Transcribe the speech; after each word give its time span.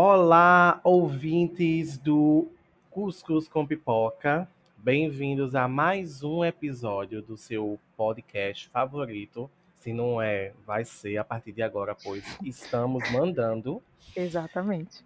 Olá, 0.00 0.80
ouvintes 0.84 1.98
do 1.98 2.46
Cuscuz 2.88 3.48
com 3.48 3.66
Pipoca. 3.66 4.48
Bem-vindos 4.76 5.56
a 5.56 5.66
mais 5.66 6.22
um 6.22 6.44
episódio 6.44 7.20
do 7.20 7.36
seu 7.36 7.80
podcast 7.96 8.68
favorito. 8.68 9.50
Se 9.74 9.92
não 9.92 10.22
é, 10.22 10.52
vai 10.64 10.84
ser 10.84 11.16
a 11.16 11.24
partir 11.24 11.50
de 11.50 11.62
agora, 11.62 11.96
pois 11.96 12.22
estamos 12.44 13.10
mandando. 13.10 13.82
Exatamente. 14.14 15.04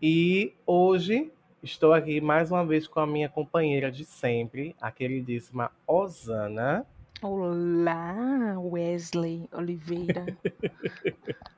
E 0.00 0.54
hoje 0.64 1.32
estou 1.60 1.92
aqui 1.92 2.20
mais 2.20 2.52
uma 2.52 2.64
vez 2.64 2.86
com 2.86 3.00
a 3.00 3.06
minha 3.08 3.28
companheira 3.28 3.90
de 3.90 4.04
sempre, 4.04 4.76
a 4.80 4.92
queridíssima 4.92 5.72
Osana. 5.84 6.86
Olá, 7.20 8.54
Wesley 8.56 9.48
Oliveira. 9.52 10.26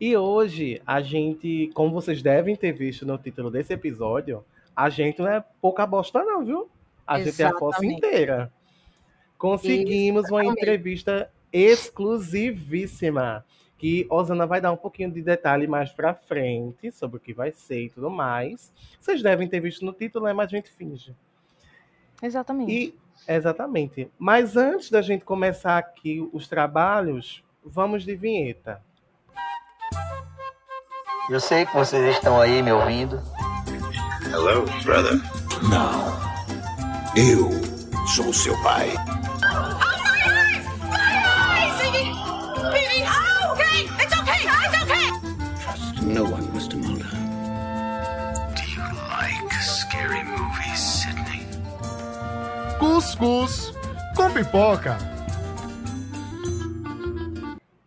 E 0.00 0.16
hoje 0.16 0.82
a 0.86 1.00
gente, 1.00 1.70
como 1.74 1.92
vocês 1.92 2.22
devem 2.22 2.56
ter 2.56 2.72
visto 2.72 3.06
no 3.06 3.16
título 3.16 3.50
desse 3.50 3.72
episódio, 3.72 4.44
a 4.74 4.88
gente 4.88 5.20
não 5.20 5.28
é 5.28 5.44
pouca 5.60 5.86
bosta 5.86 6.22
não, 6.24 6.44
viu? 6.44 6.68
A 7.06 7.18
gente 7.18 7.40
é 7.42 7.46
a 7.46 7.50
Exatamente. 7.50 7.94
inteira. 7.94 8.52
Conseguimos 9.38 10.30
uma 10.30 10.40
Exatamente. 10.40 10.62
entrevista 10.62 11.30
exclusivíssima 11.52 13.44
que 13.78 14.06
Osana 14.08 14.46
vai 14.46 14.60
dar 14.60 14.72
um 14.72 14.76
pouquinho 14.76 15.10
de 15.10 15.20
detalhe 15.20 15.66
mais 15.66 15.90
pra 15.90 16.14
frente 16.14 16.90
sobre 16.90 17.18
o 17.18 17.20
que 17.20 17.34
vai 17.34 17.52
ser 17.52 17.82
e 17.82 17.90
tudo 17.90 18.10
mais. 18.10 18.72
Vocês 19.00 19.22
devem 19.22 19.46
ter 19.46 19.60
visto 19.60 19.84
no 19.84 19.92
título, 19.92 20.24
né? 20.24 20.32
Mas 20.32 20.46
a 20.48 20.56
gente 20.56 20.70
finge. 20.70 21.14
Exatamente. 22.22 22.72
E 22.72 22.94
exatamente. 23.28 24.10
Mas 24.18 24.56
antes 24.56 24.90
da 24.90 25.02
gente 25.02 25.24
começar 25.24 25.78
aqui 25.78 26.26
os 26.32 26.48
trabalhos, 26.48 27.44
vamos 27.64 28.04
de 28.04 28.16
vinheta. 28.16 28.82
Eu 31.30 31.40
sei 31.40 31.64
que 31.64 31.74
vocês 31.74 32.16
estão 32.16 32.38
aí 32.38 32.62
me 32.62 32.70
ouvindo. 32.70 33.18
Hello, 34.30 34.66
brother. 34.82 35.18
Não. 35.70 36.12
Eu 37.16 37.50
sou 38.06 38.32
seu 38.32 38.60
pai. 38.62 38.92
No 46.02 46.24
one, 46.24 46.46
Mr. 46.48 46.76
Mulder. 46.76 47.08
Do 48.54 48.62
you 48.70 48.82
like 49.08 49.54
scary 49.62 50.22
movies, 50.24 50.78
Sydney? 50.78 51.46
Cuscuz 52.78 53.72
com 54.14 54.30
pipoca. 54.30 54.98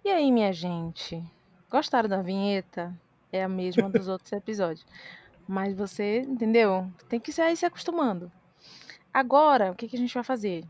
E 0.04 0.10
aí, 0.10 0.32
minha 0.32 0.52
gente? 0.52 1.24
Gostaram 1.70 2.10
da 2.10 2.24
vinheta? 2.24 2.92
É 3.32 3.44
a 3.44 3.50
mesma 3.50 3.90
dos 3.90 4.08
outros 4.08 4.32
episódios. 4.32 4.86
Mas 5.48 5.74
você, 5.74 6.22
entendeu? 6.22 6.90
Tem 7.08 7.20
que 7.20 7.32
ir 7.32 7.56
se 7.58 7.66
acostumando. 7.66 8.32
Agora, 9.14 9.72
o 9.72 9.76
que, 9.76 9.88
que 9.88 9.96
a 9.96 10.00
gente 10.00 10.14
vai 10.14 10.24
fazer? 10.24 10.64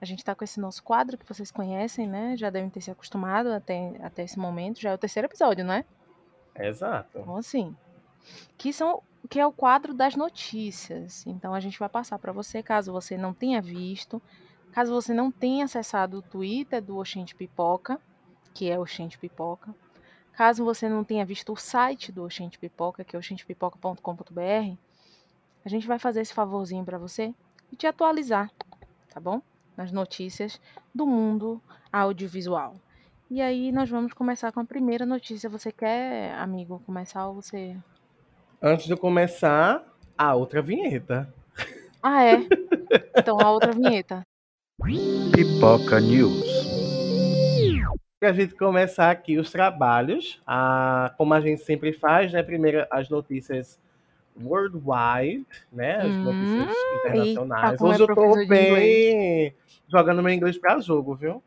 A 0.00 0.04
gente 0.04 0.24
tá 0.24 0.34
com 0.34 0.44
esse 0.44 0.60
nosso 0.60 0.82
quadro 0.82 1.16
que 1.16 1.26
vocês 1.26 1.50
conhecem, 1.50 2.08
né? 2.08 2.36
Já 2.36 2.50
devem 2.50 2.70
ter 2.70 2.80
se 2.80 2.90
acostumado 2.90 3.48
até, 3.52 3.92
até 4.02 4.24
esse 4.24 4.38
momento. 4.38 4.80
Já 4.80 4.90
é 4.90 4.94
o 4.94 4.98
terceiro 4.98 5.26
episódio, 5.26 5.64
né? 5.64 5.84
Exato. 6.56 7.18
Então, 7.18 7.36
assim, 7.36 7.76
que 8.56 8.72
são 8.72 9.02
que 9.28 9.38
é 9.38 9.46
o 9.46 9.52
quadro 9.52 9.94
das 9.94 10.16
notícias. 10.16 11.24
Então 11.26 11.54
a 11.54 11.60
gente 11.60 11.78
vai 11.78 11.88
passar 11.88 12.18
para 12.18 12.32
você, 12.32 12.62
caso 12.62 12.92
você 12.92 13.16
não 13.16 13.32
tenha 13.32 13.60
visto, 13.60 14.20
caso 14.72 14.92
você 14.92 15.14
não 15.14 15.30
tenha 15.30 15.64
acessado 15.64 16.18
o 16.18 16.22
Twitter 16.22 16.82
do 16.82 16.98
Oxente 16.98 17.34
Pipoca, 17.34 18.00
que 18.52 18.70
é 18.70 18.78
Oxente 18.78 19.18
Pipoca, 19.18 19.74
caso 20.32 20.64
você 20.64 20.88
não 20.88 21.04
tenha 21.04 21.24
visto 21.24 21.52
o 21.52 21.56
site 21.56 22.10
do 22.10 22.24
Oxente 22.24 22.58
Pipoca, 22.58 23.04
que 23.04 23.14
é 23.14 23.18
oxentepipoca.com.br, 23.18 24.76
a 25.64 25.68
gente 25.68 25.86
vai 25.86 25.98
fazer 25.98 26.20
esse 26.20 26.34
favorzinho 26.34 26.84
para 26.84 26.98
você 26.98 27.32
e 27.70 27.76
te 27.76 27.86
atualizar, 27.86 28.50
tá 29.12 29.20
bom? 29.20 29.40
Nas 29.76 29.92
notícias 29.92 30.60
do 30.94 31.06
mundo 31.06 31.60
audiovisual. 31.92 32.76
E 33.30 33.40
aí 33.40 33.72
nós 33.72 33.88
vamos 33.88 34.12
começar 34.12 34.52
com 34.52 34.60
a 34.60 34.64
primeira 34.64 35.06
notícia. 35.06 35.48
Você 35.48 35.72
quer, 35.72 36.34
amigo, 36.34 36.82
começar 36.84 37.26
ou 37.28 37.34
você. 37.34 37.74
Antes 38.60 38.86
de 38.86 38.94
começar, 38.94 39.82
a 40.18 40.34
outra 40.34 40.60
vinheta. 40.60 41.32
Ah, 42.02 42.24
é? 42.24 42.36
Então 43.16 43.38
a 43.40 43.50
outra 43.50 43.72
vinheta. 43.72 44.22
Pipoca 45.32 45.98
News. 45.98 46.71
Para 48.22 48.30
a 48.30 48.34
gente 48.34 48.54
começar 48.54 49.10
aqui 49.10 49.36
os 49.36 49.50
trabalhos, 49.50 50.40
a, 50.46 51.12
como 51.18 51.34
a 51.34 51.40
gente 51.40 51.60
sempre 51.62 51.92
faz, 51.92 52.32
né? 52.32 52.40
Primeiro 52.40 52.86
as 52.88 53.08
notícias 53.08 53.80
worldwide, 54.40 55.44
né? 55.72 55.96
As 55.96 56.14
Hum, 56.18 56.26
notícias 56.26 56.86
internacionais. 56.94 57.72
eita, 57.72 57.84
é 57.84 57.88
Hoje 57.88 58.02
eu 58.04 58.14
tô 58.14 58.46
bem 58.46 59.52
jogando 59.88 60.22
meu 60.22 60.32
inglês 60.32 60.56
para 60.56 60.78
jogo, 60.78 61.16
viu? 61.16 61.42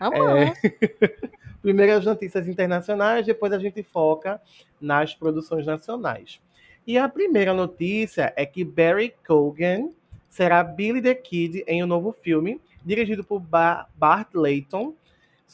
Vamos. 0.00 0.58
Primeiro 1.60 1.92
as 1.92 2.06
notícias 2.06 2.48
internacionais, 2.48 3.26
depois 3.26 3.52
a 3.52 3.58
gente 3.58 3.82
foca 3.82 4.40
nas 4.80 5.14
produções 5.14 5.66
nacionais. 5.66 6.40
E 6.86 6.96
a 6.96 7.06
primeira 7.06 7.52
notícia 7.52 8.32
é 8.34 8.46
que 8.46 8.64
Barry 8.64 9.12
Cogan 9.26 9.90
será 10.30 10.64
Billy 10.64 11.02
the 11.02 11.14
Kid 11.14 11.64
em 11.66 11.84
um 11.84 11.86
novo 11.86 12.12
filme, 12.22 12.58
dirigido 12.82 13.22
por 13.22 13.40
Ba- 13.40 13.86
Bart 13.94 14.28
Layton, 14.32 14.94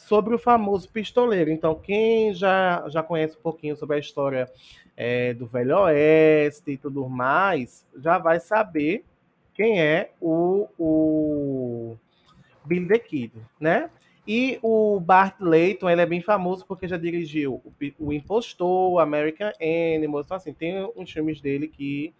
sobre 0.07 0.35
o 0.35 0.39
famoso 0.39 0.89
pistoleiro. 0.89 1.51
Então, 1.51 1.75
quem 1.75 2.35
já, 2.35 2.85
já 2.89 3.03
conhece 3.03 3.37
um 3.37 3.43
pouquinho 3.43 3.77
sobre 3.77 3.97
a 3.97 3.99
história 3.99 4.51
é, 4.97 5.33
do 5.35 5.47
Velho 5.47 5.77
Oeste 5.79 6.73
e 6.73 6.77
tudo 6.77 7.09
mais, 7.09 7.87
já 7.97 8.19
vai 8.19 8.41
saber 8.41 9.05
quem 9.55 9.81
é 9.81 10.11
o, 10.21 10.69
o 10.79 11.97
Billy 12.65 12.89
the 12.89 12.99
Kid, 12.99 13.33
né? 13.59 13.91
E 14.27 14.59
o 14.63 15.01
Bart 15.01 15.41
Layton, 15.41 15.89
ele 15.89 16.03
é 16.03 16.07
bem 16.07 16.21
famoso 16.21 16.65
porque 16.67 16.87
já 16.87 16.97
dirigiu 16.97 17.63
o, 17.99 18.13
Impostor, 18.13 19.01
American 19.01 19.51
Animals, 19.61 20.27
então 20.27 20.37
assim, 20.37 20.53
tem 20.53 20.89
uns 20.97 21.11
filmes 21.11 21.41
dele 21.41 21.67
que 21.67 22.15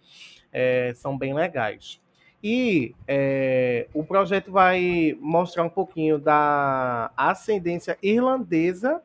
é, 0.51 0.93
são 0.95 1.17
bem 1.17 1.33
legais. 1.33 2.01
E 2.43 2.95
é, 3.07 3.87
o 3.93 4.03
projeto 4.03 4.51
vai 4.51 5.15
mostrar 5.19 5.63
um 5.63 5.69
pouquinho 5.69 6.17
da 6.17 7.11
ascendência 7.15 7.97
irlandesa 8.01 9.01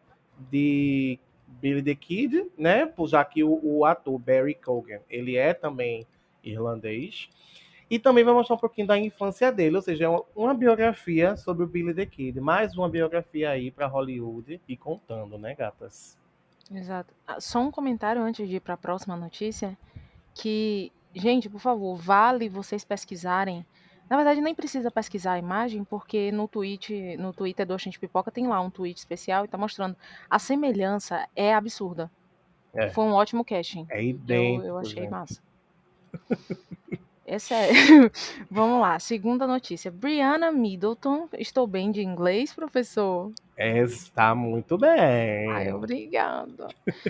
de 0.50 1.18
Billy 1.46 1.82
the 1.82 1.94
Kid, 1.94 2.50
né? 2.56 2.90
Já 3.06 3.24
que 3.24 3.44
o, 3.44 3.60
o 3.62 3.84
ator 3.84 4.18
Barry 4.18 4.54
Cogan, 4.54 5.00
ele 5.10 5.36
é 5.36 5.52
também 5.52 6.06
irlandês. 6.42 7.28
E 7.88 7.98
também 7.98 8.24
vai 8.24 8.34
mostrar 8.34 8.56
um 8.56 8.58
pouquinho 8.58 8.86
da 8.86 8.98
infância 8.98 9.52
dele, 9.52 9.76
ou 9.76 9.82
seja, 9.82 10.06
é 10.06 10.08
uma, 10.08 10.24
uma 10.34 10.54
biografia 10.54 11.36
sobre 11.36 11.62
o 11.62 11.68
Billy 11.68 11.94
the 11.94 12.04
Kid. 12.04 12.40
Mais 12.40 12.76
uma 12.76 12.88
biografia 12.88 13.50
aí 13.50 13.70
para 13.70 13.86
Hollywood 13.86 14.60
e 14.66 14.76
contando, 14.76 15.38
né, 15.38 15.54
gatas? 15.54 16.18
Exato. 16.72 17.14
Ah, 17.26 17.40
Só 17.40 17.60
um 17.60 17.70
comentário 17.70 18.20
antes 18.22 18.48
de 18.48 18.56
ir 18.56 18.60
para 18.60 18.74
a 18.74 18.76
próxima 18.78 19.16
notícia, 19.16 19.78
que, 20.34 20.90
gente, 21.16 21.48
por 21.48 21.60
favor, 21.60 21.96
vale 21.96 22.48
vocês 22.48 22.84
pesquisarem. 22.84 23.64
Na 24.08 24.16
verdade, 24.16 24.40
nem 24.40 24.54
precisa 24.54 24.90
pesquisar 24.90 25.32
a 25.32 25.38
imagem, 25.38 25.82
porque 25.82 26.30
no 26.30 26.46
tweet, 26.46 27.16
no 27.16 27.32
Twitter 27.32 27.66
do 27.66 27.74
Oxente 27.74 27.98
Pipoca 27.98 28.30
tem 28.30 28.46
lá 28.46 28.60
um 28.60 28.70
tweet 28.70 28.96
especial 28.98 29.44
e 29.44 29.48
tá 29.48 29.58
mostrando. 29.58 29.96
A 30.30 30.38
semelhança 30.38 31.26
é 31.34 31.52
absurda. 31.52 32.08
É. 32.72 32.90
Foi 32.90 33.04
um 33.04 33.12
ótimo 33.12 33.44
casting. 33.44 33.86
É 33.90 33.98
Eu, 33.98 34.08
idêntico. 34.10 34.66
eu 34.66 34.78
achei 34.78 35.02
gente. 35.02 35.10
massa. 35.10 35.42
É 37.28 37.40
sério. 37.40 37.74
Vamos 38.48 38.80
lá, 38.80 39.00
segunda 39.00 39.48
notícia. 39.48 39.90
Brianna 39.90 40.52
Middleton. 40.52 41.28
Estou 41.36 41.66
bem 41.66 41.90
de 41.90 42.00
inglês, 42.00 42.52
professor? 42.54 43.32
Está 43.58 44.32
muito 44.32 44.78
bem. 44.78 45.50
Ai, 45.50 45.72
obrigada. 45.72 46.68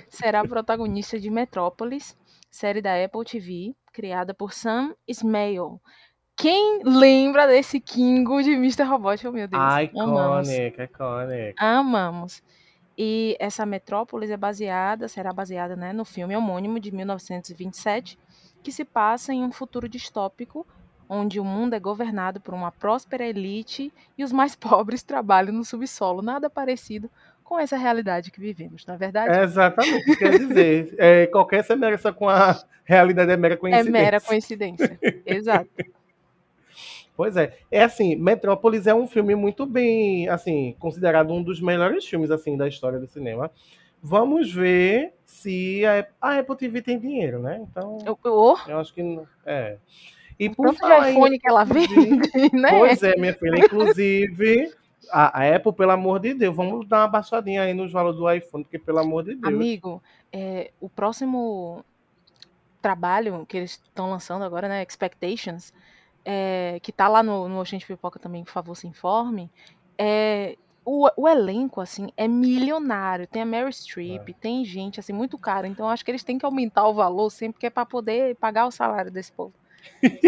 Será 0.08 0.42
protagonista 0.42 1.20
de 1.20 1.28
Metrópolis, 1.28 2.16
série 2.50 2.80
da 2.80 2.92
Apple 3.04 3.24
TV, 3.26 3.74
criada 3.96 4.34
por 4.34 4.52
Sam 4.52 4.94
Esmail. 5.08 5.80
Quem 6.36 6.82
lembra 6.84 7.46
desse 7.46 7.80
Kingo 7.80 8.42
de 8.42 8.50
Mr. 8.50 8.82
Robot? 8.82 9.26
Oh, 9.26 9.32
meu 9.32 9.48
Deus. 9.48 9.62
Amamos. 9.96 10.50
Iconic, 10.50 10.82
iconic. 10.82 11.54
Amamos. 11.58 12.42
E 12.98 13.34
essa 13.40 13.64
Metrópolis 13.64 14.28
é 14.28 14.36
baseada, 14.36 15.08
será 15.08 15.32
baseada 15.32 15.74
né, 15.74 15.94
no 15.94 16.04
filme 16.04 16.36
homônimo 16.36 16.78
de 16.78 16.92
1927, 16.92 18.18
que 18.62 18.70
se 18.70 18.84
passa 18.84 19.32
em 19.32 19.42
um 19.42 19.50
futuro 19.50 19.88
distópico, 19.88 20.66
onde 21.08 21.40
o 21.40 21.44
mundo 21.44 21.72
é 21.72 21.80
governado 21.80 22.38
por 22.38 22.52
uma 22.52 22.70
próspera 22.70 23.24
elite 23.24 23.90
e 24.18 24.22
os 24.22 24.30
mais 24.30 24.54
pobres 24.56 25.02
trabalham 25.02 25.54
no 25.54 25.64
subsolo. 25.64 26.20
Nada 26.20 26.50
parecido 26.50 27.10
com 27.48 27.58
essa 27.58 27.76
realidade 27.76 28.30
que 28.32 28.40
vivemos, 28.40 28.84
não 28.86 28.94
é 28.96 28.98
verdade? 28.98 29.38
É 29.38 29.42
exatamente, 29.44 30.16
quer 30.16 30.36
dizer, 30.38 30.94
é, 30.98 31.26
qualquer 31.28 31.62
semelhança 31.64 32.12
com 32.12 32.28
a 32.28 32.60
realidade 32.84 33.30
é 33.30 33.36
mera 33.36 33.54
É 33.54 33.56
coincidência. 33.56 33.92
mera 33.92 34.20
coincidência. 34.20 34.98
Exato. 35.24 35.68
Pois 37.16 37.36
é. 37.36 37.56
É 37.70 37.82
assim, 37.82 38.14
Metrópolis 38.16 38.86
é 38.86 38.94
um 38.94 39.06
filme 39.06 39.34
muito 39.34 39.64
bem, 39.64 40.28
assim, 40.28 40.74
considerado 40.78 41.32
um 41.32 41.42
dos 41.42 41.60
melhores 41.60 42.04
filmes 42.04 42.30
assim 42.30 42.56
da 42.56 42.68
história 42.68 42.98
do 42.98 43.06
cinema. 43.06 43.50
Vamos 44.02 44.52
ver 44.52 45.14
se 45.24 45.82
a, 45.86 46.06
a 46.20 46.38
Apple 46.40 46.56
TV 46.56 46.82
tem 46.82 46.98
dinheiro, 46.98 47.40
né? 47.40 47.64
Então, 47.70 47.98
Eu, 48.04 48.18
eu, 48.24 48.56
eu 48.68 48.78
acho 48.78 48.92
que 48.92 49.02
não- 49.02 49.26
é. 49.46 49.78
E 50.38 50.50
por 50.50 50.66
tanto 50.66 50.74
de 50.74 50.80
falar 50.80 51.08
em 51.10 51.12
iPhone 51.14 51.38
que 51.38 51.48
ela 51.48 51.64
vende, 51.64 51.94
né? 52.52 52.70
Pois 52.70 53.02
é, 53.02 53.16
minha 53.16 53.32
filha. 53.32 53.64
Inclusive, 53.64 54.70
a, 55.10 55.40
a 55.40 55.56
Apple, 55.56 55.72
pelo 55.72 55.92
amor 55.92 56.20
de 56.20 56.34
Deus, 56.34 56.54
vamos 56.54 56.86
dar 56.88 57.00
uma 57.00 57.08
baixadinha 57.08 57.62
aí 57.62 57.74
nos 57.74 57.92
valores 57.92 58.18
do 58.18 58.30
iPhone, 58.30 58.64
porque 58.64 58.78
pelo 58.78 58.98
amor 58.98 59.24
de 59.24 59.34
Deus. 59.34 59.54
Amigo, 59.54 60.02
é, 60.32 60.70
o 60.80 60.88
próximo 60.88 61.84
trabalho 62.80 63.44
que 63.46 63.56
eles 63.56 63.72
estão 63.72 64.10
lançando 64.10 64.44
agora, 64.44 64.68
né? 64.68 64.82
Expectations, 64.82 65.72
é, 66.24 66.78
que 66.82 66.92
tá 66.92 67.08
lá 67.08 67.22
no, 67.22 67.48
no 67.48 67.60
Oxente 67.60 67.86
Pipoca 67.86 68.18
também, 68.18 68.44
por 68.44 68.52
favor, 68.52 68.74
se 68.74 68.86
informe. 68.86 69.50
É, 69.98 70.56
o, 70.84 71.08
o 71.16 71.28
elenco, 71.28 71.80
assim, 71.80 72.08
é 72.16 72.28
milionário. 72.28 73.26
Tem 73.26 73.42
a 73.42 73.46
Mary 73.46 73.72
Streep, 73.72 74.28
tem 74.40 74.64
gente, 74.64 75.00
assim, 75.00 75.12
muito 75.12 75.36
cara. 75.36 75.66
Então, 75.66 75.88
acho 75.88 76.04
que 76.04 76.10
eles 76.12 76.22
têm 76.22 76.38
que 76.38 76.46
aumentar 76.46 76.86
o 76.86 76.94
valor 76.94 77.28
sempre 77.30 77.58
que 77.58 77.66
é 77.66 77.70
pra 77.70 77.84
poder 77.84 78.36
pagar 78.36 78.66
o 78.66 78.70
salário 78.70 79.10
desse 79.10 79.32
povo. 79.32 79.52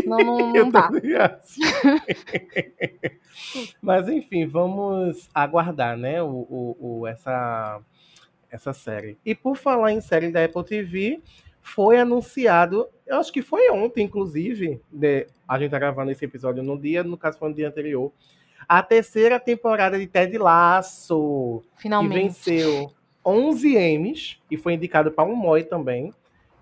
Não, 0.06 0.20
Eu 0.56 0.64
não 0.64 0.70
dá. 0.70 0.88
acho. 0.88 1.60
Mas 3.81 4.08
enfim, 4.08 4.46
vamos 4.46 5.28
aguardar, 5.34 5.96
né? 5.96 6.22
O, 6.22 6.28
o, 6.28 6.76
o- 7.00 7.06
essa, 7.06 7.81
essa 8.50 8.72
série. 8.72 9.19
E 9.25 9.34
por 9.34 9.56
falar 9.56 9.93
em 9.93 10.00
série 10.00 10.31
da 10.31 10.44
Apple 10.44 10.64
TV, 10.64 11.20
foi 11.62 11.99
anunciado, 11.99 12.88
eu 13.06 13.19
acho 13.19 13.32
que 13.32 13.43
foi 13.43 13.70
ontem, 13.70 14.05
inclusive, 14.05 14.81
né, 14.93 15.26
a 15.46 15.58
gente 15.58 15.70
tá 15.70 15.78
gravando 15.78 16.11
esse 16.11 16.25
episódio 16.25 16.62
no 16.62 16.78
dia, 16.78 17.02
no 17.04 17.16
caso 17.16 17.38
foi 17.38 17.49
no 17.50 17.54
dia 17.54 17.69
anterior, 17.69 18.12
a 18.69 18.82
terceira 18.82 19.38
temporada 19.38 19.99
de 19.99 20.06
Ted 20.06 20.37
Lasso. 20.38 21.62
que 21.76 21.82
Finalmente. 21.82 22.22
venceu 22.22 22.93
11 23.25 23.76
M's 23.99 24.40
e 24.50 24.56
foi 24.56 24.75
indicado 24.75 25.11
para 25.12 25.25
um 25.28 25.34
MOI 25.34 25.64
também. 25.64 26.12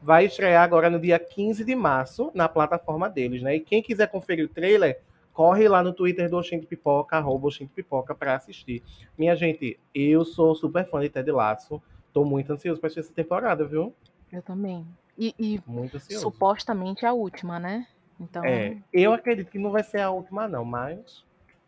Vai 0.07 0.27
estrear 0.27 0.63
agora 0.63 0.89
no 0.89 1.01
dia 1.01 1.19
15 1.19 1.65
de 1.65 1.75
março 1.75 2.31
na 2.33 2.49
plataforma 2.49 3.11
deles, 3.11 3.43
né? 3.43 3.57
E 3.57 3.61
quem 3.61 3.83
quiser 3.83 4.07
conferir 4.07 4.45
o 4.45 4.49
trailer, 4.49 5.01
corre 5.33 5.67
lá 5.69 5.83
no 5.83 5.93
Twitter 5.93 6.31
do 6.31 6.37
Oxente 6.37 6.65
Pipoca, 6.65 7.17
arroba 7.17 7.49
Oxente 7.49 7.73
Pipoca, 7.75 8.15
para 8.15 8.37
assistir. 8.37 8.85
Minha 9.19 9.35
gente, 9.35 9.77
eu 9.93 10.25
sou 10.25 10.55
super 10.55 10.89
fã 10.89 11.01
de 11.01 11.09
Ted 11.09 11.29
Lasso. 11.33 11.83
Tô 12.13 12.25
muito 12.25 12.53
ansioso 12.53 12.81
para 12.81 12.87
assistir 12.87 13.01
essa 13.01 13.13
temporada, 13.13 13.65
viu? 13.65 13.93
Eu 14.33 14.41
também. 14.43 14.87
E, 15.19 15.35
e 15.37 15.61
Muito 15.67 15.97
ansioso. 15.97 16.23
supostamente 16.23 17.05
a 17.05 17.13
última, 17.13 17.59
né? 17.59 17.85
Então, 18.21 18.45
É, 18.45 18.79
eu 18.93 19.13
acredito 19.13 19.51
que 19.51 19.59
não 19.59 19.73
vai 19.73 19.83
ser 19.83 20.03
a 20.03 20.11
última, 20.11 20.47
não, 20.47 20.65
mas 20.65 21.25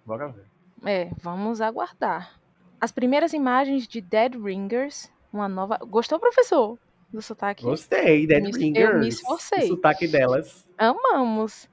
bora 0.06 0.28
ver. 0.28 0.44
É, 0.84 1.10
vamos 1.20 1.60
aguardar. 1.60 2.38
As 2.80 2.92
primeiras 2.92 3.32
imagens 3.32 3.88
de 3.88 4.00
Dead 4.00 4.36
Ringers, 4.40 5.10
uma 5.32 5.48
nova. 5.48 5.76
Gostou, 5.78 6.20
professor? 6.20 6.78
Do 7.12 7.22
sotaque? 7.22 7.62
Gostei, 7.64 8.26
Dead 8.26 8.42
Me- 8.42 8.50
eu 8.50 8.56
Ringers. 8.58 9.00
me 9.00 9.08
esforcei. 9.08 9.64
O 9.64 9.68
sotaque 9.68 10.06
delas. 10.06 10.66
Amamos! 10.76 11.68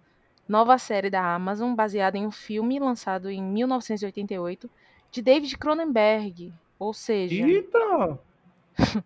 Nova 0.47 0.77
série 0.77 1.09
da 1.09 1.33
Amazon, 1.35 1.73
baseada 1.73 2.17
em 2.17 2.25
um 2.25 2.31
filme 2.31 2.79
lançado 2.79 3.29
em 3.29 3.41
1988, 3.41 4.69
de 5.11 5.21
David 5.21 5.57
Cronenberg. 5.57 6.53
Ou 6.79 6.93
seja, 6.93 7.33
Eita! 7.47 8.19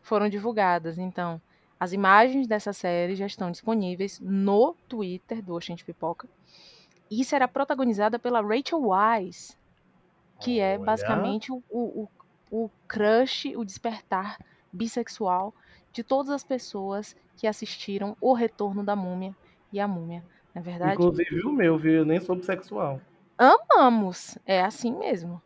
foram 0.00 0.28
divulgadas. 0.28 0.96
Então, 0.98 1.40
as 1.78 1.92
imagens 1.92 2.46
dessa 2.46 2.72
série 2.72 3.14
já 3.16 3.26
estão 3.26 3.50
disponíveis 3.50 4.20
no 4.20 4.74
Twitter 4.88 5.42
do 5.42 5.54
Oxente 5.54 5.84
Pipoca. 5.84 6.28
E 7.10 7.24
será 7.24 7.46
protagonizada 7.46 8.18
pela 8.18 8.40
Rachel 8.40 8.80
Weisz, 8.82 9.56
que 10.40 10.58
é 10.60 10.74
Olha. 10.76 10.84
basicamente 10.84 11.52
o, 11.52 11.62
o, 11.68 12.08
o, 12.50 12.64
o 12.64 12.70
crush, 12.88 13.54
o 13.56 13.64
despertar 13.64 14.38
bissexual 14.72 15.54
de 15.96 16.04
todas 16.04 16.30
as 16.30 16.44
pessoas 16.44 17.16
que 17.38 17.46
assistiram 17.46 18.14
O 18.20 18.34
Retorno 18.34 18.84
da 18.84 18.94
Múmia 18.94 19.34
e 19.72 19.80
a 19.80 19.88
Múmia. 19.88 20.22
Na 20.54 20.60
verdade, 20.60 20.92
Inclusive 20.92 21.40
o 21.46 21.50
meu, 21.50 21.78
viu? 21.78 21.94
Eu 21.94 22.04
nem 22.04 22.20
sou 22.20 22.36
bissexual. 22.36 23.00
amamos. 23.38 24.36
É 24.44 24.60
assim 24.60 24.94
mesmo. 24.94 25.40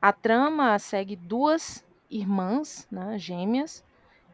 A 0.00 0.12
trama 0.12 0.78
segue 0.78 1.16
duas 1.16 1.84
irmãs, 2.08 2.86
né, 2.92 3.18
gêmeas, 3.18 3.84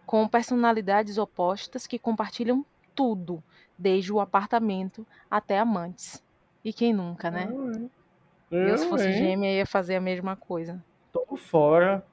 com 0.04 0.28
personalidades 0.28 1.16
opostas 1.16 1.86
que 1.86 1.98
compartilham 1.98 2.64
tudo, 2.94 3.42
desde 3.78 4.12
o 4.12 4.20
apartamento 4.20 5.06
até 5.30 5.58
amantes. 5.58 6.22
E 6.62 6.74
quem 6.74 6.92
nunca, 6.92 7.30
né? 7.30 7.48
Eu, 8.50 8.76
se 8.76 8.86
fosse 8.86 9.06
hein? 9.06 9.12
gêmea, 9.14 9.56
ia 9.56 9.66
fazer 9.66 9.96
a 9.96 10.00
mesma 10.00 10.36
coisa. 10.36 10.84
Tô 11.10 11.36
fora. 11.36 12.04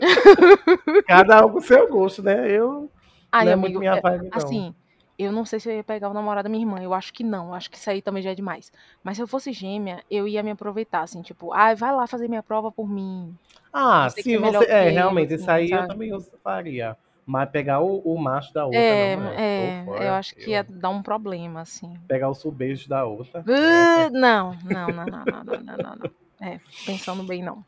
Cada 1.06 1.44
um 1.44 1.52
com 1.52 1.60
seu 1.60 1.88
gosto, 1.88 2.22
né? 2.22 2.50
Eu 2.50 2.90
Ai, 3.32 3.46
não 3.46 3.52
é 3.52 3.56
amigo, 3.56 3.78
muito 3.80 3.80
minha 3.80 3.96
é- 3.96 4.02
vibe, 4.02 4.30
não. 4.34 4.62
assim, 4.62 4.74
eu 5.18 5.32
não 5.32 5.44
sei 5.44 5.60
se 5.60 5.68
eu 5.70 5.76
ia 5.76 5.84
pegar 5.84 6.08
o 6.08 6.14
namorado 6.14 6.44
da 6.44 6.50
minha 6.50 6.62
irmã. 6.64 6.80
Eu 6.82 6.94
acho 6.94 7.12
que 7.12 7.22
não. 7.24 7.54
Acho 7.54 7.70
que 7.70 7.76
isso 7.76 7.90
aí 7.90 8.02
também 8.02 8.22
já 8.22 8.30
é 8.30 8.34
demais. 8.34 8.72
Mas 9.02 9.16
se 9.16 9.22
eu 9.22 9.28
fosse 9.28 9.52
gêmea, 9.52 10.04
eu 10.10 10.26
ia 10.28 10.42
me 10.42 10.50
aproveitar, 10.50 11.02
assim, 11.02 11.22
tipo, 11.22 11.52
ai, 11.52 11.74
vai 11.76 11.94
lá 11.94 12.06
fazer 12.06 12.28
minha 12.28 12.42
prova 12.42 12.72
por 12.72 12.88
mim. 12.88 13.36
Ah, 13.72 14.08
Você 14.14 14.22
se 14.22 14.36
é 14.36 14.38
você. 14.38 14.64
É, 14.64 14.90
eu, 14.92 14.92
realmente, 14.92 15.34
assim, 15.34 15.34
isso 15.34 15.50
aí 15.50 15.72
eu 15.72 15.82
sabe? 15.82 15.86
também 15.86 16.10
eu 16.10 16.20
faria. 16.42 16.96
Mas 17.26 17.50
pegar 17.50 17.80
o, 17.80 17.98
o 18.00 18.18
macho 18.20 18.52
da 18.52 18.66
outra, 18.66 18.94
É, 18.94 19.16
não, 19.16 19.32
é, 19.32 19.86
eu 20.08 20.12
acho 20.14 20.34
que 20.36 20.50
ia 20.50 20.64
dar 20.64 20.90
um 20.90 21.02
problema, 21.02 21.60
assim. 21.60 21.94
Pegar 22.06 22.28
o 22.28 22.34
subejo 22.34 22.88
da 22.88 23.06
outra. 23.06 23.46
Uh, 23.46 24.10
não, 24.12 24.54
não, 24.62 24.92
não, 24.92 25.08
não, 25.08 25.26
não, 25.26 25.44
não, 25.44 25.62
não, 25.62 25.78
não, 25.78 25.96
não. 25.96 26.10
É, 26.40 26.60
pensando 26.84 27.22
bem, 27.24 27.42
não. 27.42 27.64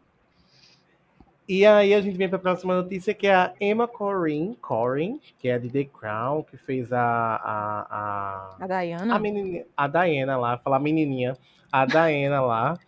E 1.54 1.66
aí 1.66 1.92
a 1.92 2.00
gente 2.00 2.16
vem 2.16 2.30
para 2.30 2.38
a 2.38 2.40
próxima 2.40 2.74
notícia, 2.74 3.12
que 3.12 3.26
é 3.26 3.34
a 3.34 3.52
Emma 3.60 3.86
Corrin, 3.86 4.56
Corrin, 4.58 5.20
que 5.38 5.48
é 5.48 5.58
de 5.58 5.68
The 5.68 5.84
Crown, 5.84 6.42
que 6.44 6.56
fez 6.56 6.90
a, 6.94 6.98
a, 6.98 7.86
a, 7.90 8.56
A 8.58 8.66
Diana? 8.66 9.14
a, 9.14 9.18
menina, 9.18 9.62
a 9.76 9.86
Diana 9.86 10.38
lá, 10.38 10.56
falar 10.56 10.78
menininha, 10.78 11.36
a 11.70 11.84
Diana 11.84 12.40
lá, 12.40 12.78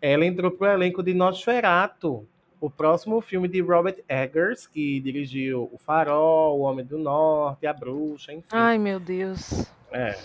ela 0.00 0.24
entrou 0.24 0.52
pro 0.52 0.68
elenco 0.68 1.02
de 1.02 1.12
Nosferatu, 1.12 2.24
o 2.60 2.70
próximo 2.70 3.20
filme 3.20 3.48
de 3.48 3.60
Robert 3.60 3.96
Eggers, 4.08 4.64
que 4.68 5.00
dirigiu 5.00 5.68
O 5.72 5.76
Farol, 5.76 6.60
O 6.60 6.62
Homem 6.62 6.84
do 6.84 6.98
Norte, 6.98 7.66
A 7.66 7.72
Bruxa, 7.72 8.32
enfim. 8.32 8.46
Ai, 8.52 8.78
meu 8.78 9.00
Deus. 9.00 9.68
É. 9.90 10.16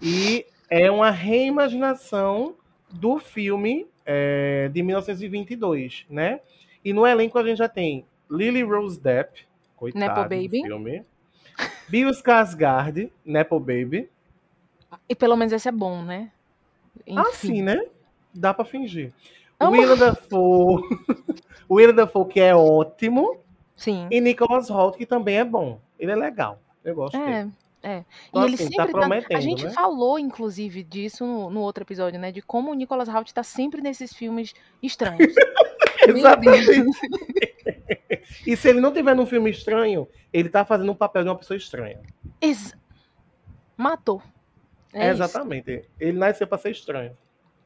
E 0.00 0.46
é 0.70 0.88
uma 0.92 1.10
reimaginação 1.10 2.54
do 2.88 3.18
filme 3.18 3.84
é, 4.04 4.70
de 4.72 4.80
1922, 4.80 6.06
né? 6.08 6.38
E 6.86 6.92
no 6.92 7.04
elenco 7.04 7.36
a 7.36 7.44
gente 7.44 7.58
já 7.58 7.68
tem 7.68 8.06
Lily 8.30 8.62
Rose 8.62 9.00
Depp, 9.00 9.44
coitada 9.74 10.04
Nepo 10.06 10.22
do 10.22 10.28
Baby. 10.28 10.62
filme. 10.62 11.04
Bill 11.88 12.10
Skarsgård, 12.10 13.10
Nepo 13.24 13.58
Baby. 13.58 14.08
E 15.08 15.14
pelo 15.16 15.36
menos 15.36 15.52
esse 15.52 15.68
é 15.68 15.72
bom, 15.72 16.00
né? 16.02 16.30
Ah, 17.10 17.22
Enfim. 17.22 17.32
sim, 17.48 17.62
né? 17.62 17.76
Dá 18.32 18.54
pra 18.54 18.64
fingir. 18.64 19.12
Amo. 19.58 19.72
Willem 19.72 19.96
Dafoe, 19.98 20.82
Willem 21.68 21.94
Dafoe, 21.96 22.28
que 22.28 22.38
é 22.40 22.54
ótimo, 22.54 23.38
Sim. 23.74 24.06
e 24.08 24.20
Nicholas 24.20 24.70
Hoult, 24.70 24.96
que 24.96 25.06
também 25.06 25.38
é 25.38 25.44
bom. 25.44 25.80
Ele 25.98 26.12
é 26.12 26.16
legal. 26.16 26.60
Eu 26.84 26.94
gosto 26.94 27.16
É, 27.16 27.42
dele. 27.42 27.52
é. 27.82 28.04
Então, 28.28 28.42
e 28.42 28.46
ele 28.46 28.54
assim, 28.54 28.64
sempre 28.68 28.76
tá 28.76 28.86
tá. 28.86 28.92
prometendo, 28.92 29.36
A 29.38 29.40
gente 29.40 29.64
né? 29.64 29.70
falou, 29.72 30.20
inclusive, 30.20 30.84
disso 30.84 31.24
no, 31.26 31.50
no 31.50 31.60
outro 31.62 31.82
episódio, 31.82 32.20
né? 32.20 32.30
De 32.30 32.42
como 32.42 32.70
o 32.70 32.74
Nicholas 32.74 33.08
Hoult 33.08 33.34
tá 33.34 33.42
sempre 33.42 33.80
nesses 33.80 34.12
filmes 34.12 34.54
estranhos. 34.80 35.34
Exatamente. 36.08 36.84
E 38.46 38.56
se 38.56 38.68
ele 38.68 38.80
não 38.80 38.92
tiver 38.92 39.14
num 39.14 39.26
filme 39.26 39.50
estranho, 39.50 40.08
ele 40.32 40.48
tá 40.48 40.64
fazendo 40.64 40.90
um 40.92 40.94
papel 40.94 41.22
de 41.22 41.28
uma 41.28 41.36
pessoa 41.36 41.56
estranha. 41.56 42.00
Ex- 42.40 42.76
Matou. 43.76 44.22
É 44.92 45.10
isso. 45.12 45.22
Exatamente. 45.22 45.84
Ele 45.98 46.18
nasceu 46.18 46.46
pra 46.46 46.58
ser 46.58 46.70
estranho. 46.70 47.16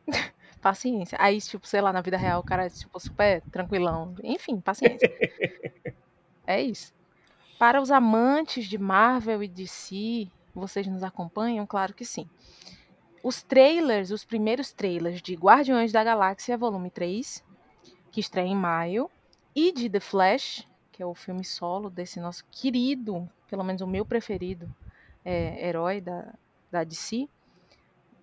Paciência. 0.61 1.17
Aí, 1.21 1.41
tipo, 1.41 1.67
sei 1.67 1.81
lá, 1.81 1.93
na 1.93 2.01
vida 2.01 2.17
real, 2.17 2.41
o 2.41 2.45
cara 2.45 2.67
é, 2.67 2.71
tipo, 2.71 2.99
super 3.01 3.41
tranquilão. 3.51 4.15
Enfim, 4.23 4.61
paciência. 4.61 5.11
é 6.47 6.61
isso. 6.61 6.93
Para 7.59 7.81
os 7.81 7.91
amantes 7.91 8.67
de 8.67 8.77
Marvel 8.79 9.43
e 9.43 9.49
DC, 9.49 10.29
vocês 10.55 10.87
nos 10.87 11.03
acompanham? 11.03 11.67
Claro 11.67 11.95
que 11.95 12.05
sim. 12.05 12.29
Os 13.23 13.43
trailers, 13.43 14.11
os 14.11 14.25
primeiros 14.25 14.73
trailers 14.73 15.21
de 15.21 15.35
Guardiões 15.35 15.93
da 15.93 16.03
Galáxia, 16.03 16.57
volume 16.57 16.91
3, 16.91 17.45
que 18.11 18.21
estreia 18.21 18.47
em 18.47 18.57
maio, 18.57 19.11
e 19.55 19.73
de 19.73 19.89
The 19.89 20.01
Flash, 20.01 20.67
que 20.93 21.03
é 21.03 21.07
o 21.07 21.15
filme 21.15 21.45
solo 21.45 21.91
desse 21.91 22.21
nosso 22.21 22.45
querido, 22.51 23.29
pelo 23.49 23.65
menos 23.65 23.83
o 23.83 23.87
meu 23.87 24.05
preferido, 24.05 24.69
é, 25.25 25.69
herói 25.69 26.01
da, 26.01 26.33
da 26.71 26.85
DC, 26.85 27.29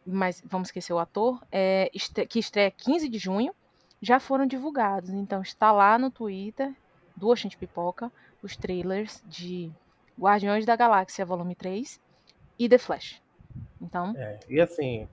mas 0.06 0.42
vamos 0.46 0.70
esquecer 0.70 0.94
o 0.94 1.00
ator, 1.00 1.42
é, 1.52 1.92
que 2.30 2.40
estreia 2.40 2.72
15 2.72 3.10
de 3.10 3.18
junho, 3.18 3.54
já 4.02 4.20
foram 4.20 4.46
divulgados. 4.46 5.10
Então 5.10 5.42
está 5.42 5.72
lá 5.72 5.98
no 5.98 6.10
Twitter 6.10 6.74
do 7.16 7.30
Oxente 7.30 7.58
Pipoca 7.58 8.12
os 8.42 8.56
trailers 8.56 9.22
de 9.26 9.72
Guardiões 10.18 10.66
da 10.66 10.76
Galáxia 10.76 11.26
Volume 11.26 11.56
3 11.56 12.00
e 12.58 12.70
The 12.70 12.78
Flash. 12.78 13.22
Então, 13.82 14.14
É, 14.16 14.40
E 14.50 14.62
assim, 14.62 15.08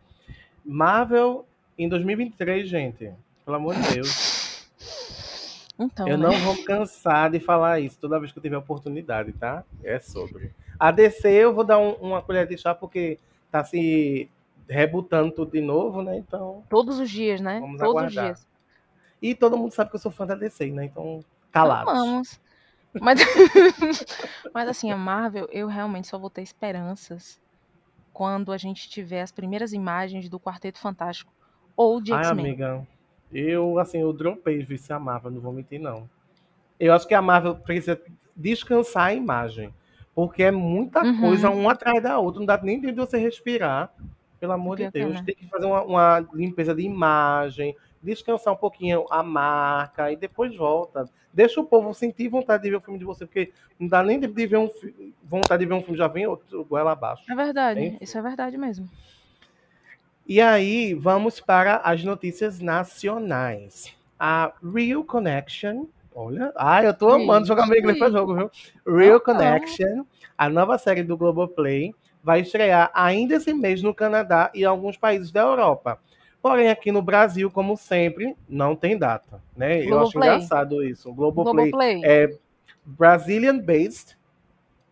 Marvel 0.64 1.44
em 1.76 1.88
2023, 1.88 2.68
gente. 2.68 3.12
Pelo 3.44 3.56
amor 3.56 3.74
de 3.74 3.94
Deus. 3.94 4.33
Então, 5.78 6.06
Eu 6.06 6.16
né? 6.16 6.24
não 6.28 6.32
vou 6.38 6.64
cansar 6.64 7.30
de 7.30 7.40
falar 7.40 7.80
isso 7.80 7.98
toda 8.00 8.18
vez 8.20 8.30
que 8.32 8.38
eu 8.38 8.42
tiver 8.42 8.56
oportunidade, 8.56 9.32
tá? 9.32 9.64
É 9.82 9.98
sobre. 9.98 10.52
A 10.78 10.90
DC 10.90 11.28
eu 11.28 11.52
vou 11.54 11.64
dar 11.64 11.78
um- 11.78 11.94
uma 11.94 12.22
colher 12.22 12.46
de 12.46 12.56
chá 12.56 12.74
porque 12.74 13.18
tá 13.50 13.64
se 13.64 14.28
rebutando 14.68 15.32
tudo 15.32 15.50
de 15.52 15.60
novo, 15.60 16.02
né? 16.02 16.16
Então. 16.16 16.62
Todos 16.70 16.98
os 17.00 17.10
dias, 17.10 17.40
né? 17.40 17.58
Vamos 17.60 17.78
Todos 17.80 17.92
os 17.94 17.98
aguardar. 18.18 18.24
dias. 18.26 18.46
E 19.20 19.34
todo 19.34 19.56
mundo 19.56 19.72
sabe 19.72 19.90
que 19.90 19.96
eu 19.96 20.00
sou 20.00 20.12
fã 20.12 20.26
da 20.26 20.34
DC, 20.34 20.66
né? 20.70 20.84
Então, 20.84 21.20
calados. 21.50 21.92
Amamos. 21.92 22.40
Mas, 23.00 23.18
mas 24.54 24.68
assim, 24.68 24.90
a 24.92 24.96
Marvel, 24.96 25.48
eu 25.50 25.66
realmente 25.66 26.06
só 26.08 26.18
vou 26.18 26.30
ter 26.30 26.42
esperanças 26.42 27.40
quando 28.12 28.52
a 28.52 28.56
gente 28.56 28.88
tiver 28.88 29.22
as 29.22 29.32
primeiras 29.32 29.72
imagens 29.72 30.28
do 30.28 30.38
Quarteto 30.38 30.78
Fantástico 30.78 31.32
ou 31.76 32.00
de 32.00 32.12
Ai, 32.12 32.24
X-Men. 32.24 32.46
amiga, 32.46 32.86
eu, 33.34 33.78
assim, 33.78 34.00
eu 34.00 34.12
dropei 34.12 34.62
vice 34.64 34.92
a 34.92 34.98
Marvel, 34.98 35.30
não 35.32 35.40
vou 35.40 35.52
mentir, 35.52 35.80
não. 35.80 36.08
Eu 36.78 36.92
acho 36.92 37.06
que 37.06 37.14
a 37.14 37.22
Marvel 37.22 37.56
precisa 37.56 38.00
descansar 38.36 39.06
a 39.06 39.14
imagem. 39.14 39.72
Porque 40.14 40.44
é 40.44 40.50
muita 40.50 41.02
Uhum. 41.02 41.20
coisa, 41.20 41.50
uma 41.50 41.72
atrás 41.72 42.02
da 42.02 42.18
outra. 42.18 42.38
Não 42.40 42.46
dá 42.46 42.56
nem 42.62 42.80
tempo 42.80 42.92
de 42.92 43.00
você 43.00 43.18
respirar. 43.18 43.92
Pelo 44.38 44.52
amor 44.52 44.76
de 44.76 44.90
Deus. 44.90 45.20
Tem 45.22 45.34
que 45.34 45.46
fazer 45.48 45.66
uma, 45.66 45.82
uma 45.82 46.28
limpeza 46.34 46.74
de 46.74 46.82
imagem, 46.82 47.74
descansar 48.02 48.52
um 48.52 48.56
pouquinho 48.56 49.06
a 49.10 49.22
marca 49.22 50.12
e 50.12 50.16
depois 50.16 50.54
volta. 50.54 51.08
Deixa 51.32 51.60
o 51.60 51.64
povo 51.64 51.92
sentir 51.94 52.28
vontade 52.28 52.62
de 52.62 52.70
ver 52.70 52.76
o 52.76 52.80
filme 52.80 52.98
de 52.98 53.04
você, 53.04 53.24
porque 53.26 53.52
não 53.78 53.88
dá 53.88 54.02
nem 54.04 54.20
tempo 54.20 54.34
de 54.34 54.46
ver 54.46 54.58
um 54.58 54.68
vontade 55.22 55.60
de 55.64 55.66
ver 55.68 55.74
um 55.74 55.80
filme, 55.82 55.96
já 55.96 56.06
vem 56.06 56.26
outro 56.26 56.64
goela 56.64 56.92
abaixo. 56.92 57.24
É 57.28 57.34
verdade, 57.34 57.80
Enfim. 57.80 57.98
isso 58.00 58.18
é 58.18 58.22
verdade 58.22 58.56
mesmo. 58.58 58.88
E 60.26 60.40
aí, 60.40 60.94
vamos 60.94 61.38
para 61.38 61.76
as 61.84 62.02
notícias 62.02 62.58
nacionais. 62.58 63.94
A 64.18 64.52
Real 64.74 65.04
Connection. 65.04 65.84
Olha, 66.14 66.52
ai, 66.56 66.86
eu 66.86 66.94
tô 66.94 67.10
amando 67.10 67.46
jogar 67.46 67.66
meu 67.66 67.78
inglês 67.78 67.98
pra 67.98 68.10
jogo, 68.10 68.34
viu? 68.34 68.50
Real 68.86 69.20
Connection, 69.20 70.04
a 70.38 70.48
nova 70.48 70.78
série 70.78 71.02
do 71.02 71.16
Globoplay, 71.16 71.92
vai 72.22 72.40
estrear 72.40 72.90
ainda 72.94 73.34
esse 73.34 73.52
mês 73.52 73.82
no 73.82 73.92
Canadá 73.92 74.50
e 74.54 74.64
alguns 74.64 74.96
países 74.96 75.30
da 75.30 75.42
Europa. 75.42 75.98
Porém, 76.40 76.70
aqui 76.70 76.92
no 76.92 77.02
Brasil, 77.02 77.50
como 77.50 77.76
sempre, 77.76 78.34
não 78.48 78.76
tem 78.76 78.96
data, 78.96 79.42
né? 79.56 79.84
Eu 79.84 80.00
acho 80.00 80.16
engraçado 80.16 80.84
isso. 80.84 81.12
Globoplay 81.12 81.70
Globoplay, 81.70 82.00
é 82.04 82.30
Brazilian 82.84 83.58
based 83.58 84.16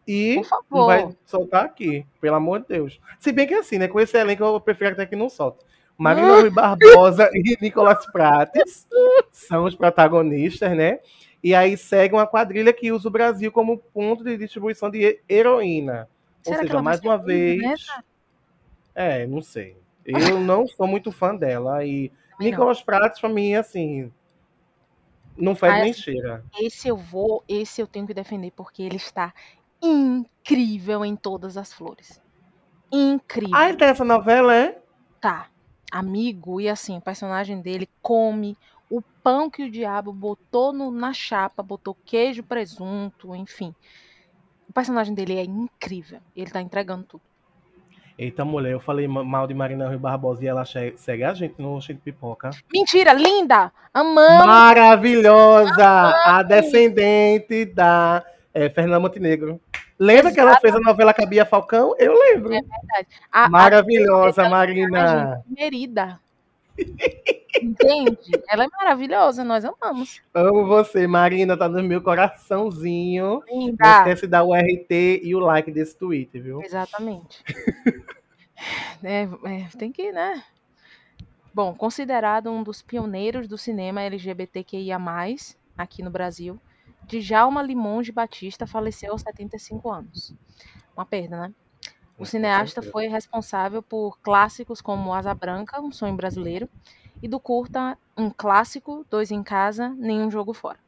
e 0.06 0.36
por 0.36 0.44
favor. 0.44 0.64
não 0.70 0.86
vai 0.86 1.16
soltar 1.24 1.64
aqui, 1.64 2.06
pelo 2.20 2.36
amor 2.36 2.60
de 2.60 2.68
Deus. 2.68 3.00
Se 3.18 3.32
bem 3.32 3.46
que 3.46 3.54
assim, 3.54 3.78
né? 3.78 3.88
Com 3.88 4.00
esse 4.00 4.16
elenco 4.16 4.42
eu 4.44 4.60
prefiro 4.60 4.92
até 4.92 5.06
que 5.06 5.16
não 5.16 5.28
solte. 5.28 5.64
Marina 5.96 6.40
Rui 6.40 6.50
Barbosa 6.50 7.30
e 7.34 7.56
Nicolas 7.60 8.04
Prates 8.06 8.88
são 9.30 9.64
os 9.64 9.74
protagonistas, 9.74 10.76
né? 10.76 10.98
E 11.42 11.54
aí 11.54 11.76
segue 11.76 12.14
uma 12.14 12.26
quadrilha 12.26 12.72
que 12.72 12.92
usa 12.92 13.08
o 13.08 13.10
Brasil 13.10 13.50
como 13.50 13.78
ponto 13.78 14.22
de 14.22 14.36
distribuição 14.36 14.90
de 14.90 15.20
heroína. 15.28 16.08
Ou 16.44 16.52
Será 16.52 16.64
que 16.64 16.66
seja, 16.68 16.82
mais 16.82 17.00
uma 17.00 17.18
vez. 17.18 17.86
É, 18.94 19.26
não 19.26 19.42
sei. 19.42 19.76
Eu 20.04 20.14
não 20.40 20.66
sou 20.66 20.86
muito 20.86 21.10
fã 21.10 21.34
dela. 21.34 21.84
E 21.84 22.12
não. 22.38 22.46
Nicolas 22.46 22.82
Prates, 22.82 23.20
pra 23.20 23.28
mim, 23.28 23.54
assim. 23.54 24.12
Não 25.36 25.56
faz 25.56 25.74
Ah, 25.74 25.78
nem 25.80 25.90
assim, 25.90 26.02
cheira. 26.02 26.44
Esse 26.60 26.88
eu 26.88 26.96
vou, 26.96 27.42
esse 27.48 27.80
eu 27.80 27.86
tenho 27.86 28.06
que 28.06 28.14
defender 28.14 28.52
porque 28.54 28.82
ele 28.82 28.96
está 28.96 29.32
incrível 29.82 31.04
em 31.04 31.16
todas 31.16 31.56
as 31.56 31.72
flores. 31.72 32.20
Incrível. 32.90 33.54
Ah, 33.56 33.68
ele 33.68 33.78
tem 33.78 33.88
essa 33.88 34.04
novela, 34.04 34.54
é? 34.54 34.78
Tá. 35.20 35.46
Amigo, 35.90 36.60
e 36.60 36.68
assim, 36.68 36.96
o 36.96 37.00
personagem 37.02 37.60
dele 37.60 37.88
come 38.00 38.56
o 38.90 39.02
pão 39.22 39.50
que 39.50 39.62
o 39.64 39.70
diabo 39.70 40.12
botou 40.12 40.72
no- 40.72 40.90
na 40.90 41.12
chapa, 41.12 41.62
botou 41.62 41.96
queijo, 42.04 42.42
presunto, 42.42 43.34
enfim. 43.34 43.74
O 44.68 44.72
personagem 44.72 45.14
dele 45.14 45.38
é 45.38 45.44
incrível. 45.44 46.20
Ele 46.36 46.50
tá 46.50 46.60
entregando 46.60 47.04
tudo. 47.04 47.22
Eita, 48.18 48.44
mulher, 48.44 48.72
eu 48.72 48.80
falei 48.80 49.08
ma- 49.08 49.24
mal 49.24 49.46
de 49.46 49.54
Marina 49.54 49.88
Rui 49.88 49.96
Barbosa 49.96 50.44
e 50.44 50.46
ela 50.46 50.64
segue 50.64 51.24
a 51.24 51.32
gente 51.32 51.54
no 51.60 51.80
Cheio 51.80 51.96
de 51.96 52.04
Pipoca. 52.04 52.50
Mentira, 52.72 53.14
linda! 53.14 53.72
Amamos! 53.92 54.46
Maravilhosa! 54.46 55.86
A 56.26 56.42
descendente 56.42 57.64
da 57.64 58.22
é, 58.52 58.68
Fernanda 58.68 59.00
Montenegro. 59.00 59.58
Lembra 59.98 60.32
que 60.32 60.40
ela 60.40 60.58
fez 60.58 60.74
a 60.74 60.80
novela 60.80 61.14
Cabia 61.14 61.44
Falcão? 61.46 61.94
Eu 61.98 62.12
lembro. 62.18 62.52
A- 63.32 63.44
a- 63.44 63.48
Maravilhosa, 63.48 64.42
ela- 64.42 64.50
Marina. 64.50 65.42
Merida. 65.46 66.20
Entende? 67.60 68.18
Ela 68.48 68.64
é 68.64 68.68
maravilhosa, 68.68 69.44
nós 69.44 69.64
amamos. 69.64 70.20
Amo 70.34 70.66
você, 70.66 71.06
Marina. 71.06 71.56
Tá 71.56 71.68
no 71.68 71.82
meu 71.82 72.02
coraçãozinho. 72.02 73.42
Não 73.48 73.66
Linda! 73.66 73.98
esquece 73.98 74.22
de 74.22 74.28
dar 74.28 74.42
o 74.42 74.54
RT 74.54 75.20
e 75.22 75.34
o 75.34 75.38
like 75.38 75.70
desse 75.70 75.96
tweet, 75.96 76.38
viu? 76.40 76.62
Exatamente. 76.62 77.42
É, 79.02 79.22
é, 79.22 79.66
tem 79.76 79.90
que, 79.90 80.12
né? 80.12 80.40
Bom, 81.52 81.74
considerado 81.74 82.48
um 82.48 82.62
dos 82.62 82.80
pioneiros 82.80 83.48
do 83.48 83.58
cinema 83.58 84.00
LGBTQIA+, 84.02 85.00
aqui 85.76 86.00
no 86.00 86.10
Brasil, 86.12 86.60
Djalma 87.06 87.62
Limonge 87.62 88.12
Batista 88.12 88.66
faleceu 88.66 89.12
aos 89.12 89.22
75 89.22 89.90
anos. 89.90 90.34
Uma 90.96 91.04
perda, 91.06 91.36
né? 91.48 91.54
O 92.14 92.18
Com 92.18 92.24
cineasta 92.24 92.82
foi 92.82 93.06
responsável 93.08 93.82
por 93.82 94.18
clássicos 94.20 94.80
como 94.80 95.12
Asa 95.12 95.34
Branca, 95.34 95.80
Um 95.80 95.90
Sonho 95.90 96.14
Brasileiro, 96.14 96.68
e 97.22 97.28
do 97.28 97.40
curta 97.40 97.96
um 98.16 98.30
clássico, 98.30 99.06
Dois 99.10 99.30
em 99.30 99.42
Casa, 99.42 99.88
Nenhum 99.90 100.30
Jogo 100.30 100.52
Fora. 100.52 100.78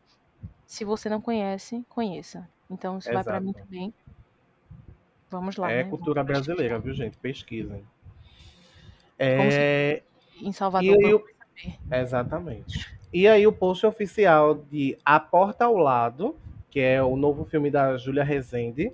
Se 0.66 0.84
você 0.84 1.08
não 1.08 1.20
conhece, 1.20 1.84
conheça. 1.88 2.48
Então 2.70 2.98
isso 2.98 3.12
vai 3.12 3.22
pra 3.24 3.40
mim 3.40 3.50
Exato. 3.50 3.64
também. 3.64 3.94
Vamos 5.30 5.56
lá, 5.56 5.70
É 5.70 5.82
né? 5.82 5.90
cultura 5.90 6.22
Vamos 6.22 6.28
pesquisar. 6.38 6.54
brasileira, 6.54 6.78
viu, 6.78 6.94
gente? 6.94 7.16
Pesquisem. 7.18 7.84
Como 9.18 9.50
se- 9.50 9.56
É, 9.58 10.02
Em 10.40 10.52
Salvador. 10.52 10.96
E 11.00 11.14
o- 11.14 11.24
Exatamente. 11.90 12.92
E 13.14 13.28
aí 13.28 13.46
o 13.46 13.52
post 13.52 13.86
oficial 13.86 14.56
de 14.56 14.98
A 15.04 15.20
Porta 15.20 15.66
ao 15.66 15.76
Lado, 15.76 16.34
que 16.68 16.80
é 16.80 17.00
o 17.00 17.14
novo 17.14 17.44
filme 17.44 17.70
da 17.70 17.96
Júlia 17.96 18.24
Rezende, 18.24 18.92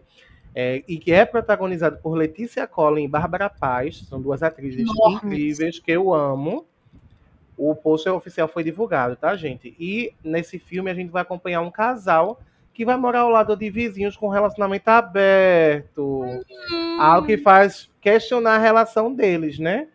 é, 0.54 0.84
e 0.86 0.98
que 0.98 1.10
é 1.10 1.24
protagonizado 1.24 1.96
por 2.02 2.12
Letícia 2.12 2.66
Collin 2.66 3.04
e 3.04 3.08
Bárbara 3.08 3.48
Paz, 3.48 4.04
são 4.06 4.20
duas 4.20 4.42
atrizes 4.42 4.80
Enormes. 4.80 5.22
incríveis 5.22 5.78
que 5.78 5.90
eu 5.90 6.12
amo. 6.12 6.66
O 7.56 7.74
post 7.74 8.06
oficial 8.10 8.46
foi 8.46 8.62
divulgado, 8.62 9.16
tá, 9.16 9.34
gente? 9.36 9.74
E 9.80 10.12
nesse 10.22 10.58
filme 10.58 10.90
a 10.90 10.94
gente 10.94 11.08
vai 11.08 11.22
acompanhar 11.22 11.62
um 11.62 11.70
casal 11.70 12.42
que 12.74 12.84
vai 12.84 12.98
morar 12.98 13.20
ao 13.20 13.30
lado 13.30 13.56
de 13.56 13.70
vizinhos 13.70 14.18
com 14.18 14.28
relacionamento 14.28 14.88
aberto. 14.88 16.24
Algo 16.98 17.26
que 17.26 17.38
faz 17.38 17.88
questionar 18.02 18.56
a 18.56 18.58
relação 18.58 19.14
deles, 19.14 19.58
né? 19.58 19.88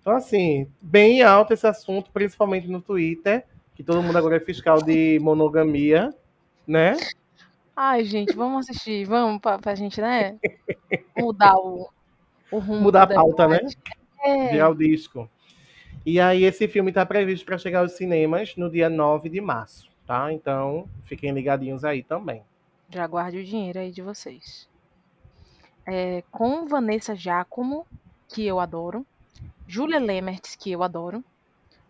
Então, 0.00 0.14
assim, 0.14 0.66
bem 0.80 1.22
alto 1.22 1.52
esse 1.52 1.66
assunto, 1.66 2.10
principalmente 2.10 2.68
no 2.68 2.80
Twitter, 2.80 3.44
que 3.76 3.84
todo 3.84 4.02
mundo 4.02 4.16
agora 4.16 4.38
é 4.38 4.40
fiscal 4.40 4.82
de 4.82 5.18
monogamia, 5.20 6.12
né? 6.66 6.96
Ai, 7.76 8.04
gente, 8.04 8.34
vamos 8.34 8.66
assistir. 8.66 9.04
Vamos 9.04 9.38
pra, 9.38 9.58
pra 9.58 9.74
gente, 9.74 10.00
né? 10.00 10.38
Mudar 11.16 11.54
o, 11.58 11.90
o 12.50 12.58
rumo 12.58 12.80
Mudar 12.80 13.02
a 13.02 13.06
pauta, 13.06 13.46
né? 13.46 13.60
É, 14.24 14.48
Virar 14.48 14.70
o 14.70 14.74
disco. 14.74 15.30
E 16.06 16.18
aí, 16.18 16.44
esse 16.44 16.66
filme 16.66 16.90
está 16.90 17.04
previsto 17.04 17.44
para 17.44 17.58
chegar 17.58 17.80
aos 17.80 17.92
cinemas 17.92 18.56
no 18.56 18.70
dia 18.70 18.88
9 18.88 19.28
de 19.28 19.42
março, 19.42 19.90
tá? 20.06 20.32
Então, 20.32 20.88
fiquem 21.04 21.32
ligadinhos 21.32 21.84
aí 21.84 22.02
também. 22.02 22.42
já 22.88 23.06
guarde 23.06 23.38
o 23.38 23.44
dinheiro 23.44 23.78
aí 23.78 23.90
de 23.90 24.00
vocês. 24.00 24.70
É, 25.84 26.22
com 26.30 26.66
Vanessa 26.66 27.14
Giacomo, 27.14 27.86
que 28.26 28.46
eu 28.46 28.58
adoro. 28.58 29.04
Julia 29.68 29.98
Lemertz, 29.98 30.56
que 30.56 30.72
eu 30.72 30.82
adoro. 30.82 31.22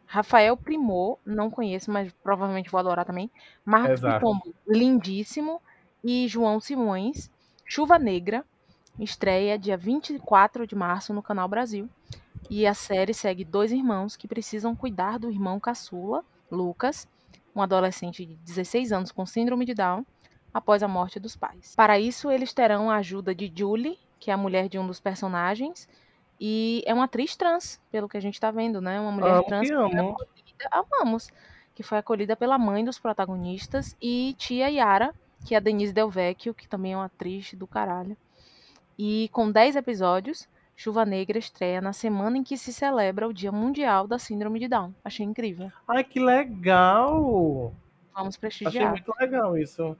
Rafael 0.07 0.57
Primor, 0.57 1.19
não 1.27 1.51
conheço, 1.51 1.91
mas 1.91 2.13
provavelmente 2.23 2.71
vou 2.71 2.79
adorar 2.79 3.05
também. 3.05 3.31
Marcos. 3.65 4.01
Pitombo, 4.01 4.55
lindíssimo. 4.67 5.61
E 6.05 6.29
João 6.29 6.61
Simões, 6.61 7.29
Chuva 7.65 7.99
Negra, 7.99 8.45
estreia 9.01 9.59
dia 9.59 9.77
24 9.77 10.65
de 10.65 10.75
março 10.77 11.13
no 11.13 11.21
Canal 11.21 11.49
Brasil. 11.49 11.89
E 12.49 12.65
a 12.65 12.75
série 12.75 13.13
segue 13.13 13.45
dois 13.45 13.73
irmãos 13.73 14.15
que 14.15 14.29
precisam 14.29 14.77
cuidar 14.77 15.19
do 15.19 15.31
irmão 15.31 15.59
caçula, 15.59 16.25
Lucas, 16.49 17.09
um 17.55 17.61
adolescente 17.61 18.25
de 18.25 18.37
16 18.37 18.93
anos 18.93 19.11
com 19.11 19.27
síndrome 19.27 19.65
de 19.65 19.75
Down, 19.75 20.07
após 20.55 20.83
a 20.83 20.89
morte 20.89 21.19
dos 21.19 21.35
pais. 21.35 21.75
Para 21.75 21.99
isso, 21.99 22.31
eles 22.31 22.53
terão 22.53 22.89
a 22.89 22.97
ajuda 22.97 23.35
de 23.35 23.53
Julie, 23.53 23.99
que 24.21 24.31
é 24.31 24.35
a 24.35 24.39
mulher 24.39 24.69
de 24.69 24.79
um 24.79 24.87
dos 24.87 25.01
personagens, 25.01 25.89
e 26.40 26.83
é 26.87 26.93
uma 26.95 27.05
atriz 27.05 27.35
trans, 27.37 27.81
pelo 27.90 28.09
que 28.09 28.16
a 28.16 28.21
gente 28.21 28.40
tá 28.40 28.50
vendo, 28.50 28.81
né? 28.81 29.00
Uma 29.00 29.12
mulher 29.12 29.35
Amo 29.35 29.45
trans 29.45 29.62
que 29.62 29.69
que 29.69 29.75
foi 29.75 29.99
amo. 30.00 30.11
acolhida, 30.12 30.69
amamos, 30.71 31.28
que 31.75 31.83
foi 31.83 31.99
acolhida 31.99 32.37
pela 32.37 32.59
mãe 32.59 32.85
dos 32.85 32.99
protagonistas 32.99 33.97
e 34.00 34.35
tia 34.38 34.69
Yara, 34.71 35.14
que 35.45 35.55
é 35.55 35.59
a 35.59 35.61
Denise 35.61 35.93
Del 35.93 36.11
Vecchio, 36.11 36.55
que 36.55 36.69
também 36.69 36.93
é 36.93 36.97
uma 36.97 37.05
atriz 37.07 37.52
do 37.55 37.66
caralho. 37.66 38.16
E 38.99 39.28
com 39.33 39.50
10 39.50 39.76
episódios, 39.76 40.49
Chuva 40.75 41.05
Negra 41.05 41.38
estreia 41.38 41.81
na 41.81 41.93
semana 41.93 42.37
em 42.38 42.43
que 42.43 42.57
se 42.57 42.73
celebra 42.73 43.28
o 43.28 43.33
Dia 43.33 43.52
Mundial 43.52 44.07
da 44.07 44.19
Síndrome 44.19 44.59
de 44.59 44.69
Down. 44.69 44.95
Achei 45.05 45.25
incrível. 45.25 45.71
Ai, 45.88 46.02
que 46.05 46.19
legal! 46.21 47.73
Vamos 48.14 48.35
Achei 48.37 48.40
prestigiar. 48.40 48.90
muito 48.93 49.12
legal 49.21 49.57
isso. 49.59 49.97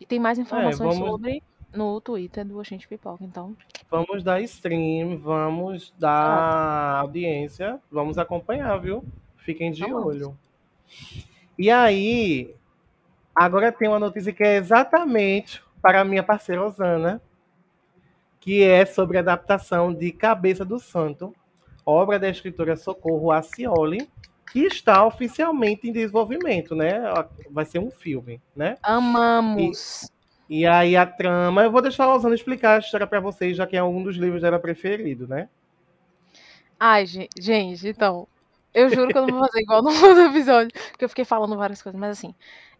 E 0.00 0.06
tem 0.06 0.18
mais 0.20 0.38
informações 0.38 0.96
vamos- 0.98 1.10
sobre 1.10 1.42
no 1.74 2.00
Twitter 2.00 2.44
do 2.44 2.58
Oxente 2.58 2.86
Pipoca. 2.88 3.24
Então, 3.24 3.56
Vamos 3.90 4.24
dar 4.24 4.40
stream, 4.40 5.18
vamos 5.18 5.94
dar 5.98 6.96
audiência, 7.00 7.80
vamos 7.90 8.18
acompanhar, 8.18 8.76
viu? 8.78 9.04
Fiquem 9.36 9.70
de 9.70 9.82
Vamos. 9.82 10.06
olho. 10.06 10.38
E 11.56 11.70
aí, 11.70 12.54
agora 13.34 13.70
tem 13.70 13.88
uma 13.88 13.98
notícia 14.00 14.32
que 14.32 14.42
é 14.42 14.56
exatamente 14.56 15.62
para 15.80 16.00
a 16.00 16.04
minha 16.04 16.22
parceira 16.22 16.64
Osana, 16.64 17.20
que 18.40 18.62
é 18.62 18.84
sobre 18.84 19.16
a 19.16 19.20
adaptação 19.20 19.94
de 19.94 20.10
Cabeça 20.10 20.64
do 20.64 20.78
Santo, 20.78 21.32
obra 21.86 22.18
da 22.18 22.28
escritora 22.28 22.74
Socorro 22.76 23.30
Acioli, 23.30 24.10
que 24.50 24.60
está 24.60 25.04
oficialmente 25.06 25.88
em 25.88 25.92
desenvolvimento, 25.92 26.74
né? 26.74 27.00
Vai 27.50 27.64
ser 27.64 27.78
um 27.78 27.90
filme, 27.90 28.40
né? 28.56 28.76
amamos. 28.82 30.04
E 30.04 30.13
aí 30.66 30.96
a 30.96 31.06
trama, 31.06 31.62
eu 31.64 31.70
vou 31.70 31.82
deixar 31.82 32.04
a 32.04 32.14
Osana 32.14 32.34
explicar 32.34 32.76
a 32.76 32.78
história 32.78 33.06
para 33.06 33.20
vocês, 33.20 33.56
já 33.56 33.66
que 33.66 33.76
é 33.76 33.82
um 33.82 34.02
dos 34.02 34.16
livros 34.16 34.42
dela 34.42 34.58
preferido, 34.58 35.26
né? 35.26 35.48
Ai, 36.78 37.06
ge- 37.06 37.28
gente, 37.38 37.88
então. 37.88 38.28
Eu 38.74 38.90
juro 38.90 39.08
que 39.08 39.16
eu 39.16 39.26
não 39.26 39.38
vou 39.38 39.46
fazer 39.46 39.60
igual 39.60 39.80
no 39.82 39.90
outro 39.90 40.24
episódio, 40.26 40.70
porque 40.90 41.04
eu 41.04 41.08
fiquei 41.08 41.24
falando 41.24 41.56
várias 41.56 41.80
coisas, 41.80 41.98
mas 41.98 42.18
assim. 42.18 42.34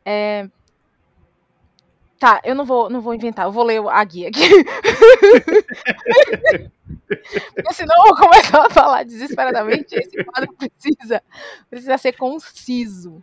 é, 0.05 0.49
Tá, 2.19 2.41
eu 2.45 2.55
não 2.55 2.65
vou, 2.65 2.89
não 2.89 3.01
vou 3.01 3.15
inventar, 3.15 3.45
eu 3.45 3.53
vou 3.53 3.65
ler 3.65 3.83
a 3.87 4.05
guia 4.05 4.29
aqui. 4.29 4.41
Porque 7.55 7.75
senão 7.75 7.95
eu 7.97 8.15
vou 8.15 8.17
começar 8.17 8.67
a 8.67 8.71
falar 8.71 9.05
desesperadamente. 9.05 9.95
Esse 9.95 10.25
quadro 10.25 10.53
precisa, 10.55 11.23
precisa 11.69 11.99
ser 11.99 12.13
conciso. 12.17 13.23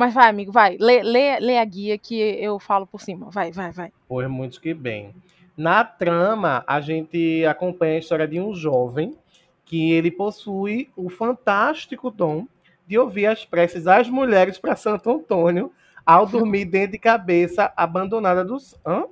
Mas 0.00 0.14
vai, 0.14 0.30
amigo, 0.30 0.50
vai. 0.50 0.78
Lê, 0.80 1.02
lê, 1.02 1.38
lê 1.38 1.58
a 1.58 1.64
guia 1.66 1.98
que 1.98 2.18
eu 2.18 2.58
falo 2.58 2.86
por 2.86 3.02
cima. 3.02 3.28
Vai, 3.28 3.52
vai, 3.52 3.70
vai. 3.70 3.92
Pois 4.08 4.30
muito 4.30 4.58
que 4.58 4.72
bem. 4.72 5.14
Na 5.54 5.84
trama, 5.84 6.64
a 6.66 6.80
gente 6.80 7.44
acompanha 7.44 7.96
a 7.96 7.98
história 7.98 8.26
de 8.26 8.40
um 8.40 8.54
jovem 8.54 9.14
que 9.62 9.92
ele 9.92 10.10
possui 10.10 10.90
o 10.96 11.10
fantástico 11.10 12.10
dom 12.10 12.46
de 12.86 12.96
ouvir 12.96 13.26
as 13.26 13.44
preces 13.44 13.84
das 13.84 14.08
mulheres 14.08 14.56
para 14.56 14.74
Santo 14.74 15.10
Antônio 15.10 15.70
ao 16.06 16.24
dormir 16.24 16.64
dentro 16.72 16.92
de 16.92 16.98
cabeça 16.98 17.70
abandonada 17.76 18.42
dos. 18.42 18.80
Hã? 18.86 19.04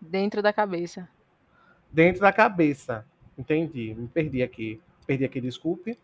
Dentro 0.00 0.40
da 0.40 0.54
cabeça. 0.54 1.06
Dentro 1.92 2.22
da 2.22 2.32
cabeça. 2.32 3.04
Entendi. 3.36 3.94
Me 3.94 4.08
perdi 4.08 4.42
aqui. 4.42 4.80
Perdi 5.08 5.24
aqui, 5.24 5.40
desculpe. 5.40 5.98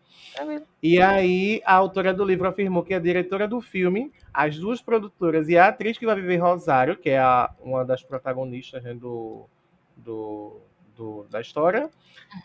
E 0.81 0.99
aí, 0.99 1.61
a 1.63 1.75
autora 1.75 2.11
do 2.11 2.25
livro 2.25 2.47
afirmou 2.47 2.81
que 2.81 2.91
a 2.91 2.99
diretora 2.99 3.47
do 3.47 3.61
filme, 3.61 4.11
as 4.33 4.57
duas 4.57 4.81
produtoras 4.81 5.47
e 5.47 5.55
a 5.55 5.67
atriz 5.67 5.95
que 5.95 6.07
vai 6.07 6.15
viver 6.15 6.37
Rosário, 6.37 6.97
que 6.97 7.11
é 7.11 7.19
a- 7.19 7.51
uma 7.61 7.85
das 7.85 8.01
protagonistas 8.01 8.81
né, 8.83 8.95
do, 8.95 9.45
do, 9.95 10.59
do- 10.97 11.27
da 11.29 11.39
história, 11.39 11.87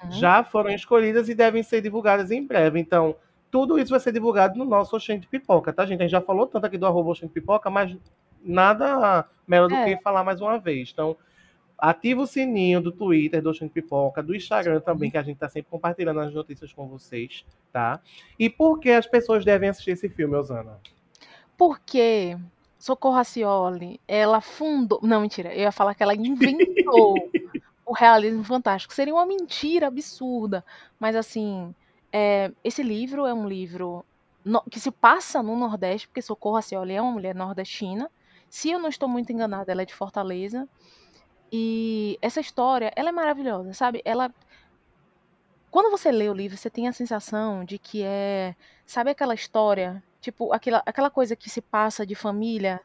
Uhum. 0.04 0.12
já 0.12 0.44
foram 0.44 0.68
escolhidas 0.70 1.30
e 1.30 1.34
devem 1.34 1.62
ser 1.62 1.80
divulgadas 1.80 2.30
em 2.30 2.46
breve. 2.46 2.78
Então, 2.78 3.16
tudo 3.50 3.78
isso 3.78 3.90
vai 3.90 3.98
ser 4.00 4.12
divulgado 4.12 4.58
no 4.58 4.66
nosso 4.66 4.94
Oxente 4.94 5.26
Pipoca, 5.26 5.72
tá, 5.72 5.86
gente? 5.86 6.00
A 6.00 6.02
gente 6.02 6.12
já 6.12 6.20
falou 6.20 6.46
tanto 6.46 6.66
aqui 6.66 6.76
do 6.76 6.84
arroba 6.86 7.08
Oxente 7.12 7.32
Pipoca, 7.32 7.70
mas 7.70 7.96
nada 8.44 9.26
melhor 9.48 9.66
do 9.68 9.74
É. 9.76 9.96
que 9.96 10.02
falar 10.02 10.22
mais 10.22 10.42
uma 10.42 10.58
vez. 10.58 10.90
Então, 10.92 11.16
ativa 11.80 12.20
o 12.22 12.26
sininho 12.26 12.80
do 12.80 12.92
Twitter, 12.92 13.42
do 13.42 13.50
Oxente 13.50 13.72
Pipoca, 13.72 14.22
do 14.22 14.34
Instagram 14.34 14.80
também, 14.80 15.10
que 15.10 15.16
a 15.18 15.22
gente 15.22 15.38
tá 15.38 15.48
sempre 15.48 15.70
compartilhando 15.70 16.20
as 16.20 16.32
notícias 16.32 16.72
com 16.72 16.86
vocês, 16.86 17.44
tá? 17.72 18.00
E 18.38 18.48
por 18.50 18.78
que 18.78 18.90
as 18.90 19.06
pessoas 19.06 19.44
devem 19.44 19.68
assistir 19.68 19.92
esse 19.92 20.08
filme, 20.08 20.36
Osana? 20.36 20.78
Porque 21.56 22.36
Socorro 22.78 23.16
Racioli, 23.16 24.00
ela 24.08 24.40
fundou. 24.40 25.00
Não, 25.02 25.20
mentira, 25.20 25.52
eu 25.54 25.60
ia 25.62 25.72
falar 25.72 25.94
que 25.94 26.02
ela 26.02 26.14
inventou 26.14 27.14
o 27.84 27.92
realismo 27.92 28.42
fantástico. 28.44 28.94
Seria 28.94 29.14
uma 29.14 29.26
mentira 29.26 29.86
absurda. 29.88 30.64
Mas, 30.98 31.14
assim, 31.14 31.74
é, 32.12 32.50
esse 32.64 32.82
livro 32.82 33.26
é 33.26 33.34
um 33.34 33.46
livro 33.46 34.04
no- 34.44 34.62
que 34.70 34.80
se 34.80 34.90
passa 34.90 35.42
no 35.42 35.56
Nordeste, 35.56 36.08
porque 36.08 36.22
Socorro 36.22 36.56
Racioli 36.56 36.94
é 36.94 37.02
uma 37.02 37.12
mulher 37.12 37.34
nordestina. 37.34 38.10
Se 38.48 38.70
eu 38.70 38.78
não 38.78 38.88
estou 38.88 39.08
muito 39.08 39.30
enganada, 39.32 39.70
ela 39.70 39.82
é 39.82 39.84
de 39.86 39.94
Fortaleza. 39.94 40.66
E 41.52 42.18
essa 42.22 42.40
história, 42.40 42.92
ela 42.96 43.10
é 43.10 43.12
maravilhosa, 43.12 43.72
sabe? 43.74 44.02
Ela. 44.04 44.32
Quando 45.70 45.90
você 45.90 46.10
lê 46.10 46.28
o 46.28 46.32
livro, 46.34 46.56
você 46.56 46.68
tem 46.70 46.88
a 46.88 46.92
sensação 46.92 47.64
de 47.64 47.78
que 47.78 48.02
é. 48.02 48.54
Sabe 48.86 49.10
aquela 49.10 49.34
história? 49.34 50.02
Tipo, 50.20 50.52
aquela, 50.52 50.82
aquela 50.84 51.10
coisa 51.10 51.36
que 51.36 51.48
se 51.48 51.60
passa 51.62 52.04
de 52.06 52.14
família, 52.14 52.80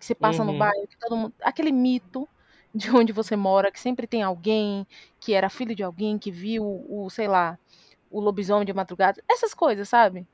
que 0.00 0.06
se 0.06 0.14
passa 0.14 0.44
no 0.44 0.52
Uhum. 0.52 0.58
bairro, 0.58 0.88
que 0.88 0.98
todo 0.98 1.16
mundo. 1.16 1.34
Aquele 1.42 1.72
mito 1.72 2.28
de 2.74 2.90
onde 2.96 3.12
você 3.12 3.36
mora, 3.36 3.72
que 3.72 3.80
sempre 3.80 4.06
tem 4.06 4.22
alguém 4.22 4.86
que 5.20 5.34
era 5.34 5.50
filho 5.50 5.74
de 5.76 5.82
alguém 5.84 6.18
que 6.18 6.30
viu 6.32 6.64
o, 6.88 7.10
sei 7.10 7.28
lá, 7.28 7.58
o 8.10 8.20
lobisomem 8.20 8.66
de 8.66 8.74
madrugada. 8.74 9.22
Essas 9.30 9.54
coisas, 9.54 9.88
sabe? 9.88 10.26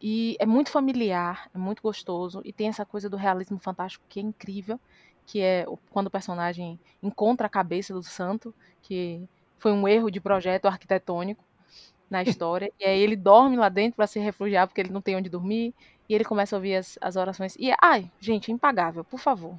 E 0.00 0.36
é 0.40 0.46
muito 0.46 0.70
familiar, 0.70 1.50
é 1.54 1.58
muito 1.58 1.82
gostoso. 1.82 2.40
E 2.44 2.52
tem 2.52 2.68
essa 2.68 2.86
coisa 2.86 3.08
do 3.10 3.16
realismo 3.16 3.58
fantástico 3.58 4.04
que 4.08 4.20
é 4.20 4.22
incrível, 4.22 4.80
que 5.28 5.42
é 5.42 5.66
quando 5.90 6.06
o 6.06 6.10
personagem 6.10 6.80
encontra 7.02 7.46
a 7.46 7.50
cabeça 7.50 7.92
do 7.92 8.02
santo, 8.02 8.52
que 8.82 9.22
foi 9.58 9.72
um 9.72 9.86
erro 9.86 10.10
de 10.10 10.20
projeto 10.20 10.66
arquitetônico 10.66 11.44
na 12.10 12.22
história. 12.24 12.72
e 12.80 12.84
aí 12.84 12.98
ele 12.98 13.14
dorme 13.14 13.56
lá 13.56 13.68
dentro 13.68 13.96
para 13.96 14.06
se 14.06 14.18
refugiar, 14.18 14.66
porque 14.66 14.80
ele 14.80 14.90
não 14.92 15.02
tem 15.02 15.14
onde 15.16 15.28
dormir. 15.28 15.74
E 16.08 16.14
ele 16.14 16.24
começa 16.24 16.56
a 16.56 16.58
ouvir 16.58 16.76
as, 16.76 16.98
as 17.02 17.16
orações. 17.16 17.54
E, 17.58 17.70
ai, 17.82 18.10
gente, 18.18 18.50
é 18.50 18.54
impagável, 18.54 19.04
por 19.04 19.20
favor. 19.20 19.54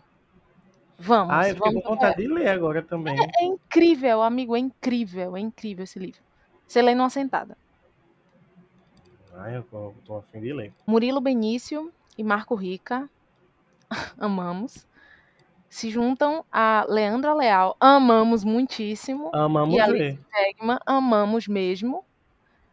Vamos, 0.97 1.33
Ah, 1.33 1.47
eu 1.47 1.55
vamos. 1.55 1.83
com 1.83 1.89
vontade 1.91 2.17
de 2.17 2.27
ler 2.27 2.47
agora 2.49 2.81
também. 2.81 3.15
É 3.39 3.43
incrível, 3.45 4.23
amigo, 4.23 4.55
é 4.55 4.59
incrível, 4.59 5.37
é 5.37 5.39
incrível 5.39 5.83
esse 5.83 5.99
livro. 5.99 6.19
Você 6.67 6.81
lê 6.81 6.95
numa 6.95 7.11
sentada. 7.11 7.55
Ai, 9.35 9.57
eu 9.57 9.63
tô, 9.63 9.93
tô 10.05 10.17
afim 10.17 10.41
de 10.41 10.51
ler. 10.51 10.73
Murilo 10.87 11.21
Benício 11.21 11.93
e 12.17 12.23
Marco 12.23 12.55
Rica, 12.55 13.07
amamos. 14.17 14.88
Se 15.69 15.89
juntam 15.89 16.45
a 16.51 16.85
Leandra 16.87 17.33
Leal, 17.33 17.75
amamos 17.79 18.43
muitíssimo. 18.43 19.33
Amamos 19.33 19.75
E 19.75 19.79
a. 19.79 19.87
Tegma, 20.31 20.79
amamos 20.85 21.47
mesmo. 21.47 22.05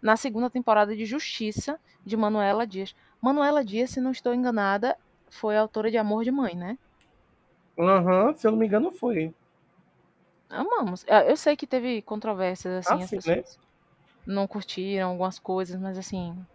Na 0.02 0.16
segunda 0.16 0.50
temporada 0.50 0.96
de 0.96 1.04
Justiça, 1.06 1.80
de 2.04 2.16
Manuela 2.16 2.66
Dias. 2.66 2.94
Manuela 3.22 3.64
Dias, 3.64 3.90
se 3.90 4.00
não 4.00 4.12
estou 4.12 4.34
enganada, 4.34 4.96
foi 5.30 5.56
autora 5.56 5.90
de 5.90 5.98
Amor 5.98 6.24
de 6.24 6.30
Mãe, 6.32 6.54
né? 6.56 6.78
Aham, 7.78 8.34
se 8.36 8.46
eu 8.46 8.50
não 8.50 8.58
me 8.58 8.66
engano, 8.66 8.90
foi. 8.92 9.34
Amamos. 10.50 11.04
Eu 11.06 11.18
eu 11.30 11.36
sei 11.36 11.56
que 11.56 11.66
teve 11.68 12.02
controvérsias, 12.02 12.74
assim, 12.74 13.02
Ah, 13.02 13.04
as 13.04 13.10
né? 13.26 13.44
não 14.26 14.46
curtiram 14.46 15.10
algumas 15.10 15.38
coisas, 15.38 15.80
mas 15.80 15.98
assim. 15.98 16.46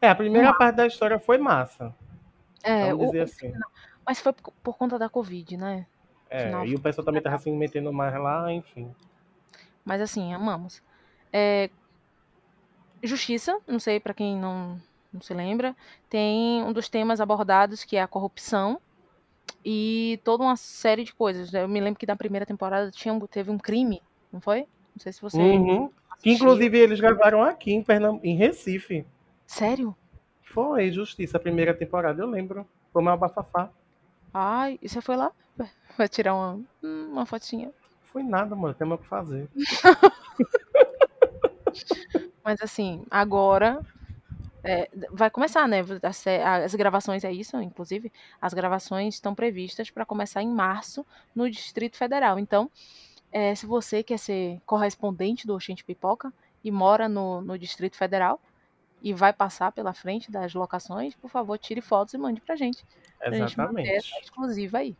É, 0.00 0.08
a 0.08 0.14
primeira 0.14 0.52
parte 0.54 0.76
da 0.76 0.86
história 0.86 1.18
foi 1.18 1.38
massa. 1.38 1.94
É, 2.62 2.92
Vamos 2.92 2.98
o- 2.98 3.06
dizer 3.06 3.22
assim. 3.22 3.52
Mas 4.06 4.20
foi 4.20 4.32
por, 4.32 4.52
por 4.62 4.76
conta 4.76 4.98
da 4.98 5.08
Covid, 5.08 5.56
né? 5.56 5.86
É, 6.30 6.46
Final 6.46 6.66
e 6.66 6.74
o 6.74 6.80
pessoal 6.80 7.04
também 7.04 7.22
tava 7.22 7.38
se 7.38 7.50
metendo 7.50 7.92
mais 7.92 8.14
lá, 8.14 8.52
enfim. 8.52 8.90
Mas 9.84 10.00
assim, 10.00 10.32
amamos. 10.32 10.82
É, 11.32 11.70
Justiça, 13.02 13.58
não 13.66 13.78
sei 13.78 14.00
pra 14.00 14.14
quem 14.14 14.36
não, 14.36 14.80
não 15.12 15.20
se 15.20 15.32
lembra, 15.34 15.76
tem 16.08 16.62
um 16.62 16.72
dos 16.72 16.88
temas 16.88 17.20
abordados 17.20 17.84
que 17.84 17.96
é 17.96 18.02
a 18.02 18.08
corrupção 18.08 18.80
e 19.64 20.20
toda 20.24 20.42
uma 20.42 20.56
série 20.56 21.04
de 21.04 21.14
coisas. 21.14 21.52
Eu 21.52 21.68
me 21.68 21.80
lembro 21.80 21.98
que 21.98 22.06
na 22.06 22.16
primeira 22.16 22.46
temporada 22.46 22.90
tinha, 22.90 23.18
teve 23.28 23.50
um 23.50 23.58
crime, 23.58 24.02
não 24.32 24.40
foi? 24.40 24.60
Não 24.60 25.00
sei 25.00 25.12
se 25.12 25.20
você. 25.20 25.38
Uhum. 25.38 25.90
Que 26.22 26.30
inclusive 26.30 26.78
eles 26.78 26.98
gravaram 26.98 27.42
aqui 27.42 27.72
em, 27.72 27.82
Pernam... 27.82 28.18
em 28.22 28.36
Recife. 28.36 29.06
Sério? 29.46 29.94
Foi 30.42 30.90
Justiça, 30.90 31.36
a 31.36 31.40
primeira 31.40 31.74
temporada, 31.74 32.22
eu 32.22 32.26
lembro. 32.26 32.66
Foi 32.92 33.02
uma 33.02 33.16
bafafá. 33.16 33.70
Ai, 34.32 34.78
e 34.82 34.88
você 34.88 35.00
foi 35.00 35.16
lá? 35.16 35.32
Vai 35.96 36.08
tirar 36.08 36.34
uma, 36.34 36.60
uma 36.82 37.26
fotinha. 37.26 37.72
Foi 38.12 38.22
nada, 38.22 38.54
mano. 38.54 38.74
Tem 38.74 38.86
mais 38.86 39.00
o 39.00 39.02
que 39.02 39.08
fazer. 39.08 39.48
Mas 42.44 42.60
assim, 42.62 43.04
agora 43.10 43.80
é, 44.64 44.88
vai 45.12 45.30
começar, 45.30 45.68
né? 45.68 45.80
a 46.02 46.12
sé- 46.12 46.44
As 46.44 46.74
gravações 46.74 47.24
é 47.24 47.32
isso, 47.32 47.60
inclusive. 47.60 48.12
As 48.40 48.54
gravações 48.54 49.14
estão 49.16 49.34
previstas 49.34 49.90
para 49.90 50.06
começar 50.06 50.42
em 50.42 50.48
março 50.50 51.06
no 51.34 51.50
Distrito 51.50 51.96
Federal. 51.96 52.38
Então, 52.38 52.70
é, 53.32 53.54
se 53.54 53.66
você 53.66 54.02
quer 54.02 54.18
ser 54.18 54.60
correspondente 54.66 55.46
do 55.46 55.54
Oxente 55.54 55.84
Pipoca 55.84 56.32
e 56.64 56.70
mora 56.70 57.08
no, 57.08 57.42
no 57.42 57.58
Distrito 57.58 57.96
Federal 57.96 58.40
e 59.06 59.14
vai 59.14 59.32
passar 59.32 59.70
pela 59.70 59.92
frente 59.92 60.32
das 60.32 60.52
locações, 60.52 61.14
por 61.14 61.30
favor, 61.30 61.56
tire 61.56 61.80
fotos 61.80 62.12
e 62.12 62.18
mande 62.18 62.40
pra 62.40 62.56
gente. 62.56 62.84
Pra 63.20 63.30
gente 63.30 63.52
Exatamente. 63.52 63.88
essa 63.88 64.18
exclusiva 64.20 64.78
aí. 64.78 64.96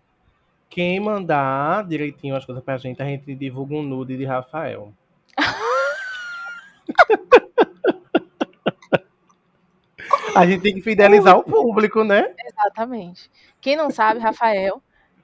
Quem 0.71 1.01
mandar 1.01 1.85
direitinho 1.85 2.37
as 2.37 2.45
coisas 2.45 2.63
pra 2.63 2.79
gente, 2.79 3.03
a 3.03 3.05
gente 3.05 3.35
divulga 3.35 3.75
um 3.75 3.83
nude 3.83 4.17
de 4.17 4.25
Rafael. 4.25 4.93
A 10.37 10.47
gente 10.47 10.63
tem 10.63 10.75
que 10.75 10.83
fidelizar 10.83 11.37
o 11.37 11.43
público, 11.43 12.05
né? 12.05 12.33
Exatamente. 12.45 13.29
Quem 13.61 13.75
não 13.75 13.91
sabe, 13.91 14.21
Rafael 14.21 14.81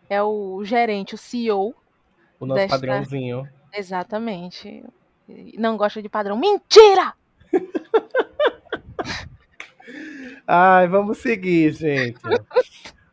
é 0.09 0.21
o 0.23 0.65
gerente, 0.65 1.15
o 1.15 1.19
CEO. 1.19 1.73
O 2.41 2.47
nosso 2.47 2.63
Desta- 2.63 2.77
padrãozinho. 2.79 3.49
Exatamente. 3.73 4.83
Não 5.57 5.77
gosta 5.77 6.03
de 6.03 6.09
padrão. 6.09 6.37
Mentira! 6.37 7.15
Ai, 10.47 10.87
vamos 10.89 11.19
seguir, 11.19 11.73
gente. 11.73 12.21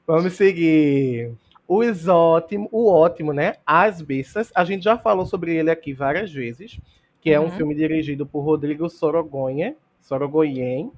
Vamos 0.05 0.33
seguir. 0.33 1.31
O 1.67 1.83
ótimo, 2.11 2.67
o 2.71 2.89
ótimo, 2.91 3.31
né? 3.31 3.55
As 3.65 4.01
Bestas. 4.01 4.51
A 4.55 4.63
gente 4.63 4.83
já 4.83 4.97
falou 4.97 5.25
sobre 5.25 5.55
ele 5.55 5.69
aqui 5.69 5.93
várias 5.93 6.31
vezes, 6.33 6.79
que 7.21 7.31
é 7.31 7.39
um 7.39 7.43
Uhum. 7.45 7.51
filme 7.51 7.75
dirigido 7.75 8.25
por 8.25 8.41
Rodrigo 8.41 8.89
Sorogonha, 8.89 9.75
Sorogoyen. 10.01 10.91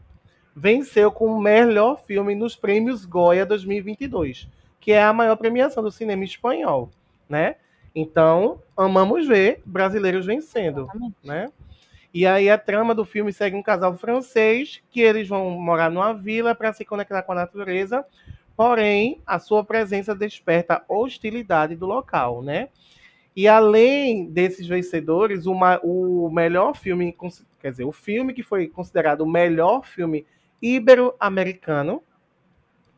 Venceu 0.56 1.12
com 1.12 1.25
o 1.27 1.41
melhor 1.41 2.01
filme 2.06 2.36
nos 2.36 2.56
prêmios 2.56 3.06
Goya 3.06 3.45
2022, 3.45 4.47
que 4.80 4.91
é 4.91 5.04
a 5.04 5.13
maior 5.13 5.36
premiação 5.36 5.82
do 5.84 5.91
cinema 5.91 6.23
espanhol, 6.23 6.89
né? 7.27 7.56
Então, 7.93 8.62
amamos 8.75 9.27
ver 9.27 9.62
brasileiros 9.65 10.25
vencendo 10.25 10.82
Exatamente. 10.84 11.15
né? 11.23 11.49
E 12.13 12.26
aí 12.26 12.50
a 12.50 12.58
trama 12.58 12.93
do 12.93 13.06
filme 13.06 13.32
segue 13.32 13.56
um 13.56 13.63
casal 13.63 13.95
francês 13.97 14.82
que 14.89 15.00
eles 15.02 15.28
vão 15.28 15.52
morar 15.52 15.89
numa 15.89 16.13
vila 16.13 16.54
para 16.54 16.74
se 16.74 16.84
conectar 16.84 17.21
com 17.24 17.32
a 17.32 17.36
natureza. 17.36 18.06
Porém, 18.56 19.21
a 19.26 19.39
sua 19.39 19.63
presença 19.63 20.13
desperta 20.13 20.84
hostilidade 20.89 21.76
do 21.76 21.86
local, 21.86 22.41
né? 22.43 22.69
E 23.36 23.47
além 23.47 24.26
desses 24.30 24.67
vencedores, 24.67 25.45
uma- 25.45 25.80
o 25.84 26.30
melhor 26.30 26.76
filme, 26.76 27.15
quer 27.62 27.71
dizer, 27.71 27.86
o 27.86 27.91
filme 27.91 28.34
que 28.34 28.43
foi 28.43 28.67
considerado 28.67 29.21
o 29.21 29.30
melhor 29.30 29.86
filme 29.86 30.26
ibero-americano 30.62 32.04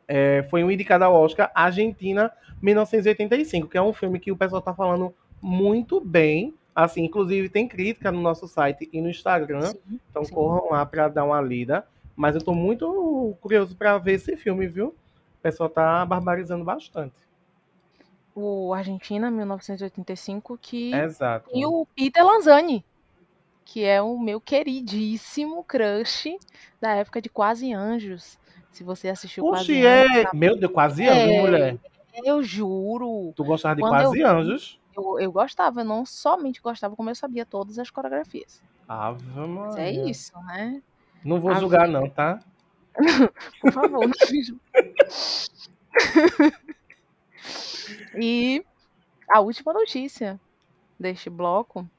é, 0.07 0.43
foi 0.49 0.63
um 0.63 0.71
indicado 0.71 1.03
ao 1.03 1.13
Oscar 1.13 1.51
Argentina 1.55 2.31
1985, 2.61 3.67
que 3.67 3.77
é 3.77 3.81
um 3.81 3.93
filme 3.93 4.19
que 4.19 4.31
o 4.31 4.37
pessoal 4.37 4.61
tá 4.61 4.73
falando 4.73 5.13
muito 5.41 5.99
bem. 5.99 6.53
Assim, 6.75 7.03
inclusive 7.03 7.49
tem 7.49 7.67
crítica 7.67 8.11
no 8.11 8.19
nosso 8.21 8.47
site 8.47 8.89
e 8.91 8.99
no 9.01 9.09
Instagram, 9.09 9.67
Sim, 9.71 9.99
então 10.09 10.25
sim. 10.25 10.33
corram 10.33 10.71
lá 10.71 10.85
para 10.85 11.07
dar 11.07 11.23
uma 11.23 11.39
lida. 11.41 11.85
Mas 12.15 12.35
eu 12.35 12.41
tô 12.41 12.53
muito 12.53 13.35
curioso 13.41 13.75
para 13.75 13.97
ver 13.97 14.13
esse 14.13 14.35
filme, 14.37 14.67
viu? 14.67 14.87
O 14.87 15.41
pessoal 15.41 15.69
tá 15.69 16.05
barbarizando 16.05 16.63
bastante. 16.63 17.13
O 18.35 18.73
Argentina, 18.73 19.29
1985, 19.29 20.57
que 20.59 20.93
Exato. 20.93 21.49
E 21.53 21.65
o 21.65 21.85
Peter 21.95 22.25
Lanzani, 22.25 22.83
que 23.65 23.83
é 23.83 24.01
o 24.01 24.17
meu 24.19 24.41
queridíssimo 24.41 25.63
crush 25.63 26.35
da 26.81 26.95
época 26.95 27.21
de 27.21 27.29
Quase 27.29 27.71
Anjos. 27.73 28.37
Se 28.71 28.83
você 28.83 29.09
assistiu 29.09 29.43
Quase 29.45 29.63
Oxi, 29.73 29.85
Anjos, 29.85 30.15
é. 30.15 30.35
Meu 30.35 30.55
Deus, 30.57 30.71
quase 30.71 31.03
É. 31.03 31.09
anjos, 31.11 31.37
mulher. 31.41 31.77
eu 32.25 32.41
juro. 32.43 33.33
Tu 33.35 33.43
gostava 33.43 33.75
de 33.75 33.81
Quando 33.81 33.93
eu 34.01 34.09
quase 34.09 34.17
vi- 34.17 34.23
anjos? 34.23 34.79
Eu, 34.95 35.19
eu 35.19 35.31
gostava, 35.31 35.81
eu 35.81 35.85
não 35.85 36.05
somente 36.05 36.61
gostava, 36.61 36.95
como 36.95 37.09
eu 37.09 37.15
sabia 37.15 37.45
todas 37.45 37.79
as 37.79 37.89
coreografias. 37.89 38.61
Ave 38.87 39.23
Mas 39.47 39.75
é 39.77 39.91
isso, 39.91 40.33
né? 40.45 40.81
Não 41.23 41.39
vou 41.39 41.55
julgar, 41.55 41.87
não, 41.87 42.09
tá? 42.09 42.39
Por 43.61 43.71
favor, 43.71 44.01
não 44.01 44.07
me. 44.07 44.13
E 48.15 48.65
a 49.29 49.39
última 49.39 49.73
notícia 49.73 50.39
deste 50.99 51.29
bloco 51.29 51.89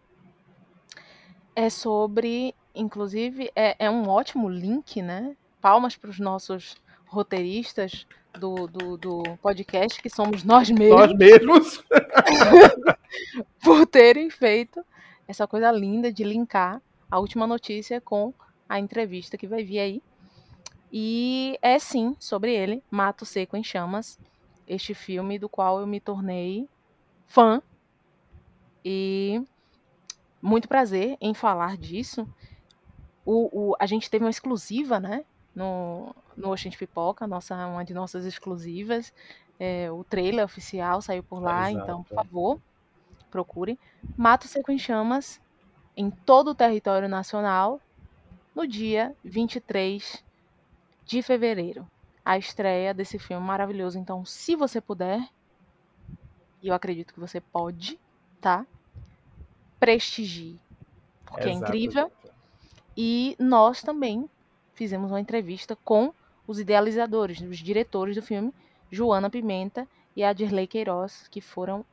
é 1.57 1.69
sobre, 1.69 2.55
inclusive, 2.75 3.51
é, 3.55 3.77
é 3.79 3.91
um 3.91 4.09
ótimo 4.09 4.49
link, 4.49 5.03
né? 5.03 5.37
Palmas 5.61 5.97
para 5.97 6.11
os 6.11 6.19
nossos 6.19 6.77
roteiristas 7.15 8.07
do, 8.39 8.67
do, 8.67 8.97
do 8.97 9.23
podcast, 9.41 10.03
que 10.03 10.11
somos 10.11 10.43
nós 10.45 10.69
mesmos, 10.71 11.01
Nós 11.01 11.17
mesmos. 11.17 11.85
por 13.63 13.87
terem 13.87 14.29
feito 14.31 14.85
essa 15.27 15.47
coisa 15.47 15.71
linda 15.71 16.13
de 16.13 16.25
linkar 16.25 16.81
a 17.11 17.19
última 17.19 17.47
notícia 17.47 18.01
com 18.01 18.35
a 18.69 18.79
entrevista 18.79 19.37
que 19.39 19.47
vai 19.47 19.63
vir 19.65 19.79
aí. 19.79 20.03
E 20.93 21.59
é 21.63 21.79
sim 21.79 22.15
sobre 22.19 22.55
ele, 22.55 22.83
Mato 22.91 23.25
Seco 23.25 23.57
em 23.57 23.65
Chamas, 23.65 24.19
este 24.67 24.95
filme 24.95 25.39
do 25.39 25.49
qual 25.49 25.81
eu 25.81 25.87
me 25.87 26.01
tornei 26.01 26.69
fã. 27.27 27.61
E 28.85 29.43
muito 30.43 30.69
prazer 30.69 31.17
em 31.21 31.35
falar 31.35 31.77
disso. 31.77 32.29
O, 33.25 33.71
o- 33.71 33.77
a 33.79 33.87
gente 33.87 34.11
teve 34.11 34.25
uma 34.25 34.31
exclusiva, 34.31 35.01
né? 35.01 35.25
No, 35.55 36.15
no 36.37 36.51
Oxente 36.51 36.79
Pipoca, 36.79 37.27
nossa, 37.27 37.55
uma 37.67 37.85
de 37.85 37.95
nossas 37.95 38.25
exclusivas. 38.25 39.13
É, 39.59 39.91
o 39.91 40.03
trailer 40.05 40.45
oficial 40.45 41.01
saiu 41.01 41.23
por 41.23 41.41
lá, 41.41 41.71
então, 41.71 42.03
por 42.03 42.15
Exato. 42.15 42.29
favor, 42.29 42.61
procure. 43.31 43.79
Mato 44.17 44.49
Seco 44.49 44.73
em 44.73 44.79
Chamas 44.79 45.41
em 45.97 46.11
todo 46.11 46.49
o 46.51 46.55
território 46.55 47.09
nacional 47.09 47.81
no 48.55 48.67
dia 48.67 49.15
23 49.25 50.25
de 51.05 51.23
fevereiro. 51.23 51.89
A 52.25 52.39
estreia 52.39 52.95
desse 52.95 53.19
filme 53.19 53.45
maravilhoso. 53.45 53.99
Então, 53.99 54.25
se 54.25 54.57
você 54.57 54.81
puder, 54.81 55.21
e 56.63 56.69
eu 56.69 56.75
acredito 56.75 57.13
que 57.13 57.21
você 57.21 57.41
pode, 57.41 58.01
tá? 58.41 58.67
Prestigie. 59.79 60.59
Porque 61.27 61.49
é 61.49 61.53
Exato, 61.53 61.65
incrível. 61.65 62.13
gente. 62.23 62.35
E 62.97 63.37
nós 63.39 63.83
também 63.83 64.29
fizemos 64.73 65.11
uma 65.11 65.21
entrevista 65.21 65.77
com 65.85 66.13
os 66.47 66.59
idealizadores, 66.61 67.41
os 67.41 67.59
diretores 67.59 68.17
do 68.17 68.23
filme, 68.23 68.53
Joana 68.91 69.31
Pimenta 69.31 69.87
e 70.15 70.23
a 70.23 70.33
Dirley 70.33 70.67
Queiroz, 70.67 71.27
que 71.29 71.41
foram 71.41 71.85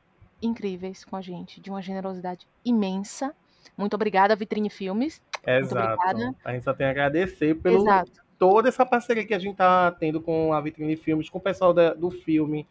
incríveis 0.41 1.03
com 1.05 1.15
a 1.15 1.21
gente, 1.21 1.61
de 1.61 1.69
uma 1.69 1.81
generosidade 1.81 2.47
imensa. 2.65 3.33
Muito 3.77 3.93
obrigada, 3.93 4.35
Vitrine 4.35 4.69
Filmes. 4.69 5.21
Exato. 5.45 6.01
obrigada. 6.01 6.35
A 6.43 6.53
gente 6.53 6.63
só 6.63 6.73
tem 6.73 6.87
a 6.87 6.89
agradecer 6.89 7.55
pelo 7.55 7.77
Exato. 7.77 8.11
toda 8.37 8.69
essa 8.69 8.85
parceria 8.85 9.25
que 9.25 9.33
a 9.33 9.39
gente 9.39 9.55
tá 9.55 9.91
tendo 9.91 10.19
com 10.21 10.53
a 10.53 10.61
Vitrine 10.61 10.95
Filmes, 10.95 11.29
com 11.29 11.37
o 11.37 11.41
pessoal 11.41 11.73
da- 11.73 11.93
do 11.93 12.09
filme. 12.11 12.67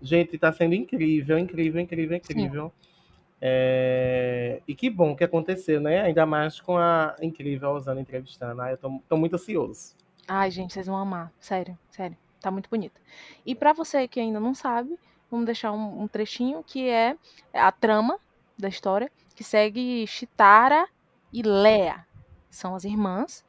Gente, 0.00 0.36
tá 0.36 0.52
sendo 0.52 0.74
incrível, 0.74 1.38
incrível, 1.38 1.80
incrível, 1.80 2.16
incrível. 2.16 2.72
É, 3.40 4.60
E 4.68 4.74
que 4.74 4.88
bom 4.88 5.16
que 5.16 5.24
aconteceu, 5.24 5.80
né? 5.80 6.00
Ainda 6.02 6.24
mais 6.24 6.60
com 6.60 6.76
a 6.76 7.16
incrível 7.20 7.70
Osana 7.70 8.00
entrevistando. 8.00 8.60
Ai, 8.62 8.74
eu 8.74 8.78
tô, 8.78 9.00
tô 9.08 9.16
muito 9.16 9.34
ansioso. 9.34 9.94
Ai, 10.26 10.50
gente, 10.50 10.72
vocês 10.72 10.86
vão 10.86 10.96
amar. 10.96 11.32
Sério, 11.40 11.78
sério. 11.90 12.16
Tá 12.40 12.50
muito 12.50 12.68
bonita. 12.68 13.00
E 13.44 13.54
pra 13.54 13.72
você 13.72 14.06
que 14.08 14.20
ainda 14.20 14.40
não 14.40 14.54
sabe, 14.54 14.98
vamos 15.30 15.46
deixar 15.46 15.72
um, 15.72 16.02
um 16.02 16.08
trechinho 16.08 16.62
que 16.62 16.88
é 16.88 17.16
a 17.52 17.70
trama 17.70 18.18
da 18.58 18.68
história, 18.68 19.10
que 19.34 19.42
segue 19.42 20.06
Chitara 20.06 20.88
e 21.32 21.42
Lea. 21.42 22.06
São 22.50 22.74
as 22.74 22.84
irmãs. 22.84 23.44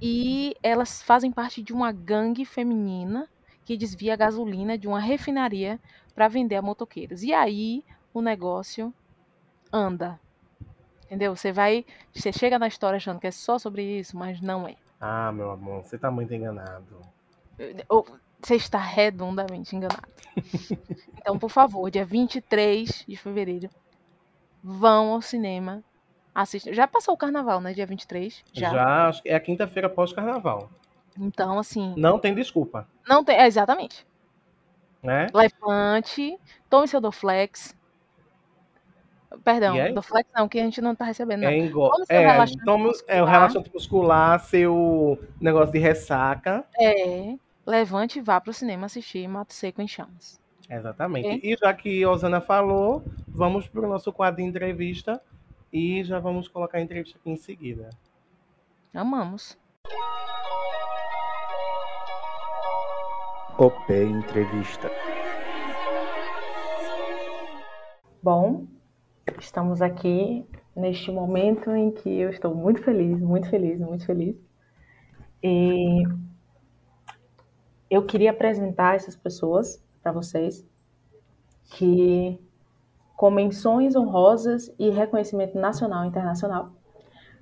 E 0.00 0.54
elas 0.62 1.02
fazem 1.02 1.32
parte 1.32 1.62
de 1.62 1.72
uma 1.72 1.90
gangue 1.90 2.44
feminina 2.44 3.28
que 3.64 3.76
desvia 3.76 4.12
a 4.12 4.16
gasolina 4.16 4.76
de 4.76 4.86
uma 4.86 5.00
refinaria 5.00 5.80
para 6.14 6.28
vender 6.28 6.56
a 6.56 6.62
motoqueiros. 6.62 7.22
E 7.22 7.32
aí 7.32 7.82
o 8.12 8.20
negócio 8.20 8.92
anda. 9.72 10.20
Entendeu? 11.04 11.34
Você 11.34 11.52
vai. 11.52 11.84
Você 12.12 12.32
chega 12.32 12.58
na 12.58 12.68
história 12.68 12.96
achando 12.96 13.20
que 13.20 13.26
é 13.26 13.30
só 13.30 13.58
sobre 13.58 13.98
isso, 13.98 14.16
mas 14.16 14.40
não 14.40 14.68
é. 14.68 14.76
Ah, 15.00 15.30
meu 15.32 15.50
amor, 15.50 15.82
você 15.82 15.98
tá 15.98 16.10
muito 16.10 16.32
enganado. 16.34 17.00
Você 18.40 18.54
está 18.56 18.78
redondamente 18.78 19.74
enganado. 19.74 20.08
Então, 21.26 21.40
por 21.40 21.50
favor, 21.50 21.90
dia 21.90 22.04
23 22.04 23.04
de 23.08 23.16
fevereiro, 23.16 23.68
vão 24.62 25.12
ao 25.12 25.20
cinema. 25.20 25.82
Assistam. 26.32 26.72
Já 26.72 26.86
passou 26.86 27.14
o 27.14 27.16
carnaval, 27.16 27.60
né? 27.60 27.72
Dia 27.72 27.84
23? 27.84 28.44
Já. 28.52 28.70
Já, 28.70 29.08
acho 29.08 29.22
que 29.24 29.28
é 29.28 29.34
a 29.34 29.40
quinta-feira 29.40 29.88
pós-carnaval. 29.88 30.70
Então, 31.18 31.58
assim, 31.58 31.94
Não 31.96 32.20
tem 32.20 32.32
desculpa, 32.32 32.86
não 33.08 33.24
tem. 33.24 33.36
É, 33.36 33.46
exatamente. 33.46 34.06
né? 35.02 35.26
Levante, 35.34 36.38
tome 36.70 36.86
seu 36.86 37.00
Doflex. 37.00 37.74
Perdão, 39.44 39.76
E 39.76 39.80
aí? 39.80 39.92
Doflex 39.92 40.28
não, 40.34 40.48
que 40.48 40.58
a 40.58 40.62
gente 40.64 40.80
não 40.80 40.94
tá 40.94 41.04
recebendo, 41.04 41.42
não. 41.42 41.48
É, 41.48 41.56
engo... 41.58 41.88
Tome 41.90 42.04
é, 42.08 42.18
relaxante 42.20 42.64
toma- 42.64 42.78
é 42.78 42.82
o 42.82 42.88
muscular. 42.88 43.30
relaxante 43.30 43.70
muscular, 43.74 44.40
seu 44.40 45.18
negócio 45.40 45.72
de 45.72 45.78
ressaca. 45.78 46.64
É, 46.80 47.34
levante 47.66 48.18
e 48.18 48.22
vá 48.22 48.40
pro 48.40 48.52
cinema 48.52 48.86
assistir 48.86 49.26
Mato 49.28 49.52
Seco 49.52 49.80
em 49.82 49.88
Chamas. 49.88 50.40
Exatamente. 50.68 51.46
E 51.46 51.56
já 51.56 51.72
que 51.72 52.02
a 52.02 52.10
Osana 52.10 52.40
falou, 52.40 53.04
vamos 53.28 53.68
para 53.68 53.82
o 53.82 53.88
nosso 53.88 54.12
quadro 54.12 54.42
de 54.42 54.48
entrevista 54.48 55.20
e 55.72 56.02
já 56.02 56.18
vamos 56.18 56.48
colocar 56.48 56.78
a 56.78 56.80
entrevista 56.80 57.18
aqui 57.18 57.30
em 57.30 57.36
seguida. 57.36 57.90
Amamos. 58.92 59.56
OP 63.58 63.92
Entrevista. 63.92 64.90
Bom, 68.22 68.66
estamos 69.40 69.82
aqui 69.82 70.46
neste 70.74 71.10
momento 71.10 71.70
em 71.70 71.90
que 71.90 72.08
eu 72.08 72.30
estou 72.30 72.54
muito 72.54 72.82
feliz, 72.82 73.20
muito 73.20 73.48
feliz, 73.48 73.80
muito 73.80 74.04
feliz. 74.06 74.36
E 75.42 76.02
eu 77.90 78.04
queria 78.04 78.30
apresentar 78.30 78.96
essas 78.96 79.16
pessoas 79.16 79.82
para 80.02 80.12
vocês 80.12 80.66
que 81.70 82.38
com 83.16 83.30
menções 83.30 83.96
honrosas 83.96 84.72
e 84.78 84.90
reconhecimento 84.90 85.58
nacional 85.58 86.04
e 86.04 86.08
internacional, 86.08 86.70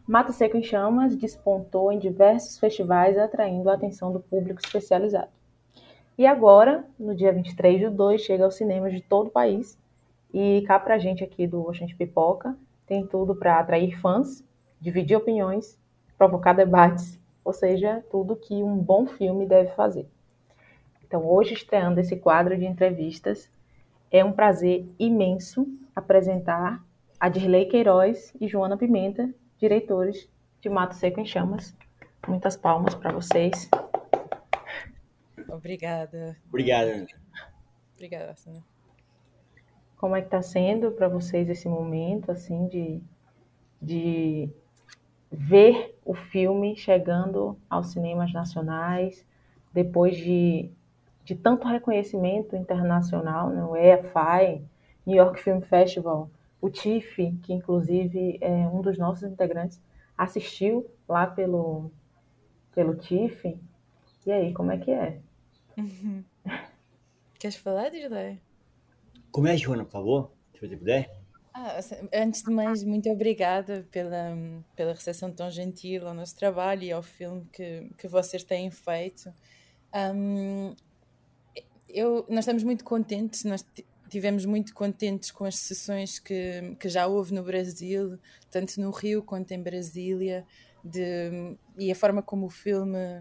Mata 0.06 0.32
Seco 0.32 0.56
em 0.56 0.62
Chamas 0.62 1.16
despontou 1.16 1.90
em 1.90 1.98
diversos 1.98 2.58
festivais, 2.58 3.18
atraindo 3.18 3.70
a 3.70 3.74
atenção 3.74 4.12
do 4.12 4.20
público 4.20 4.60
especializado. 4.62 5.30
E 6.16 6.26
agora, 6.26 6.84
no 6.98 7.14
dia 7.14 7.32
23 7.32 7.80
de 7.80 7.88
2, 7.88 8.20
chega 8.20 8.44
aos 8.44 8.54
cinemas 8.54 8.92
de 8.92 9.00
todo 9.00 9.28
o 9.28 9.30
país. 9.30 9.78
E 10.34 10.62
cá 10.62 10.80
pra 10.80 10.98
gente 10.98 11.22
aqui 11.22 11.46
do 11.46 11.64
Oxente 11.64 11.94
Pipoca, 11.94 12.58
tem 12.88 13.06
tudo 13.06 13.36
para 13.36 13.60
atrair 13.60 13.96
fãs, 14.00 14.44
dividir 14.80 15.16
opiniões, 15.16 15.78
provocar 16.18 16.54
debates, 16.54 17.20
ou 17.44 17.52
seja, 17.52 18.04
tudo 18.10 18.34
que 18.34 18.52
um 18.54 18.76
bom 18.76 19.06
filme 19.06 19.46
deve 19.46 19.70
fazer. 19.76 20.08
Então, 21.06 21.24
hoje, 21.24 21.54
estreando 21.54 22.00
esse 22.00 22.16
quadro 22.16 22.58
de 22.58 22.66
entrevistas, 22.66 23.48
é 24.10 24.24
um 24.24 24.32
prazer 24.32 24.84
imenso 24.98 25.68
apresentar 25.94 26.84
a 27.20 27.28
Dirley 27.28 27.66
Queiroz 27.66 28.34
e 28.40 28.48
Joana 28.48 28.76
Pimenta, 28.76 29.32
diretores 29.56 30.28
de 30.60 30.68
Mato 30.68 30.96
Seco 30.96 31.20
em 31.20 31.24
Chamas. 31.24 31.76
Muitas 32.26 32.56
palmas 32.56 32.96
para 32.96 33.12
vocês. 33.12 33.70
Obrigada. 35.48 36.36
Obrigada. 36.48 37.06
Obrigada, 37.94 38.34
Sana. 38.34 38.73
Como 40.04 40.16
é 40.16 40.20
que 40.20 40.26
está 40.26 40.42
sendo 40.42 40.90
para 40.90 41.08
vocês 41.08 41.48
esse 41.48 41.66
momento, 41.66 42.30
assim, 42.30 42.66
de, 42.66 43.00
de 43.80 44.50
ver 45.32 45.98
o 46.04 46.12
filme 46.12 46.76
chegando 46.76 47.58
aos 47.70 47.92
cinemas 47.92 48.30
nacionais, 48.30 49.26
depois 49.72 50.14
de, 50.14 50.70
de 51.24 51.34
tanto 51.34 51.66
reconhecimento 51.66 52.54
internacional, 52.54 53.48
né? 53.48 53.64
o 53.64 53.74
EFI, 53.74 54.62
New 55.06 55.16
York 55.16 55.40
Film 55.40 55.62
Festival, 55.62 56.28
o 56.60 56.68
TIFF, 56.68 57.32
que 57.42 57.54
inclusive 57.54 58.36
é 58.42 58.68
um 58.68 58.82
dos 58.82 58.98
nossos 58.98 59.22
integrantes, 59.22 59.80
assistiu 60.18 60.86
lá 61.08 61.26
pelo, 61.26 61.90
pelo 62.74 62.94
TIFF. 62.94 63.58
E 64.26 64.30
aí, 64.30 64.52
como 64.52 64.70
é 64.70 64.76
que 64.76 64.90
é? 64.90 65.18
Uhum. 65.78 66.22
Queres 67.40 67.56
falar, 67.56 67.88
Dirley? 67.88 68.38
Como 69.34 69.48
é, 69.48 69.56
Joana, 69.56 69.84
por 69.84 69.90
favor? 69.90 70.32
Se 70.54 70.60
você 70.60 70.76
puder. 70.76 71.10
Ah, 71.52 71.80
antes 72.14 72.40
de 72.44 72.52
mais, 72.52 72.84
muito 72.84 73.10
obrigada 73.10 73.84
pela, 73.90 74.32
pela 74.76 74.92
recepção 74.92 75.28
tão 75.32 75.50
gentil 75.50 76.06
ao 76.06 76.14
nosso 76.14 76.36
trabalho 76.36 76.84
e 76.84 76.92
ao 76.92 77.02
filme 77.02 77.44
que, 77.52 77.90
que 77.98 78.06
vocês 78.06 78.44
têm 78.44 78.70
feito. 78.70 79.34
Um, 79.92 80.72
eu, 81.88 82.24
nós 82.28 82.44
estamos 82.44 82.62
muito 82.62 82.84
contentes, 82.84 83.42
nós 83.42 83.66
tivemos 84.08 84.46
muito 84.46 84.72
contentes 84.72 85.32
com 85.32 85.44
as 85.44 85.56
sessões 85.56 86.20
que, 86.20 86.76
que 86.78 86.88
já 86.88 87.08
houve 87.08 87.34
no 87.34 87.42
Brasil, 87.42 88.16
tanto 88.52 88.80
no 88.80 88.92
Rio 88.92 89.20
quanto 89.20 89.50
em 89.50 89.60
Brasília, 89.60 90.46
de, 90.84 91.56
e 91.76 91.90
a 91.90 91.96
forma 91.96 92.22
como 92.22 92.46
o 92.46 92.50
filme 92.50 93.20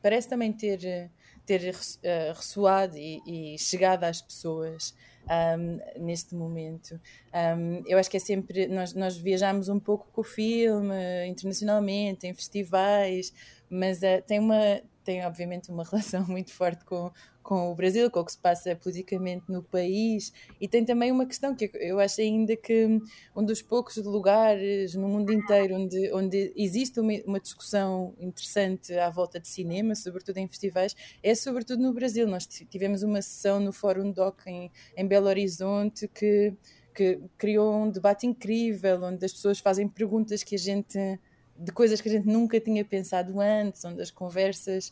parece 0.00 0.28
também 0.28 0.52
ter, 0.52 1.10
ter 1.44 1.74
uh, 1.74 2.36
ressoado 2.36 2.96
e, 2.96 3.20
e 3.26 3.58
chegado 3.58 4.04
às 4.04 4.22
pessoas. 4.22 4.94
Um, 5.30 5.78
neste 6.04 6.34
momento. 6.34 7.00
Um, 7.32 7.84
eu 7.86 7.98
acho 7.98 8.10
que 8.10 8.16
é 8.16 8.20
sempre. 8.20 8.66
Nós, 8.66 8.94
nós 8.94 9.16
viajamos 9.16 9.68
um 9.68 9.78
pouco 9.78 10.08
com 10.12 10.22
o 10.22 10.24
filme, 10.24 10.92
internacionalmente, 11.28 12.26
em 12.26 12.34
festivais, 12.34 13.32
mas 13.70 13.98
uh, 13.98 14.20
tem 14.26 14.40
uma. 14.40 14.82
Tem, 15.04 15.24
obviamente, 15.24 15.70
uma 15.70 15.84
relação 15.88 16.26
muito 16.26 16.52
forte 16.52 16.84
com, 16.84 17.12
com 17.42 17.70
o 17.70 17.74
Brasil, 17.74 18.10
com 18.10 18.20
o 18.20 18.24
que 18.24 18.32
se 18.32 18.38
passa 18.38 18.76
politicamente 18.76 19.44
no 19.48 19.62
país, 19.62 20.32
e 20.60 20.68
tem 20.68 20.84
também 20.84 21.10
uma 21.10 21.26
questão 21.26 21.54
que 21.54 21.70
eu 21.74 21.98
acho 21.98 22.20
ainda 22.20 22.54
que 22.56 23.00
um 23.34 23.44
dos 23.44 23.62
poucos 23.62 23.96
lugares 23.96 24.94
no 24.94 25.08
mundo 25.08 25.32
inteiro 25.32 25.74
onde, 25.76 26.12
onde 26.12 26.52
existe 26.54 27.00
uma, 27.00 27.12
uma 27.26 27.40
discussão 27.40 28.14
interessante 28.20 28.92
à 28.94 29.10
volta 29.10 29.40
de 29.40 29.48
cinema, 29.48 29.94
sobretudo 29.94 30.38
em 30.38 30.48
festivais, 30.48 30.94
é 31.22 31.34
sobretudo 31.34 31.82
no 31.82 31.92
Brasil. 31.92 32.26
Nós 32.26 32.46
tivemos 32.46 33.02
uma 33.02 33.22
sessão 33.22 33.60
no 33.60 33.72
Fórum 33.72 34.12
Doc 34.12 34.46
em, 34.46 34.70
em 34.96 35.06
Belo 35.06 35.26
Horizonte 35.28 36.08
que, 36.08 36.54
que 36.94 37.20
criou 37.38 37.74
um 37.74 37.90
debate 37.90 38.26
incrível, 38.26 39.02
onde 39.02 39.24
as 39.24 39.32
pessoas 39.32 39.58
fazem 39.58 39.88
perguntas 39.88 40.42
que 40.42 40.54
a 40.54 40.58
gente 40.58 41.18
de 41.60 41.72
coisas 41.72 42.00
que 42.00 42.08
a 42.08 42.12
gente 42.12 42.26
nunca 42.26 42.58
tinha 42.58 42.84
pensado 42.84 43.38
antes, 43.38 43.84
onde 43.84 44.00
as 44.00 44.10
conversas 44.10 44.90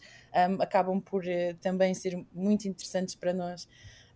um, 0.51 0.63
acabam 0.63 1.01
por 1.01 1.25
uh, 1.25 1.55
também 1.63 1.95
ser 1.95 2.23
muito 2.33 2.69
interessantes 2.69 3.15
para 3.15 3.33
nós. 3.33 3.67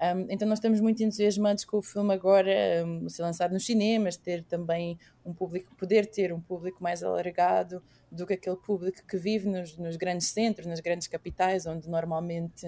Um, 0.03 0.27
então 0.29 0.47
nós 0.49 0.59
estamos 0.59 0.81
muito 0.81 1.03
entusiasmados 1.03 1.65
com 1.65 1.79
o 1.79 1.83
filme 1.83 2.13
agora 2.13 2.51
um, 2.85 3.09
ser 3.09 3.23
lançado 3.23 3.53
nos 3.53 3.65
cinemas, 3.65 4.17
ter 4.17 4.43
também 4.43 4.99
um 5.25 5.33
público, 5.33 5.75
poder 5.77 6.07
ter 6.07 6.33
um 6.33 6.41
público 6.41 6.83
mais 6.83 7.03
alargado 7.03 7.83
do 8.11 8.27
que 8.27 8.35
aquele 8.35 8.57
público 8.57 8.99
que 9.07 9.17
vive 9.17 9.49
nos, 9.49 9.77
nos 9.79 9.97
grandes 9.97 10.27
centros, 10.27 10.67
nas 10.67 10.81
grandes 10.81 11.07
capitais, 11.07 11.67
onde 11.67 11.89
normalmente, 11.89 12.67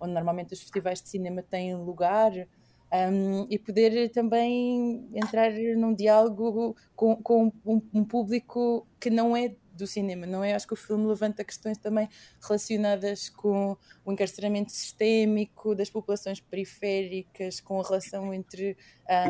onde 0.00 0.12
normalmente 0.14 0.54
os 0.54 0.60
festivais 0.60 1.02
de 1.02 1.08
cinema 1.08 1.42
têm 1.42 1.74
lugar 1.74 2.32
um, 2.92 3.46
e 3.50 3.58
poder 3.58 4.10
também 4.10 5.06
entrar 5.14 5.52
num 5.76 5.94
diálogo 5.94 6.76
com, 6.96 7.16
com 7.16 7.52
um, 7.64 7.82
um, 7.92 8.04
público 8.04 8.86
que 8.98 9.10
não 9.10 9.36
é 9.36 9.54
do 9.74 9.86
cinema, 9.86 10.26
não 10.26 10.42
é? 10.42 10.54
Acho 10.54 10.66
que 10.66 10.72
o 10.72 10.76
filme 10.76 11.06
levanta 11.06 11.44
questões 11.44 11.78
também 11.78 12.08
relacionadas 12.42 13.28
com 13.28 13.76
o 14.04 14.12
encarceramento 14.12 14.72
sistémico 14.72 15.74
das 15.74 15.88
populações 15.88 16.40
periféricas, 16.40 17.60
com 17.60 17.80
a 17.80 17.84
relação 17.84 18.34
entre 18.34 18.76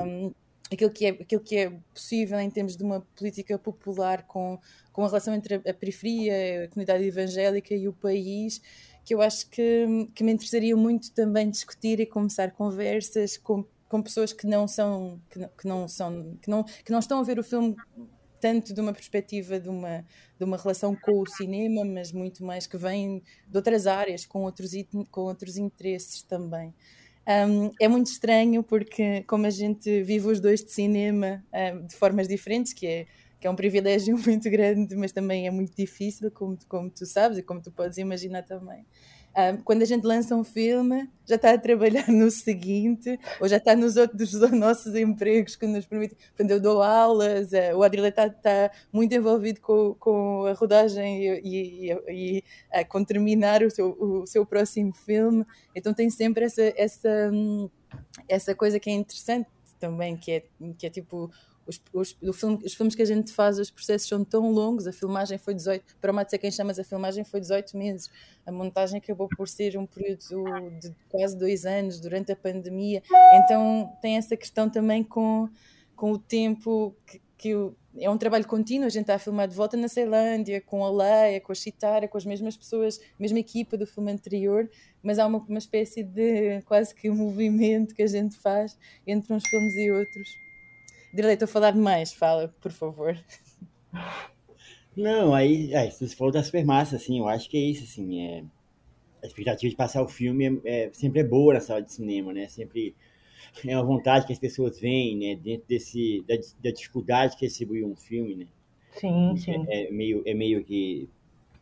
um, 0.03 0.33
aquilo 0.73 0.91
que, 0.91 1.07
é, 1.07 1.11
aquilo 1.11 1.41
que 1.43 1.57
é 1.57 1.71
possível 1.93 2.39
em 2.41 2.51
termos 2.51 2.77
de 2.77 2.83
uma 2.83 3.01
política 3.17 3.59
popular 3.59 4.23
com, 4.27 4.59
com 4.93 5.05
a 5.05 5.09
relação 5.09 5.35
entre 5.35 5.57
a, 5.57 5.71
a 5.71 5.75
periferia, 5.75 6.65
a 6.65 6.69
comunidade 6.69 7.05
evangélica 7.05 7.75
e 7.75 7.89
o 7.89 7.93
país 7.93 8.61
que 9.09 9.15
eu 9.15 9.23
acho 9.23 9.49
que, 9.49 9.87
que 10.15 10.23
me 10.23 10.33
interessaria 10.33 10.77
muito 10.77 11.11
também 11.13 11.49
discutir 11.49 11.99
e 11.99 12.05
começar 12.05 12.51
conversas 12.51 13.39
com, 13.39 13.65
com 13.89 14.03
pessoas 14.03 14.35
que 14.35 14.47
não 14.47 14.69
são 14.69 15.19
que 15.31 15.39
não, 15.39 15.49
que 15.49 15.67
não 15.67 15.89
são 15.89 16.37
que 16.43 16.51
não, 16.51 16.63
que 16.63 16.93
não 16.93 16.99
estão 16.99 17.19
a 17.19 17.23
ver 17.23 17.39
o 17.39 17.43
filme 17.43 17.75
tanto 18.39 18.75
de 18.75 18.81
uma 18.83 18.93
perspectiva 18.93 19.59
de 19.59 19.71
uma, 19.71 20.05
de 20.39 20.45
uma 20.45 20.59
relação 20.59 20.95
com 20.95 21.23
o 21.23 21.27
cinema, 21.27 21.87
mas 21.87 22.13
muito 22.13 22.45
mais 22.45 22.67
que 22.67 22.77
vem 22.77 23.23
de 23.49 23.57
outras 23.57 23.87
áreas, 23.87 24.27
com 24.27 24.43
outros, 24.43 24.73
com 25.11 25.23
outros 25.23 25.57
interesses 25.57 26.23
também. 26.23 26.75
Um, 27.27 27.71
é 27.81 27.89
muito 27.89 28.09
estranho 28.09 28.63
porque, 28.63 29.23
como 29.23 29.47
a 29.47 29.51
gente 29.51 30.03
vive 30.03 30.29
os 30.29 30.39
dois 30.39 30.63
de 30.63 30.71
cinema 30.71 31.43
um, 31.75 31.87
de 31.87 31.97
formas 31.97 32.29
diferentes, 32.29 32.75
que 32.75 32.87
é 32.87 33.07
que 33.41 33.47
é 33.47 33.51
um 33.51 33.57
privilégio 33.57 34.17
muito 34.25 34.51
grande, 34.51 34.97
mas 34.97 35.13
também 35.13 35.47
é 35.47 35.51
muito 35.51 35.75
difícil, 35.77 36.31
como, 36.31 36.59
como 36.69 36.91
tu 36.91 37.07
sabes 37.07 37.39
e 37.39 37.43
como 37.43 37.61
tu 37.61 37.71
podes 37.71 37.99
imaginar 37.99 38.43
também. 38.43 38.85
Um, 39.37 39.59
quando 39.59 39.83
a 39.83 39.85
gente 39.85 40.05
lança 40.05 40.35
um 40.35 40.43
filme, 40.43 41.09
já 41.25 41.37
está 41.37 41.53
a 41.53 41.59
trabalhar 41.59 42.09
no 42.11 42.29
seguinte, 42.29 43.21
ou 43.41 43.47
já 43.47 43.59
está 43.59 43.77
nos 43.77 43.97
outros 43.97 44.33
nossos 44.51 44.97
empregos 44.97 45.55
que 45.55 45.67
nos 45.67 45.87
permitem. 45.87 46.19
Portanto, 46.29 46.51
eu 46.51 46.61
dou 46.61 46.83
aulas, 46.83 47.53
uh, 47.53 47.77
o 47.77 47.85
Adrilha 47.85 48.09
está, 48.09 48.27
está, 48.27 48.71
muito 48.93 49.15
envolvido 49.15 49.61
com, 49.61 49.95
com 50.01 50.47
a 50.47 50.55
rodagem 50.55 51.23
e, 51.23 51.41
e, 51.45 51.93
e 52.09 52.45
uh, 52.75 52.89
com 52.89 53.05
terminar 53.05 53.63
o 53.63 53.71
seu, 53.71 53.97
o 54.01 54.27
seu 54.27 54.45
próximo 54.45 54.93
filme, 54.93 55.45
então 55.73 55.95
tem 55.95 56.11
sempre 56.11 56.45
essa, 56.45 56.73
essa, 56.77 57.31
hum, 57.33 57.71
essa 58.29 58.55
coisa 58.57 58.81
que 58.81 58.91
é 58.91 58.95
interessante 58.95 59.49
também, 59.79 60.17
que 60.17 60.33
é, 60.33 60.45
que 60.77 60.87
é 60.87 60.91
tipo 60.91 61.31
os, 61.69 61.81
os, 61.93 62.39
filme, 62.41 62.59
os, 62.65 62.75
filmes 62.75 62.95
que 62.95 63.03
a 63.03 63.05
gente 63.05 63.31
faz, 63.31 63.59
os 63.59 63.71
processos 63.71 64.09
são 64.09 64.25
tão 64.25 64.51
longos, 64.51 64.87
a 64.87 64.93
filmagem 64.93 65.37
foi 65.37 65.55
18, 65.55 65.97
para 66.01 66.11
o 66.11 66.15
Mato 66.15 66.37
quem 66.39 66.51
chamas, 66.51 66.79
a 66.79 66.85
filmagem 66.85 67.25
foi 67.25 67.41
18 67.41 67.77
meses, 67.77 68.11
a 68.47 68.51
montagem 68.51 68.99
acabou 68.99 69.29
por 69.37 69.47
ser 69.47 69.77
um 69.77 69.85
período 69.85 70.25
de 70.81 70.95
quase 71.11 71.37
dois 71.37 71.67
anos, 71.67 72.01
durante 72.01 72.33
a 72.33 72.37
pandemia, 72.37 73.03
então 73.45 73.93
tem 74.01 74.17
essa 74.17 74.37
questão 74.37 74.71
também 74.71 75.05
com, 75.05 75.49
com 75.95 76.13
o 76.13 76.19
tempo 76.19 76.97
que, 77.07 77.21
que 77.37 77.55
é 77.99 78.09
um 78.09 78.17
trabalho 78.17 78.47
contínuo, 78.47 78.87
a 78.87 78.91
gente 78.91 79.03
está 79.03 79.17
a 79.17 79.19
filmar 79.19 79.47
de 79.47 79.55
volta 79.55 79.77
na 79.77 79.89
Ceilândia, 79.89 80.61
com 80.61 80.85
a 80.85 80.91
Leia, 80.91 81.41
com 81.41 81.53
a 81.53 81.55
Chitara, 81.55 82.09
com 82.09 82.17
as 82.17 82.25
mesmas 82.25 82.57
pessoas, 82.57 82.99
mesma 83.19 83.39
equipa 83.39 83.77
do 83.77 83.87
filme 83.87 84.11
anterior, 84.11 84.71
mas 85.03 85.19
há 85.19 85.27
uma, 85.27 85.39
uma 85.39 85.59
espécie 85.59 86.03
de 86.03 86.63
quase 86.63 86.95
que 86.95 87.11
movimento 87.11 87.95
que 87.95 88.03
a 88.03 88.07
gente 88.07 88.37
faz 88.39 88.79
entre 89.07 89.33
uns 89.35 89.47
filmes 89.47 89.75
e 89.77 89.91
outros. 89.91 90.48
Dirley, 91.13 91.35
estou 91.35 91.47
a 91.47 91.49
falar 91.49 91.71
demais, 91.71 92.13
fala, 92.13 92.55
por 92.61 92.73
favor. 92.73 93.19
Não, 94.97 95.35
aí, 95.35 95.75
aí 95.75 95.91
você 95.91 96.09
falou 96.09 96.33
da 96.33 96.43
super 96.43 96.65
massa, 96.65 96.97
assim, 96.97 97.19
eu 97.19 97.29
acho 97.29 97.49
que 97.49 97.57
é 97.57 97.61
isso, 97.61 97.85
assim, 97.85 98.21
é, 98.27 98.45
a 99.23 99.27
expectativa 99.27 99.71
de 99.71 99.77
passar 99.77 100.03
o 100.03 100.09
filme 100.09 100.61
é, 100.65 100.85
é, 100.87 100.93
sempre 100.93 101.21
é 101.21 101.25
boa 101.25 101.55
na 101.55 101.61
sala 101.61 101.81
de 101.81 101.93
cinema, 101.93 102.33
né, 102.33 102.49
sempre 102.49 102.95
é 103.65 103.77
uma 103.77 103.85
vontade 103.85 104.27
que 104.27 104.33
as 104.33 104.39
pessoas 104.39 104.81
veem, 104.81 105.17
né, 105.17 105.37
dentro 105.37 105.67
desse, 105.69 106.25
da, 106.27 106.35
da 106.63 106.71
dificuldade 106.71 107.37
que 107.37 107.45
é 107.45 107.49
distribuir 107.49 107.87
um 107.87 107.95
filme, 107.95 108.35
né. 108.35 108.47
Sim, 108.91 109.37
sim. 109.37 109.65
É, 109.69 109.87
é, 109.87 109.91
meio, 109.91 110.23
é 110.27 110.35
meio 110.35 110.65
que 110.65 111.09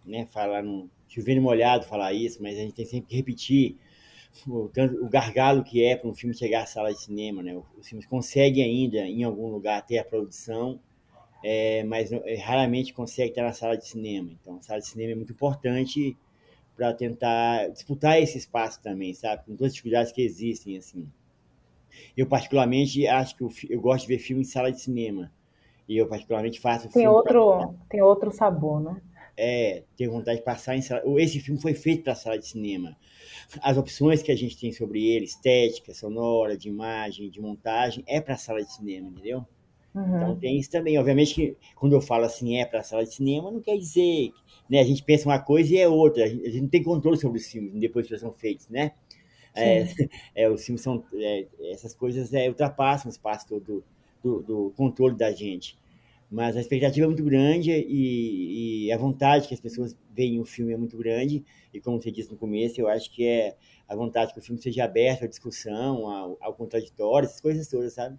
né, 0.04 0.26
falar 0.26 0.62
no 0.62 0.88
chovendo 1.08 1.40
molhado 1.40 1.84
falar 1.86 2.12
isso, 2.12 2.42
mas 2.42 2.56
a 2.56 2.60
gente 2.60 2.74
tem 2.74 2.84
sempre 2.84 3.08
que 3.08 3.16
repetir 3.16 3.76
o, 4.48 4.70
o 5.04 5.08
gargalo 5.08 5.64
que 5.64 5.84
é 5.84 5.96
para 5.96 6.08
um 6.08 6.14
filme 6.14 6.34
chegar 6.34 6.62
à 6.62 6.66
sala 6.66 6.92
de 6.92 7.00
cinema, 7.00 7.42
né? 7.42 7.56
Os 7.78 7.88
filmes 7.88 8.06
conseguem 8.06 8.64
ainda 8.64 8.98
em 8.98 9.24
algum 9.24 9.48
lugar 9.50 9.84
ter 9.86 9.98
a 9.98 10.04
produção, 10.04 10.80
é, 11.44 11.84
mas 11.84 12.12
é, 12.12 12.36
raramente 12.36 12.94
consegue 12.94 13.30
estar 13.30 13.42
na 13.44 13.52
sala 13.52 13.76
de 13.76 13.86
cinema. 13.86 14.30
Então, 14.32 14.56
a 14.58 14.62
sala 14.62 14.80
de 14.80 14.88
cinema 14.88 15.12
é 15.12 15.16
muito 15.16 15.32
importante 15.32 16.16
para 16.76 16.94
tentar 16.94 17.68
disputar 17.70 18.20
esse 18.22 18.38
espaço 18.38 18.82
também, 18.82 19.14
sabe? 19.14 19.44
Com 19.44 19.52
todas 19.56 19.68
as 19.68 19.74
dificuldades 19.74 20.12
que 20.12 20.22
existem, 20.22 20.78
assim. 20.78 21.06
Eu 22.16 22.26
particularmente 22.26 23.06
acho 23.06 23.36
que 23.36 23.42
eu, 23.44 23.50
eu 23.70 23.80
gosto 23.80 24.06
de 24.06 24.08
ver 24.16 24.18
filme 24.18 24.42
em 24.42 24.44
sala 24.44 24.72
de 24.72 24.80
cinema. 24.80 25.30
E 25.88 25.96
eu 25.98 26.08
particularmente 26.08 26.60
faço 26.60 26.90
Tem 26.92 27.06
filme 27.06 27.16
outro, 27.16 27.44
pra- 27.56 27.70
tem 27.88 28.02
outro 28.02 28.32
sabor, 28.32 28.80
né? 28.80 29.00
É, 29.36 29.84
tenho 29.96 30.10
vontade 30.12 30.38
de 30.38 30.44
passar 30.44 30.76
em 30.76 30.82
sala. 30.82 31.02
Esse 31.20 31.40
filme 31.40 31.60
foi 31.60 31.74
feito 31.74 32.04
para 32.04 32.14
sala 32.14 32.38
de 32.38 32.46
cinema. 32.46 32.96
As 33.62 33.76
opções 33.76 34.22
que 34.22 34.32
a 34.32 34.36
gente 34.36 34.58
tem 34.58 34.72
sobre 34.72 35.04
ele, 35.06 35.24
estética, 35.26 35.94
sonora, 35.94 36.56
de 36.56 36.68
imagem, 36.68 37.30
de 37.30 37.40
montagem, 37.40 38.04
é 38.06 38.20
para 38.20 38.36
sala 38.36 38.62
de 38.62 38.72
cinema, 38.72 39.08
entendeu? 39.08 39.46
Então 40.16 40.34
Uhum. 40.34 40.40
tem 40.40 40.58
isso 40.58 40.70
também. 40.70 40.98
Obviamente 40.98 41.34
que 41.34 41.56
quando 41.74 41.92
eu 41.94 42.00
falo 42.00 42.24
assim, 42.24 42.56
é 42.58 42.64
para 42.64 42.82
sala 42.82 43.04
de 43.04 43.14
cinema, 43.14 43.50
não 43.50 43.60
quer 43.60 43.76
dizer. 43.76 44.30
que, 44.32 44.34
Né, 44.70 44.80
a 44.80 44.84
gente 44.84 45.02
pensa 45.02 45.28
uma 45.28 45.38
coisa 45.38 45.72
e 45.74 45.78
é 45.78 45.88
outra. 45.88 46.24
A 46.24 46.28
gente 46.28 46.60
não 46.62 46.68
tem 46.68 46.82
controle 46.82 47.18
sobre 47.18 47.38
os 47.38 47.46
filmes 47.46 47.72
depois 47.80 48.06
que 48.06 48.12
eles 48.12 48.20
são 48.22 48.32
feitos, 48.32 48.68
né? 48.68 48.92
É, 49.54 49.84
é, 50.34 50.50
os 50.50 50.64
filmes 50.64 50.82
são. 50.82 51.04
é, 51.14 51.46
essas 51.72 51.94
coisas 51.94 52.32
é, 52.34 52.48
ultrapassam 52.48 53.10
o 53.10 53.12
espaço 53.12 53.48
do, 53.60 53.84
do, 54.22 54.42
do 54.42 54.72
controle 54.76 55.16
da 55.16 55.32
gente. 55.32 55.78
Mas 56.30 56.56
a 56.56 56.60
expectativa 56.60 57.04
é 57.06 57.08
muito 57.08 57.24
grande 57.24 57.70
e, 57.70 58.86
e 58.86 58.92
a 58.92 58.98
vontade 58.98 59.46
que 59.48 59.54
as 59.54 59.60
pessoas 59.60 59.96
veem 60.10 60.40
o 60.40 60.44
filme 60.44 60.72
é 60.72 60.76
muito 60.76 60.96
grande. 60.98 61.44
E 61.72 61.80
como 61.80 62.00
você 62.02 62.10
disse 62.10 62.30
no 62.32 62.36
começo, 62.38 62.80
eu 62.80 62.88
acho 62.88 63.10
que 63.12 63.24
é 63.26 63.56
a 63.88 63.94
vontade 63.96 64.32
que 64.32 64.38
o 64.40 64.42
filme 64.42 64.60
seja 64.60 64.84
aberto 64.84 65.24
à 65.24 65.28
discussão, 65.28 66.08
ao, 66.10 66.36
ao 66.40 66.54
contraditório, 66.54 67.26
essas 67.26 67.40
coisas 67.40 67.68
todas, 67.68 67.94
sabe? 67.94 68.18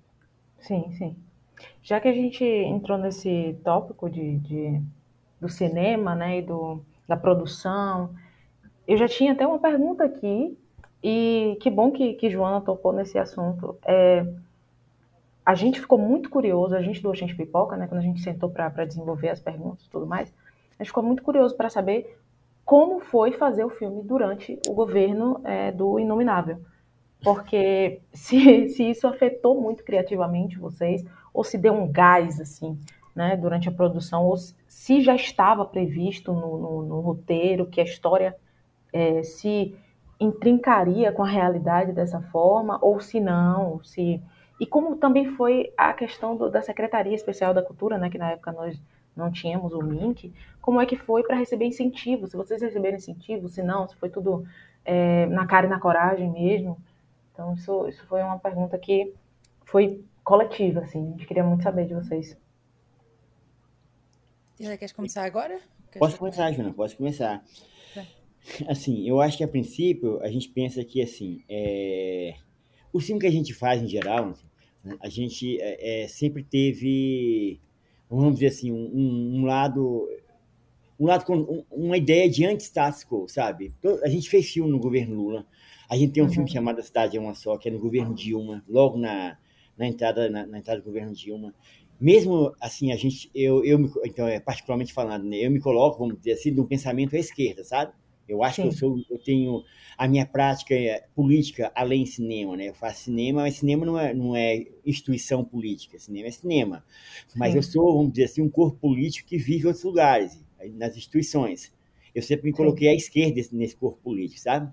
Sim, 0.60 0.92
sim. 0.94 1.16
Já 1.84 2.00
que 2.02 2.08
a 2.08 2.14
gente 2.14 2.44
entrou 2.44 2.98
nesse 2.98 3.56
tópico 3.64 4.10
de, 4.10 4.40
de- 4.40 4.82
do 5.42 5.50
cinema, 5.50 6.16
né, 6.16 6.40
e 6.40 6.42
do, 6.42 6.84
da 7.08 7.18
produção, 7.18 8.14
eu 8.88 8.98
já 8.98 9.08
tinha 9.08 9.34
até 9.34 9.48
uma 9.48 9.60
pergunta 9.60 10.06
aqui, 10.06 10.58
e 11.04 11.58
que 11.62 11.70
bom 11.70 11.92
que, 11.92 12.14
que 12.16 12.30
Joana 12.30 12.62
tocou 12.62 12.94
nesse 12.94 13.18
assunto. 13.20 13.78
É, 13.86 14.26
a 15.48 15.56
gente 15.56 15.80
ficou 15.80 15.98
muito 15.98 16.30
curioso, 16.30 16.76
a 16.76 16.82
gente 16.82 17.02
do 17.02 17.10
Oxente 17.10 17.36
Pipoca, 17.36 17.78
né, 17.78 17.88
quando 17.88 18.02
a 18.02 18.04
gente 18.04 18.22
sentou 18.22 18.50
para 18.50 18.86
desenvolver 18.86 19.30
as 19.30 19.40
perguntas 19.40 19.86
e 19.86 19.90
tudo 19.90 20.06
mais, 20.06 20.34
a 20.78 20.84
gente 20.84 20.90
ficou 20.90 21.04
muito 21.04 21.24
curioso 21.24 21.56
para 21.56 21.70
saber 21.70 22.18
como 22.66 23.00
foi 23.00 23.32
fazer 23.32 23.64
o 23.64 23.70
filme 23.70 24.04
durante 24.04 24.60
o 24.68 24.74
governo 24.74 25.40
é, 25.46 25.72
do 25.72 26.00
Inominável. 26.00 26.60
Porque 27.24 28.02
se, 28.14 28.70
se 28.70 28.90
isso 28.90 29.08
afetou 29.08 29.62
muito 29.62 29.84
criativamente 29.84 30.60
vocês, 30.60 31.06
ou 31.34 31.44
se 31.44 31.58
deu 31.58 31.74
um 31.74 31.92
gás, 31.92 32.42
assim, 32.42 32.78
né, 33.16 33.38
durante 33.38 33.70
a 33.70 33.72
produção, 33.72 34.26
ou 34.26 34.36
se 34.68 35.02
já 35.02 35.16
estava 35.16 35.66
previsto 35.66 36.34
no, 36.34 36.58
no- 36.60 36.84
no 36.84 37.00
roteiro 37.02 37.66
que 37.68 37.82
a 37.82 37.86
história 37.86 38.36
eh, 38.94 39.24
se 39.24 39.76
intrincaria 40.20 41.12
com 41.12 41.24
a 41.24 41.28
realidade 41.30 41.92
dessa 41.94 42.22
forma, 42.22 42.80
ou 42.82 43.00
se 43.00 43.20
não, 43.20 43.84
se... 43.84 44.22
E 44.60 44.66
como 44.66 44.96
também 44.96 45.36
foi 45.36 45.72
a 45.78 45.94
questão 45.94 46.36
do- 46.36 46.50
da 46.50 46.62
Secretaria 46.62 47.14
Especial 47.14 47.54
da 47.54 47.62
Cultura, 47.62 47.98
né, 47.98 48.10
que 48.10 48.18
na 48.18 48.32
época 48.32 48.52
nós 48.52 48.80
não 49.16 49.32
tínhamos 49.32 49.74
o 49.74 49.82
link, 49.82 50.32
como 50.62 50.80
é 50.82 50.86
que 50.86 50.96
foi 50.96 51.24
para 51.24 51.36
receber 51.36 51.66
incentivo? 51.66 52.28
Se 52.28 52.38
vocês 52.38 52.62
receberam 52.62 52.98
incentivo, 52.98 53.50
se 53.50 53.64
não, 53.64 53.88
se 53.88 53.96
foi 53.96 54.10
tudo 54.10 54.46
eh, 54.86 55.26
na 55.28 55.46
cara 55.48 55.66
e 55.66 55.70
na 55.70 55.80
coragem 55.80 56.32
mesmo. 56.32 56.78
Então, 57.34 57.54
isso, 57.54 57.88
isso 57.88 58.06
foi 58.08 58.22
uma 58.22 58.40
pergunta 58.40 58.78
que 58.78 59.14
foi 59.66 60.04
coletiva, 60.24 60.82
assim. 60.82 61.08
A 61.08 61.12
gente 61.12 61.26
queria 61.26 61.44
muito 61.44 61.64
saber 61.64 61.86
de 61.86 61.94
vocês. 61.94 62.38
Ela 64.60 64.78
queres 64.78 64.92
começar 64.92 65.24
agora? 65.24 65.60
Queres 65.92 66.00
Posso 66.00 66.16
eu 66.16 66.20
começar, 66.20 66.52
Juna, 66.52 66.74
posso 66.74 66.98
começar. 66.98 67.44
Vai. 67.96 68.08
Assim, 68.68 69.08
eu 69.08 69.22
acho 69.22 69.38
que 69.38 69.44
a 69.44 69.48
princípio 69.48 70.20
a 70.22 70.30
gente 70.30 70.50
pensa 70.50 70.84
que 70.84 71.02
assim, 71.02 71.44
é... 71.50 72.36
o 72.92 73.00
filme 73.00 73.20
que 73.22 73.28
a 73.28 73.32
gente 73.32 73.54
faz 73.54 73.82
em 73.82 73.88
geral, 73.88 74.28
né, 74.28 74.34
a 75.00 75.10
gente 75.10 75.60
é, 75.62 76.04
é, 76.04 76.08
sempre 76.08 76.44
teve, 76.44 77.60
vamos 78.10 78.36
dizer 78.36 78.48
assim, 78.48 78.72
um, 78.72 79.40
um- 79.42 79.46
lado, 79.46 80.08
um 81.00 81.06
lado 81.06 81.26
com 81.26 81.38
um- 81.38 81.64
uma 81.72 81.98
ideia 81.98 82.30
de 82.30 82.46
anti-status 82.46 83.04
quo, 83.04 83.28
sabe? 83.28 83.74
To- 83.82 84.00
A 84.04 84.08
gente 84.10 84.30
fez 84.30 84.50
filme 84.50 84.72
no 84.72 84.80
governo 84.80 85.16
Lula, 85.16 85.46
a 85.90 85.96
gente 85.98 86.14
tem 86.14 86.24
um 86.24 86.30
filme 86.30 86.50
chamado 86.50 86.80
A 86.80 86.84
Cidade 86.84 87.18
é 87.18 87.20
uma 87.20 87.34
Só, 87.36 87.58
que 87.58 87.70
é 87.70 87.72
no 87.72 87.80
governo 87.80 88.14
Dilma, 88.14 88.64
logo 88.68 88.98
na, 88.98 89.38
na 89.78 89.88
entrada 89.88 90.30
na, 90.30 90.46
na 90.46 90.60
entrada 90.60 90.82
do 90.82 90.86
governo 90.86 91.14
Dilma. 91.14 91.54
Mesmo 92.00 92.54
assim, 92.62 92.92
a 92.92 92.96
gente, 92.96 93.30
eu, 93.34 93.64
eu 93.66 93.80
me- 93.80 93.92
então 94.06 94.28
é 94.28 94.40
particularmente 94.40 94.94
falando, 94.94 95.24
né, 95.26 95.38
eu 95.38 95.50
me 95.52 95.60
coloco, 95.60 95.98
vamos 96.00 96.18
dizer 96.18 96.34
assim, 96.34 96.54
de 96.54 96.62
um 96.62 96.66
pensamento 96.66 97.16
à 97.16 97.20
esquerda, 97.20 97.64
sabe? 97.64 97.92
Eu 98.28 98.44
acho 98.44 98.60
que 98.60 98.68
eu 98.68 98.72
Sim. 98.72 98.74
sou, 98.74 99.04
eu 99.10 99.18
tenho 99.20 99.64
a 99.98 100.08
minha 100.08 100.26
prática 100.26 100.74
é, 100.76 101.06
política 101.16 101.72
além 101.76 102.06
cinema, 102.06 102.58
né? 102.58 102.70
Eu 102.70 102.74
faço 102.74 103.04
cinema, 103.06 103.42
mas 103.42 103.56
cinema 103.56 103.86
não 103.86 103.98
é, 104.00 104.14
não 104.14 104.36
é 104.36 104.66
instituição 104.86 105.44
política, 105.46 105.98
cinema 106.00 106.28
é 106.28 106.32
cinema. 106.32 106.84
Mas 107.34 107.54
Sim. 107.54 107.56
eu 107.56 107.64
sou, 107.64 107.94
vamos 107.98 108.12
dizer 108.12 108.26
assim, 108.26 108.42
um 108.42 108.50
corpo 108.50 108.78
político 108.80 109.28
que 109.30 109.38
vive 109.38 109.64
em 109.64 109.68
outros 109.68 109.84
lugares, 109.84 110.38
nas 110.74 110.96
instituições. 110.98 111.72
Eu 112.14 112.22
sempre 112.22 112.48
me 112.48 112.54
Sim. 112.54 112.54
coloquei 112.54 112.90
à 112.90 112.94
esquerda 112.96 113.42
nesse 113.52 113.76
corpo 113.76 114.00
político, 114.04 114.42
sabe? 114.42 114.72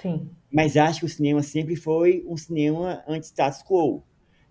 Sim, 0.00 0.36
Mas 0.52 0.76
acho 0.76 1.00
que 1.00 1.06
o 1.06 1.08
cinema 1.08 1.42
sempre 1.42 1.76
foi 1.76 2.24
um 2.26 2.36
cinema 2.36 3.02
anti-status 3.08 3.62
quo. 3.62 4.02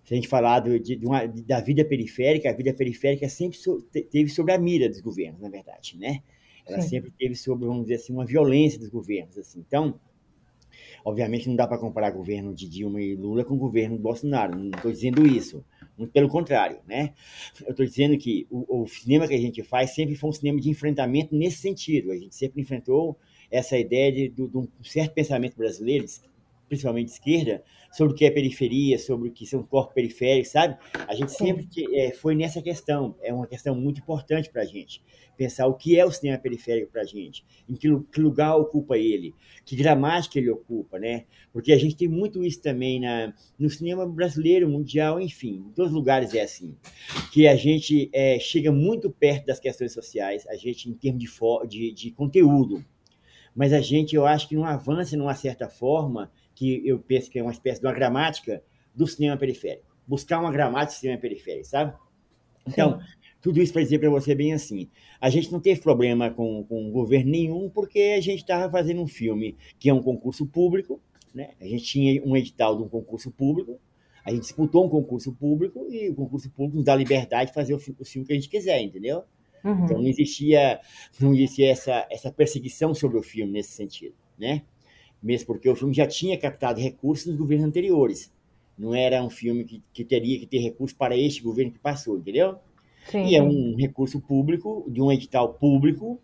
Se 0.04 0.14
a 0.14 0.16
gente 0.16 0.26
falar 0.28 0.60
do- 0.60 0.80
de, 0.80 0.96
de 0.96 1.06
uma- 1.06 1.26
da 1.26 1.60
vida 1.60 1.84
periférica, 1.84 2.50
a 2.50 2.52
vida 2.52 2.74
periférica 2.74 3.28
sempre 3.28 3.56
so- 3.56 3.80
te- 3.82 4.02
teve 4.02 4.28
sobre 4.30 4.52
a 4.52 4.58
mira 4.58 4.88
dos 4.88 5.00
governos, 5.00 5.40
na 5.40 5.48
verdade, 5.48 5.96
né? 5.96 6.22
Ela 6.66 6.80
Sim. 6.80 6.88
sempre 6.88 7.10
teve 7.18 7.34
sobre, 7.34 7.66
vamos 7.66 7.82
dizer 7.82 7.96
assim, 7.96 8.12
uma 8.12 8.24
violência 8.24 8.78
dos 8.78 8.88
governos. 8.88 9.36
Assim. 9.36 9.60
Então, 9.60 9.98
obviamente 11.04 11.48
não 11.48 11.56
dá 11.56 11.66
para 11.66 11.78
comparar 11.78 12.12
o 12.12 12.18
governo 12.18 12.54
de 12.54 12.68
Dilma 12.68 13.00
e 13.00 13.14
Lula 13.14 13.44
com 13.44 13.54
o 13.54 13.58
governo 13.58 13.96
de 13.96 14.02
Bolsonaro. 14.02 14.56
Não 14.56 14.70
estou 14.70 14.90
dizendo 14.90 15.26
isso. 15.26 15.64
Muito 15.96 16.12
pelo 16.12 16.28
contrário, 16.28 16.78
né? 16.86 17.12
Eu 17.64 17.70
estou 17.70 17.84
dizendo 17.84 18.16
que 18.16 18.46
o, 18.50 18.82
o 18.82 18.86
cinema 18.86 19.28
que 19.28 19.34
a 19.34 19.40
gente 19.40 19.62
faz 19.62 19.94
sempre 19.94 20.14
foi 20.14 20.30
um 20.30 20.32
cinema 20.32 20.60
de 20.60 20.70
enfrentamento 20.70 21.34
nesse 21.34 21.58
sentido. 21.58 22.12
A 22.12 22.16
gente 22.16 22.34
sempre 22.34 22.62
enfrentou 22.62 23.18
essa 23.50 23.76
ideia 23.76 24.10
de, 24.10 24.28
de, 24.28 24.48
de 24.48 24.56
um 24.56 24.66
certo 24.82 25.12
pensamento 25.12 25.56
brasileiro, 25.56 26.06
principalmente 26.68 27.06
de 27.08 27.12
esquerda, 27.12 27.62
sobre 27.92 28.14
o 28.14 28.16
que 28.16 28.24
é 28.24 28.30
periferia, 28.30 28.98
sobre 28.98 29.28
o 29.28 29.32
que 29.32 29.46
são 29.46 29.62
corpos 29.62 29.94
periféricos, 29.94 30.50
sabe? 30.50 30.76
A 31.06 31.14
gente 31.14 31.30
sempre 31.32 31.68
é, 31.94 32.10
foi 32.12 32.34
nessa 32.34 32.62
questão. 32.62 33.14
É 33.22 33.32
uma 33.32 33.46
questão 33.46 33.74
muito 33.74 34.00
importante 34.00 34.50
para 34.50 34.62
a 34.62 34.64
gente. 34.64 35.02
Pensar 35.36 35.66
o 35.66 35.74
que 35.74 35.98
é 35.98 36.04
o 36.04 36.10
cinema 36.10 36.38
periférico 36.38 36.90
para 36.90 37.02
a 37.02 37.04
gente, 37.04 37.44
em 37.68 37.74
que, 37.74 37.88
que 38.12 38.20
lugar 38.20 38.56
ocupa 38.56 38.96
ele, 38.96 39.34
que 39.64 39.74
gramática 39.76 40.38
ele 40.38 40.50
ocupa, 40.50 40.98
né? 40.98 41.24
Porque 41.52 41.72
a 41.72 41.78
gente 41.78 41.96
tem 41.96 42.08
muito 42.08 42.44
isso 42.44 42.60
também 42.62 43.00
na, 43.00 43.32
no 43.58 43.68
cinema 43.68 44.06
brasileiro, 44.06 44.68
mundial, 44.68 45.20
enfim, 45.20 45.64
em 45.68 45.72
todos 45.72 45.90
os 45.90 45.96
lugares 45.96 46.34
é 46.34 46.42
assim. 46.42 46.76
Que 47.32 47.46
a 47.46 47.56
gente 47.56 48.10
é, 48.12 48.38
chega 48.38 48.70
muito 48.70 49.10
perto 49.10 49.46
das 49.46 49.58
questões 49.58 49.92
sociais, 49.92 50.46
a 50.46 50.54
gente, 50.54 50.88
em 50.88 50.94
termos 50.94 51.22
de, 51.22 51.68
de, 51.68 51.92
de 51.92 52.10
conteúdo, 52.10 52.84
mas 53.54 53.72
a 53.72 53.80
gente, 53.80 54.16
eu 54.16 54.26
acho 54.26 54.48
que 54.48 54.54
não 54.54 54.64
avança 54.64 55.16
numa 55.16 55.34
certa 55.34 55.68
forma, 55.68 56.30
que 56.54 56.86
eu 56.86 56.98
penso 56.98 57.30
que 57.30 57.38
é 57.38 57.42
uma 57.42 57.52
espécie 57.52 57.80
de 57.80 57.86
uma 57.86 57.92
gramática 57.92 58.62
do 58.94 59.06
cinema 59.06 59.36
periférico. 59.36 59.86
Buscar 60.06 60.40
uma 60.40 60.52
gramática 60.52 60.96
do 60.96 61.00
cinema 61.00 61.20
periférico, 61.20 61.66
sabe? 61.66 61.94
Então, 62.66 63.00
tudo 63.40 63.60
isso 63.60 63.72
para 63.72 63.82
dizer 63.82 63.98
para 63.98 64.08
você 64.08 64.34
bem 64.34 64.52
assim, 64.52 64.88
a 65.20 65.28
gente 65.28 65.50
não 65.50 65.60
teve 65.60 65.80
problema 65.80 66.30
com, 66.30 66.64
com 66.64 66.90
governo 66.92 67.30
nenhum, 67.30 67.68
porque 67.68 68.14
a 68.16 68.20
gente 68.20 68.40
estava 68.40 68.70
fazendo 68.70 69.02
um 69.02 69.06
filme 69.06 69.56
que 69.78 69.88
é 69.88 69.94
um 69.94 70.02
concurso 70.02 70.46
público, 70.46 71.00
né? 71.34 71.50
A 71.60 71.64
gente 71.64 71.84
tinha 71.84 72.22
um 72.24 72.36
edital 72.36 72.76
de 72.76 72.82
um 72.84 72.88
concurso 72.88 73.30
público, 73.30 73.80
a 74.24 74.30
gente 74.30 74.42
disputou 74.42 74.86
um 74.86 74.88
concurso 74.88 75.32
público 75.32 75.86
e 75.90 76.08
o 76.10 76.14
concurso 76.14 76.48
público 76.50 76.76
nos 76.76 76.84
dá 76.84 76.94
liberdade 76.94 77.50
de 77.50 77.54
fazer 77.54 77.74
o, 77.74 77.78
o 77.98 78.04
filme 78.04 78.26
que 78.26 78.32
a 78.32 78.36
gente 78.36 78.48
quiser, 78.48 78.80
entendeu? 78.80 79.24
Uhum. 79.64 79.84
Então 79.84 79.98
não 79.98 80.08
existia, 80.08 80.80
não 81.20 81.34
existia 81.34 81.70
essa, 81.70 82.06
essa 82.10 82.30
perseguição 82.30 82.94
sobre 82.94 83.18
o 83.18 83.22
filme 83.22 83.52
nesse 83.52 83.72
sentido, 83.72 84.14
né? 84.38 84.62
Mesmo 85.22 85.46
porque 85.46 85.68
o 85.68 85.76
filme 85.76 85.94
já 85.94 86.06
tinha 86.06 86.36
captado 86.38 86.80
recursos 86.80 87.26
dos 87.26 87.36
governos 87.36 87.66
anteriores. 87.66 88.32
Não 88.76 88.94
era 88.94 89.22
um 89.22 89.30
filme 89.30 89.64
que, 89.64 89.82
que 89.92 90.04
teria 90.04 90.38
que 90.38 90.46
ter 90.46 90.58
recursos 90.58 90.96
para 90.96 91.16
este 91.16 91.42
governo 91.42 91.72
que 91.72 91.78
passou, 91.78 92.18
entendeu? 92.18 92.56
Sim, 93.06 93.26
E 93.26 93.36
é 93.36 93.42
um 93.42 93.76
recurso 93.76 94.20
público, 94.20 94.84
de 94.88 95.00
um 95.00 95.10
edital 95.10 95.54
público, 95.54 96.20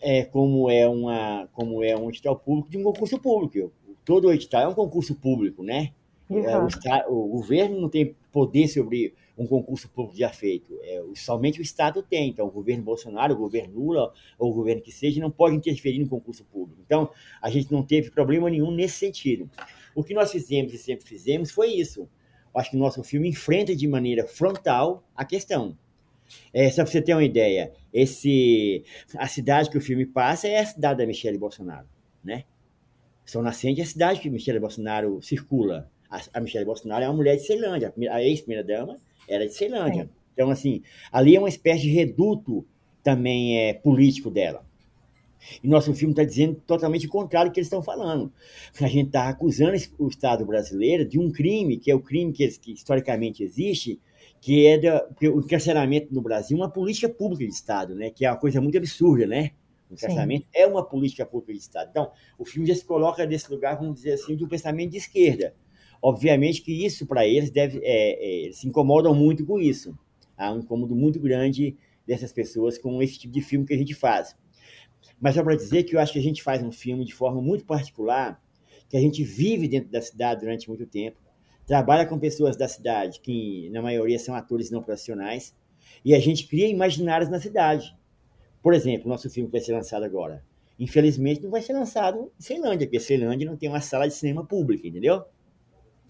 é, 0.00 0.24
como, 0.24 0.70
é 0.70 0.88
uma, 0.88 1.48
como 1.52 1.82
é 1.82 1.96
um 1.96 2.08
edital 2.08 2.36
público 2.36 2.70
de 2.70 2.78
um 2.78 2.82
concurso 2.82 3.18
público. 3.18 3.72
Todo 4.04 4.32
edital 4.32 4.62
é 4.62 4.68
um 4.68 4.74
concurso 4.74 5.14
público, 5.14 5.62
né? 5.62 5.92
É, 6.30 7.08
o, 7.08 7.24
o 7.24 7.28
governo 7.28 7.80
não 7.80 7.88
tem 7.88 8.14
poder 8.30 8.68
sobre 8.68 9.14
um 9.40 9.46
concurso 9.46 9.88
público 9.88 10.18
já 10.18 10.28
feito. 10.28 10.78
É, 10.82 11.02
somente 11.14 11.60
o 11.60 11.62
Estado 11.62 12.02
tem. 12.02 12.28
Então, 12.28 12.46
o 12.46 12.50
governo 12.50 12.84
Bolsonaro, 12.84 13.32
o 13.32 13.38
governo 13.38 13.74
Lula, 13.74 14.12
ou 14.38 14.50
o 14.50 14.54
governo 14.54 14.82
que 14.82 14.92
seja, 14.92 15.18
não 15.18 15.30
pode 15.30 15.56
interferir 15.56 15.98
no 15.98 16.06
concurso 16.06 16.44
público. 16.44 16.78
Então, 16.84 17.10
a 17.40 17.48
gente 17.48 17.72
não 17.72 17.82
teve 17.82 18.10
problema 18.10 18.50
nenhum 18.50 18.70
nesse 18.70 18.98
sentido. 18.98 19.48
O 19.94 20.04
que 20.04 20.12
nós 20.12 20.30
fizemos 20.30 20.74
e 20.74 20.78
sempre 20.78 21.08
fizemos 21.08 21.50
foi 21.50 21.68
isso. 21.68 22.06
Acho 22.54 22.70
que 22.70 22.76
o 22.76 22.78
nosso 22.78 23.02
filme 23.02 23.30
enfrenta 23.30 23.74
de 23.74 23.88
maneira 23.88 24.26
frontal 24.26 25.02
a 25.16 25.24
questão. 25.24 25.74
É, 26.52 26.68
só 26.68 26.82
para 26.82 26.92
você 26.92 27.00
ter 27.00 27.14
uma 27.14 27.24
ideia, 27.24 27.72
esse, 27.92 28.84
a 29.16 29.26
cidade 29.26 29.70
que 29.70 29.78
o 29.78 29.80
filme 29.80 30.04
passa 30.04 30.48
é 30.48 30.60
a 30.60 30.66
cidade 30.66 30.98
da 30.98 31.06
Michelle 31.06 31.38
Bolsonaro, 31.38 31.88
né? 32.22 32.44
São 33.24 33.42
Nascente 33.42 33.80
é 33.80 33.84
a 33.84 33.86
cidade 33.86 34.20
que 34.20 34.28
Michelle 34.28 34.60
Bolsonaro 34.60 35.20
circula. 35.22 35.90
A, 36.10 36.20
a 36.34 36.40
Michelle 36.40 36.64
Bolsonaro 36.64 37.04
é 37.04 37.08
uma 37.08 37.16
mulher 37.16 37.36
de 37.36 37.46
Ceilândia, 37.46 37.94
a 38.10 38.22
ex-primeira-dama 38.22 38.96
era 39.28 39.46
de 39.46 39.54
Ceilândia. 39.54 40.04
Sim. 40.04 40.10
Então, 40.32 40.50
assim, 40.50 40.82
ali 41.12 41.36
é 41.36 41.38
uma 41.38 41.48
espécie 41.48 41.82
de 41.82 41.90
reduto 41.90 42.66
também 43.02 43.58
é, 43.58 43.74
político 43.74 44.30
dela. 44.30 44.64
E 45.62 45.68
nosso 45.68 45.94
filme 45.94 46.12
está 46.12 46.24
dizendo 46.24 46.60
totalmente 46.66 47.06
o 47.06 47.10
contrário 47.10 47.50
do 47.50 47.54
que 47.54 47.60
eles 47.60 47.66
estão 47.66 47.82
falando. 47.82 48.32
A 48.80 48.86
gente 48.86 49.06
está 49.06 49.28
acusando 49.28 49.76
o 49.98 50.08
Estado 50.08 50.44
brasileiro 50.44 51.04
de 51.04 51.18
um 51.18 51.30
crime, 51.30 51.78
que 51.78 51.90
é 51.90 51.94
o 51.94 52.00
crime 52.00 52.32
que, 52.32 52.46
que 52.58 52.72
historicamente 52.72 53.42
existe, 53.42 54.00
que 54.40 54.66
é 54.66 54.78
da, 54.78 55.08
que 55.18 55.28
o 55.28 55.40
encarceramento 55.40 56.12
no 56.12 56.20
Brasil 56.20 56.56
uma 56.56 56.70
política 56.70 57.08
pública 57.08 57.44
de 57.44 57.50
Estado, 57.50 57.94
né? 57.94 58.10
que 58.10 58.24
é 58.24 58.30
uma 58.30 58.38
coisa 58.38 58.60
muito 58.60 58.76
absurda, 58.76 59.26
né? 59.26 59.52
O 59.90 59.94
encarceramento 59.94 60.44
Sim. 60.44 60.50
é 60.54 60.66
uma 60.66 60.84
política 60.84 61.26
pública 61.26 61.52
de 61.52 61.58
Estado. 61.58 61.88
Então, 61.90 62.10
o 62.38 62.44
filme 62.44 62.68
já 62.68 62.74
se 62.74 62.84
coloca 62.84 63.26
nesse 63.26 63.50
lugar, 63.50 63.76
vamos 63.76 63.96
dizer 63.96 64.12
assim, 64.12 64.36
de 64.36 64.44
um 64.44 64.48
pensamento 64.48 64.90
de 64.90 64.98
esquerda. 64.98 65.54
Obviamente 66.02 66.62
que 66.62 66.84
isso, 66.84 67.06
para 67.06 67.26
eles, 67.26 67.50
deve, 67.50 67.80
é, 67.82 68.48
é, 68.48 68.52
se 68.52 68.66
incomodam 68.66 69.14
muito 69.14 69.44
com 69.44 69.58
isso. 69.58 69.96
Há 70.36 70.52
um 70.52 70.60
incômodo 70.60 70.94
muito 70.94 71.20
grande 71.20 71.76
dessas 72.06 72.32
pessoas 72.32 72.78
com 72.78 73.02
esse 73.02 73.18
tipo 73.18 73.32
de 73.32 73.42
filme 73.42 73.66
que 73.66 73.74
a 73.74 73.76
gente 73.76 73.94
faz. 73.94 74.34
Mas 75.20 75.34
só 75.34 75.42
para 75.42 75.54
dizer 75.54 75.82
que 75.84 75.94
eu 75.94 76.00
acho 76.00 76.14
que 76.14 76.18
a 76.18 76.22
gente 76.22 76.42
faz 76.42 76.62
um 76.62 76.72
filme 76.72 77.04
de 77.04 77.12
forma 77.12 77.42
muito 77.42 77.66
particular, 77.66 78.42
que 78.88 78.96
a 78.96 79.00
gente 79.00 79.22
vive 79.22 79.68
dentro 79.68 79.90
da 79.90 80.00
cidade 80.00 80.40
durante 80.40 80.68
muito 80.68 80.86
tempo, 80.86 81.20
trabalha 81.66 82.06
com 82.06 82.18
pessoas 82.18 82.56
da 82.56 82.66
cidade, 82.66 83.20
que 83.20 83.68
na 83.70 83.82
maioria 83.82 84.18
são 84.18 84.34
atores 84.34 84.70
não 84.70 84.82
profissionais, 84.82 85.54
e 86.04 86.14
a 86.14 86.18
gente 86.18 86.48
cria 86.48 86.66
imaginários 86.66 87.30
na 87.30 87.38
cidade. 87.38 87.94
Por 88.62 88.74
exemplo, 88.74 89.08
nosso 89.08 89.30
filme 89.30 89.48
que 89.48 89.52
vai 89.52 89.60
ser 89.60 89.72
lançado 89.72 90.02
agora. 90.02 90.42
Infelizmente, 90.78 91.42
não 91.42 91.50
vai 91.50 91.60
ser 91.60 91.74
lançado 91.74 92.32
em 92.38 92.42
Ceilândia, 92.42 92.86
porque 92.86 92.98
Ceilândia 92.98 93.48
não 93.48 93.56
tem 93.56 93.68
uma 93.68 93.80
sala 93.80 94.08
de 94.08 94.14
cinema 94.14 94.44
pública, 94.44 94.88
entendeu? 94.88 95.24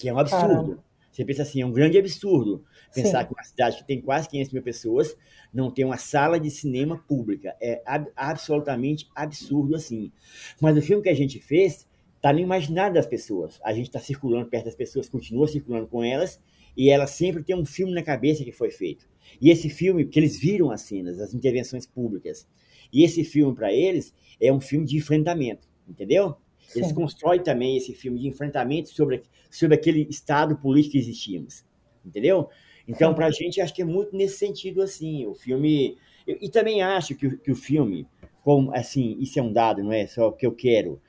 Que 0.00 0.08
é 0.08 0.14
um 0.14 0.18
absurdo. 0.18 0.46
Caramba. 0.46 0.84
Você 1.10 1.24
pensa 1.24 1.42
assim, 1.42 1.60
é 1.60 1.66
um 1.66 1.72
grande 1.72 1.98
absurdo 1.98 2.64
pensar 2.94 3.22
Sim. 3.22 3.26
que 3.26 3.34
uma 3.34 3.44
cidade 3.44 3.76
que 3.78 3.86
tem 3.86 4.00
quase 4.00 4.28
500 4.28 4.52
mil 4.52 4.62
pessoas 4.62 5.16
não 5.52 5.70
tem 5.70 5.84
uma 5.84 5.96
sala 5.96 6.38
de 6.38 6.50
cinema 6.50 6.98
pública. 6.98 7.56
É 7.60 7.82
ab 7.84 8.08
absolutamente 8.14 9.08
absurdo 9.14 9.74
assim. 9.74 10.12
Mas 10.60 10.76
o 10.76 10.82
filme 10.82 11.02
que 11.02 11.08
a 11.08 11.14
gente 11.14 11.40
fez 11.40 11.88
está 12.16 12.32
no 12.32 12.38
imaginário 12.38 12.94
das 12.94 13.06
pessoas. 13.06 13.58
A 13.64 13.72
gente 13.72 13.86
está 13.86 13.98
circulando 13.98 14.46
perto 14.46 14.66
das 14.66 14.74
pessoas, 14.74 15.08
continua 15.08 15.48
circulando 15.48 15.86
com 15.88 16.04
elas, 16.04 16.40
e 16.76 16.90
elas 16.90 17.10
sempre 17.10 17.42
têm 17.42 17.56
um 17.56 17.64
filme 17.64 17.92
na 17.92 18.02
cabeça 18.02 18.44
que 18.44 18.52
foi 18.52 18.70
feito. 18.70 19.08
E 19.40 19.50
esse 19.50 19.68
filme, 19.68 20.04
que 20.06 20.18
eles 20.18 20.38
viram 20.38 20.70
as 20.70 20.82
cenas, 20.82 21.18
as 21.18 21.34
intervenções 21.34 21.86
públicas. 21.86 22.46
E 22.92 23.04
esse 23.04 23.24
filme, 23.24 23.54
para 23.54 23.72
eles, 23.72 24.14
é 24.40 24.52
um 24.52 24.60
filme 24.60 24.86
de 24.86 24.96
enfrentamento, 24.96 25.68
entendeu? 25.88 26.36
Eles 26.74 26.88
Sim. 26.88 26.94
constroem 26.94 27.42
também 27.42 27.76
esse 27.76 27.94
filme 27.94 28.20
de 28.20 28.28
enfrentamento 28.28 28.90
sobre, 28.90 29.22
sobre 29.50 29.74
aquele 29.74 30.06
estado 30.08 30.56
político 30.56 30.92
que 30.92 30.98
existíamos. 30.98 31.64
Entendeu? 32.04 32.48
Então, 32.86 33.14
para 33.14 33.26
a 33.26 33.30
gente, 33.30 33.60
acho 33.60 33.74
que 33.74 33.82
é 33.82 33.84
muito 33.84 34.16
nesse 34.16 34.38
sentido, 34.38 34.82
assim, 34.82 35.26
o 35.26 35.34
filme... 35.34 35.96
Eu, 36.26 36.38
e 36.40 36.48
também 36.48 36.82
acho 36.82 37.14
que, 37.14 37.36
que 37.38 37.50
o 37.50 37.56
filme, 37.56 38.06
como, 38.42 38.74
assim, 38.74 39.16
isso 39.20 39.38
é 39.38 39.42
um 39.42 39.52
dado, 39.52 39.82
não 39.82 39.92
é 39.92 40.06
só 40.06 40.28
o 40.28 40.32
que 40.32 40.46
eu 40.46 40.52
quero. 40.52 41.00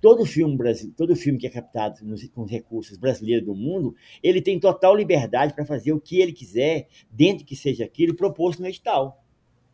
Todo 0.00 0.24
filme, 0.24 0.58
todo 0.96 1.16
filme 1.16 1.38
que 1.38 1.46
é 1.46 1.50
captado 1.50 2.04
nos, 2.04 2.26
com 2.28 2.42
os 2.42 2.50
recursos 2.50 2.96
brasileiros 2.96 3.46
do 3.46 3.54
mundo, 3.54 3.94
ele 4.22 4.42
tem 4.42 4.58
total 4.58 4.94
liberdade 4.94 5.54
para 5.54 5.64
fazer 5.64 5.92
o 5.92 6.00
que 6.00 6.20
ele 6.20 6.32
quiser, 6.32 6.88
dentro 7.10 7.44
que 7.44 7.56
seja 7.56 7.84
aquilo 7.84 8.14
proposto 8.14 8.60
no 8.60 8.68
edital 8.68 9.22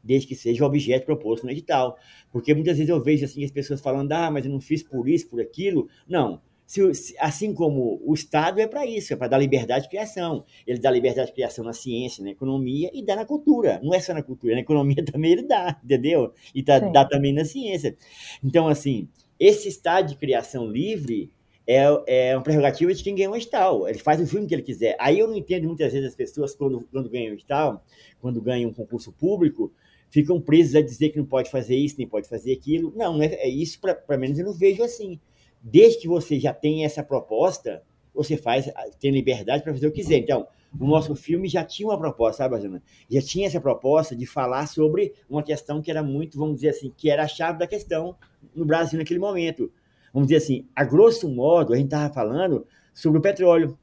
desde 0.02 0.26
que 0.26 0.34
seja 0.34 0.64
o 0.64 0.66
objeto 0.66 1.06
proposto 1.06 1.44
no 1.44 1.50
edital. 1.50 1.96
Porque 2.30 2.54
muitas 2.54 2.76
vezes 2.76 2.90
eu 2.90 3.02
vejo 3.02 3.24
assim 3.24 3.44
as 3.44 3.50
pessoas 3.50 3.80
falando, 3.80 4.12
ah, 4.12 4.30
mas 4.30 4.44
eu 4.44 4.50
não 4.50 4.60
fiz 4.60 4.82
por 4.82 5.08
isso, 5.08 5.28
por 5.28 5.40
aquilo. 5.40 5.88
Não. 6.08 6.40
Se, 6.66 6.94
se, 6.94 7.14
assim 7.18 7.52
como 7.52 8.00
o 8.02 8.14
Estado 8.14 8.58
é 8.60 8.66
para 8.66 8.86
isso, 8.86 9.12
é 9.12 9.16
para 9.16 9.28
dar 9.28 9.38
liberdade 9.38 9.84
de 9.84 9.90
criação. 9.90 10.44
Ele 10.66 10.78
dá 10.78 10.90
liberdade 10.90 11.28
de 11.28 11.34
criação 11.34 11.64
na 11.64 11.72
ciência, 11.72 12.24
na 12.24 12.30
economia 12.30 12.90
e 12.94 13.04
dá 13.04 13.14
na 13.14 13.26
cultura. 13.26 13.78
Não 13.82 13.92
é 13.92 14.00
só 14.00 14.14
na 14.14 14.22
cultura, 14.22 14.54
na 14.54 14.60
economia 14.60 15.04
também 15.04 15.32
ele 15.32 15.42
dá, 15.42 15.78
entendeu? 15.84 16.32
E 16.54 16.62
tá, 16.62 16.78
dá 16.78 17.04
também 17.04 17.32
na 17.32 17.44
ciência. 17.44 17.94
Então, 18.42 18.68
assim, 18.68 19.08
esse 19.38 19.68
estado 19.68 20.08
de 20.08 20.16
criação 20.16 20.66
livre 20.66 21.30
é, 21.66 21.82
é 22.06 22.36
uma 22.36 22.42
prerrogativa 22.42 22.92
de 22.92 23.02
quem 23.02 23.14
ganha 23.14 23.30
um 23.30 23.36
edital. 23.36 23.88
Ele 23.88 23.98
faz 23.98 24.20
o 24.20 24.26
filme 24.26 24.46
que 24.46 24.54
ele 24.54 24.62
quiser. 24.62 24.96
Aí 24.98 25.18
eu 25.18 25.28
não 25.28 25.36
entendo 25.36 25.66
muitas 25.66 25.92
vezes 25.92 26.08
as 26.08 26.14
pessoas, 26.14 26.54
quando, 26.54 26.86
quando 26.90 27.08
ganham 27.10 27.30
um 27.30 27.34
edital, 27.34 27.84
quando 28.20 28.40
ganham 28.40 28.70
um 28.70 28.74
concurso 28.74 29.12
público, 29.12 29.72
ficam 30.12 30.38
presos 30.38 30.76
a 30.76 30.82
dizer 30.82 31.08
que 31.08 31.18
não 31.18 31.24
pode 31.24 31.50
fazer 31.50 31.74
isso, 31.74 31.96
nem 31.96 32.06
pode 32.06 32.28
fazer 32.28 32.52
aquilo. 32.52 32.92
Não, 32.94 33.20
é, 33.22 33.26
é 33.28 33.48
isso, 33.48 33.80
para 33.80 34.18
menos 34.18 34.38
eu 34.38 34.44
não 34.44 34.52
vejo 34.52 34.84
assim. 34.84 35.18
Desde 35.62 36.00
que 36.00 36.08
você 36.08 36.38
já 36.38 36.52
tenha 36.52 36.84
essa 36.84 37.02
proposta, 37.02 37.82
você 38.14 38.36
faz, 38.36 38.70
tem 39.00 39.10
liberdade 39.10 39.62
para 39.62 39.72
fazer 39.72 39.86
o 39.86 39.90
que 39.90 40.02
quiser. 40.02 40.18
Então, 40.18 40.46
o 40.78 40.86
nosso 40.86 41.14
filme 41.14 41.48
já 41.48 41.64
tinha 41.64 41.88
uma 41.88 41.98
proposta, 41.98 42.42
sabe, 42.42 42.56
Bajana? 42.56 42.82
Já 43.10 43.22
tinha 43.22 43.46
essa 43.46 43.58
proposta 43.58 44.14
de 44.14 44.26
falar 44.26 44.66
sobre 44.66 45.14
uma 45.30 45.42
questão 45.42 45.80
que 45.80 45.90
era 45.90 46.02
muito, 46.02 46.38
vamos 46.38 46.56
dizer 46.56 46.68
assim, 46.68 46.92
que 46.94 47.08
era 47.08 47.22
a 47.22 47.28
chave 47.28 47.58
da 47.58 47.66
questão 47.66 48.14
no 48.54 48.66
Brasil 48.66 48.98
naquele 48.98 49.20
momento. 49.20 49.72
Vamos 50.12 50.28
dizer 50.28 50.44
assim, 50.44 50.68
a 50.76 50.84
grosso 50.84 51.26
modo, 51.26 51.72
a 51.72 51.76
gente 51.76 51.86
estava 51.86 52.12
falando 52.12 52.66
sobre 52.92 53.18
o 53.18 53.22
petróleo, 53.22 53.78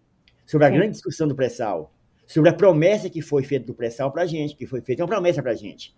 sobre 0.45 0.67
a 0.67 0.69
Sim. 0.69 0.75
grande 0.75 0.91
discussão 0.91 1.27
do 1.27 1.33
pré-sal, 1.33 1.91
sobre 2.27 2.51
a 2.51 2.53
promessa 2.53 3.09
que 3.09 3.19
foi 3.19 3.41
feita 3.41 3.65
do 3.65 3.73
pré-sal 3.73 4.11
para 4.11 4.21
a 4.21 4.27
gente, 4.27 4.55
que 4.55 4.67
foi 4.67 4.79
feita 4.81 5.01
uma 5.01 5.09
promessa 5.09 5.41
para 5.41 5.53
a 5.53 5.55
gente 5.55 5.97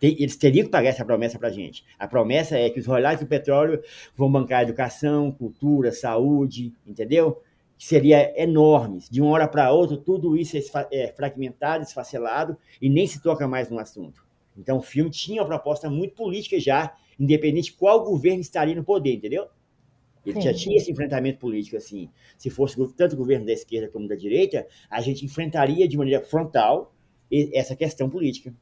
eles 0.00 0.36
teriam 0.36 0.64
que 0.64 0.70
pagar 0.70 0.90
essa 0.90 1.04
promessa 1.04 1.38
para 1.38 1.48
a 1.48 1.52
gente. 1.52 1.84
A 1.98 2.08
promessa 2.08 2.58
é 2.58 2.70
que 2.70 2.80
os 2.80 2.86
royalties 2.86 3.20
do 3.20 3.26
petróleo 3.26 3.82
vão 4.16 4.30
bancar 4.30 4.62
educação, 4.62 5.30
cultura, 5.30 5.92
saúde, 5.92 6.72
entendeu? 6.86 7.42
Que 7.76 7.86
seria 7.86 8.32
enorme. 8.40 9.00
De 9.10 9.20
uma 9.20 9.30
hora 9.30 9.46
para 9.46 9.72
outra, 9.72 9.96
tudo 9.96 10.36
isso 10.36 10.56
é, 10.56 10.62
é 10.90 11.12
fragmentado, 11.12 11.84
esfacelado 11.84 12.56
e 12.80 12.88
nem 12.88 13.06
se 13.06 13.22
toca 13.22 13.46
mais 13.46 13.68
no 13.70 13.78
assunto. 13.78 14.24
Então, 14.56 14.78
o 14.78 14.82
filme 14.82 15.10
tinha 15.10 15.42
uma 15.42 15.48
proposta 15.48 15.88
muito 15.88 16.14
política 16.14 16.58
já, 16.58 16.94
independente 17.18 17.70
de 17.70 17.76
qual 17.76 18.04
governo 18.04 18.40
estaria 18.40 18.74
no 18.74 18.84
poder, 18.84 19.14
entendeu? 19.14 19.48
Ele 20.24 20.40
Sim. 20.40 20.48
já 20.48 20.54
tinha 20.54 20.76
esse 20.76 20.90
enfrentamento 20.90 21.38
político, 21.38 21.76
assim. 21.76 22.10
Se 22.36 22.50
fosse 22.50 22.76
tanto 22.94 23.14
o 23.14 23.16
governo 23.16 23.46
da 23.46 23.52
esquerda 23.52 23.88
como 23.88 24.06
da 24.06 24.14
direita, 24.14 24.66
a 24.90 25.00
gente 25.00 25.24
enfrentaria 25.24 25.88
de 25.88 25.96
maneira 25.96 26.22
frontal 26.22 26.94
essa 27.52 27.76
questão 27.76 28.10
política. 28.10 28.52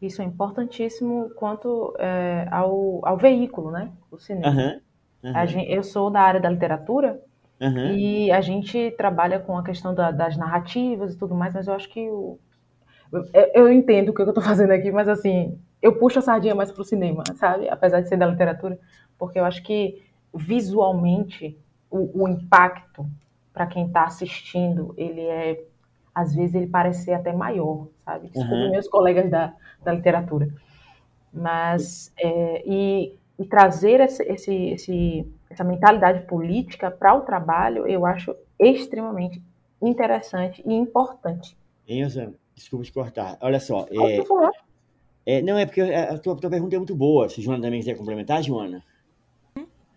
Isso 0.00 0.22
é 0.22 0.24
importantíssimo 0.24 1.30
quanto 1.30 1.94
é, 1.98 2.46
ao, 2.50 3.00
ao 3.04 3.16
veículo, 3.16 3.70
né? 3.70 3.90
O 4.10 4.18
cinema. 4.18 4.48
Uhum, 4.48 4.80
uhum. 5.24 5.46
Gente, 5.46 5.70
eu 5.70 5.82
sou 5.82 6.10
da 6.10 6.20
área 6.20 6.40
da 6.40 6.48
literatura 6.48 7.20
uhum. 7.60 7.92
e 7.92 8.30
a 8.30 8.40
gente 8.40 8.92
trabalha 8.96 9.40
com 9.40 9.58
a 9.58 9.64
questão 9.64 9.92
da, 9.94 10.10
das 10.10 10.36
narrativas 10.36 11.14
e 11.14 11.18
tudo 11.18 11.34
mais, 11.34 11.52
mas 11.54 11.66
eu 11.66 11.74
acho 11.74 11.88
que 11.88 12.08
o, 12.08 12.38
eu, 13.12 13.50
eu 13.54 13.72
entendo 13.72 14.10
o 14.10 14.14
que 14.14 14.20
eu 14.20 14.28
estou 14.28 14.42
fazendo 14.42 14.70
aqui, 14.70 14.90
mas 14.90 15.08
assim, 15.08 15.58
eu 15.80 15.98
puxo 15.98 16.18
a 16.18 16.22
sardinha 16.22 16.54
mais 16.54 16.70
para 16.70 16.82
o 16.82 16.84
cinema, 16.84 17.24
sabe? 17.34 17.68
Apesar 17.68 18.00
de 18.00 18.08
ser 18.08 18.16
da 18.16 18.26
literatura, 18.26 18.78
porque 19.18 19.38
eu 19.38 19.44
acho 19.44 19.62
que 19.62 20.02
visualmente 20.32 21.58
o, 21.90 22.22
o 22.22 22.28
impacto 22.28 23.06
para 23.52 23.66
quem 23.66 23.86
está 23.86 24.04
assistindo, 24.04 24.94
ele 24.96 25.22
é 25.22 25.64
às 26.14 26.34
vezes 26.34 26.56
ele 26.56 26.66
parece 26.66 27.04
ser 27.04 27.12
até 27.12 27.32
maior, 27.32 27.86
sabe? 28.08 28.28
Desculpa 28.28 28.54
uhum. 28.54 28.70
meus 28.70 28.88
colegas 28.88 29.30
da, 29.30 29.52
da 29.84 29.92
literatura. 29.92 30.48
Mas, 31.30 32.10
é, 32.18 32.62
e, 32.66 33.14
e, 33.38 33.44
trazer 33.44 34.00
esse, 34.00 34.22
esse, 34.22 34.54
esse, 34.70 35.32
essa 35.50 35.62
mentalidade 35.62 36.26
política 36.26 36.90
para 36.90 37.14
o 37.14 37.20
trabalho, 37.20 37.86
eu 37.86 38.06
acho 38.06 38.34
extremamente 38.58 39.42
interessante 39.80 40.62
e 40.66 40.72
importante. 40.72 41.56
Enza, 41.86 42.32
desculpa 42.54 42.84
te 42.84 42.92
cortar. 42.92 43.36
Olha 43.42 43.60
só. 43.60 43.86
É, 43.90 45.36
é, 45.36 45.42
não, 45.42 45.58
é 45.58 45.66
porque 45.66 45.82
a 45.82 46.18
tua, 46.18 46.32
a 46.32 46.36
tua 46.36 46.50
pergunta 46.50 46.74
é 46.74 46.78
muito 46.78 46.96
boa. 46.96 47.28
Se 47.28 47.42
Joana 47.42 47.62
também 47.62 47.80
quiser 47.80 47.96
complementar, 47.96 48.42
Joana. 48.42 48.82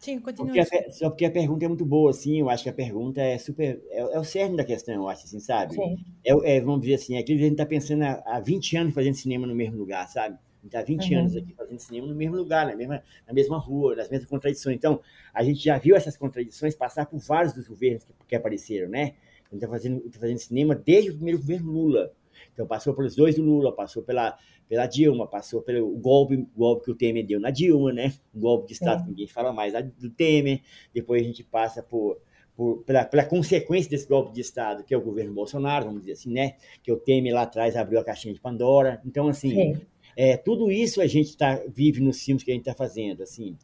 Sim, 0.01 0.19
continua. 0.19 0.51
Porque 0.51 0.59
a, 0.59 0.91
só 0.91 1.09
porque 1.11 1.25
a 1.25 1.31
pergunta 1.31 1.63
é 1.63 1.67
muito 1.67 1.85
boa, 1.85 2.09
assim, 2.09 2.39
eu 2.39 2.49
acho 2.49 2.63
que 2.63 2.69
a 2.69 2.73
pergunta 2.73 3.21
é 3.21 3.37
super. 3.37 3.79
É, 3.91 3.99
é 3.99 4.19
o 4.19 4.23
cerne 4.23 4.57
da 4.57 4.63
questão, 4.63 4.95
eu 4.95 5.07
acho, 5.07 5.25
assim, 5.25 5.39
sabe? 5.39 5.75
Sim. 5.75 5.95
É, 6.25 6.55
é, 6.55 6.59
vamos 6.59 6.81
dizer 6.81 6.95
assim, 6.95 7.17
é 7.17 7.23
que 7.23 7.31
a 7.31 7.37
gente 7.37 7.51
está 7.51 7.67
pensando 7.67 8.01
há, 8.01 8.23
há 8.25 8.39
20 8.39 8.77
anos 8.77 8.95
fazendo 8.95 9.13
cinema 9.13 9.45
no 9.45 9.53
mesmo 9.53 9.77
lugar, 9.77 10.09
sabe? 10.09 10.33
A 10.33 10.63
gente 10.63 10.65
está 10.65 10.79
há 10.79 10.83
20 10.83 11.13
uhum. 11.13 11.19
anos 11.19 11.35
aqui 11.35 11.53
fazendo 11.53 11.79
cinema 11.79 12.07
no 12.07 12.15
mesmo 12.15 12.35
lugar, 12.35 12.65
na 12.65 12.75
mesma, 12.75 13.03
na 13.27 13.33
mesma 13.33 13.59
rua, 13.59 13.95
nas 13.95 14.09
mesmas 14.09 14.27
contradições. 14.27 14.75
Então, 14.75 14.99
a 15.31 15.43
gente 15.43 15.63
já 15.63 15.77
viu 15.77 15.95
essas 15.95 16.17
contradições 16.17 16.73
passar 16.73 17.05
por 17.05 17.19
vários 17.19 17.53
dos 17.53 17.67
governos 17.67 18.03
que, 18.03 18.11
que 18.27 18.35
apareceram, 18.35 18.89
né? 18.89 19.13
A 19.51 19.53
gente 19.53 19.63
está 19.63 19.67
fazendo, 19.67 19.99
tá 20.09 20.19
fazendo 20.19 20.39
cinema 20.39 20.73
desde 20.73 21.11
o 21.11 21.13
primeiro 21.13 21.37
governo 21.37 21.71
Lula. 21.71 22.11
Então, 22.53 22.65
passou 22.65 22.93
pelos 22.93 23.15
dois 23.15 23.35
do 23.35 23.43
Lula, 23.43 23.71
passou 23.73 24.03
pela, 24.03 24.37
pela 24.67 24.85
Dilma, 24.85 25.27
passou 25.27 25.61
pelo 25.61 25.89
golpe, 25.97 26.47
golpe 26.55 26.85
que 26.85 26.91
o 26.91 26.95
Temer 26.95 27.25
deu 27.25 27.39
na 27.39 27.49
Dilma, 27.49 27.91
né? 27.91 28.13
O 28.33 28.39
golpe 28.39 28.67
de 28.67 28.73
Estado, 28.73 28.99
Sim. 28.99 29.03
que 29.03 29.09
ninguém 29.11 29.27
fala 29.27 29.51
mais, 29.51 29.73
do 29.99 30.09
Temer. 30.09 30.61
Depois 30.93 31.21
a 31.21 31.25
gente 31.25 31.43
passa 31.43 31.83
por, 31.83 32.17
por, 32.55 32.83
pela, 32.83 33.03
pela 33.03 33.25
consequência 33.25 33.89
desse 33.89 34.07
golpe 34.07 34.31
de 34.31 34.41
Estado, 34.41 34.83
que 34.83 34.93
é 34.93 34.97
o 34.97 35.01
governo 35.01 35.33
Bolsonaro, 35.33 35.85
vamos 35.85 36.01
dizer 36.01 36.13
assim, 36.13 36.31
né? 36.31 36.55
Que 36.83 36.91
o 36.91 36.97
Temer 36.97 37.33
lá 37.33 37.41
atrás 37.43 37.75
abriu 37.75 37.99
a 37.99 38.03
caixinha 38.03 38.33
de 38.33 38.39
Pandora. 38.39 39.01
Então, 39.05 39.27
assim, 39.27 39.49
Sim. 39.49 39.81
é, 40.15 40.37
tudo 40.37 40.71
isso 40.71 41.01
a 41.01 41.07
gente 41.07 41.35
tá, 41.35 41.61
vive 41.67 42.01
nos 42.01 42.23
filmes 42.23 42.43
que 42.43 42.51
a 42.51 42.53
gente 42.53 42.67
está 42.67 42.73
fazendo, 42.73 43.23
assim. 43.23 43.57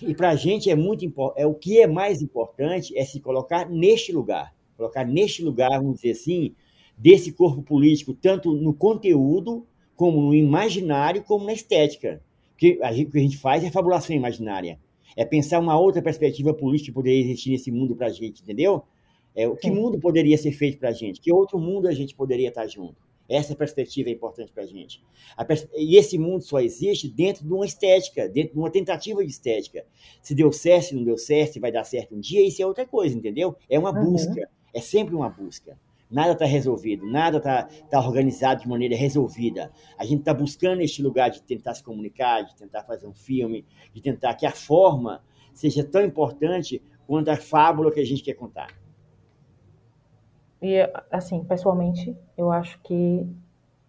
E 0.00 0.14
para 0.14 0.30
a 0.30 0.36
gente 0.36 0.70
é 0.70 0.74
muito 0.74 1.04
importante, 1.04 1.42
é, 1.42 1.46
o 1.46 1.54
que 1.54 1.80
é 1.80 1.86
mais 1.86 2.22
importante 2.22 2.96
é 2.96 3.04
se 3.04 3.20
colocar 3.20 3.68
neste 3.68 4.12
lugar, 4.12 4.54
colocar 4.76 5.04
neste 5.04 5.42
lugar, 5.42 5.78
vamos 5.80 5.96
dizer 5.96 6.12
assim, 6.12 6.54
desse 6.96 7.32
corpo 7.32 7.62
político, 7.62 8.14
tanto 8.14 8.52
no 8.54 8.72
conteúdo, 8.74 9.66
como 9.96 10.20
no 10.20 10.34
imaginário, 10.34 11.22
como 11.22 11.44
na 11.44 11.52
estética. 11.52 12.22
Porque 12.50 12.78
a 12.82 12.92
gente, 12.92 13.08
o 13.08 13.10
que 13.12 13.18
a 13.18 13.22
gente 13.22 13.36
faz 13.36 13.64
é 13.64 13.70
fabulação 13.70 14.14
imaginária. 14.14 14.78
É 15.16 15.24
pensar 15.24 15.60
uma 15.60 15.78
outra 15.78 16.02
perspectiva 16.02 16.52
política 16.52 16.90
que 16.90 16.94
poderia 16.94 17.20
existir 17.20 17.50
nesse 17.50 17.70
mundo 17.70 17.94
para 17.94 18.08
a 18.08 18.10
gente, 18.10 18.42
entendeu? 18.42 18.82
É, 19.34 19.46
o 19.48 19.56
que 19.56 19.68
Sim. 19.68 19.74
mundo 19.74 19.98
poderia 19.98 20.36
ser 20.38 20.52
feito 20.52 20.78
para 20.78 20.88
a 20.90 20.92
gente? 20.92 21.20
Que 21.20 21.32
outro 21.32 21.58
mundo 21.58 21.88
a 21.88 21.92
gente 21.92 22.14
poderia 22.14 22.48
estar 22.48 22.66
junto? 22.66 22.96
Essa 23.28 23.54
perspectiva 23.54 24.10
é 24.10 24.12
importante 24.12 24.52
para 24.52 24.64
a 24.64 24.66
gente. 24.66 25.02
E 25.74 25.96
esse 25.96 26.18
mundo 26.18 26.42
só 26.42 26.60
existe 26.60 27.08
dentro 27.08 27.44
de 27.44 27.52
uma 27.52 27.64
estética, 27.64 28.28
dentro 28.28 28.52
de 28.52 28.58
uma 28.58 28.70
tentativa 28.70 29.24
de 29.24 29.30
estética. 29.30 29.84
Se 30.20 30.34
deu 30.34 30.52
certo, 30.52 30.88
se 30.88 30.94
não 30.94 31.02
deu 31.04 31.16
certo, 31.16 31.54
se 31.54 31.60
vai 31.60 31.72
dar 31.72 31.84
certo 31.84 32.14
um 32.14 32.20
dia, 32.20 32.46
isso 32.46 32.62
é 32.62 32.66
outra 32.66 32.84
coisa, 32.86 33.16
entendeu? 33.16 33.56
É 33.68 33.78
uma 33.78 33.90
Uhum. 33.98 34.12
busca, 34.12 34.48
é 34.74 34.80
sempre 34.80 35.14
uma 35.14 35.28
busca. 35.30 35.78
Nada 36.14 36.30
está 36.30 36.44
resolvido, 36.44 37.04
nada 37.04 37.38
está 37.38 37.64
tá 37.90 37.98
organizado 37.98 38.60
de 38.60 38.68
maneira 38.68 38.94
resolvida. 38.94 39.72
A 39.98 40.04
gente 40.04 40.20
está 40.20 40.32
buscando 40.32 40.80
este 40.80 41.02
lugar 41.02 41.28
de 41.28 41.42
tentar 41.42 41.74
se 41.74 41.82
comunicar, 41.82 42.42
de 42.42 42.54
tentar 42.54 42.84
fazer 42.84 43.08
um 43.08 43.12
filme, 43.12 43.66
de 43.92 44.00
tentar 44.00 44.32
que 44.34 44.46
a 44.46 44.52
forma 44.52 45.20
seja 45.52 45.82
tão 45.82 46.02
importante 46.02 46.80
quanto 47.04 47.30
a 47.30 47.36
fábula 47.36 47.90
que 47.90 47.98
a 47.98 48.04
gente 48.04 48.22
quer 48.22 48.34
contar. 48.34 48.68
E, 50.62 50.88
assim, 51.10 51.42
pessoalmente, 51.42 52.16
eu 52.38 52.52
acho 52.52 52.80
que 52.82 53.26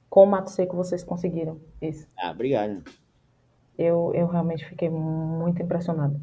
com 0.09 0.23
o 0.23 0.25
Mato 0.25 0.49
Seco 0.49 0.75
vocês 0.75 1.03
conseguiram 1.03 1.61
isso. 1.79 2.07
Ah, 2.17 2.31
obrigado. 2.31 2.83
Eu, 3.77 4.11
eu 4.15 4.25
realmente 4.25 4.65
fiquei 4.65 4.89
muito 4.89 5.61
impressionada. 5.61 6.19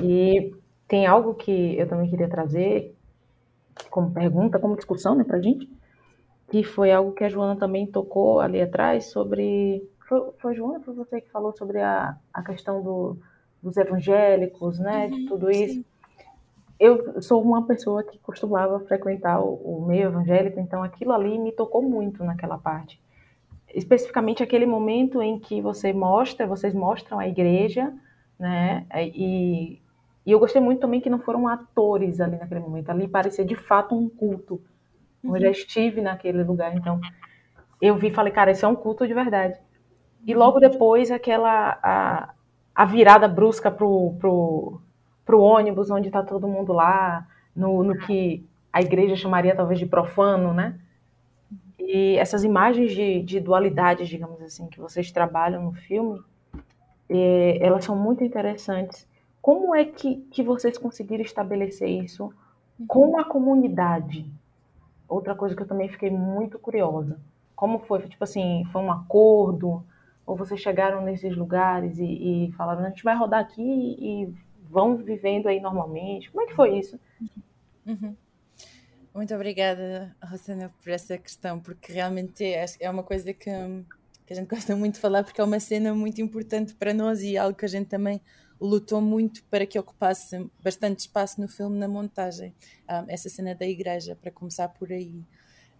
E 0.00 0.54
tem 0.86 1.06
algo 1.06 1.34
que 1.34 1.76
eu 1.76 1.88
também 1.88 2.08
queria 2.08 2.28
trazer 2.28 2.94
como 3.98 4.12
pergunta, 4.12 4.60
como 4.60 4.76
discussão, 4.76 5.16
né, 5.16 5.24
pra 5.24 5.40
gente, 5.40 5.68
que 6.48 6.62
foi 6.62 6.92
algo 6.92 7.10
que 7.10 7.24
a 7.24 7.28
Joana 7.28 7.58
também 7.58 7.84
tocou 7.84 8.38
ali 8.38 8.62
atrás 8.62 9.06
sobre... 9.10 9.82
Foi, 10.08 10.30
foi 10.38 10.54
Joana, 10.54 10.80
foi 10.80 10.94
você 10.94 11.20
que 11.20 11.28
falou 11.30 11.52
sobre 11.52 11.80
a, 11.80 12.16
a 12.32 12.42
questão 12.44 12.80
do, 12.80 13.18
dos 13.60 13.76
evangélicos, 13.76 14.78
né, 14.78 15.08
de 15.08 15.26
tudo 15.26 15.50
isso. 15.50 15.84
Eu 16.78 17.20
sou 17.20 17.42
uma 17.42 17.66
pessoa 17.66 18.04
que 18.04 18.16
costumava 18.20 18.78
frequentar 18.80 19.40
o, 19.40 19.54
o 19.54 19.84
meio 19.84 20.06
evangélico, 20.06 20.60
então 20.60 20.80
aquilo 20.80 21.12
ali 21.12 21.36
me 21.36 21.50
tocou 21.50 21.82
muito 21.82 22.22
naquela 22.22 22.56
parte. 22.56 23.02
Especificamente 23.74 24.44
aquele 24.44 24.64
momento 24.64 25.20
em 25.20 25.40
que 25.40 25.60
você 25.60 25.92
mostra, 25.92 26.46
vocês 26.46 26.72
mostram 26.72 27.18
a 27.18 27.26
igreja, 27.26 27.92
né? 28.38 28.86
E, 28.94 29.82
e 30.28 30.30
eu 30.30 30.38
gostei 30.38 30.60
muito 30.60 30.80
também 30.80 31.00
que 31.00 31.08
não 31.08 31.18
foram 31.18 31.48
atores 31.48 32.20
ali 32.20 32.36
naquele 32.36 32.60
momento. 32.60 32.90
Ali 32.90 33.08
parecia 33.08 33.46
de 33.46 33.56
fato 33.56 33.94
um 33.94 34.10
culto. 34.10 34.60
Eu 35.24 35.40
já 35.40 35.48
estive 35.48 36.02
naquele 36.02 36.44
lugar, 36.44 36.76
então 36.76 37.00
eu 37.80 37.96
vi 37.96 38.08
e 38.08 38.12
falei, 38.12 38.30
cara, 38.30 38.50
isso 38.50 38.66
é 38.66 38.68
um 38.68 38.76
culto 38.76 39.06
de 39.06 39.14
verdade. 39.14 39.58
E 40.26 40.34
logo 40.34 40.60
depois 40.60 41.10
aquela 41.10 41.78
a, 41.82 42.34
a 42.74 42.84
virada 42.84 43.26
brusca 43.26 43.70
pro, 43.70 44.16
pro, 44.20 44.78
pro 45.24 45.40
ônibus, 45.40 45.90
onde 45.90 46.08
está 46.08 46.22
todo 46.22 46.46
mundo 46.46 46.74
lá, 46.74 47.26
no, 47.56 47.82
no 47.82 47.96
que 47.96 48.46
a 48.70 48.82
igreja 48.82 49.16
chamaria 49.16 49.56
talvez 49.56 49.78
de 49.78 49.86
profano, 49.86 50.52
né? 50.52 50.78
E 51.78 52.18
essas 52.18 52.44
imagens 52.44 52.92
de, 52.92 53.22
de 53.22 53.40
dualidades, 53.40 54.06
digamos 54.06 54.42
assim, 54.42 54.66
que 54.68 54.78
vocês 54.78 55.10
trabalham 55.10 55.62
no 55.62 55.72
filme, 55.72 56.20
eh, 57.08 57.56
elas 57.62 57.86
são 57.86 57.96
muito 57.96 58.22
interessantes. 58.22 59.08
Como 59.48 59.74
é 59.74 59.82
que, 59.82 60.16
que 60.30 60.42
vocês 60.42 60.76
conseguiram 60.76 61.24
estabelecer 61.24 61.88
isso 61.88 62.30
com 62.86 63.18
a 63.18 63.24
comunidade? 63.24 64.30
Outra 65.08 65.34
coisa 65.34 65.56
que 65.56 65.62
eu 65.62 65.66
também 65.66 65.88
fiquei 65.88 66.10
muito 66.10 66.58
curiosa. 66.58 67.18
Como 67.56 67.78
foi? 67.78 68.06
Tipo 68.06 68.24
assim, 68.24 68.68
foi 68.70 68.82
um 68.82 68.92
acordo? 68.92 69.82
Ou 70.26 70.36
vocês 70.36 70.60
chegaram 70.60 71.00
nesses 71.00 71.34
lugares 71.34 71.98
e, 71.98 72.04
e 72.48 72.52
falaram, 72.58 72.84
a 72.84 72.90
gente 72.90 73.02
vai 73.02 73.16
rodar 73.16 73.40
aqui 73.40 73.62
e 73.98 74.30
vão 74.68 74.98
vivendo 74.98 75.46
aí 75.46 75.60
normalmente? 75.60 76.30
Como 76.30 76.44
é 76.44 76.46
que 76.46 76.54
foi 76.54 76.78
isso? 76.78 77.00
Uhum. 77.86 78.14
Muito 79.14 79.34
obrigada, 79.34 80.14
Rosana, 80.22 80.70
por 80.84 80.90
essa 80.90 81.16
questão, 81.16 81.58
porque 81.58 81.90
realmente 81.90 82.44
é, 82.44 82.66
é 82.80 82.90
uma 82.90 83.02
coisa 83.02 83.32
que, 83.32 83.50
que 84.26 84.32
a 84.34 84.36
gente 84.36 84.46
gosta 84.46 84.76
muito 84.76 84.96
de 84.96 85.00
falar, 85.00 85.24
porque 85.24 85.40
é 85.40 85.44
uma 85.44 85.58
cena 85.58 85.94
muito 85.94 86.20
importante 86.20 86.74
para 86.74 86.92
nós 86.92 87.22
e 87.22 87.38
algo 87.38 87.56
que 87.56 87.64
a 87.64 87.68
gente 87.68 87.86
também 87.86 88.20
lutou 88.60 89.00
muito 89.00 89.42
para 89.44 89.66
que 89.66 89.78
ocupasse 89.78 90.48
bastante 90.62 91.00
espaço 91.00 91.40
no 91.40 91.48
filme 91.48 91.78
na 91.78 91.88
montagem. 91.88 92.54
Um, 92.88 93.04
essa 93.08 93.28
cena 93.28 93.54
da 93.54 93.66
igreja, 93.66 94.16
para 94.16 94.30
começar 94.30 94.68
por 94.68 94.92
aí. 94.92 95.22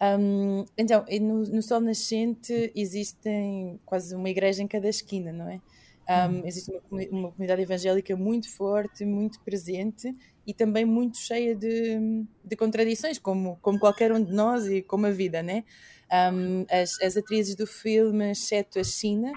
Um, 0.00 0.64
então, 0.76 1.04
no, 1.20 1.42
no 1.44 1.62
Sol 1.62 1.80
Nascente 1.80 2.72
existem 2.74 3.80
quase 3.84 4.14
uma 4.14 4.28
igreja 4.28 4.62
em 4.62 4.68
cada 4.68 4.88
esquina, 4.88 5.32
não 5.32 5.48
é? 5.48 5.60
Um, 6.08 6.46
existe 6.46 6.70
uma, 6.70 7.02
uma, 7.10 7.30
comunidade 7.32 7.60
evangélica 7.60 8.16
muito 8.16 8.50
forte, 8.50 9.04
muito 9.04 9.38
presente 9.40 10.16
e 10.46 10.54
também 10.54 10.86
muito 10.86 11.18
cheia 11.18 11.54
de, 11.54 12.24
de 12.42 12.56
contradições, 12.56 13.18
como, 13.18 13.58
como 13.60 13.78
qualquer 13.78 14.10
um 14.10 14.22
de 14.22 14.32
nós 14.32 14.66
e 14.66 14.80
como 14.80 15.04
a 15.04 15.10
vida, 15.10 15.42
né? 15.42 15.64
Um, 16.10 16.64
as, 16.70 16.98
as 17.02 17.16
atrizes 17.18 17.54
do 17.54 17.66
filme, 17.66 18.30
exceto 18.30 18.78
a 18.78 18.84
China, 18.84 19.32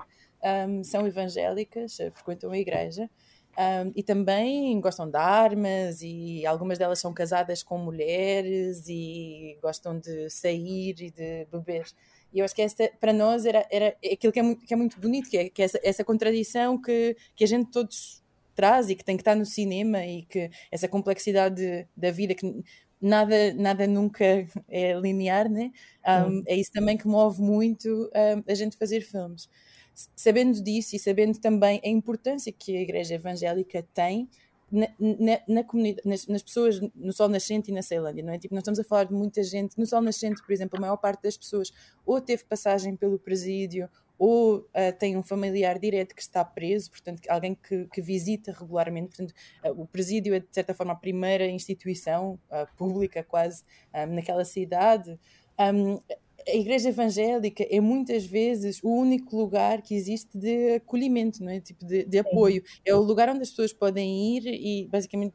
um, 0.69 0.81
são 0.81 1.05
evangélicas, 1.05 1.97
frequentam 2.13 2.51
a 2.51 2.57
igreja. 2.57 3.09
Um, 3.57 3.91
e 3.95 4.01
também 4.01 4.79
gostam 4.79 5.09
de 5.09 5.17
armas 5.17 6.01
e 6.01 6.45
algumas 6.45 6.77
delas 6.77 6.99
são 6.99 7.13
casadas 7.13 7.61
com 7.61 7.77
mulheres 7.77 8.87
e 8.87 9.57
gostam 9.61 9.99
de 9.99 10.29
sair 10.29 10.95
e 10.99 11.11
de 11.11 11.47
beber. 11.51 11.85
E 12.33 12.39
eu 12.39 12.45
acho 12.45 12.55
que 12.55 12.61
essa, 12.61 12.89
para 12.99 13.11
nós, 13.11 13.45
era, 13.45 13.67
era 13.69 13.95
aquilo 14.11 14.31
que 14.31 14.39
é 14.39 14.43
muito, 14.43 14.65
que 14.65 14.73
é 14.73 14.77
muito 14.77 14.99
bonito, 14.99 15.29
que 15.29 15.37
é, 15.37 15.49
que 15.49 15.61
é 15.61 15.65
essa, 15.65 15.79
essa 15.83 16.03
contradição 16.03 16.81
que, 16.81 17.15
que 17.35 17.43
a 17.43 17.47
gente 17.47 17.69
todos 17.71 18.23
traz 18.55 18.89
e 18.89 18.95
que 18.95 19.03
tem 19.03 19.17
que 19.17 19.21
estar 19.21 19.35
no 19.35 19.45
cinema 19.45 20.05
e 20.05 20.23
que 20.23 20.49
essa 20.71 20.87
complexidade 20.87 21.87
da 21.95 22.11
vida 22.11 22.33
que 22.33 22.63
nada, 23.01 23.53
nada 23.53 23.87
nunca 23.87 24.23
é 24.69 24.93
linear, 24.93 25.49
né? 25.49 25.71
Um, 26.07 26.43
é 26.45 26.55
isso 26.55 26.71
também 26.71 26.97
que 26.97 27.07
move 27.07 27.41
muito 27.41 28.09
um, 28.15 28.43
a 28.49 28.55
gente 28.55 28.77
fazer 28.77 29.01
filmes. 29.01 29.49
Sabendo 29.93 30.61
disso 30.61 30.95
e 30.95 30.99
sabendo 30.99 31.39
também 31.39 31.81
a 31.83 31.89
importância 31.89 32.51
que 32.51 32.75
a 32.75 32.81
Igreja 32.81 33.15
Evangélica 33.15 33.85
tem 33.93 34.29
na, 34.71 34.87
na, 34.97 35.39
na 35.47 35.63
comunidade, 35.63 36.07
nas, 36.07 36.25
nas, 36.27 36.41
pessoas 36.41 36.79
no 36.95 37.11
Sol 37.11 37.27
Nascente 37.27 37.69
e 37.69 37.73
na 37.73 37.81
Ceilândia, 37.81 38.23
não 38.23 38.31
é? 38.31 38.39
Tipo, 38.39 38.55
nós 38.55 38.61
estamos 38.61 38.79
a 38.79 38.83
falar 38.83 39.03
de 39.03 39.13
muita 39.13 39.43
gente. 39.43 39.77
No 39.77 39.85
Sol 39.85 40.01
Nascente, 40.01 40.41
por 40.41 40.53
exemplo, 40.53 40.77
a 40.77 40.81
maior 40.81 40.97
parte 40.97 41.23
das 41.23 41.35
pessoas 41.35 41.73
ou 42.05 42.21
teve 42.21 42.45
passagem 42.45 42.95
pelo 42.95 43.19
presídio 43.19 43.89
ou 44.17 44.59
uh, 44.59 44.65
tem 44.97 45.17
um 45.17 45.23
familiar 45.23 45.77
direto 45.79 46.15
que 46.15 46.21
está 46.21 46.45
preso, 46.45 46.91
portanto, 46.91 47.21
alguém 47.27 47.55
que, 47.55 47.85
que 47.91 48.01
visita 48.01 48.51
regularmente. 48.51 49.09
Portanto, 49.09 49.33
uh, 49.65 49.81
o 49.81 49.87
presídio 49.87 50.33
é, 50.33 50.39
de 50.39 50.47
certa 50.51 50.73
forma, 50.73 50.93
a 50.93 50.95
primeira 50.95 51.47
instituição 51.47 52.39
uh, 52.49 52.67
pública, 52.77 53.23
quase, 53.23 53.63
naquela 54.09 54.45
cidade. 54.45 55.19
Um, 55.59 55.99
a 56.47 56.55
igreja 56.55 56.89
evangélica 56.89 57.65
é 57.69 57.79
muitas 57.79 58.25
vezes 58.25 58.79
o 58.83 58.89
único 58.89 59.35
lugar 59.35 59.81
que 59.81 59.95
existe 59.95 60.37
de 60.37 60.75
acolhimento, 60.75 61.43
não 61.43 61.51
é? 61.51 61.59
Tipo 61.59 61.85
de, 61.85 62.03
de 62.05 62.19
apoio. 62.19 62.63
É 62.85 62.93
o 62.93 63.01
lugar 63.01 63.29
onde 63.29 63.41
as 63.41 63.49
pessoas 63.49 63.73
podem 63.73 64.37
ir 64.37 64.45
e 64.47 64.87
basicamente 64.87 65.33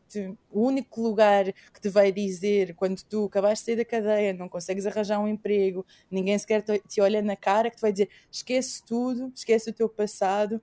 o 0.51 0.63
único 0.63 1.01
lugar 1.01 1.53
que 1.53 1.81
te 1.81 1.89
vai 1.89 2.11
dizer 2.13 2.75
quando 2.75 3.03
tu 3.03 3.27
acabaste 3.27 3.65
de 3.65 3.67
sair 3.67 3.77
da 3.77 3.85
cadeia, 3.85 4.33
não 4.33 4.49
consegues 4.49 4.87
arranjar 4.87 5.21
um 5.21 5.29
emprego, 5.29 5.85
ninguém 6.11 6.39
sequer 6.39 6.63
te, 6.63 7.01
olha 7.01 7.23
na 7.23 7.37
cara, 7.37 7.71
que 7.71 7.77
te 7.77 7.83
vai 7.83 7.93
dizer 7.93 8.09
esquece 8.31 8.85
tudo, 8.85 9.33
esquece 9.35 9.71
o 9.71 9.73
teu 9.73 9.89
passado, 9.89 10.61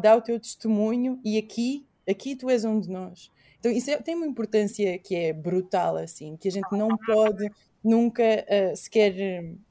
dá 0.00 0.16
o 0.16 0.22
teu 0.22 0.38
testemunho 0.38 1.20
e 1.24 1.38
aqui, 1.38 1.86
aqui 2.08 2.36
tu 2.36 2.50
és 2.50 2.64
um 2.64 2.78
de 2.78 2.90
nós. 2.90 3.30
Então 3.58 3.70
isso 3.70 3.90
é, 3.90 3.98
tem 3.98 4.14
uma 4.14 4.26
importância 4.26 4.98
que 4.98 5.14
é 5.14 5.32
brutal, 5.32 5.96
assim, 5.96 6.36
que 6.36 6.48
a 6.48 6.50
gente 6.50 6.72
não 6.72 6.88
pode 7.06 7.50
nunca 7.82 8.22
uh, 8.24 8.76
sequer, 8.76 9.14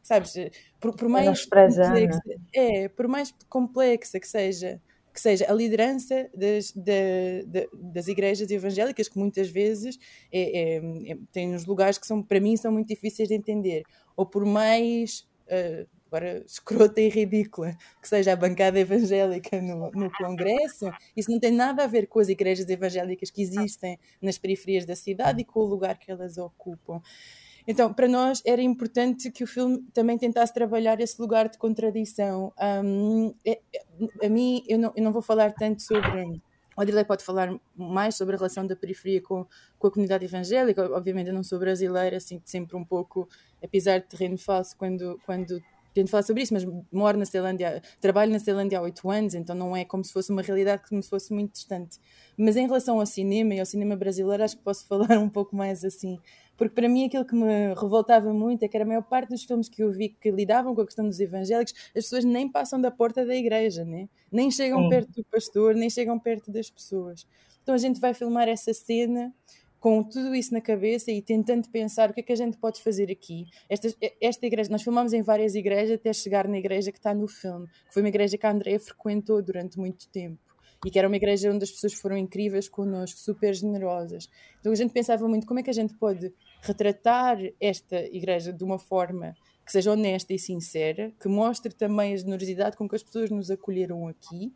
sabes, 0.01 0.34
por, 0.80 0.95
por 0.95 1.07
mais 1.10 1.45
complexa, 1.45 2.20
é, 2.53 2.88
por 2.89 3.07
mais 3.07 3.34
complexa 3.47 4.20
que 4.20 4.28
seja, 4.28 4.82
que 5.14 5.20
seja 5.22 5.49
a 5.49 5.53
liderança 5.53 6.30
das, 6.36 6.72
da- 6.72 7.43
da- 7.45 7.68
das 7.74 8.07
igrejas 8.07 8.49
evangélicas, 8.51 9.07
que 9.10 9.18
muitas 9.20 9.49
vezes 9.49 9.97
é, 10.32 10.76
é- 10.78 11.12
é- 11.12 11.18
têm 11.32 11.53
uns 11.53 11.66
lugares 11.66 11.97
que 11.97 12.07
são, 12.07 12.22
para 12.24 12.39
mim 12.39 12.55
são 12.57 12.72
muito 12.72 12.88
difíceis 12.88 13.28
de 13.28 13.36
entender, 13.36 13.84
ou 14.16 14.26
por 14.26 14.45
mais 14.45 15.28
eh, 15.47 15.86
agora 16.07 16.43
escrota 16.45 16.99
e 17.01 17.10
ridícula 17.10 17.76
que 18.01 18.07
seja 18.07 18.34
a 18.34 18.36
bancada 18.36 18.80
evangélica 18.80 19.62
no, 19.62 19.91
no 19.91 20.12
Congresso, 20.12 20.91
isso 21.16 21.30
não 21.32 21.39
tem 21.39 21.51
nada 21.51 21.84
a 21.84 21.88
ver 21.88 22.07
com 22.07 22.20
as 22.20 22.30
igrejas 22.30 22.68
evangélicas 22.70 23.30
que 23.30 23.41
existem 23.43 23.97
nas 24.22 24.38
periferias 24.38 24.86
da 24.86 24.95
cidade 24.95 25.41
e 25.41 25.45
com 25.45 25.60
o 25.60 25.66
lugar 25.66 25.97
que 25.99 26.12
elas 26.12 26.38
ocupam. 26.38 26.99
Então, 27.72 27.93
para 27.93 28.07
nós 28.07 28.41
era 28.43 28.63
importante 28.63 29.30
que 29.30 29.43
o 29.43 29.47
filme 29.47 29.84
também 29.93 30.17
tentasse 30.17 30.51
trabalhar 30.51 30.99
esse 30.99 31.22
lugar 31.22 31.47
de 31.47 31.55
contradição. 31.59 32.51
Hum, 32.84 33.32
é- 33.45 33.61
é- 33.72 34.26
a 34.26 34.28
mim, 34.28 34.63
eu 34.67 34.80
não, 34.80 34.91
eu 34.95 35.03
não 35.03 35.11
vou 35.11 35.22
falar 35.22 35.53
tanto 35.53 35.80
sobre. 35.84 36.41
O 36.76 36.82
Adilei 36.82 37.05
pode 37.05 37.24
falar 37.24 37.53
mais 37.76 38.15
sobre 38.15 38.34
a 38.34 38.38
relação 38.39 38.65
da 38.65 38.76
periferia 38.76 39.22
com, 39.22 39.45
com 39.78 39.88
a 39.88 39.91
comunidade 39.91 40.26
evangélica. 40.26 40.91
Obviamente, 40.91 41.28
eu 41.28 41.34
não 41.34 41.43
sou 41.43 41.59
brasileira, 41.59 42.20
sinto 42.20 42.49
sempre 42.49 42.76
um 42.76 42.84
pouco 42.84 43.30
a 43.63 43.67
pisar 43.67 43.99
de 43.99 44.07
terreno 44.07 44.39
falso 44.39 44.76
quando, 44.76 45.22
quando 45.24 45.61
tento 45.94 46.10
falar 46.10 46.24
sobre 46.24 46.44
isso, 46.44 46.54
mas 46.54 46.66
moro 46.92 47.18
na 47.18 47.26
Ceilândia, 47.26 47.82
trabalho 48.00 48.32
na 48.32 48.40
Ceilândia 48.40 48.80
há 48.80 48.82
oito 48.82 49.10
anos, 49.10 49.34
então 49.34 49.56
não 49.56 49.76
é 49.76 49.84
como 49.86 50.04
se 50.04 50.14
fosse 50.14 50.32
uma 50.32 50.42
realidade 50.42 50.84
como 50.88 51.02
se 51.02 51.10
fosse 51.10 51.34
muito 51.34 51.54
distante. 51.54 52.00
Mas 52.38 52.56
em 52.56 52.66
relação 52.66 53.00
ao 53.00 53.06
cinema 53.06 53.54
e 53.54 53.60
ao 53.60 53.66
cinema 53.66 53.96
brasileiro, 53.96 54.44
acho 54.44 54.58
que 54.58 54.64
posso 54.64 54.86
falar 54.88 55.18
um 55.20 55.30
pouco 55.30 55.56
mais 55.56 55.84
assim. 55.84 56.20
Porque 56.58 56.76
para 56.76 56.90
mim 56.90 57.06
aquilo 57.06 57.26
que 57.26 57.36
me 57.36 57.74
revoltava 57.74 58.34
muito 58.34 58.64
é 58.64 58.68
que 58.68 58.76
era 58.76 58.84
a 58.84 58.88
maior 58.88 59.04
parte 59.04 59.30
dos 59.30 59.44
filmes 59.44 59.70
que 59.70 59.82
eu 59.82 59.92
vi 59.92 60.10
que 60.10 60.30
lidavam 60.30 60.76
com 60.76 60.82
a 60.82 60.86
questão 60.86 61.06
dos 61.08 61.20
evangélicos, 61.20 61.74
as 61.88 62.04
pessoas 62.04 62.26
nem 62.26 62.50
passam 62.50 62.82
da 62.82 62.92
porta 62.92 63.26
da 63.26 63.36
igreja, 63.36 63.86
né? 63.86 64.10
nem 64.32 64.52
chegam 64.52 64.84
Sim. 64.84 64.90
perto 64.90 65.12
do 65.12 65.24
pastor, 65.26 65.76
nem 65.76 65.90
chegam 65.90 66.20
perto 66.20 66.52
das 66.52 66.70
pessoas. 66.70 67.26
Então 67.64 67.76
a 67.76 67.78
gente 67.78 68.00
vai 68.00 68.14
filmar 68.14 68.48
essa 68.48 68.74
cena 68.74 69.34
com 69.80 70.04
tudo 70.04 70.36
isso 70.36 70.54
na 70.54 70.62
cabeça 70.62 71.12
e 71.12 71.22
tentando 71.22 71.70
pensar 71.70 72.10
o 72.10 72.14
que 72.14 72.20
é 72.20 72.24
que 72.24 72.34
a 72.34 72.36
gente 72.36 72.58
pode 72.58 72.82
fazer 72.82 73.10
aqui. 73.10 73.46
Esta, 73.70 73.88
esta 74.22 74.46
igreja, 74.46 74.70
nós 74.70 74.84
filmamos 74.84 75.14
em 75.14 75.22
várias 75.22 75.56
igrejas 75.56 75.96
até 75.96 76.12
chegar 76.12 76.48
na 76.48 76.58
igreja 76.58 76.92
que 76.92 76.98
está 76.98 77.14
no 77.14 77.28
filme, 77.28 77.68
que 77.88 77.94
foi 77.94 78.02
uma 78.02 78.10
igreja 78.10 78.38
que 78.38 78.46
a 78.46 78.52
Andrea 78.52 78.80
frequentou 78.80 79.42
durante 79.42 79.80
muito 79.80 80.08
tempo 80.10 80.40
e 80.86 80.90
que 80.90 80.98
era 80.98 81.08
uma 81.08 81.18
igreja 81.18 81.52
onde 81.52 81.64
as 81.64 81.72
pessoas 81.72 81.94
foram 81.94 82.18
incríveis 82.18 82.70
connosco, 82.70 83.20
super 83.20 83.54
generosas. 83.54 84.30
Então 84.60 84.72
a 84.72 84.76
gente 84.76 84.92
pensava 84.92 85.28
muito 85.28 85.46
como 85.46 85.60
é 85.60 85.64
que 85.64 85.70
a 85.70 85.74
gente 85.74 85.94
pode 85.94 86.34
retratar 86.62 87.38
esta 87.60 87.98
igreja 88.16 88.54
de 88.54 88.64
uma 88.64 88.80
forma 88.80 89.36
que 89.66 89.72
seja 89.72 89.92
honesta 89.92 90.34
e 90.34 90.40
sincera, 90.40 91.14
que 91.22 91.28
mostre 91.28 91.74
também 91.74 92.14
a 92.14 92.18
generosidade 92.18 92.76
com 92.76 92.88
que 92.88 92.96
as 92.96 93.04
pessoas 93.04 93.30
nos 93.30 93.52
acolheram 93.52 94.08
aqui 94.08 94.54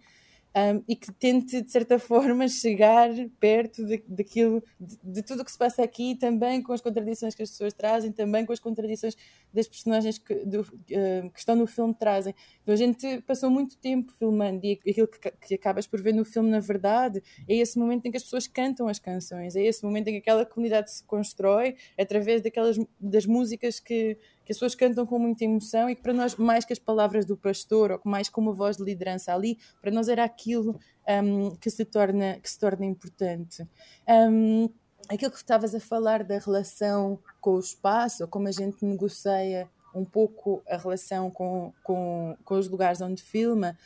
um, 0.56 0.84
e 0.88 0.96
que 0.96 1.12
tente, 1.12 1.62
de 1.62 1.72
certa 1.72 1.98
forma, 2.00 2.48
chegar 2.48 3.10
perto 3.40 3.86
de, 3.86 4.04
daquilo, 4.08 4.64
de, 4.80 4.98
de 5.04 5.24
tudo 5.24 5.42
o 5.42 5.46
que 5.46 5.52
se 5.52 5.58
passa 5.58 5.84
aqui, 5.84 6.16
também 6.16 6.62
com 6.62 6.74
as 6.74 6.82
contradições 6.82 7.34
que 7.34 7.42
as 7.42 7.50
pessoas 7.50 7.74
trazem, 7.74 8.12
também 8.12 8.46
com 8.46 8.54
as 8.54 8.60
contradições 8.60 9.16
das 9.52 9.68
personagens 9.68 10.18
que, 10.18 10.34
do, 10.46 10.62
uh, 10.62 11.30
que 11.32 11.40
estão 11.40 11.56
no 11.56 11.66
filme 11.66 11.94
trazem. 11.94 12.36
Então 12.62 12.74
a 12.74 12.78
gente 12.78 13.22
passou 13.22 13.50
muito 13.50 13.78
tempo 13.78 14.12
filmando 14.14 14.66
e 14.66 14.80
aquilo 14.88 15.08
que, 15.08 15.32
que 15.32 15.56
acabas 15.56 15.88
por 15.88 16.02
ver 16.02 16.14
no 16.14 16.24
filme, 16.24 16.50
na 16.50 16.60
verdade, 16.60 17.22
é 17.48 17.56
esse 17.56 17.78
momento 17.78 18.06
em 18.06 18.12
que 18.12 18.18
as 18.18 18.24
pessoas 18.24 18.48
cantam 18.48 18.88
as 18.88 19.00
canções, 19.00 19.56
é 19.56 19.64
esse 19.64 19.84
momento 19.84 20.08
em 20.08 20.14
que 20.14 20.20
aquela 20.20 20.46
comunidade 20.46 20.92
se 20.92 21.04
constrói 21.04 21.76
através 21.98 22.42
daquelas 22.42 22.78
das 23.00 23.26
músicas 23.26 23.80
que, 23.80 24.18
que 24.46 24.52
as 24.52 24.58
pessoas 24.58 24.76
cantam 24.76 25.06
com 25.06 25.18
muita 25.18 25.44
emoção 25.44 25.90
e 25.90 25.96
que 25.96 26.02
para 26.02 26.14
nós, 26.14 26.36
mais 26.36 26.66
que 26.66 26.74
as 26.74 26.80
palavras 26.80 27.26
do 27.26 27.38
pastor 27.38 27.92
ou 27.92 28.02
mais 28.04 28.30
como 28.30 28.50
uma 28.50 28.56
voz 28.56 28.78
de 28.78 28.84
liderança 28.84 29.34
ali, 29.34 29.58
para 29.82 29.92
nós 29.92 30.08
era 30.08 30.24
aquilo 30.24 30.80
um, 31.24 31.56
que, 31.56 31.70
se 31.70 31.86
torna, 31.86 32.40
que 32.40 32.50
se 32.50 32.60
torna 32.60 32.86
importante. 32.86 33.68
Um, 34.08 34.70
aquilo 35.08 35.32
que 35.32 35.38
estavas 35.38 35.74
a 35.74 35.80
falar 35.80 36.24
da 36.24 36.38
relação 36.38 37.20
com 37.40 37.56
o 37.56 37.60
espaço, 37.60 38.24
ou 38.24 38.30
como 38.30 38.48
a 38.48 38.52
gente 38.52 38.84
negocia 38.86 39.70
um 39.96 40.04
pouco 40.04 40.62
a 40.68 40.76
relação 40.76 41.30
com, 41.30 41.72
com, 41.84 42.36
com 42.44 42.56
os 42.56 42.68
lugares 42.68 43.00
onde 43.00 43.22
filma, 43.22 43.78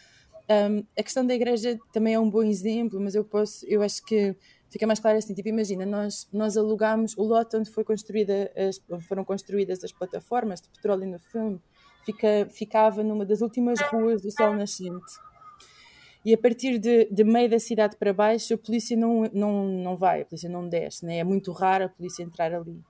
um, 0.50 0.84
a 0.98 1.04
questão 1.04 1.26
da 1.26 1.36
igreja 1.36 1.78
também 1.92 2.14
é 2.14 2.20
um 2.20 2.30
bom 2.30 2.44
exemplo, 2.44 3.00
mas 3.00 3.16
eu 3.16 3.26
posso, 3.26 3.66
eu 3.68 3.82
acho 3.82 4.04
que 4.06 4.36
fica 4.70 4.86
mais 4.86 5.00
claro 5.00 5.18
assim, 5.18 5.34
tipo, 5.34 5.50
imagina, 5.50 5.86
nós, 5.86 6.28
nós 6.32 6.58
alugámos 6.58 7.18
o 7.18 7.24
lote 7.24 7.56
onde 7.56 7.70
foi 7.70 7.84
construída 7.84 8.52
as, 8.56 8.82
foram 9.08 9.24
construídas 9.24 9.84
as 9.84 9.92
plataformas 9.92 10.62
de 10.62 10.70
petróleo 10.70 11.08
no 11.08 11.20
filme, 11.20 11.62
fica, 12.06 12.48
ficava 12.50 13.04
numa 13.04 13.26
das 13.26 13.42
últimas 13.42 13.80
ruas 13.82 14.22
do 14.22 14.32
Sol 14.32 14.54
Nascente. 14.54 15.28
E 16.26 16.34
a 16.34 16.38
partir 16.38 16.78
de, 16.78 17.06
de 17.06 17.24
meio 17.24 17.50
da 17.50 17.60
cidade 17.60 17.96
para 17.96 18.12
baixo, 18.12 18.54
a 18.54 18.58
polícia 18.58 18.98
não, 18.98 19.24
não, 19.34 19.66
não 19.66 19.96
vai, 19.96 20.22
a 20.22 20.26
polícia 20.26 20.50
não 20.50 20.68
desce, 20.68 21.06
né? 21.06 21.20
é 21.20 21.24
muito 21.24 21.52
raro 21.52 21.86
a 21.86 21.90
polícia 21.90 22.24
entrar 22.24 22.54
ali. 22.54 22.82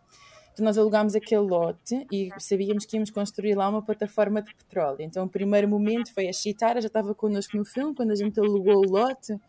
Então 0.53 0.65
nós 0.65 0.75
alugámos 0.75 1.13
aquele 1.13 1.41
lote 1.41 2.07
e 2.11 2.31
sabíamos 2.39 2.83
que 2.83 2.95
íamos 2.95 3.11
construir 3.11 3.53
lá 3.53 3.69
uma 3.69 3.83
plataforma 3.83 4.41
de 4.41 4.55
petróleo. 4.55 5.01
Então 5.01 5.25
o 5.25 5.29
primeiro 5.29 5.67
momento 5.67 6.11
foi 6.11 6.27
a 6.27 6.33
Chitara, 6.33 6.81
já 6.81 6.87
estava 6.87 7.13
connosco 7.13 7.55
no 7.55 7.63
filme, 7.63 7.93
quando 7.93 8.09
a 8.09 8.15
gente 8.15 8.39
alugou 8.39 8.77
o 8.77 8.89
lote, 8.89 9.39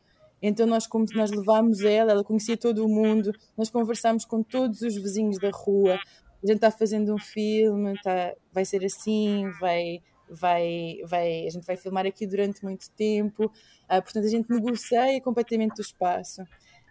então 0.41 0.67
nós, 0.67 0.87
como 0.87 1.05
nós 1.15 1.31
levámos 1.31 1.81
ela, 1.83 2.13
ela 2.13 2.25
conhecia 2.25 2.57
todo 2.57 2.85
o 2.85 2.89
mundo, 2.89 3.33
nós 3.57 3.71
conversámos 3.71 4.25
com 4.25 4.43
todos 4.43 4.83
os 4.83 4.95
vizinhos 4.95 5.39
da 5.39 5.51
rua, 5.51 5.95
a 5.95 6.47
gente 6.47 6.57
está 6.57 6.71
fazendo 6.71 7.13
um 7.15 7.19
filme, 7.19 7.95
tá, 8.03 8.33
vai 8.53 8.65
ser 8.65 8.85
assim, 8.85 9.51
vai, 9.61 10.01
vai, 10.31 10.99
vai, 11.05 11.47
a 11.47 11.51
gente 11.51 11.67
vai 11.67 11.77
filmar 11.77 12.07
aqui 12.07 12.27
durante 12.27 12.63
muito 12.63 12.91
tempo, 12.91 13.47
uh, 13.47 14.03
portanto 14.03 14.25
a 14.25 14.31
gente 14.31 14.49
negocia 14.49 15.21
completamente 15.21 15.81
o 15.81 15.83
espaço. 15.83 16.43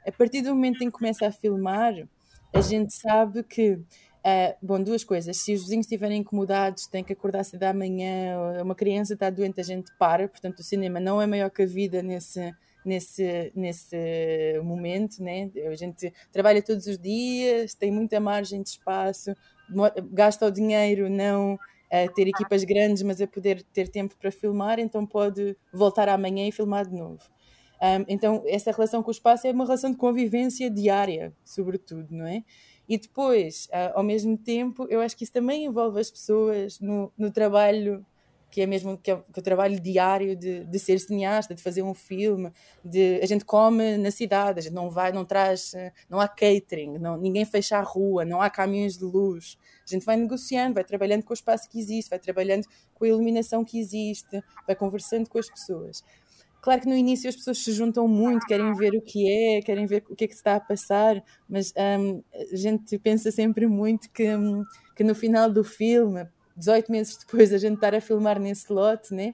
A 0.05 0.11
partir 0.11 0.41
do 0.41 0.53
momento 0.53 0.83
em 0.83 0.87
que 0.87 0.97
começa 0.97 1.27
a 1.27 1.31
filmar, 1.31 1.93
a 2.53 2.61
gente 2.61 2.93
sabe 2.93 3.43
que 3.43 3.79
Uh, 4.27 4.53
bom, 4.61 4.83
duas 4.83 5.05
coisas. 5.05 5.37
Se 5.37 5.53
os 5.53 5.61
vizinhos 5.61 5.85
estiverem 5.85 6.19
incomodados, 6.19 6.85
têm 6.87 7.01
que 7.01 7.13
acordar 7.13 7.45
cedo 7.45 7.61
da 7.61 7.73
manhã, 7.73 8.61
uma 8.61 8.75
criança 8.75 9.13
está 9.13 9.29
doente, 9.29 9.61
a 9.61 9.63
gente 9.63 9.89
para. 9.97 10.27
Portanto, 10.27 10.59
o 10.59 10.63
cinema 10.63 10.99
não 10.99 11.21
é 11.21 11.25
maior 11.25 11.49
que 11.49 11.61
a 11.61 11.65
vida 11.65 12.03
nesse, 12.03 12.53
nesse, 12.88 13.51
nesse 13.53 13.97
momento, 14.63 15.21
né? 15.21 15.51
A 15.69 15.75
gente 15.75 16.13
trabalha 16.31 16.61
todos 16.61 16.88
os 16.88 16.97
dias, 16.97 17.73
tem 17.73 17.91
muita 17.91 18.19
margem 18.19 18.61
de 18.61 18.69
espaço, 18.69 19.35
gasta 20.11 20.45
o 20.45 20.51
dinheiro 20.51 21.09
não 21.09 21.59
a 21.91 22.07
ter 22.09 22.27
equipas 22.27 22.63
grandes, 22.63 23.03
mas 23.03 23.21
a 23.21 23.27
poder 23.27 23.63
ter 23.73 23.88
tempo 23.88 24.15
para 24.17 24.31
filmar, 24.31 24.79
então 24.79 25.05
pode 25.05 25.55
voltar 25.71 26.09
amanhã 26.09 26.47
e 26.47 26.51
filmar 26.51 26.88
de 26.88 26.95
novo. 26.95 27.19
Um, 27.81 28.05
então, 28.07 28.43
essa 28.47 28.71
relação 28.71 29.03
com 29.03 29.09
o 29.09 29.11
espaço 29.11 29.47
é 29.47 29.51
uma 29.51 29.63
relação 29.63 29.91
de 29.91 29.97
convivência 29.97 30.69
diária, 30.69 31.33
sobretudo, 31.45 32.07
não 32.09 32.25
é? 32.25 32.43
E 32.89 32.97
depois, 32.97 33.67
uh, 33.67 33.91
ao 33.95 34.03
mesmo 34.03 34.38
tempo, 34.38 34.88
eu 34.89 35.01
acho 35.01 35.15
que 35.15 35.23
isso 35.23 35.33
também 35.33 35.65
envolve 35.65 35.99
as 35.99 36.09
pessoas 36.09 36.79
no, 36.79 37.11
no 37.17 37.29
trabalho 37.31 38.05
que 38.49 38.61
é 38.61 38.65
mesmo 38.65 38.97
que 38.97 39.11
é, 39.11 39.15
que 39.15 39.39
é 39.39 39.41
o 39.41 39.43
trabalho 39.43 39.79
diário 39.79 40.35
de, 40.35 40.63
de, 40.63 40.79
ser 40.79 40.99
cineasta, 40.99 41.53
de 41.53 41.61
fazer 41.61 41.81
um 41.81 41.93
filme, 41.93 42.51
de 42.83 43.19
a 43.21 43.25
gente 43.25 43.43
come 43.43 43.97
na 43.97 44.11
cidade, 44.11 44.59
a 44.59 44.61
gente 44.61 44.73
não 44.73 44.89
vai, 44.89 45.11
não 45.11 45.25
traz, 45.25 45.73
não 46.09 46.19
há 46.19 46.27
catering, 46.27 46.97
não, 46.97 47.17
ninguém 47.17 47.45
fecha 47.45 47.77
a 47.77 47.81
rua, 47.81 48.23
não 48.23 48.41
há 48.41 48.49
caminhos 48.49 48.97
de 48.97 49.03
luz. 49.03 49.57
A 49.85 49.93
gente 49.93 50.05
vai 50.05 50.17
negociando, 50.17 50.75
vai 50.75 50.83
trabalhando 50.83 51.23
com 51.23 51.31
o 51.31 51.33
espaço 51.33 51.69
que 51.69 51.79
existe, 51.79 52.09
vai 52.09 52.19
trabalhando 52.19 52.65
com 52.93 53.05
a 53.05 53.07
iluminação 53.07 53.63
que 53.63 53.79
existe, 53.79 54.41
vai 54.65 54.75
conversando 54.75 55.29
com 55.29 55.37
as 55.37 55.49
pessoas. 55.49 56.03
Claro 56.61 56.81
que 56.81 56.87
no 56.87 56.95
início 56.95 57.29
as 57.29 57.35
pessoas 57.35 57.59
se 57.59 57.71
juntam 57.71 58.07
muito, 58.07 58.45
querem 58.45 58.73
ver 58.73 58.93
o 58.95 59.01
que 59.01 59.29
é, 59.29 59.61
querem 59.61 59.85
ver 59.85 60.03
o 60.09 60.15
que 60.15 60.25
é 60.25 60.27
que 60.27 60.33
se 60.33 60.39
está 60.39 60.55
a 60.55 60.59
passar, 60.59 61.23
mas 61.47 61.73
um, 61.77 62.21
a 62.33 62.55
gente 62.55 62.97
pensa 62.97 63.31
sempre 63.31 63.67
muito 63.67 64.09
que, 64.11 64.35
um, 64.35 64.65
que 64.95 65.03
no 65.03 65.15
final 65.15 65.49
do 65.49 65.63
filme, 65.63 66.27
18 66.58 66.91
meses 66.91 67.18
depois 67.18 67.53
a 67.53 67.58
gente 67.58 67.76
estar 67.76 67.93
a 67.93 68.01
filmar 68.01 68.39
nesse 68.39 68.72
lote, 68.72 69.14
né? 69.14 69.34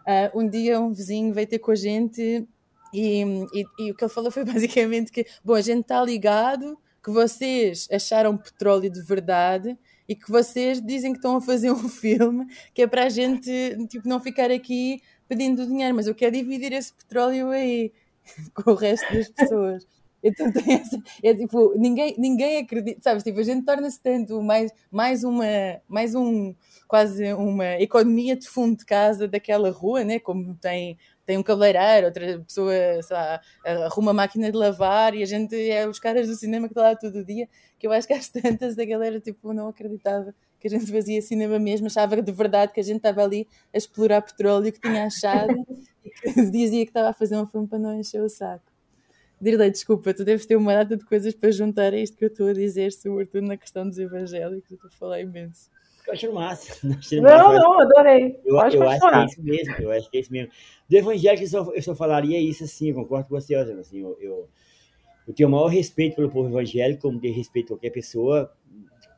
Uh, 0.00 0.40
um 0.40 0.48
dia 0.48 0.80
um 0.80 0.92
vizinho 0.92 1.32
veio 1.32 1.46
ter 1.46 1.58
com 1.58 1.70
a 1.70 1.74
gente 1.74 2.48
e, 2.92 3.22
e, 3.54 3.64
e, 3.78 3.90
o 3.90 3.94
que 3.94 4.04
ele 4.04 4.12
falou 4.12 4.30
foi 4.30 4.44
basicamente 4.46 5.12
que, 5.12 5.26
bom, 5.44 5.54
a 5.54 5.60
gente 5.60 5.82
está 5.82 6.02
ligado 6.02 6.78
que 7.02 7.10
vocês 7.10 7.88
acharam 7.90 8.36
petróleo 8.36 8.90
de 8.90 9.02
verdade 9.02 9.76
e 10.08 10.14
que 10.14 10.30
vocês 10.30 10.80
dizem 10.80 11.12
que 11.12 11.18
estão 11.18 11.36
a 11.36 11.40
fazer 11.40 11.70
um 11.70 11.86
filme 11.88 12.46
que 12.74 12.82
é 12.82 12.86
para 12.86 13.04
a 13.04 13.08
gente 13.08 13.50
tipo, 13.88 14.08
não 14.08 14.20
ficar 14.20 14.50
aqui 14.50 15.00
pedindo 15.28 15.66
dinheiro, 15.66 15.94
mas 15.94 16.06
eu 16.06 16.14
quero 16.14 16.32
dividir 16.32 16.72
esse 16.72 16.92
petróleo 16.92 17.50
aí 17.50 17.92
com 18.54 18.72
o 18.72 18.74
resto 18.74 19.12
das 19.14 19.28
pessoas. 19.28 19.86
Então 20.22 20.52
tem 20.52 20.74
essa, 20.74 20.98
é 21.22 21.34
tipo, 21.34 21.74
ninguém, 21.78 22.14
ninguém 22.18 22.58
acredita, 22.58 23.00
sabes, 23.02 23.22
tipo, 23.22 23.40
a 23.40 23.42
gente 23.42 23.64
torna-se 23.64 24.00
tanto 24.00 24.42
mais, 24.42 24.70
mais 24.90 25.24
uma, 25.24 25.44
mais 25.88 26.14
um, 26.14 26.54
quase 26.86 27.32
uma 27.32 27.80
economia 27.80 28.36
de 28.36 28.48
fundo 28.48 28.76
de 28.76 28.84
casa 28.84 29.26
daquela 29.26 29.70
rua, 29.70 30.04
né, 30.04 30.18
como 30.18 30.54
tem, 30.56 30.98
tem 31.24 31.38
um 31.38 31.42
cabeleireiro, 31.42 32.06
outra 32.08 32.38
pessoa, 32.40 32.72
sei 33.02 33.16
lá, 33.16 33.40
arruma 33.86 34.12
máquina 34.12 34.50
de 34.50 34.56
lavar 34.58 35.14
e 35.14 35.22
a 35.22 35.26
gente 35.26 35.54
é 35.70 35.88
os 35.88 35.98
caras 35.98 36.26
do 36.28 36.34
cinema 36.34 36.68
que 36.68 36.72
está 36.72 36.82
lá 36.82 36.96
todo 36.96 37.24
dia, 37.24 37.48
que 37.78 37.86
eu 37.86 37.92
acho 37.92 38.06
que 38.06 38.12
às 38.12 38.28
tantas 38.28 38.78
a 38.78 38.84
galera, 38.84 39.20
tipo, 39.20 39.52
não 39.52 39.68
acreditava 39.68 40.34
que 40.58 40.66
a 40.68 40.70
gente 40.70 40.92
fazia 40.92 41.22
cinema 41.22 41.58
mesmo, 41.58 41.86
achava 41.86 42.20
de 42.20 42.32
verdade 42.32 42.72
que 42.72 42.80
a 42.80 42.82
gente 42.82 42.98
estava 42.98 43.22
ali 43.22 43.48
a 43.72 43.78
explorar 43.78 44.20
petróleo 44.20 44.70
que 44.70 44.80
tinha 44.80 45.06
achado 45.06 45.54
e 46.04 46.10
que 46.10 46.50
dizia 46.50 46.84
que 46.84 46.90
estava 46.90 47.08
a 47.08 47.14
fazer 47.14 47.36
um 47.36 47.46
filme 47.46 47.66
para 47.66 47.78
não 47.78 47.98
encher 47.98 48.22
o 48.22 48.28
saco. 48.28 48.69
Dirley, 49.40 49.70
desculpa, 49.70 50.12
tu 50.12 50.24
deves 50.24 50.44
ter 50.46 50.56
uma 50.56 50.74
data 50.74 50.96
de 50.96 51.04
coisas 51.04 51.34
para 51.34 51.50
juntar 51.50 51.92
a 51.94 51.96
isto 51.96 52.16
que 52.16 52.24
eu 52.24 52.28
estou 52.28 52.48
a 52.48 52.52
dizer, 52.52 52.92
sobretudo 52.92 53.46
na 53.46 53.56
questão 53.56 53.88
dos 53.88 53.98
evangélicos, 53.98 54.70
eu 54.70 54.74
estou 54.76 54.88
a 54.88 54.92
falar 54.92 55.20
imenso. 55.20 55.70
Eu 56.06 56.12
acho 56.12 56.32
massa. 56.32 56.74
Não, 57.20 57.52
não, 57.52 57.80
adorei. 57.80 58.40
Eu, 58.44 58.56
eu 58.56 58.60
acho 58.60 58.76
que 58.76 58.82
é 58.82 59.24
isso 59.24 59.42
mesmo, 59.42 59.74
eu 59.78 59.92
acho 59.92 60.10
que 60.10 60.16
é 60.16 60.20
isso 60.20 60.32
mesmo. 60.32 60.52
Do 60.88 60.96
evangélico, 60.96 61.44
eu 61.44 61.48
só, 61.48 61.72
eu 61.72 61.82
só 61.82 61.94
falaria 61.94 62.40
isso 62.40 62.64
assim, 62.64 62.88
eu 62.88 62.96
concordo 62.96 63.28
com 63.28 63.40
você, 63.40 63.56
Osana, 63.56 63.80
assim, 63.80 64.00
eu, 64.00 64.16
eu, 64.20 64.48
eu 65.28 65.34
tenho 65.34 65.48
o 65.48 65.52
maior 65.52 65.68
respeito 65.68 66.16
pelo 66.16 66.30
povo 66.30 66.48
evangélico, 66.48 67.02
como 67.02 67.20
tenho 67.20 67.34
respeito 67.34 67.66
a 67.66 67.76
qualquer 67.76 67.90
pessoa 67.90 68.52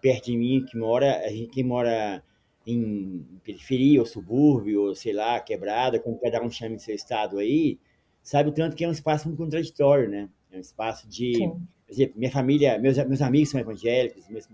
perto 0.03 0.27
de 0.27 0.37
mim 0.37 0.67
que 0.69 0.77
mora, 0.77 1.21
a 1.25 1.29
gente 1.29 1.49
que 1.49 1.63
mora 1.63 2.23
em 2.67 3.25
periferia, 3.45 4.01
ou 4.01 4.07
subúrbio, 4.07 4.83
ou 4.83 4.95
sei 4.95 5.13
lá, 5.13 5.41
quebrada, 5.41 5.99
como 5.99 6.19
cada 6.19 6.43
um 6.43 6.51
chama 6.51 6.75
em 6.75 6.79
seu 6.79 6.95
estado 6.95 7.39
aí, 7.39 7.79
sabe 8.23 8.51
o 8.51 8.53
tanto 8.53 8.77
que 8.77 8.85
é 8.85 8.89
um 8.89 8.93
espaço 8.93 9.29
muito 9.29 9.39
contraditório, 9.39 10.09
né? 10.09 10.29
É 10.51 10.57
um 10.57 10.61
espaço 10.61 11.09
de, 11.09 11.35
Sim. 11.35 11.51
por 11.87 11.93
exemplo, 11.93 12.19
minha 12.19 12.31
família, 12.31 12.79
meus, 12.79 12.97
meus 12.99 13.23
amigos 13.23 13.51
são 13.51 13.61
evangélicos, 13.61 14.29
meus, 14.29 14.49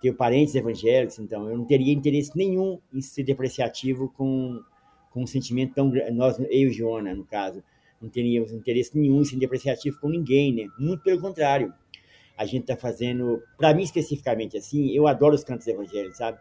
tenho 0.00 0.14
parentes 0.14 0.54
evangélicos, 0.54 1.18
então 1.18 1.48
eu 1.48 1.58
não 1.58 1.64
teria 1.64 1.92
interesse 1.92 2.36
nenhum 2.36 2.80
em 2.92 3.02
ser 3.02 3.22
depreciativo 3.22 4.08
com, 4.16 4.60
com 5.10 5.22
um 5.22 5.26
sentimento 5.26 5.74
tão 5.74 5.90
grande. 5.90 6.10
Nós, 6.12 6.38
eu 6.38 6.46
e 6.48 6.72
Joana, 6.72 7.14
no 7.14 7.24
caso, 7.24 7.62
não 8.00 8.08
teríamos 8.08 8.50
interesse 8.50 8.98
nenhum 8.98 9.20
em 9.20 9.24
ser 9.24 9.36
depreciativo 9.36 10.00
com 10.00 10.08
ninguém, 10.08 10.54
né? 10.54 10.66
Muito 10.78 11.02
pelo 11.02 11.20
contrário. 11.20 11.72
A 12.36 12.46
gente 12.46 12.62
está 12.62 12.76
fazendo, 12.76 13.42
para 13.58 13.74
mim 13.74 13.82
especificamente 13.82 14.56
assim, 14.56 14.90
eu 14.92 15.06
adoro 15.06 15.34
os 15.34 15.44
cantos 15.44 15.66
evangélicos, 15.66 16.16
sabe? 16.16 16.38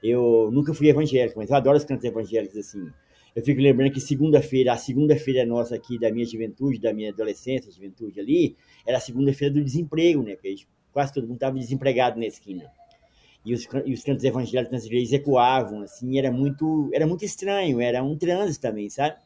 Eu 0.00 0.50
nunca 0.52 0.72
fui 0.72 0.88
evangélico, 0.88 1.38
mas 1.38 1.50
eu 1.50 1.56
adoro 1.56 1.76
os 1.76 1.84
cantos 1.84 2.04
evangélicos 2.04 2.56
assim. 2.56 2.88
Eu 3.34 3.42
fico 3.42 3.60
lembrando 3.60 3.92
que 3.92 4.00
segunda-feira, 4.00 4.72
a 4.72 4.76
segunda-feira 4.76 5.44
nossa 5.44 5.74
aqui 5.74 5.98
da 5.98 6.10
minha 6.10 6.24
juventude, 6.24 6.80
da 6.80 6.92
minha 6.92 7.10
adolescência, 7.10 7.70
juventude 7.70 8.20
ali, 8.20 8.56
era 8.86 8.98
a 8.98 9.00
segunda-feira 9.00 9.52
do 9.52 9.62
desemprego, 9.62 10.22
né? 10.22 10.34
Porque 10.34 10.54
quase 10.92 11.12
todo 11.12 11.24
mundo 11.24 11.34
estava 11.36 11.58
desempregado 11.58 12.18
na 12.18 12.26
esquina. 12.26 12.70
E 13.44 13.52
os, 13.52 13.66
e 13.84 13.92
os 13.92 14.04
cantos 14.04 14.24
evangélicos 14.24 14.72
nas 14.72 14.86
igrejas 14.86 15.12
ecoavam, 15.12 15.82
assim, 15.82 16.16
era 16.16 16.30
muito, 16.30 16.88
era 16.94 17.06
muito 17.06 17.24
estranho, 17.24 17.80
era 17.80 18.02
um 18.02 18.16
trânsito 18.16 18.62
também, 18.62 18.88
sabe? 18.88 19.16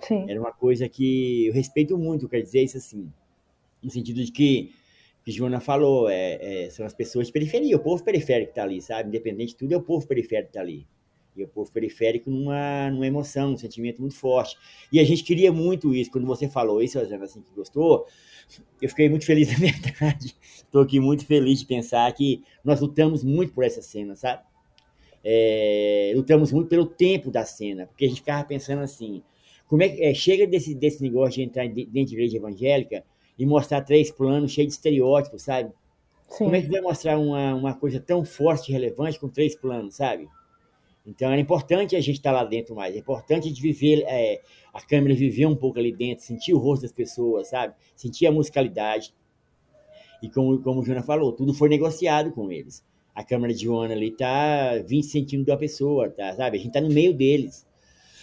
Sim. 0.00 0.28
Era 0.28 0.40
uma 0.40 0.52
coisa 0.52 0.88
que 0.88 1.46
eu 1.46 1.52
respeito 1.52 1.96
muito, 1.96 2.28
quer 2.28 2.42
dizer 2.42 2.64
isso 2.64 2.76
assim, 2.76 3.10
no 3.80 3.90
sentido 3.90 4.22
de 4.22 4.32
que, 4.32 4.72
que 5.24 5.30
Joana 5.30 5.60
falou, 5.60 6.08
é, 6.10 6.64
é, 6.64 6.70
são 6.70 6.84
as 6.84 6.92
pessoas 6.92 7.28
de 7.28 7.32
periferia, 7.32 7.76
o 7.76 7.80
povo 7.80 8.02
periférico 8.02 8.48
que 8.48 8.52
está 8.52 8.64
ali, 8.64 8.82
sabe? 8.82 9.08
Independente 9.08 9.50
de 9.50 9.56
tudo, 9.56 9.72
é 9.72 9.76
o 9.76 9.82
povo 9.82 10.06
periférico 10.06 10.50
que 10.50 10.58
está 10.58 10.60
ali. 10.60 10.86
E 11.36 11.42
o 11.42 11.48
povo 11.48 11.72
periférico 11.72 12.30
numa, 12.30 12.90
numa 12.90 13.06
emoção, 13.06 13.50
num 13.50 13.56
sentimento 13.56 14.00
muito 14.00 14.16
forte. 14.16 14.56
E 14.92 15.00
a 15.00 15.04
gente 15.04 15.24
queria 15.24 15.50
muito 15.50 15.94
isso. 15.94 16.10
Quando 16.10 16.26
você 16.26 16.48
falou 16.48 16.82
isso, 16.82 16.98
Rosana, 16.98 17.24
assim, 17.24 17.40
que 17.40 17.54
gostou, 17.56 18.06
eu 18.80 18.88
fiquei 18.88 19.08
muito 19.08 19.24
feliz, 19.24 19.48
na 19.52 19.58
verdade. 19.58 20.36
Estou 20.42 20.82
aqui 20.82 21.00
muito 21.00 21.24
feliz 21.24 21.60
de 21.60 21.66
pensar 21.66 22.12
que 22.12 22.42
nós 22.62 22.80
lutamos 22.80 23.24
muito 23.24 23.52
por 23.52 23.64
essa 23.64 23.80
cena, 23.80 24.14
sabe? 24.14 24.42
É, 25.24 26.12
lutamos 26.16 26.52
muito 26.52 26.68
pelo 26.68 26.84
tempo 26.84 27.30
da 27.30 27.44
cena, 27.44 27.86
porque 27.86 28.04
a 28.04 28.08
gente 28.08 28.20
ficava 28.20 28.44
pensando 28.44 28.82
assim, 28.82 29.22
como 29.68 29.82
é 29.82 29.88
que 29.88 30.02
é, 30.02 30.12
chega 30.12 30.46
desse, 30.46 30.74
desse 30.74 31.00
negócio 31.00 31.36
de 31.36 31.42
entrar 31.42 31.66
dentro 31.68 31.90
de 31.90 32.14
igreja 32.14 32.36
evangélica 32.36 33.04
e 33.38 33.46
mostrar 33.46 33.80
três 33.82 34.10
planos 34.10 34.52
cheios 34.52 34.68
de 34.68 34.74
estereótipos, 34.74 35.42
sabe? 35.42 35.70
Sim. 36.28 36.44
Como 36.44 36.56
é 36.56 36.62
que 36.62 36.68
vai 36.68 36.80
mostrar 36.80 37.18
uma, 37.18 37.54
uma 37.54 37.74
coisa 37.74 38.00
tão 38.00 38.24
forte 38.24 38.68
e 38.68 38.72
relevante 38.72 39.18
com 39.20 39.28
três 39.28 39.54
planos, 39.54 39.96
sabe? 39.96 40.28
Então 41.04 41.30
era 41.30 41.40
importante 41.40 41.96
a 41.96 42.00
gente 42.00 42.16
estar 42.16 42.30
lá 42.30 42.44
dentro 42.44 42.74
mais, 42.76 42.94
é 42.94 42.98
importante 42.98 43.46
a 43.46 43.48
gente 43.48 43.60
viver, 43.60 44.04
é, 44.06 44.40
a 44.72 44.80
câmera 44.80 45.14
viver 45.14 45.46
um 45.46 45.56
pouco 45.56 45.78
ali 45.78 45.92
dentro, 45.92 46.24
sentir 46.24 46.54
o 46.54 46.58
rosto 46.58 46.82
das 46.82 46.92
pessoas, 46.92 47.48
sabe? 47.48 47.74
Sentir 47.96 48.26
a 48.26 48.32
musicalidade. 48.32 49.12
E 50.22 50.28
como, 50.28 50.62
como 50.62 50.80
o 50.80 50.84
Jona 50.84 51.02
falou, 51.02 51.32
tudo 51.32 51.52
foi 51.52 51.68
negociado 51.68 52.30
com 52.30 52.52
eles. 52.52 52.84
A 53.14 53.24
câmera 53.24 53.52
de 53.52 53.64
Joana 53.64 53.94
ali 53.94 54.12
tá 54.12 54.78
20 54.86 55.04
centímetros 55.04 55.46
da 55.54 55.56
pessoa, 55.56 56.08
tá, 56.08 56.34
sabe? 56.34 56.58
A 56.58 56.60
gente 56.60 56.72
tá 56.72 56.80
no 56.80 56.88
meio 56.88 57.12
deles. 57.12 57.66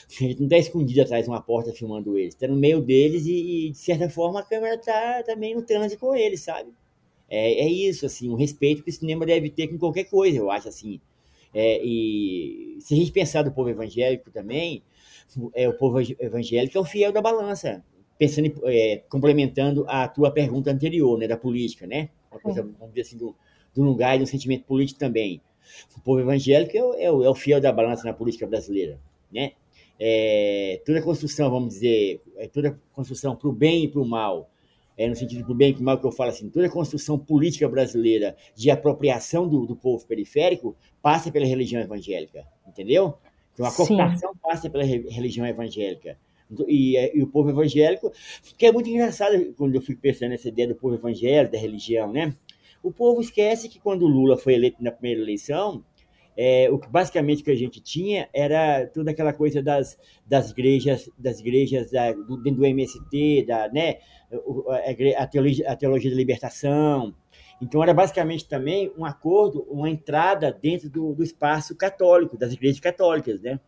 A 0.10 0.24
gente 0.24 0.42
não 0.42 0.48
tá 0.48 0.58
escondido 0.58 1.02
atrás 1.02 1.26
de 1.26 1.30
uma 1.30 1.42
porta 1.42 1.72
filmando 1.72 2.18
eles. 2.18 2.34
Tá 2.34 2.48
no 2.48 2.56
meio 2.56 2.82
deles 2.82 3.26
e, 3.28 3.68
e, 3.68 3.70
de 3.72 3.78
certa 3.78 4.10
forma, 4.10 4.40
a 4.40 4.44
câmera 4.44 4.78
tá 4.78 5.22
também 5.24 5.54
no 5.54 5.62
trânsito 5.62 6.00
com 6.00 6.16
eles, 6.16 6.42
sabe? 6.42 6.72
É, 7.30 7.66
é 7.66 7.68
isso, 7.68 8.08
assim, 8.08 8.28
um 8.30 8.36
respeito 8.36 8.82
que 8.82 8.90
o 8.90 8.94
cinema 8.94 9.26
deve 9.26 9.52
ter 9.52 9.68
com 9.68 9.78
qualquer 9.78 10.06
coisa, 10.06 10.38
eu 10.38 10.50
acho, 10.50 10.68
assim. 10.68 11.00
É, 11.54 11.84
e 11.84 12.78
se 12.80 12.94
a 12.94 12.98
gente 12.98 13.12
pensar 13.12 13.42
do 13.42 13.52
povo 13.52 13.70
evangélico 13.70 14.30
também, 14.32 14.84
é, 15.54 15.68
o 15.68 15.74
povo 15.74 16.00
evangélico 16.20 16.78
é 16.78 16.82
o 16.82 16.86
fiel 16.86 17.12
da 17.12 17.22
balança. 17.22 17.84
Pensando, 18.18 18.48
em, 18.48 18.54
é, 18.66 18.98
complementando 19.10 19.86
a 19.88 20.08
tua 20.08 20.32
pergunta 20.32 20.72
anterior, 20.72 21.18
né, 21.18 21.28
da 21.28 21.38
política, 21.38 21.88
né? 21.88 22.10
Uma 22.30 22.40
coisa, 22.40 22.62
vamos 22.62 22.90
dizer 22.90 23.02
assim, 23.02 23.18
do, 23.18 23.36
do 23.74 23.82
lugar 23.82 24.16
e 24.16 24.20
do 24.20 24.28
sentimento 24.28 24.66
político 24.66 25.00
também. 25.00 25.42
O 25.96 26.02
povo 26.02 26.20
evangélico 26.20 26.76
é 26.76 26.84
o, 26.84 26.94
é 26.94 27.12
o, 27.12 27.24
é 27.24 27.30
o 27.30 27.36
fiel 27.36 27.62
da 27.62 27.72
balança 27.72 28.04
na 28.04 28.14
política 28.14 28.46
brasileira, 28.46 29.00
né? 29.32 29.54
É, 30.00 30.82
toda 30.86 31.02
construção, 31.02 31.50
vamos 31.50 31.74
dizer, 31.74 32.22
é 32.38 32.48
toda 32.48 32.80
construção 32.94 33.36
para 33.36 33.50
o 33.50 33.52
bem 33.52 33.84
e 33.84 33.88
para 33.88 34.00
o 34.00 34.06
mal, 34.06 34.50
é, 35.00 35.08
no 35.08 35.16
sentido 35.16 35.48
do 35.48 35.56
bem 35.56 35.70
e 35.70 35.74
do 35.74 35.82
mal 35.82 35.98
que 35.98 36.06
eu 36.06 36.12
falo 36.12 36.30
assim, 36.30 36.50
toda 36.50 36.70
construção 36.70 37.18
política 37.18 37.70
brasileira 37.70 38.36
de 38.54 38.70
apropriação 38.70 39.48
do, 39.48 39.66
do 39.66 39.74
povo 39.74 40.06
periférico 40.06 40.76
passa 41.02 41.32
pela 41.32 41.46
religião 41.46 41.82
evangélica, 41.82 42.46
entendeu? 42.68 43.14
Então 43.54 43.66
a 43.66 43.72
cooptação 43.72 44.36
passa 44.44 44.70
pela 44.70 44.84
religião 44.84 45.48
evangélica. 45.48 46.18
E, 46.68 46.98
e, 47.16 47.24
o 47.24 47.28
povo 47.28 47.50
evangélico, 47.50 48.12
que 48.58 48.66
é 48.66 48.72
muito 48.74 48.90
engraçado 48.90 49.54
quando 49.56 49.74
eu 49.74 49.82
fico 49.82 50.02
pensando 50.02 50.32
nessa 50.32 50.50
ideia 50.50 50.68
do 50.68 50.76
povo 50.76 50.96
evangélico, 50.96 51.54
da 51.54 51.60
religião, 51.60 52.12
né? 52.12 52.36
O 52.84 52.92
povo 52.92 53.22
esquece 53.22 53.70
que 53.70 53.80
quando 53.80 54.04
o 54.04 54.08
Lula 54.08 54.38
foi 54.38 54.54
eleito 54.54 54.84
na 54.84 54.92
primeira 54.92 55.22
eleição, 55.22 55.84
é, 56.42 56.70
o 56.72 56.80
que 56.80 56.88
basicamente 56.88 57.44
que 57.44 57.52
a 57.52 57.56
gente 57.56 57.82
tinha 57.82 58.30
era 58.34 58.88
toda 58.88 59.12
aquela 59.12 59.34
coisa 59.34 59.62
das, 59.62 60.00
das 60.26 60.52
igrejas, 60.52 61.12
das 61.18 61.42
igrejas 61.42 61.92
da, 61.92 62.14
do, 62.14 62.42
dentro 62.42 62.62
do 62.62 62.66
MST, 62.66 63.44
da, 63.46 63.68
né, 63.68 63.98
a, 65.18 65.28
teologia, 65.28 65.70
a 65.70 65.76
teologia 65.76 66.10
da 66.10 66.16
libertação. 66.16 67.14
Então 67.62 67.84
era 67.84 67.94
basicamente 67.94 68.48
também 68.48 68.90
um 68.98 69.04
acordo, 69.04 69.68
uma 69.70 69.90
entrada 69.90 70.50
dentro 70.50 70.90
do, 70.90 71.14
do 71.14 71.24
espaço 71.24 71.76
católico, 71.76 72.38
das 72.38 72.54
igrejas 72.54 72.80
católicas, 72.80 73.42
né? 73.42 73.60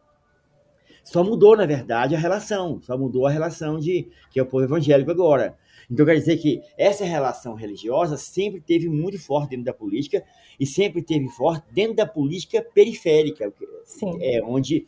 Só 1.04 1.26
mudou, 1.26 1.58
na 1.58 1.66
verdade, 1.66 2.16
a 2.16 2.20
relação, 2.20 2.82
só 2.82 2.98
mudou 2.98 3.28
a 3.28 3.32
relação 3.32 3.80
de 3.80 4.08
que 4.30 4.40
é 4.40 4.44
o 4.44 4.46
povo 4.46 4.64
evangélico 4.64 5.12
agora. 5.12 5.58
Então, 5.92 6.06
quer 6.06 6.16
dizer 6.16 6.38
que 6.38 6.62
essa 6.78 7.04
relação 7.04 7.54
religiosa 7.54 8.16
sempre 8.16 8.62
teve 8.62 8.88
muito 8.88 9.20
forte 9.20 9.50
dentro 9.50 9.66
da 9.66 9.74
política 9.74 10.24
e 10.58 10.66
sempre 10.66 11.02
teve 11.02 11.28
forte 11.28 11.66
dentro 11.70 11.96
da 11.96 12.06
política 12.06 12.66
periférica, 12.74 13.54
Sim. 13.84 14.18
É, 14.22 14.42
onde 14.42 14.88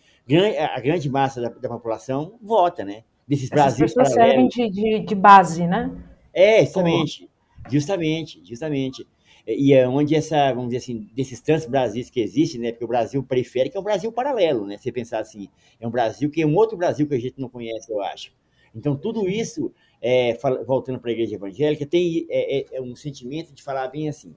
a 0.57 0.79
grande 0.79 1.09
massa 1.09 1.41
da, 1.41 1.49
da 1.49 1.67
população 1.67 2.35
vota, 2.41 2.85
né? 2.85 3.03
Desses 3.27 3.51
Essas 3.51 3.77
pessoas 3.77 4.13
servem 4.13 4.47
de, 4.47 4.69
de, 4.69 4.99
de, 5.01 5.15
base, 5.15 5.67
né? 5.67 5.91
É, 6.33 6.61
justamente, 6.61 7.29
justamente, 7.69 8.41
justamente. 8.45 9.07
E 9.45 9.73
é 9.73 9.85
onde 9.85 10.15
essa, 10.15 10.53
vamos 10.53 10.69
dizer 10.69 10.77
assim, 10.77 11.09
desses 11.13 11.41
tantos 11.41 11.65
Brasis 11.65 12.09
que 12.09 12.21
existem, 12.21 12.61
né? 12.61 12.71
Porque 12.71 12.85
o 12.85 12.87
Brasil 12.87 13.21
periférico 13.23 13.77
é 13.77 13.79
um 13.79 13.83
Brasil 13.83 14.09
paralelo, 14.09 14.65
né? 14.65 14.77
Você 14.77 14.89
pensar 14.89 15.19
assim, 15.19 15.49
é 15.81 15.87
um 15.87 15.91
Brasil 15.91 16.29
que 16.29 16.41
é 16.41 16.45
um 16.45 16.55
outro 16.55 16.77
Brasil 16.77 17.05
que 17.07 17.13
a 17.13 17.19
gente 17.19 17.35
não 17.37 17.49
conhece, 17.49 17.91
eu 17.91 18.01
acho. 18.01 18.31
Então, 18.75 18.95
tudo 18.95 19.29
isso 19.29 19.71
é, 20.03 20.37
voltando 20.67 20.99
para 20.99 21.09
a 21.09 21.13
igreja 21.13 21.35
evangélica, 21.35 21.85
tem 21.85 22.27
é, 22.29 22.75
é, 22.75 22.81
um 22.81 22.93
sentimento 22.93 23.53
de 23.53 23.63
falar 23.63 23.87
bem 23.87 24.09
assim: 24.09 24.35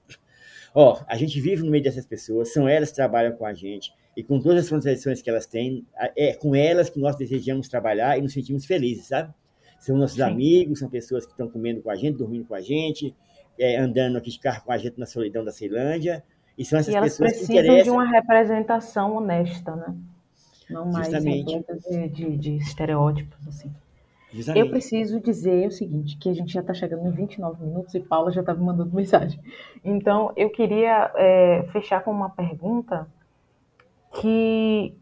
ó, 0.73 1.01
a 1.05 1.17
gente 1.17 1.41
vive 1.41 1.61
no 1.61 1.69
meio 1.69 1.83
dessas 1.83 2.05
pessoas, 2.05 2.53
são 2.53 2.69
elas 2.69 2.89
que 2.89 2.95
trabalham 2.95 3.35
com 3.35 3.45
a 3.45 3.53
gente, 3.53 3.91
e 4.15 4.23
com 4.23 4.39
todas 4.39 4.63
as 4.63 4.69
contradições 4.69 5.21
que 5.21 5.29
elas 5.29 5.45
têm, 5.45 5.85
é 6.15 6.33
com 6.33 6.55
elas 6.55 6.89
que 6.89 6.99
nós 6.99 7.17
desejamos 7.17 7.67
trabalhar 7.67 8.17
e 8.17 8.21
nos 8.21 8.31
sentimos 8.31 8.65
felizes, 8.65 9.07
sabe? 9.07 9.33
São 9.77 9.97
nossos 9.97 10.15
Sim. 10.15 10.23
amigos, 10.23 10.79
são 10.79 10.89
pessoas 10.89 11.25
que 11.25 11.33
estão 11.33 11.49
comendo 11.49 11.81
com 11.81 11.91
a 11.91 11.95
gente, 11.95 12.17
dormindo 12.17 12.45
com 12.45 12.55
a 12.55 12.61
gente, 12.61 13.13
é, 13.59 13.77
andando 13.77 14.17
aqui 14.17 14.31
de 14.31 14.39
carro 14.39 14.63
com 14.63 14.71
a 14.71 14.77
gente 14.77 14.97
na 14.97 15.05
solidão 15.05 15.43
da 15.43 15.51
Ceilândia, 15.51 16.23
e 16.57 16.63
são 16.63 16.79
essas 16.79 16.93
e 16.93 16.97
elas 16.97 17.17
pessoas 17.17 17.33
que 17.41 17.45
precisam 17.45 17.83
de 17.83 17.89
uma 17.89 18.09
representação 18.09 19.17
honesta, 19.17 19.75
né? 19.75 19.93
Não 20.69 20.85
mais 20.85 21.07
Justamente. 21.07 21.63
de, 21.89 22.07
de, 22.09 22.37
de 22.37 22.57
estereótipos, 22.57 23.47
assim. 23.47 23.71
Eu 24.59 24.69
preciso 24.69 25.19
dizer 25.19 25.67
o 25.67 25.71
seguinte, 25.71 26.17
que 26.17 26.29
a 26.29 26.33
gente 26.33 26.53
já 26.53 26.61
está 26.61 26.73
chegando 26.73 27.07
em 27.07 27.11
29 27.11 27.65
minutos 27.65 27.93
e 27.95 27.99
Paula 27.99 28.31
já 28.31 28.41
estava 28.41 28.61
mandando 28.61 28.93
mensagem. 28.95 29.39
Então, 29.83 30.31
eu 30.35 30.49
queria 30.49 31.11
é, 31.15 31.63
fechar 31.71 32.03
com 32.03 32.11
uma 32.11 32.29
pergunta 32.29 33.07
que 34.21 34.93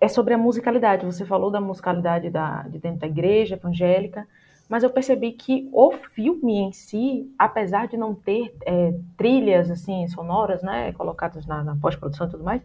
é 0.00 0.08
sobre 0.08 0.34
a 0.34 0.38
musicalidade. 0.38 1.06
Você 1.06 1.24
falou 1.24 1.50
da 1.50 1.60
musicalidade 1.60 2.30
da, 2.30 2.62
de 2.62 2.78
dentro 2.78 3.00
da 3.00 3.06
igreja 3.06 3.54
evangélica, 3.54 4.26
mas 4.68 4.82
eu 4.82 4.90
percebi 4.90 5.32
que 5.32 5.68
o 5.72 5.92
filme 5.92 6.56
em 6.56 6.72
si, 6.72 7.32
apesar 7.38 7.86
de 7.86 7.96
não 7.96 8.14
ter 8.14 8.54
é, 8.66 8.94
trilhas 9.16 9.70
assim 9.70 10.06
sonoras, 10.08 10.62
né, 10.62 10.92
colocadas 10.92 11.46
na, 11.46 11.62
na 11.62 11.76
pós-produção 11.76 12.26
e 12.26 12.30
tudo 12.30 12.44
mais, 12.44 12.62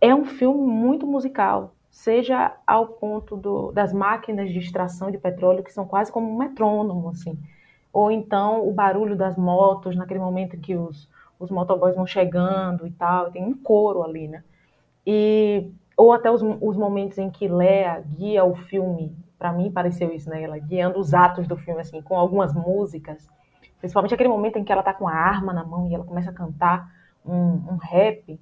é 0.00 0.14
um 0.14 0.24
filme 0.24 0.66
muito 0.66 1.06
musical, 1.06 1.74
seja 1.90 2.56
ao 2.66 2.86
ponto 2.86 3.36
do, 3.36 3.72
das 3.72 3.92
máquinas 3.92 4.50
de 4.50 4.58
extração 4.58 5.10
de 5.10 5.18
petróleo 5.18 5.64
que 5.64 5.72
são 5.72 5.86
quase 5.86 6.10
como 6.10 6.32
um 6.32 6.38
metrônomo, 6.38 7.10
assim, 7.10 7.38
ou 7.92 8.10
então 8.10 8.66
o 8.66 8.72
barulho 8.72 9.16
das 9.16 9.36
motos 9.36 9.96
naquele 9.96 10.20
momento 10.20 10.56
que 10.56 10.76
os, 10.76 11.08
os 11.38 11.50
motoboys 11.50 11.96
vão 11.96 12.06
chegando 12.06 12.86
e 12.86 12.92
tal, 12.92 13.30
tem 13.32 13.44
um 13.44 13.54
coro 13.54 14.02
ali, 14.02 14.28
né? 14.28 14.44
E 15.04 15.70
ou 15.96 16.12
até 16.12 16.30
os, 16.30 16.40
os 16.42 16.76
momentos 16.76 17.18
em 17.18 17.28
que 17.28 17.48
Lea 17.48 18.02
guia 18.16 18.44
o 18.44 18.54
filme, 18.54 19.14
para 19.38 19.52
mim 19.52 19.70
pareceu 19.70 20.14
isso, 20.14 20.30
né? 20.30 20.42
Ela 20.42 20.58
guiando 20.58 20.98
os 20.98 21.12
atos 21.12 21.46
do 21.48 21.56
filme 21.56 21.80
assim, 21.80 22.00
com 22.00 22.16
algumas 22.16 22.54
músicas, 22.54 23.28
principalmente 23.80 24.14
aquele 24.14 24.28
momento 24.28 24.58
em 24.58 24.64
que 24.64 24.72
ela 24.72 24.82
tá 24.82 24.94
com 24.94 25.08
a 25.08 25.12
arma 25.12 25.52
na 25.52 25.64
mão 25.64 25.88
e 25.88 25.94
ela 25.94 26.04
começa 26.04 26.30
a 26.30 26.34
cantar 26.34 26.88
um, 27.26 27.72
um 27.72 27.76
rap 27.76 28.38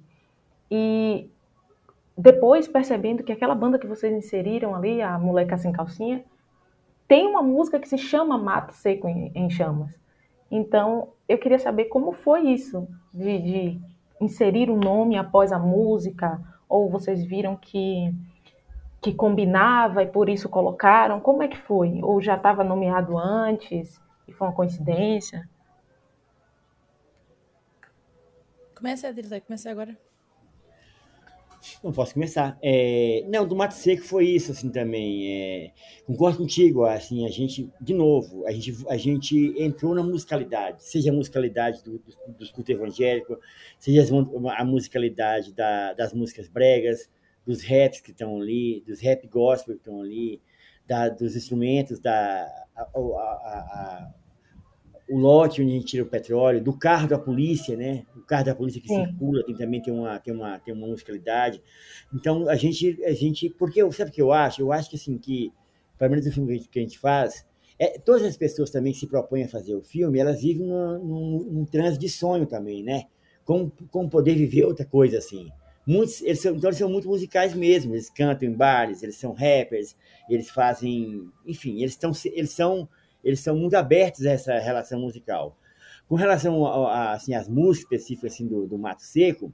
e 0.69 1.29
depois 2.21 2.67
percebendo 2.67 3.23
que 3.23 3.31
aquela 3.31 3.55
banda 3.55 3.79
que 3.79 3.87
vocês 3.87 4.13
inseriram 4.13 4.75
ali, 4.75 5.01
a 5.01 5.17
Moleca 5.17 5.57
Sem 5.57 5.71
Calcinha, 5.71 6.21
tem 7.07 7.25
uma 7.25 7.41
música 7.41 7.79
que 7.79 7.87
se 7.87 7.97
chama 7.97 8.37
Mato 8.37 8.73
Seco 8.73 9.07
em, 9.07 9.31
em 9.33 9.49
Chamas. 9.49 9.97
Então, 10.51 11.13
eu 11.29 11.37
queria 11.37 11.57
saber 11.57 11.85
como 11.85 12.11
foi 12.11 12.41
isso, 12.49 12.85
de, 13.13 13.39
de 13.39 13.81
inserir 14.19 14.69
o 14.69 14.73
um 14.73 14.79
nome 14.79 15.17
após 15.17 15.53
a 15.53 15.57
música, 15.57 16.41
ou 16.67 16.89
vocês 16.89 17.23
viram 17.23 17.55
que, 17.55 18.13
que 19.01 19.13
combinava 19.13 20.03
e 20.03 20.07
por 20.07 20.27
isso 20.27 20.49
colocaram? 20.49 21.21
Como 21.21 21.41
é 21.41 21.47
que 21.47 21.57
foi? 21.57 22.01
Ou 22.03 22.19
já 22.19 22.35
estava 22.35 22.65
nomeado 22.65 23.17
antes 23.17 23.97
e 24.27 24.33
foi 24.33 24.49
uma 24.49 24.53
coincidência? 24.53 25.47
Começa, 28.75 29.07
Adrilha, 29.07 29.39
começa 29.39 29.71
agora. 29.71 30.08
Não 31.83 31.91
posso 31.91 32.13
começar. 32.13 32.57
É, 32.61 33.23
não, 33.27 33.47
do 33.47 33.55
Mato 33.55 33.73
Seco 33.73 34.03
foi 34.03 34.25
isso, 34.27 34.51
assim, 34.51 34.69
também. 34.69 35.31
É, 35.31 35.71
concordo 36.05 36.37
contigo, 36.37 36.85
assim, 36.85 37.25
a 37.25 37.29
gente, 37.29 37.69
de 37.79 37.93
novo, 37.93 38.45
a 38.45 38.51
gente, 38.51 38.75
a 38.87 38.97
gente 38.97 39.53
entrou 39.57 39.93
na 39.93 40.03
musicalidade, 40.03 40.83
seja 40.83 41.11
a 41.11 41.13
musicalidade 41.13 41.83
do, 41.83 41.99
do, 41.99 42.33
do 42.37 42.43
escuto 42.43 42.71
evangélico, 42.71 43.37
seja 43.77 44.03
a 44.57 44.65
musicalidade 44.65 45.53
da, 45.53 45.93
das 45.93 46.13
músicas 46.13 46.47
bregas, 46.47 47.09
dos 47.45 47.63
raps 47.63 48.01
que 48.01 48.11
estão 48.11 48.39
ali, 48.39 48.83
dos 48.85 49.01
rap 49.01 49.27
gospel 49.27 49.75
que 49.75 49.81
estão 49.81 50.01
ali, 50.01 50.41
da, 50.85 51.09
dos 51.09 51.35
instrumentos, 51.35 51.99
da, 51.99 52.45
a, 52.75 52.81
a, 52.81 52.87
a, 52.87 54.13
o 55.09 55.17
lote 55.17 55.61
onde 55.61 55.71
a 55.71 55.73
gente 55.73 55.87
tira 55.87 56.03
o 56.03 56.05
petróleo, 56.05 56.63
do 56.63 56.71
carro 56.71 57.07
da 57.07 57.17
polícia, 57.17 57.75
né? 57.75 58.05
O 58.15 58.21
carro 58.21 58.45
da 58.45 58.53
polícia 58.53 58.79
que 58.79 58.87
Sim. 58.87 59.05
circula 59.05 59.43
tem, 59.43 59.55
também 59.55 59.81
tem 59.81 59.91
uma, 59.91 60.19
tem, 60.19 60.33
uma, 60.33 60.59
tem 60.59 60.73
uma 60.73 60.87
musicalidade. 60.87 61.61
Então, 62.13 62.47
a 62.47 62.55
gente, 62.55 63.03
a 63.03 63.11
gente... 63.13 63.49
Porque, 63.49 63.79
sabe 63.91 64.11
o 64.11 64.13
que 64.13 64.21
eu 64.21 64.31
acho? 64.31 64.61
Eu 64.61 64.71
acho 64.71 64.87
que, 64.87 64.95
assim, 64.95 65.17
que, 65.17 65.51
pelo 65.97 66.11
menos 66.11 66.27
o 66.27 66.31
filme 66.31 66.59
que 66.59 66.77
a 66.79 66.81
gente 66.83 66.99
faz, 66.99 67.43
é, 67.79 67.97
todas 67.97 68.23
as 68.23 68.37
pessoas 68.37 68.69
também 68.69 68.93
que 68.93 68.99
se 68.99 69.07
propõem 69.07 69.45
a 69.45 69.49
fazer 69.49 69.73
o 69.73 69.81
filme, 69.81 70.19
elas 70.19 70.41
vivem 70.41 70.67
num, 70.67 70.99
num, 70.99 71.43
num 71.51 71.65
transe 71.65 71.97
de 71.97 72.07
sonho 72.07 72.45
também, 72.45 72.83
né? 72.83 73.05
Como, 73.43 73.71
como 73.89 74.07
poder 74.09 74.35
viver 74.35 74.65
outra 74.65 74.85
coisa, 74.85 75.17
assim. 75.17 75.49
Muitos, 75.87 76.21
eles 76.21 76.39
são, 76.39 76.55
então, 76.55 76.69
eles 76.69 76.77
são 76.77 76.87
muito 76.89 77.07
musicais 77.07 77.55
mesmo. 77.55 77.95
Eles 77.95 78.11
cantam 78.11 78.47
em 78.47 78.53
bares, 78.53 79.01
eles 79.01 79.15
são 79.15 79.33
rappers, 79.33 79.95
eles 80.29 80.51
fazem... 80.51 81.27
Enfim, 81.47 81.79
eles, 81.79 81.93
estão, 81.93 82.11
eles 82.25 82.51
são 82.51 82.87
eles 83.23 83.39
são 83.39 83.55
muito 83.55 83.75
abertos 83.75 84.25
a 84.25 84.31
essa 84.31 84.59
relação 84.59 84.99
musical. 84.99 85.57
Com 86.07 86.15
relação 86.15 86.65
a, 86.65 86.91
a, 86.91 87.13
assim, 87.13 87.33
às 87.33 87.47
músicas 87.47 88.01
específicas 88.01 88.33
assim, 88.33 88.47
do, 88.47 88.65
do 88.67 88.77
Mato 88.77 89.03
Seco, 89.03 89.53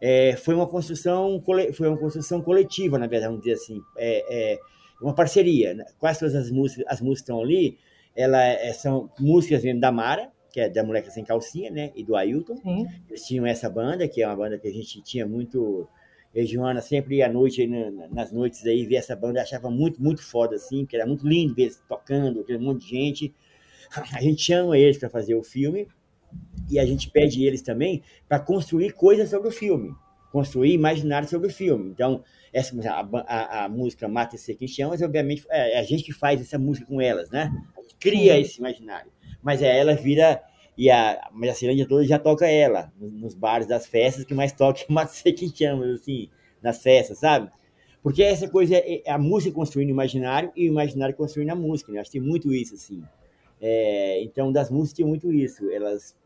é, 0.00 0.36
foi 0.36 0.54
uma 0.54 0.66
construção 0.66 1.42
foi 1.74 1.88
uma 1.88 1.98
construção 1.98 2.40
coletiva, 2.40 2.98
na 2.98 3.06
verdade, 3.06 3.32
vamos 3.32 3.44
dizer 3.44 3.56
assim, 3.56 3.80
é, 3.96 4.52
é 4.54 4.58
uma 5.00 5.14
parceria. 5.14 5.74
Né? 5.74 5.84
Quase 5.98 6.20
todas 6.20 6.34
as 6.34 6.50
músicas, 6.50 6.84
as 6.88 7.00
músicas 7.00 7.22
estão 7.22 7.40
ali, 7.40 7.78
ela 8.14 8.42
é, 8.42 8.72
são 8.72 9.10
músicas 9.18 9.62
da 9.80 9.90
Mara, 9.90 10.30
que 10.50 10.60
é 10.60 10.68
da 10.68 10.82
Moleca 10.82 11.10
Sem 11.10 11.24
Calcinha, 11.24 11.70
né, 11.70 11.92
e 11.94 12.02
do 12.02 12.16
Ailton. 12.16 12.56
Sim. 12.56 12.86
Eles 13.08 13.26
tinham 13.26 13.46
essa 13.46 13.68
banda, 13.68 14.08
que 14.08 14.22
é 14.22 14.26
uma 14.26 14.36
banda 14.36 14.58
que 14.58 14.66
a 14.66 14.72
gente 14.72 15.02
tinha 15.02 15.26
muito 15.26 15.88
e 16.34 16.44
Joana 16.44 16.80
sempre 16.80 17.22
à 17.22 17.32
noite, 17.32 17.66
nas 18.10 18.30
noites 18.32 18.64
aí, 18.66 18.84
ver 18.86 18.96
essa 18.96 19.16
banda, 19.16 19.42
achava 19.42 19.70
muito, 19.70 20.02
muito 20.02 20.22
foda, 20.22 20.56
assim, 20.56 20.80
porque 20.84 20.96
era 20.96 21.06
muito 21.06 21.26
lindo 21.26 21.54
ver 21.54 21.62
eles 21.62 21.82
tocando, 21.88 22.40
aquele 22.40 22.58
monte 22.58 22.82
de 22.82 22.90
gente. 22.90 23.34
A 24.12 24.20
gente 24.20 24.42
chama 24.42 24.76
eles 24.76 24.98
para 24.98 25.08
fazer 25.08 25.34
o 25.34 25.42
filme 25.42 25.88
e 26.70 26.78
a 26.78 26.84
gente 26.84 27.10
pede 27.10 27.42
eles 27.46 27.62
também 27.62 28.02
para 28.28 28.38
construir 28.38 28.92
coisas 28.92 29.30
sobre 29.30 29.48
o 29.48 29.50
filme, 29.50 29.94
construir 30.30 30.74
imaginário 30.74 31.26
sobre 31.26 31.48
o 31.48 31.50
filme. 31.50 31.88
Então, 31.90 32.22
essa 32.52 32.76
a, 32.86 33.08
a, 33.26 33.64
a 33.64 33.68
música 33.70 34.06
Mata 34.06 34.36
e 34.36 34.38
Seca 34.38 34.62
em 34.62 34.68
Chamas, 34.68 35.00
obviamente, 35.00 35.46
é, 35.48 35.76
é 35.76 35.78
a 35.78 35.82
gente 35.82 36.02
que 36.02 36.12
faz 36.12 36.38
essa 36.38 36.58
música 36.58 36.86
com 36.86 37.00
elas, 37.00 37.30
né? 37.30 37.50
cria 37.98 38.38
esse 38.38 38.58
imaginário. 38.58 39.10
Mas 39.42 39.62
é, 39.62 39.78
ela 39.78 39.94
vira 39.94 40.42
e 40.78 40.88
a, 40.92 41.28
mas 41.32 41.50
a 41.50 41.54
Cirândia 41.54 41.88
toda 41.88 42.04
já 42.04 42.20
toca 42.20 42.46
ela, 42.46 42.92
nos 42.96 43.34
bares 43.34 43.66
das 43.66 43.84
festas, 43.84 44.24
que 44.24 44.32
mais 44.32 44.52
toca 44.52 44.80
é 45.26 45.32
que 45.32 45.48
chama, 45.48 45.84
assim, 45.86 46.30
nas 46.62 46.80
festas, 46.80 47.18
sabe? 47.18 47.50
Porque 48.00 48.22
essa 48.22 48.48
coisa 48.48 48.76
é, 48.76 49.02
é 49.04 49.10
a 49.10 49.18
música 49.18 49.52
construindo 49.52 49.88
o 49.88 49.92
imaginário 49.92 50.52
e 50.54 50.68
o 50.68 50.72
imaginário 50.72 51.16
construindo 51.16 51.50
a 51.50 51.56
música, 51.56 51.90
né? 51.90 51.98
Acho 51.98 52.12
que 52.12 52.20
tem 52.20 52.26
muito 52.26 52.54
isso, 52.54 52.76
assim. 52.76 53.02
É, 53.60 54.22
então, 54.22 54.52
das 54.52 54.70
músicas 54.70 54.98
tem 54.98 55.04
muito 55.04 55.32
isso. 55.32 55.68
Elas 55.68 56.16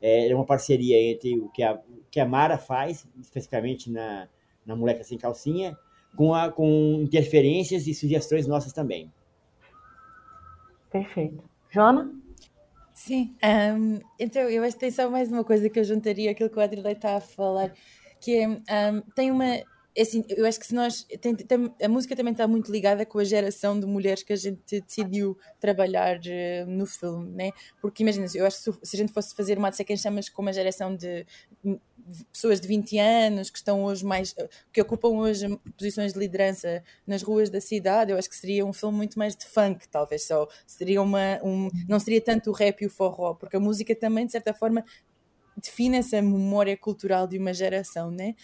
é, 0.00 0.30
é 0.30 0.34
uma 0.36 0.46
parceria 0.46 0.96
entre 1.10 1.36
o 1.40 1.48
que 1.48 1.64
a, 1.64 1.80
que 2.08 2.20
a 2.20 2.24
Mara 2.24 2.58
faz, 2.58 3.08
especificamente 3.20 3.90
na, 3.90 4.28
na 4.64 4.76
Moleca 4.76 5.02
Sem 5.02 5.18
Calcinha, 5.18 5.76
com, 6.14 6.32
a, 6.32 6.48
com 6.48 7.00
interferências 7.02 7.88
e 7.88 7.92
sugestões 7.92 8.46
nossas 8.46 8.72
também. 8.72 9.12
Perfeito. 10.92 11.42
Joana? 11.70 12.14
Sim, 12.98 13.36
um, 13.44 14.00
então 14.18 14.48
eu 14.48 14.64
acho 14.64 14.72
que 14.74 14.80
tem 14.80 14.90
só 14.90 15.10
mais 15.10 15.30
uma 15.30 15.44
coisa 15.44 15.68
que 15.68 15.78
eu 15.78 15.84
juntaria 15.84 16.30
aquilo 16.30 16.48
que 16.48 16.56
o 16.56 16.60
Adrilei 16.62 16.94
está 16.94 17.16
a 17.16 17.20
falar, 17.20 17.74
que 18.18 18.34
é, 18.38 18.48
um, 18.48 19.02
tem 19.14 19.30
uma, 19.30 19.44
assim, 20.02 20.24
eu 20.28 20.44
acho 20.44 20.60
que 20.60 20.66
se 20.66 20.74
nós, 20.74 21.04
tem, 21.20 21.34
tem, 21.34 21.74
a 21.82 21.88
música 21.88 22.14
também 22.14 22.32
está 22.32 22.46
muito 22.46 22.70
ligada 22.70 23.06
com 23.06 23.18
a 23.18 23.24
geração 23.24 23.78
de 23.78 23.86
mulheres 23.86 24.22
que 24.22 24.32
a 24.32 24.36
gente 24.36 24.80
decidiu 24.80 25.38
trabalhar 25.58 26.18
uh, 26.18 26.70
no 26.70 26.86
filme, 26.86 27.30
né? 27.32 27.50
Porque 27.80 28.02
imagina, 28.02 28.26
eu 28.34 28.46
acho 28.46 28.62
que 28.62 28.86
se, 28.86 28.96
a 28.96 28.98
gente 28.98 29.12
fosse 29.12 29.34
fazer 29.34 29.56
uma 29.56 29.70
de 29.70 29.84
quem 29.84 29.96
chamas 29.96 30.28
com 30.28 30.42
uma 30.42 30.52
geração 30.52 30.94
de 30.94 31.24
pessoas 32.32 32.60
de 32.60 32.68
20 32.68 32.98
anos 32.98 33.50
que 33.50 33.58
estão 33.58 33.82
hoje 33.84 34.04
mais 34.04 34.34
que 34.72 34.80
ocupam 34.80 35.08
hoje 35.08 35.58
posições 35.76 36.12
de 36.12 36.18
liderança 36.18 36.84
nas 37.06 37.22
ruas 37.22 37.50
da 37.50 37.60
cidade, 37.60 38.12
eu 38.12 38.18
acho 38.18 38.28
que 38.28 38.36
seria 38.36 38.64
um 38.64 38.72
filme 38.72 38.96
muito 38.96 39.18
mais 39.18 39.34
de 39.34 39.44
funk, 39.44 39.88
talvez 39.88 40.26
só 40.26 40.46
seria 40.66 41.02
uma 41.02 41.40
um, 41.42 41.68
não 41.88 41.98
seria 41.98 42.20
tanto 42.20 42.50
o 42.50 42.52
rap 42.52 42.82
e 42.82 42.86
o 42.86 42.90
forró, 42.90 43.34
porque 43.34 43.56
a 43.56 43.60
música 43.60 43.94
também 43.96 44.26
de 44.26 44.32
certa 44.32 44.54
forma 44.54 44.84
define 45.56 45.96
essa 45.96 46.20
memória 46.20 46.76
cultural 46.76 47.26
de 47.26 47.38
uma 47.38 47.54
geração, 47.54 48.10
né? 48.10 48.34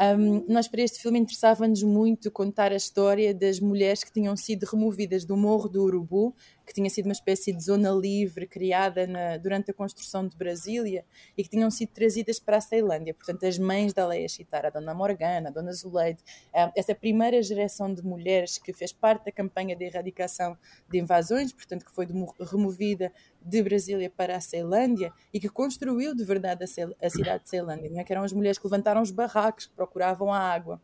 Um, 0.00 0.44
nós, 0.48 0.66
para 0.68 0.82
este 0.82 1.00
filme, 1.00 1.18
interessava-nos 1.18 1.82
muito 1.82 2.30
contar 2.30 2.72
a 2.72 2.76
história 2.76 3.34
das 3.34 3.60
mulheres 3.60 4.02
que 4.02 4.12
tinham 4.12 4.36
sido 4.36 4.64
removidas 4.64 5.24
do 5.24 5.36
Morro 5.36 5.68
do 5.68 5.82
Urubu, 5.82 6.34
que 6.72 6.76
tinha 6.76 6.88
sido 6.88 7.06
uma 7.06 7.12
espécie 7.12 7.52
de 7.52 7.62
zona 7.62 7.90
livre 7.90 8.46
criada 8.46 9.06
na, 9.06 9.36
durante 9.36 9.70
a 9.70 9.74
construção 9.74 10.26
de 10.26 10.34
Brasília 10.36 11.04
e 11.36 11.42
que 11.42 11.50
tinham 11.50 11.70
sido 11.70 11.90
trazidas 11.90 12.38
para 12.38 12.56
a 12.56 12.60
Ceilândia. 12.60 13.12
Portanto, 13.12 13.44
as 13.44 13.58
mães 13.58 13.92
da 13.92 14.06
Leia 14.06 14.26
Chitar, 14.26 14.64
a 14.64 14.70
Dona 14.70 14.94
Morgana, 14.94 15.50
a 15.50 15.52
Dona 15.52 15.72
Zuleide, 15.72 16.22
essa 16.74 16.94
primeira 16.94 17.42
geração 17.42 17.92
de 17.92 18.02
mulheres 18.02 18.56
que 18.56 18.72
fez 18.72 18.92
parte 18.92 19.26
da 19.26 19.32
campanha 19.32 19.76
de 19.76 19.84
erradicação 19.84 20.56
de 20.90 20.98
invasões, 20.98 21.52
portanto, 21.52 21.84
que 21.84 21.92
foi 21.92 22.06
removida 22.50 23.12
de 23.44 23.62
Brasília 23.62 24.08
para 24.08 24.36
a 24.36 24.40
Ceilândia 24.40 25.12
e 25.32 25.38
que 25.38 25.48
construiu 25.48 26.14
de 26.14 26.24
verdade 26.24 26.64
a, 26.64 27.06
a 27.06 27.10
cidade 27.10 27.44
de 27.44 27.50
Ceilândia, 27.50 27.90
não 27.90 28.00
é? 28.00 28.04
que 28.04 28.12
eram 28.12 28.24
as 28.24 28.32
mulheres 28.32 28.58
que 28.58 28.64
levantaram 28.64 29.02
os 29.02 29.10
barracos, 29.10 29.66
que 29.66 29.74
procuravam 29.74 30.32
a 30.32 30.38
água. 30.38 30.80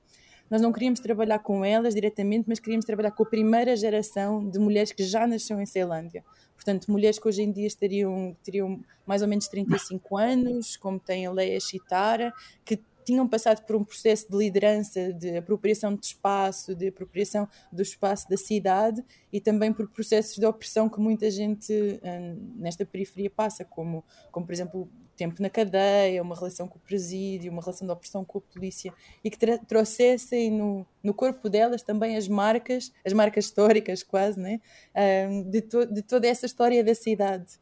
Nós 0.50 0.60
não 0.62 0.72
queríamos 0.72 1.00
trabalhar 1.00 1.38
com 1.40 1.64
elas 1.64 1.94
diretamente, 1.94 2.46
mas 2.48 2.58
queríamos 2.58 2.84
trabalhar 2.86 3.10
com 3.10 3.22
a 3.22 3.26
primeira 3.26 3.76
geração 3.76 4.48
de 4.48 4.58
mulheres 4.58 4.92
que 4.92 5.04
já 5.04 5.26
nasceram 5.26 5.60
em 5.60 5.66
Ceilândia. 5.66 6.24
Portanto, 6.54 6.90
mulheres 6.90 7.18
que 7.18 7.28
hoje 7.28 7.42
em 7.42 7.52
dia 7.52 7.66
estariam, 7.66 8.36
teriam 8.42 8.80
mais 9.06 9.22
ou 9.22 9.28
menos 9.28 9.46
35 9.48 10.16
anos, 10.16 10.76
como 10.76 10.98
tem 10.98 11.26
a 11.26 11.30
Leia 11.30 11.60
Chitara, 11.60 12.32
que 12.64 12.80
tinham 13.04 13.26
passado 13.26 13.64
por 13.64 13.74
um 13.74 13.82
processo 13.82 14.30
de 14.30 14.36
liderança, 14.36 15.14
de 15.14 15.38
apropriação 15.38 15.94
de 15.94 16.04
espaço, 16.04 16.74
de 16.74 16.88
apropriação 16.88 17.48
do 17.72 17.80
espaço 17.80 18.28
da 18.28 18.36
cidade 18.36 19.02
e 19.32 19.40
também 19.40 19.72
por 19.72 19.88
processos 19.88 20.36
de 20.36 20.44
opressão 20.44 20.90
que 20.90 21.00
muita 21.00 21.30
gente 21.30 21.72
hum, 21.72 22.52
nesta 22.56 22.84
periferia 22.84 23.30
passa, 23.30 23.64
como, 23.64 24.04
como 24.30 24.44
por 24.44 24.52
exemplo 24.52 24.90
tempo 25.18 25.42
na 25.42 25.50
cadeia, 25.50 26.22
uma 26.22 26.34
relação 26.34 26.68
com 26.68 26.78
o 26.78 26.80
presídio, 26.80 27.50
uma 27.50 27.60
relação 27.60 27.86
de 27.86 27.92
opressão 27.92 28.24
com 28.24 28.38
a 28.38 28.40
polícia, 28.40 28.94
e 29.22 29.30
que 29.30 29.38
trouxessem 29.66 30.50
no, 30.50 30.86
no 31.02 31.12
corpo 31.12 31.48
delas 31.50 31.82
também 31.82 32.16
as 32.16 32.28
marcas, 32.28 32.92
as 33.04 33.12
marcas 33.12 33.46
históricas 33.46 34.02
quase, 34.02 34.38
né? 34.38 34.60
Um, 35.28 35.42
de, 35.42 35.60
to, 35.60 35.84
de 35.86 36.02
toda 36.02 36.26
essa 36.28 36.46
história 36.46 36.82
da 36.84 36.94
cidade. 36.94 37.58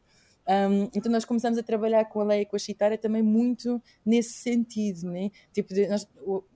Um, 0.47 0.89
então 0.95 1.11
nós 1.11 1.25
começamos 1.25 1.59
a 1.59 1.63
trabalhar 1.63 2.05
com 2.05 2.21
a 2.21 2.23
Leia 2.23 2.41
e 2.43 2.45
com 2.45 2.55
a 2.55 2.59
Chitara 2.59 2.97
também 2.97 3.21
muito 3.21 3.81
nesse 4.05 4.33
sentido, 4.33 5.11
né? 5.11 5.29
Tipo, 5.51 5.73
de, 5.73 5.87
nós, 5.87 6.07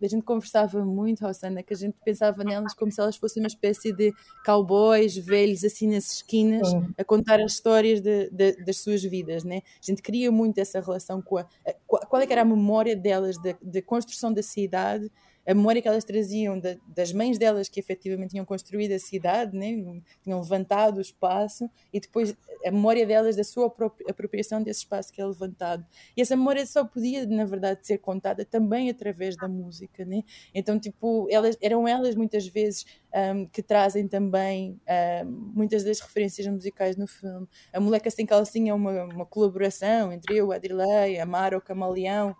a 0.02 0.08
gente 0.08 0.24
conversava 0.24 0.86
muito, 0.86 1.26
Rosana, 1.26 1.62
que 1.62 1.74
a 1.74 1.78
gente 1.78 1.98
pensava 2.04 2.42
nelas 2.44 2.74
como 2.74 2.90
se 2.90 3.02
elas 3.02 3.18
fossem 3.18 3.44
uma 3.44 3.48
espécie 3.48 3.92
de 3.92 4.14
cowboys 4.46 5.18
velhos 5.18 5.66
assim 5.66 5.88
nas 5.88 6.10
esquinas 6.14 6.70
a 6.98 7.04
contar 7.04 7.42
as 7.42 7.52
histórias 7.54 8.00
de, 8.00 8.30
de, 8.30 8.64
das 8.64 8.78
suas 8.78 9.04
vidas, 9.04 9.44
né? 9.44 9.62
A 9.82 9.86
gente 9.86 10.02
queria 10.02 10.32
muito 10.32 10.58
essa 10.58 10.80
relação 10.80 11.22
com 11.22 11.38
a, 11.38 11.46
a 11.66 11.74
qual 12.08 12.22
é 12.22 12.26
que 12.26 12.32
era 12.32 12.44
a 12.44 12.46
memória 12.46 12.96
delas 12.96 13.36
de 13.62 13.82
construção 13.82 14.32
da 14.32 14.42
cidade 14.42 15.12
a 15.46 15.54
memória 15.54 15.82
que 15.82 15.88
elas 15.88 16.04
traziam 16.04 16.60
de, 16.60 16.80
das 16.88 17.12
mães 17.12 17.38
delas 17.38 17.68
que 17.68 17.80
efetivamente 17.80 18.32
tinham 18.32 18.46
construído 18.46 18.92
a 18.92 19.00
cidade, 19.00 19.58
né? 19.58 20.02
tinham 20.24 20.40
levantado 20.40 20.98
o 20.98 21.02
espaço, 21.02 21.70
e 21.92 22.00
depois 22.00 22.36
a 22.66 22.72
memória 22.72 23.06
delas 23.06 23.36
da 23.36 23.44
sua 23.44 23.74
apropriação 24.08 24.62
desse 24.62 24.82
espaço 24.82 25.12
que 25.12 25.22
é 25.22 25.26
levantado. 25.26 25.86
E 26.16 26.22
essa 26.22 26.36
memória 26.36 26.66
só 26.66 26.86
podia, 26.86 27.26
na 27.26 27.46
verdade, 27.46 27.86
ser 27.86 27.98
contada 27.98 28.46
também 28.46 28.90
através 28.90 29.36
da 29.36 29.48
música. 29.48 30.06
Né? 30.06 30.24
Então, 30.54 30.80
tipo, 30.80 31.28
elas, 31.30 31.58
eram 31.62 31.88
elas 31.88 32.16
muitas 32.16 32.48
vezes 32.48 32.86
um, 33.14 33.46
que 33.46 33.64
trazem 33.64 34.08
também 34.08 34.80
um, 35.26 35.32
muitas 35.56 35.84
das 35.84 36.00
referências 36.00 36.46
musicais 36.48 36.96
no 36.96 37.08
filme. 37.08 37.48
A 37.74 37.80
Moleca 37.80 38.10
Sem 38.12 38.26
Calcinha 38.26 38.72
é 38.72 38.76
uma, 38.76 39.06
uma 39.06 39.26
colaboração 39.26 40.12
entre 40.12 40.38
eu, 40.38 40.52
a 40.52 40.56
Adrilei, 40.56 41.20
a 41.20 41.26
Mara, 41.26 41.58
o 41.58 41.62
Camaleão, 41.62 42.36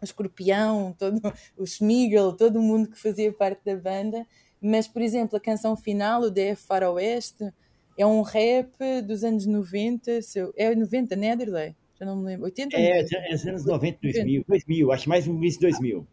o 0.00 0.04
Escorpião, 0.04 0.94
todo, 0.98 1.20
o 1.56 1.66
Schmigel, 1.66 2.32
todo 2.32 2.60
mundo 2.60 2.90
que 2.90 2.98
fazia 2.98 3.32
parte 3.32 3.64
da 3.64 3.76
banda. 3.76 4.26
Mas, 4.60 4.86
por 4.86 5.02
exemplo, 5.02 5.36
a 5.36 5.40
canção 5.40 5.76
final, 5.76 6.22
o 6.22 6.30
DF 6.30 6.62
Faroeste, 6.66 7.52
é 7.96 8.06
um 8.06 8.22
rap 8.22 8.72
dos 9.06 9.24
anos 9.24 9.46
90, 9.46 10.22
seu, 10.22 10.52
é 10.56 10.74
90, 10.74 11.16
né, 11.16 11.32
Adirley? 11.32 11.76
Já 11.98 12.06
não 12.06 12.16
me 12.16 12.24
lembro. 12.24 12.46
80 12.46 12.76
É, 12.76 13.00
é 13.00 13.34
os 13.34 13.46
anos 13.46 13.64
90, 13.66 13.98
2000, 14.02 14.44
2000, 14.48 14.92
acho 14.92 15.08
mais 15.08 15.26
no 15.26 15.34
início 15.34 15.60
de 15.60 15.66
2000. 15.66 16.06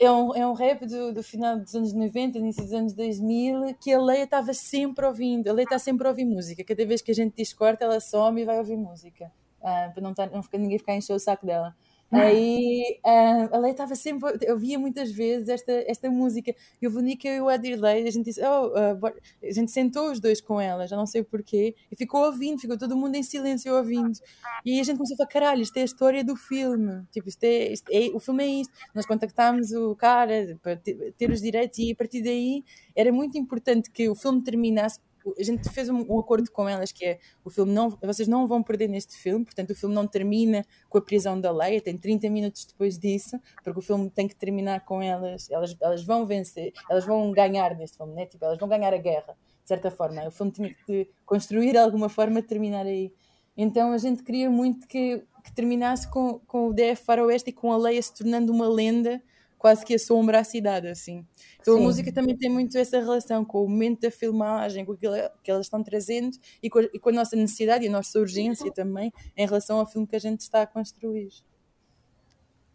É 0.00 0.10
um, 0.10 0.34
é 0.34 0.46
um 0.46 0.52
rap 0.52 0.86
do, 0.86 1.12
do 1.12 1.22
final 1.24 1.58
dos 1.58 1.74
anos 1.74 1.92
90, 1.92 2.38
início 2.38 2.62
dos 2.62 2.72
anos 2.72 2.92
2000, 2.92 3.74
que 3.80 3.92
a 3.92 4.00
Leia 4.00 4.24
estava 4.24 4.54
sempre 4.54 5.04
ouvindo. 5.04 5.48
A 5.48 5.52
Leia 5.52 5.64
está 5.64 5.78
sempre 5.78 6.06
a 6.06 6.10
ouvir 6.10 6.24
música. 6.24 6.62
Cada 6.62 6.86
vez 6.86 7.02
que 7.02 7.10
a 7.10 7.14
gente 7.14 7.34
discorda, 7.36 7.84
ela 7.84 8.00
some 8.00 8.40
e 8.40 8.44
vai 8.44 8.58
ouvir 8.58 8.76
música. 8.76 9.30
Ah, 9.60 9.90
para 9.92 10.00
não, 10.00 10.14
tá, 10.14 10.26
não 10.26 10.40
ficar, 10.40 10.58
ninguém 10.58 10.78
ficar 10.78 10.94
encher 10.94 11.14
o 11.14 11.18
saco 11.18 11.44
dela. 11.44 11.74
Aí 12.10 12.98
uh, 13.04 13.54
a 13.54 13.58
Leia 13.58 13.72
estava 13.72 13.94
sempre, 13.94 14.38
eu 14.42 14.58
via 14.58 14.78
muitas 14.78 15.12
vezes 15.12 15.48
esta, 15.48 15.72
esta 15.86 16.10
música. 16.10 16.54
E 16.80 16.86
o 16.86 16.90
Vonica 16.90 17.28
e 17.28 17.40
o 17.40 17.48
Adirley, 17.48 18.08
a 18.08 18.10
gente 18.10 18.24
disse, 18.24 18.40
oh, 18.42 18.68
uh, 18.68 19.06
a 19.42 19.52
gente 19.52 19.70
sentou 19.70 20.10
os 20.10 20.18
dois 20.18 20.40
com 20.40 20.58
ela, 20.58 20.86
já 20.86 20.96
não 20.96 21.04
sei 21.04 21.22
porquê, 21.22 21.74
e 21.92 21.96
ficou 21.96 22.24
ouvindo, 22.24 22.60
ficou 22.60 22.78
todo 22.78 22.96
mundo 22.96 23.14
em 23.14 23.22
silêncio 23.22 23.74
ouvindo. 23.74 24.18
E 24.64 24.80
a 24.80 24.82
gente 24.82 24.96
começou 24.96 25.14
a 25.14 25.18
falar: 25.18 25.28
caralho, 25.28 25.62
isto 25.62 25.76
é 25.76 25.82
a 25.82 25.84
história 25.84 26.24
do 26.24 26.34
filme, 26.34 27.04
tipo, 27.12 27.28
isto 27.28 27.44
é, 27.44 27.72
isto 27.72 27.90
é 27.90 28.10
o 28.14 28.20
filme 28.20 28.44
é 28.44 28.48
isto. 28.62 28.72
Nós 28.94 29.04
contactámos 29.04 29.72
o 29.72 29.94
cara 29.94 30.58
para 30.62 30.76
ter 30.76 31.30
os 31.30 31.42
direitos, 31.42 31.78
e 31.78 31.92
a 31.92 31.96
partir 31.96 32.22
daí 32.22 32.64
era 32.96 33.12
muito 33.12 33.36
importante 33.36 33.90
que 33.90 34.08
o 34.08 34.14
filme 34.14 34.42
terminasse 34.42 34.98
a 35.38 35.42
gente 35.42 35.68
fez 35.70 35.88
um, 35.88 36.04
um, 36.08 36.18
acordo 36.18 36.50
com 36.50 36.68
elas 36.68 36.92
que 36.92 37.04
é 37.04 37.18
o 37.44 37.50
filme 37.50 37.72
não, 37.72 37.90
vocês 38.02 38.28
não 38.28 38.46
vão 38.46 38.62
perder 38.62 38.88
neste 38.88 39.16
filme, 39.16 39.44
portanto 39.44 39.70
o 39.70 39.74
filme 39.74 39.94
não 39.94 40.06
termina 40.06 40.64
com 40.88 40.98
a 40.98 41.00
prisão 41.00 41.40
da 41.40 41.50
Leia, 41.50 41.80
tem 41.80 41.96
30 41.96 42.30
minutos 42.30 42.64
depois 42.64 42.98
disso, 42.98 43.38
porque 43.62 43.78
o 43.78 43.82
filme 43.82 44.10
tem 44.10 44.28
que 44.28 44.34
terminar 44.34 44.84
com 44.84 45.02
elas, 45.02 45.50
elas, 45.50 45.76
elas 45.80 46.04
vão 46.04 46.26
vencer, 46.26 46.72
elas 46.88 47.04
vão 47.04 47.30
ganhar 47.32 47.76
neste 47.76 47.96
filme, 47.96 48.14
né? 48.14 48.26
tipo, 48.26 48.44
elas 48.44 48.58
vão 48.58 48.68
ganhar 48.68 48.92
a 48.94 48.98
guerra, 48.98 49.36
de 49.62 49.68
certa 49.68 49.90
forma, 49.90 50.26
o 50.26 50.30
filme 50.30 50.52
tinha 50.52 50.74
que 50.86 51.10
construir 51.26 51.72
de 51.72 51.78
alguma 51.78 52.08
forma 52.08 52.42
terminar 52.42 52.86
aí. 52.86 53.12
Então 53.56 53.92
a 53.92 53.98
gente 53.98 54.22
queria 54.22 54.48
muito 54.48 54.86
que, 54.86 55.22
que 55.44 55.52
terminasse 55.52 56.08
com, 56.08 56.38
com 56.46 56.68
o 56.68 56.72
DF 56.72 57.04
Faroeste 57.04 57.50
e 57.50 57.52
com 57.52 57.72
a 57.72 57.76
Leia 57.76 58.00
se 58.00 58.14
tornando 58.14 58.52
uma 58.52 58.68
lenda 58.68 59.20
quase 59.58 59.84
que 59.84 59.94
a 59.94 60.44
cidade, 60.44 60.86
assim. 60.86 61.26
Então 61.60 61.74
Sim. 61.74 61.80
a 61.80 61.82
música 61.82 62.12
também 62.12 62.36
tem 62.36 62.48
muito 62.48 62.78
essa 62.78 62.98
relação 62.98 63.44
com 63.44 63.64
o 63.64 63.68
momento 63.68 64.02
da 64.02 64.10
filmagem, 64.10 64.84
com 64.84 64.92
aquilo 64.92 65.14
que 65.42 65.50
elas 65.50 65.66
estão 65.66 65.82
trazendo 65.82 66.36
e 66.62 66.70
com, 66.70 66.78
a, 66.78 66.82
e 66.84 66.98
com 66.98 67.08
a 67.10 67.12
nossa 67.12 67.36
necessidade 67.36 67.84
e 67.84 67.88
a 67.88 67.90
nossa 67.90 68.18
urgência 68.18 68.72
também 68.72 69.12
em 69.36 69.44
relação 69.44 69.80
ao 69.80 69.86
filme 69.86 70.06
que 70.06 70.16
a 70.16 70.20
gente 70.20 70.40
está 70.40 70.62
a 70.62 70.66
construir. 70.66 71.28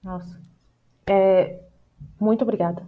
Nossa. 0.04 0.42
É, 1.10 1.60
muito 2.20 2.42
obrigada. 2.42 2.86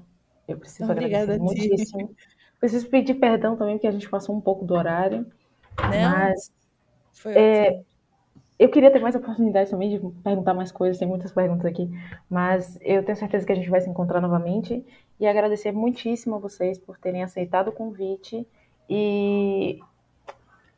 Eu 0.48 0.58
preciso 0.58 0.92
obrigada 0.92 1.34
agradecer 1.36 1.44
muitíssimo. 1.44 2.16
Preciso 2.60 2.88
pedir 2.88 3.16
perdão 3.16 3.58
também, 3.58 3.76
porque 3.76 3.88
a 3.88 3.92
gente 3.92 4.10
passou 4.10 4.34
um 4.34 4.42
pouco 4.42 4.66
do 4.66 4.74
horário. 4.74 5.30
Não, 5.78 6.18
mas 6.18 6.52
foi 7.14 7.34
é, 7.34 7.84
eu 8.58 8.70
queria 8.70 8.90
ter 8.90 9.00
mais 9.00 9.16
oportunidade 9.16 9.70
também 9.70 9.90
de 9.90 10.00
perguntar 10.24 10.54
mais 10.54 10.72
coisas, 10.72 10.98
tem 10.98 11.08
muitas 11.08 11.32
perguntas 11.32 11.66
aqui, 11.66 11.90
mas 12.30 12.78
eu 12.82 13.04
tenho 13.04 13.18
certeza 13.18 13.46
que 13.46 13.52
a 13.52 13.56
gente 13.56 13.70
vai 13.70 13.82
se 13.82 13.90
encontrar 13.90 14.22
novamente. 14.22 14.86
E 15.20 15.28
agradecer 15.28 15.72
muitíssimo 15.72 16.36
a 16.36 16.40
vocês 16.40 16.78
por 16.78 16.98
terem 16.98 17.24
aceitado 17.24 17.70
o 17.70 17.72
convite. 17.72 18.46
E, 18.90 19.80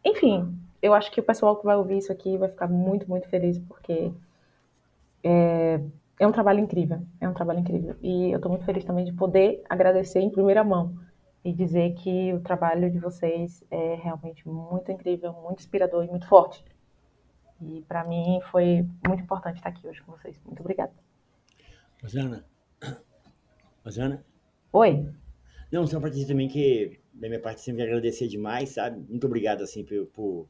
enfim, 0.04 0.56
eu 0.82 0.94
acho 0.94 1.12
que 1.12 1.20
o 1.20 1.24
pessoal 1.24 1.56
que 1.56 1.66
vai 1.66 1.76
ouvir 1.76 1.98
isso 1.98 2.12
aqui 2.12 2.38
vai 2.38 2.50
ficar 2.50 2.68
muito, 2.68 3.10
muito 3.10 3.28
feliz 3.30 3.58
porque 3.60 4.12
é, 5.24 5.80
é 6.20 6.28
um 6.28 6.32
trabalho 6.32 6.60
incrível, 6.60 7.02
é 7.20 7.28
um 7.28 7.34
trabalho 7.34 7.60
incrível. 7.60 7.96
E 8.02 8.32
eu 8.32 8.38
estou 8.38 8.52
muito 8.52 8.66
feliz 8.66 8.84
também 8.86 9.06
de 9.06 9.14
poder 9.14 9.64
agradecer 9.70 10.20
em 10.20 10.30
primeira 10.30 10.64
mão 10.64 10.96
e 11.44 11.54
dizer 11.54 11.94
que 11.96 12.34
o 12.34 12.40
trabalho 12.40 12.90
de 12.92 13.00
vocês 13.00 13.64
é 13.72 13.96
realmente 13.96 14.48
muito 14.48 14.92
incrível, 14.92 15.34
muito 15.34 15.60
inspirador 15.60 16.04
e 16.04 16.08
muito 16.08 16.28
forte. 16.28 16.64
E 17.62 17.82
para 17.88 18.04
mim 18.04 18.40
foi 18.52 18.86
muito 19.08 19.24
importante 19.24 19.58
estar 19.58 19.70
aqui 19.70 19.88
hoje 19.88 20.02
com 20.02 20.12
vocês. 20.12 20.40
Muito 20.46 20.60
obrigada. 20.60 20.94
Rosana. 22.02 22.46
Rosana? 23.84 24.26
Oi. 24.72 25.10
Não, 25.72 25.86
só 25.88 26.00
para 26.00 26.10
dizer 26.10 26.28
também 26.28 26.48
que, 26.48 27.00
da 27.14 27.28
minha 27.28 27.42
parte, 27.42 27.62
sempre 27.62 27.84
agradecer 27.84 28.28
demais, 28.28 28.70
sabe? 28.70 29.04
Muito 29.10 29.26
obrigado, 29.26 29.64
assim, 29.64 29.84
por, 29.84 30.06
por 30.08 30.50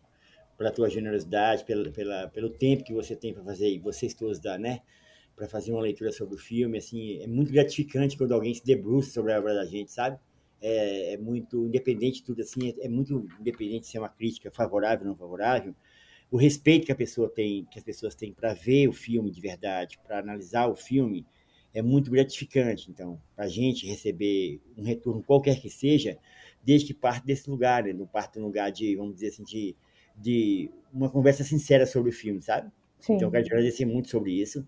pela 0.57 0.71
tua 0.71 0.89
generosidade, 0.89 1.63
pela, 1.63 1.89
pela, 1.91 2.27
pelo 2.29 2.49
tempo 2.49 2.83
que 2.83 2.93
você 2.93 3.15
tem 3.15 3.33
para 3.33 3.43
fazer, 3.43 3.69
e 3.69 3.79
vocês 3.79 4.13
todos 4.13 4.39
dá, 4.39 4.57
né? 4.57 4.81
Para 5.35 5.47
fazer 5.47 5.71
uma 5.71 5.81
leitura 5.81 6.11
sobre 6.11 6.35
o 6.35 6.37
filme, 6.37 6.79
assim, 6.79 7.21
é 7.21 7.27
muito 7.27 7.51
gratificante 7.51 8.17
quando 8.17 8.33
alguém 8.33 8.53
se 8.53 8.65
debruça 8.65 9.11
sobre 9.11 9.33
a 9.33 9.39
obra 9.39 9.53
da 9.53 9.65
gente, 9.65 9.91
sabe? 9.91 10.19
É, 10.59 11.13
é 11.13 11.17
muito 11.17 11.63
independente 11.65 12.23
tudo, 12.23 12.41
assim, 12.41 12.69
é, 12.69 12.85
é 12.85 12.89
muito 12.89 13.27
independente 13.39 13.85
se 13.85 13.97
é 13.97 13.99
uma 13.99 14.09
crítica 14.09 14.49
favorável 14.51 15.05
ou 15.05 15.11
não 15.11 15.15
favorável, 15.15 15.75
o 16.29 16.37
respeito 16.37 16.85
que 16.85 16.91
a 16.91 16.95
pessoa 16.95 17.29
tem, 17.29 17.65
que 17.65 17.79
as 17.79 17.85
pessoas 17.85 18.15
têm 18.15 18.33
para 18.33 18.53
ver 18.53 18.87
o 18.87 18.93
filme 18.93 19.31
de 19.31 19.39
verdade, 19.39 19.97
para 20.05 20.19
analisar 20.19 20.67
o 20.67 20.75
filme, 20.75 21.25
é 21.73 21.81
muito 21.81 22.11
gratificante. 22.11 22.89
Então, 22.89 23.21
para 23.35 23.45
a 23.45 23.47
gente 23.49 23.87
receber 23.87 24.59
um 24.77 24.83
retorno 24.83 25.23
qualquer 25.23 25.59
que 25.61 25.69
seja, 25.69 26.17
desde 26.63 26.87
que 26.87 26.93
parte 26.93 27.25
desse 27.25 27.49
lugar, 27.49 27.83
né? 27.83 27.93
não 27.93 28.07
parte 28.07 28.33
de 28.33 28.39
um 28.39 28.43
lugar 28.43 28.71
de, 28.71 28.95
vamos 28.95 29.15
dizer 29.15 29.27
assim, 29.27 29.43
de, 29.43 29.75
de 30.15 30.69
uma 30.91 31.09
conversa 31.09 31.43
sincera 31.43 31.85
sobre 31.85 32.09
o 32.09 32.13
filme, 32.13 32.41
sabe? 32.41 32.71
Sim. 32.99 33.13
Então, 33.15 33.27
eu 33.27 33.31
quero 33.31 33.45
te 33.45 33.53
agradecer 33.53 33.85
muito 33.85 34.09
sobre 34.09 34.31
isso 34.31 34.67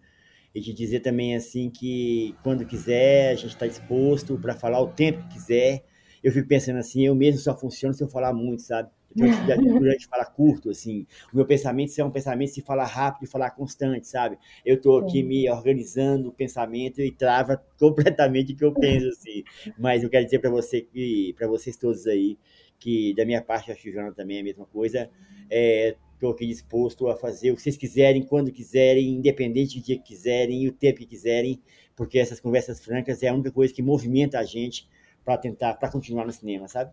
e 0.53 0.61
te 0.61 0.73
dizer 0.73 1.01
também 1.01 1.35
assim 1.35 1.69
que 1.69 2.35
quando 2.43 2.65
quiser 2.65 3.31
a 3.31 3.35
gente 3.35 3.49
está 3.49 3.67
disposto 3.67 4.37
para 4.39 4.55
falar 4.55 4.81
o 4.81 4.87
tempo 4.87 5.21
que 5.27 5.33
quiser. 5.33 5.83
Eu 6.23 6.31
fico 6.31 6.47
pensando 6.47 6.79
assim, 6.79 7.05
eu 7.05 7.15
mesmo 7.15 7.39
só 7.39 7.57
funciono 7.57 7.93
se 7.93 8.03
eu 8.03 8.09
falar 8.09 8.33
muito, 8.33 8.61
sabe? 8.61 8.89
Durante 9.15 10.07
falar 10.07 10.25
curto, 10.25 10.69
assim. 10.69 11.05
O 11.33 11.35
meu 11.35 11.45
pensamento 11.45 11.97
é 11.97 12.03
um 12.03 12.11
pensamento 12.11 12.51
se 12.51 12.61
falar 12.61 12.85
rápido 12.85 13.23
e 13.23 13.27
falar 13.27 13.51
constante, 13.51 14.07
sabe? 14.07 14.37
Eu 14.65 14.75
estou 14.75 14.99
aqui 14.99 15.23
me 15.23 15.49
organizando 15.49 16.29
o 16.29 16.31
pensamento 16.31 17.01
e 17.01 17.11
trava 17.11 17.61
completamente 17.79 18.53
o 18.53 18.55
que 18.55 18.65
eu 18.65 18.73
penso, 18.73 19.07
assim. 19.07 19.43
Mas 19.77 20.03
eu 20.03 20.09
quero 20.09 20.25
dizer 20.25 20.39
para 20.39 20.49
você 20.49 20.81
que, 20.81 21.33
para 21.37 21.47
vocês 21.47 21.75
todos 21.75 22.05
aí, 22.07 22.37
que 22.79 23.13
da 23.15 23.25
minha 23.25 23.41
parte, 23.41 23.71
acho 23.71 23.81
que 23.81 23.91
Joana 23.91 24.13
também 24.13 24.37
é 24.37 24.41
a 24.41 24.43
mesma 24.43 24.65
coisa. 24.65 25.09
Estou 25.49 26.31
é, 26.31 26.33
aqui 26.33 26.47
disposto 26.47 27.07
a 27.07 27.15
fazer 27.15 27.51
o 27.51 27.55
que 27.55 27.61
vocês 27.61 27.77
quiserem, 27.77 28.23
quando 28.23 28.51
quiserem, 28.51 29.09
independente 29.09 29.79
do 29.79 29.85
dia 29.85 29.97
que 29.97 30.03
quiserem 30.03 30.63
e 30.63 30.67
o 30.67 30.71
tempo 30.71 30.99
que 30.99 31.05
quiserem, 31.05 31.61
porque 31.95 32.19
essas 32.19 32.39
conversas 32.39 32.79
francas 32.79 33.21
é 33.23 33.27
a 33.27 33.33
única 33.33 33.51
coisa 33.51 33.73
que 33.73 33.81
movimenta 33.81 34.39
a 34.39 34.43
gente 34.43 34.87
para 35.25 35.37
tentar, 35.37 35.73
para 35.75 35.91
continuar 35.91 36.25
no 36.25 36.31
cinema, 36.31 36.67
sabe? 36.67 36.91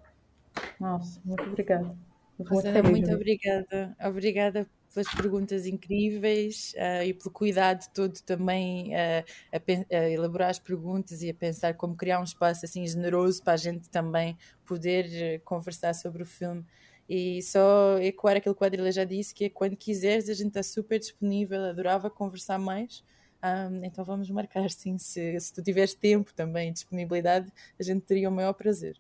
Nossa, 0.79 1.21
muito 1.25 1.45
obrigada. 1.45 1.97
Rosana, 2.39 2.83
muito 2.83 3.11
obrigada. 3.13 3.97
Obrigada 4.05 4.67
pelas 4.93 5.13
perguntas 5.15 5.67
incríveis 5.67 6.75
uh, 6.77 7.03
e 7.05 7.13
pelo 7.13 7.31
cuidado 7.31 7.87
todo 7.93 8.15
também 8.23 8.95
uh, 8.95 9.25
a, 9.53 9.97
a, 9.97 10.11
elaborar 10.11 10.51
as 10.51 10.59
perguntas 10.59 11.23
e 11.23 11.31
a 11.31 11.35
pensar 11.35 11.75
como 11.75 11.95
criar 11.95 12.21
um 12.21 12.25
espaço 12.25 12.65
assim 12.65 12.87
generoso 12.87 13.43
para 13.43 13.55
a 13.55 13.59
gente 13.59 13.89
também 13.91 14.39
poder 14.65 15.07
uh, 15.07 15.45
conversar 15.45 15.95
sobre 15.95 16.23
o 16.23 16.27
filme. 16.27 16.65
E 17.09 17.41
só 17.43 17.99
ecoar 17.99 18.37
aquilo 18.37 18.55
que 18.55 18.63
o 18.63 18.67
Adrila 18.67 18.91
já 18.91 19.05
disse, 19.05 19.33
que 19.33 19.45
é 19.45 19.51
quando 19.51 19.77
quiseres, 19.77 20.29
a 20.29 20.35
gente 20.35 20.49
está 20.49 20.63
super 20.63 20.99
disponível, 20.99 21.65
adorava 21.65 22.11
conversar 22.11 22.59
mais. 22.59 23.05
Um, 23.43 23.85
então 23.85 24.05
vamos 24.05 24.29
marcar, 24.31 24.69
sim. 24.71 24.99
Se, 24.99 25.39
se 25.39 25.53
tu 25.53 25.63
tiveres 25.63 25.95
tempo 25.95 26.35
também, 26.35 26.73
disponibilidade, 26.73 27.53
a 27.79 27.83
gente 27.83 28.01
teria 28.01 28.29
o 28.29 28.33
maior 28.33 28.55
prazer. 28.55 28.97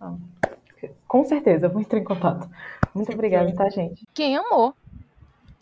Ah, 0.00 0.16
com 1.06 1.24
certeza, 1.24 1.68
vou 1.68 1.80
entrar 1.80 1.98
em 1.98 2.04
contato. 2.04 2.48
Muito 2.94 3.12
obrigada, 3.12 3.52
tá, 3.54 3.68
gente? 3.68 4.06
Quem 4.14 4.36
amou? 4.36 4.74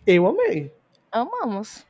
Eu 0.07 0.27
amei. 0.27 0.73
Amamos. 1.11 1.87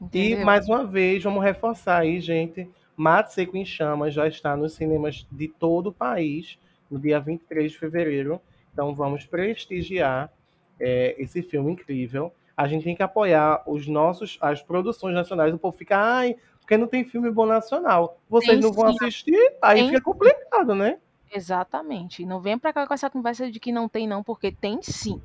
E 0.00 0.04
Entendeu? 0.04 0.44
mais 0.44 0.68
uma 0.68 0.84
vez, 0.84 1.22
vamos 1.22 1.42
reforçar 1.42 1.98
aí, 2.00 2.20
gente. 2.20 2.68
Mate 2.96 3.32
Seco 3.32 3.56
em 3.56 3.64
Chamas 3.64 4.12
já 4.12 4.26
está 4.28 4.56
nos 4.56 4.74
cinemas 4.74 5.26
de 5.30 5.48
todo 5.48 5.88
o 5.88 5.92
país 5.92 6.58
no 6.90 6.98
dia 6.98 7.20
23 7.20 7.72
de 7.72 7.78
fevereiro. 7.78 8.40
Então 8.72 8.94
vamos 8.94 9.24
prestigiar 9.24 10.30
é, 10.78 11.14
esse 11.18 11.42
filme 11.42 11.72
incrível. 11.72 12.32
A 12.56 12.66
gente 12.66 12.84
tem 12.84 12.96
que 12.96 13.02
apoiar 13.02 13.62
os 13.66 13.86
nossos, 13.86 14.36
as 14.40 14.62
produções 14.62 15.14
nacionais. 15.14 15.54
O 15.54 15.58
povo 15.58 15.76
fica, 15.76 15.96
ai, 15.96 16.36
porque 16.60 16.76
não 16.76 16.86
tem 16.86 17.04
filme 17.04 17.30
bom 17.30 17.46
nacional. 17.46 18.18
Vocês 18.28 18.58
Tem 18.58 18.60
não 18.60 18.72
vão 18.72 18.92
sim. 18.92 18.98
assistir, 19.00 19.56
aí 19.62 19.80
Tem 19.80 19.88
fica 19.88 20.02
complicado, 20.02 20.74
né? 20.74 20.98
Exatamente. 21.30 22.24
Não 22.26 22.40
vem 22.40 22.58
pra 22.58 22.72
cá 22.72 22.86
com 22.86 22.94
essa 22.94 23.08
conversa 23.10 23.50
de 23.50 23.60
que 23.60 23.72
não 23.72 23.88
tem, 23.88 24.06
não, 24.06 24.22
porque 24.22 24.50
tem 24.50 24.82
sim. 24.82 25.20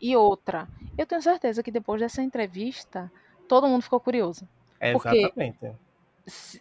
E 0.00 0.16
outra, 0.16 0.68
eu 0.96 1.06
tenho 1.06 1.22
certeza 1.22 1.62
que 1.62 1.70
depois 1.70 2.00
dessa 2.00 2.22
entrevista, 2.22 3.10
todo 3.48 3.66
mundo 3.68 3.82
ficou 3.82 4.00
curioso. 4.00 4.48
Porque- 4.92 5.08
Exatamente. 5.18 5.72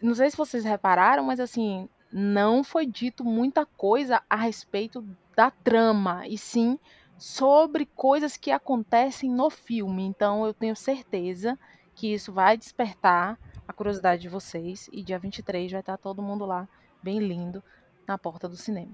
Não 0.02 0.16
sei 0.16 0.30
se 0.32 0.38
vocês 0.38 0.64
repararam, 0.64 1.24
mas 1.24 1.40
assim, 1.40 1.88
não 2.12 2.64
foi 2.64 2.86
dito 2.86 3.24
muita 3.24 3.66
coisa 3.66 4.22
a 4.30 4.36
respeito 4.36 5.06
da 5.36 5.52
trama, 5.52 6.28
e 6.28 6.38
sim 6.38 6.80
sobre 7.18 7.86
coisas 7.86 8.38
que 8.38 8.50
acontecem 8.52 9.30
no 9.30 9.50
filme. 9.50 10.04
Então 10.04 10.46
eu 10.46 10.54
tenho 10.54 10.76
certeza 10.76 11.60
que 11.94 12.14
isso 12.14 12.32
vai 12.32 12.58
despertar 12.58 13.38
a 13.68 13.74
curiosidade 13.74 14.22
de 14.22 14.30
vocês. 14.30 14.90
E 14.92 15.04
dia 15.04 15.20
23 15.20 15.72
vai 15.72 15.82
estar 15.82 15.98
todo 15.98 16.22
mundo 16.22 16.46
lá, 16.46 16.68
bem 17.04 17.20
lindo, 17.20 17.62
na 18.10 18.18
porta 18.18 18.49
do 18.49 18.57
cinema. 18.57 18.91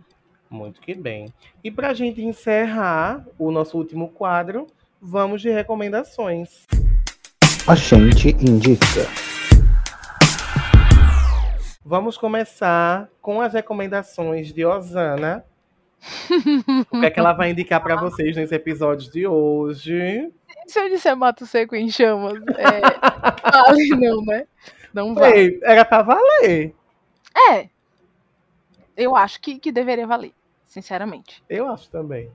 Muito 0.49 0.82
que 0.82 0.93
bem. 0.93 1.34
E 1.63 1.72
para 1.72 1.89
a 1.89 1.93
gente 1.93 2.22
encerrar 2.22 3.26
o 3.39 3.49
nosso 3.49 3.78
último 3.78 4.09
quadro, 4.09 4.68
vamos 5.01 5.41
de 5.41 5.49
recomendações. 5.49 6.66
A 7.66 7.76
gente 7.76 8.30
indica. 8.30 9.07
Vamos 11.84 12.18
começar 12.18 13.09
com 13.22 13.39
as 13.39 13.53
recomendações 13.53 14.51
de 14.51 14.66
Osana. 14.66 15.45
o 16.91 16.99
que 16.99 17.05
é 17.05 17.09
que 17.09 17.20
ela 17.20 17.32
vai 17.32 17.51
indicar 17.51 17.82
para 17.82 17.95
vocês 17.95 18.36
nesse 18.36 18.53
episódio 18.53 19.09
de 19.09 19.26
hoje? 19.26 20.30
Se 20.68 20.80
eu 20.80 20.89
disser 20.89 21.16
mato 21.16 21.45
seco 21.45 21.74
em 21.74 21.89
chamas, 21.89 22.34
é. 22.57 22.82
vale 23.49 23.89
não, 23.91 24.22
né? 24.26 24.45
Não 24.93 25.16
vale. 25.16 25.38
Ei, 25.38 25.59
era 25.63 25.86
pra 25.86 26.01
valer. 26.01 26.76
É. 27.51 27.74
Eu 28.96 29.16
acho 29.16 29.41
que, 29.41 29.60
que 29.60 29.72
deveria 29.72 30.08
valer, 30.08 30.34
sinceramente. 30.66 31.43
Eu 31.50 31.68
acho 31.68 31.89
também. 31.89 32.32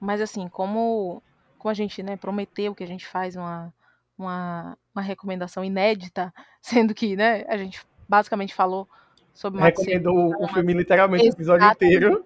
Mas 0.00 0.20
assim, 0.20 0.48
como, 0.48 1.22
como 1.58 1.70
a 1.70 1.74
gente 1.74 2.02
né, 2.02 2.16
prometeu 2.16 2.74
que 2.74 2.84
a 2.84 2.86
gente 2.86 3.06
faz 3.06 3.36
uma, 3.36 3.72
uma, 4.18 4.76
uma 4.94 5.02
recomendação 5.02 5.64
inédita, 5.64 6.32
sendo 6.60 6.94
que 6.94 7.16
né, 7.16 7.44
a 7.48 7.56
gente 7.56 7.80
basicamente 8.08 8.54
falou 8.54 8.88
sobre. 9.32 9.60
Recomendou 9.60 10.14
o, 10.16 10.44
o 10.44 10.48
filme 10.48 10.74
literalmente 10.74 11.24
o 11.24 11.32
episódio 11.32 11.66
inteiro. 11.70 12.24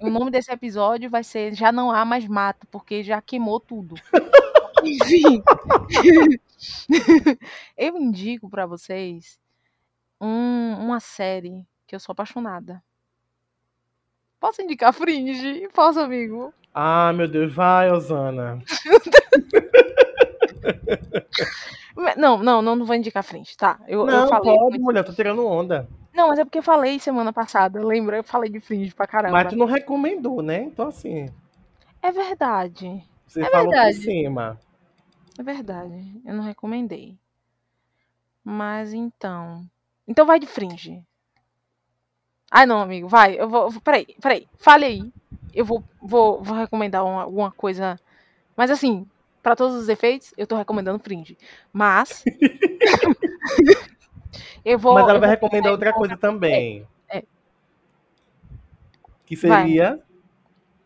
O 0.00 0.08
nome 0.10 0.30
desse 0.30 0.52
episódio 0.52 1.10
vai 1.10 1.24
ser 1.24 1.54
Já 1.54 1.72
Não 1.72 1.90
Há 1.90 2.04
Mais 2.04 2.26
Mato, 2.28 2.66
porque 2.70 3.02
já 3.02 3.20
queimou 3.20 3.58
tudo. 3.58 3.96
Enfim. 4.84 5.42
eu 7.76 7.96
indico 7.96 8.48
pra 8.48 8.64
vocês 8.66 9.40
um- 10.20 10.76
uma 10.78 11.00
série 11.00 11.66
que 11.86 11.94
eu 11.96 12.00
sou 12.00 12.12
apaixonada. 12.12 12.82
Posso 14.40 14.62
indicar 14.62 14.92
Fringe? 14.92 15.68
Posso, 15.74 16.00
amigo? 16.00 16.52
Ah, 16.74 17.12
meu 17.12 17.26
Deus, 17.28 17.52
vai, 17.52 17.90
Osana. 17.90 18.62
Não, 22.16 22.38
não, 22.38 22.62
não, 22.62 22.76
não 22.76 22.86
vou 22.86 22.94
indicar 22.94 23.24
Fringe, 23.24 23.56
tá? 23.56 23.80
Eu, 23.88 24.00
eu 24.00 24.06
Não, 24.06 24.28
falei. 24.28 24.54
pode, 24.56 24.60
muito- 24.70 24.80
mulher, 24.82 25.02
tô 25.04 25.12
tirando 25.12 25.44
onda. 25.44 25.88
Não, 26.14 26.28
mas 26.28 26.38
é 26.38 26.44
porque 26.44 26.58
eu 26.58 26.62
falei 26.62 26.98
semana 27.00 27.32
passada, 27.32 27.84
lembra? 27.84 28.18
Eu 28.18 28.24
falei 28.24 28.48
de 28.50 28.60
Fringe 28.60 28.94
pra 28.94 29.06
caramba. 29.06 29.32
Mas 29.32 29.48
tu 29.48 29.56
não 29.56 29.66
recomendou, 29.66 30.40
né? 30.40 30.62
Então, 30.62 30.88
assim, 30.88 31.26
É 32.00 32.12
verdade. 32.12 33.02
você 33.26 33.42
É 33.42 33.50
falou 33.50 33.70
verdade. 33.70 33.96
por 33.96 34.02
cima. 34.04 34.60
É 35.38 35.42
verdade. 35.42 36.20
Eu 36.24 36.34
não 36.34 36.44
recomendei. 36.44 37.16
Mas 38.44 38.92
então. 38.92 39.64
Então 40.06 40.24
vai 40.24 40.38
de 40.38 40.46
Fringe. 40.46 41.02
Ai, 42.50 42.66
não, 42.66 42.80
amigo, 42.80 43.08
vai. 43.08 43.38
Eu 43.38 43.48
vou. 43.48 43.72
Peraí, 43.80 44.06
peraí. 44.20 44.48
Fale 44.58 44.84
aí. 44.84 45.12
Eu 45.54 45.64
vou, 45.64 45.82
vou, 46.00 46.42
vou 46.42 46.56
recomendar 46.56 47.04
uma, 47.04 47.22
alguma 47.22 47.50
coisa. 47.50 47.98
Mas 48.56 48.70
assim, 48.70 49.06
pra 49.42 49.56
todos 49.56 49.76
os 49.76 49.88
efeitos, 49.88 50.32
eu 50.36 50.46
tô 50.46 50.56
recomendando 50.56 50.98
Fringe. 50.98 51.36
Mas. 51.72 52.24
eu 54.64 54.78
vou. 54.78 54.94
Mas 54.94 55.08
ela 55.08 55.18
vai 55.18 55.30
recomendar 55.30 55.72
outra 55.72 55.92
coisa 55.92 56.16
também. 56.16 56.86
é. 57.08 57.22
Que 59.26 59.36
Vai. 59.36 59.66
seria. 59.66 60.00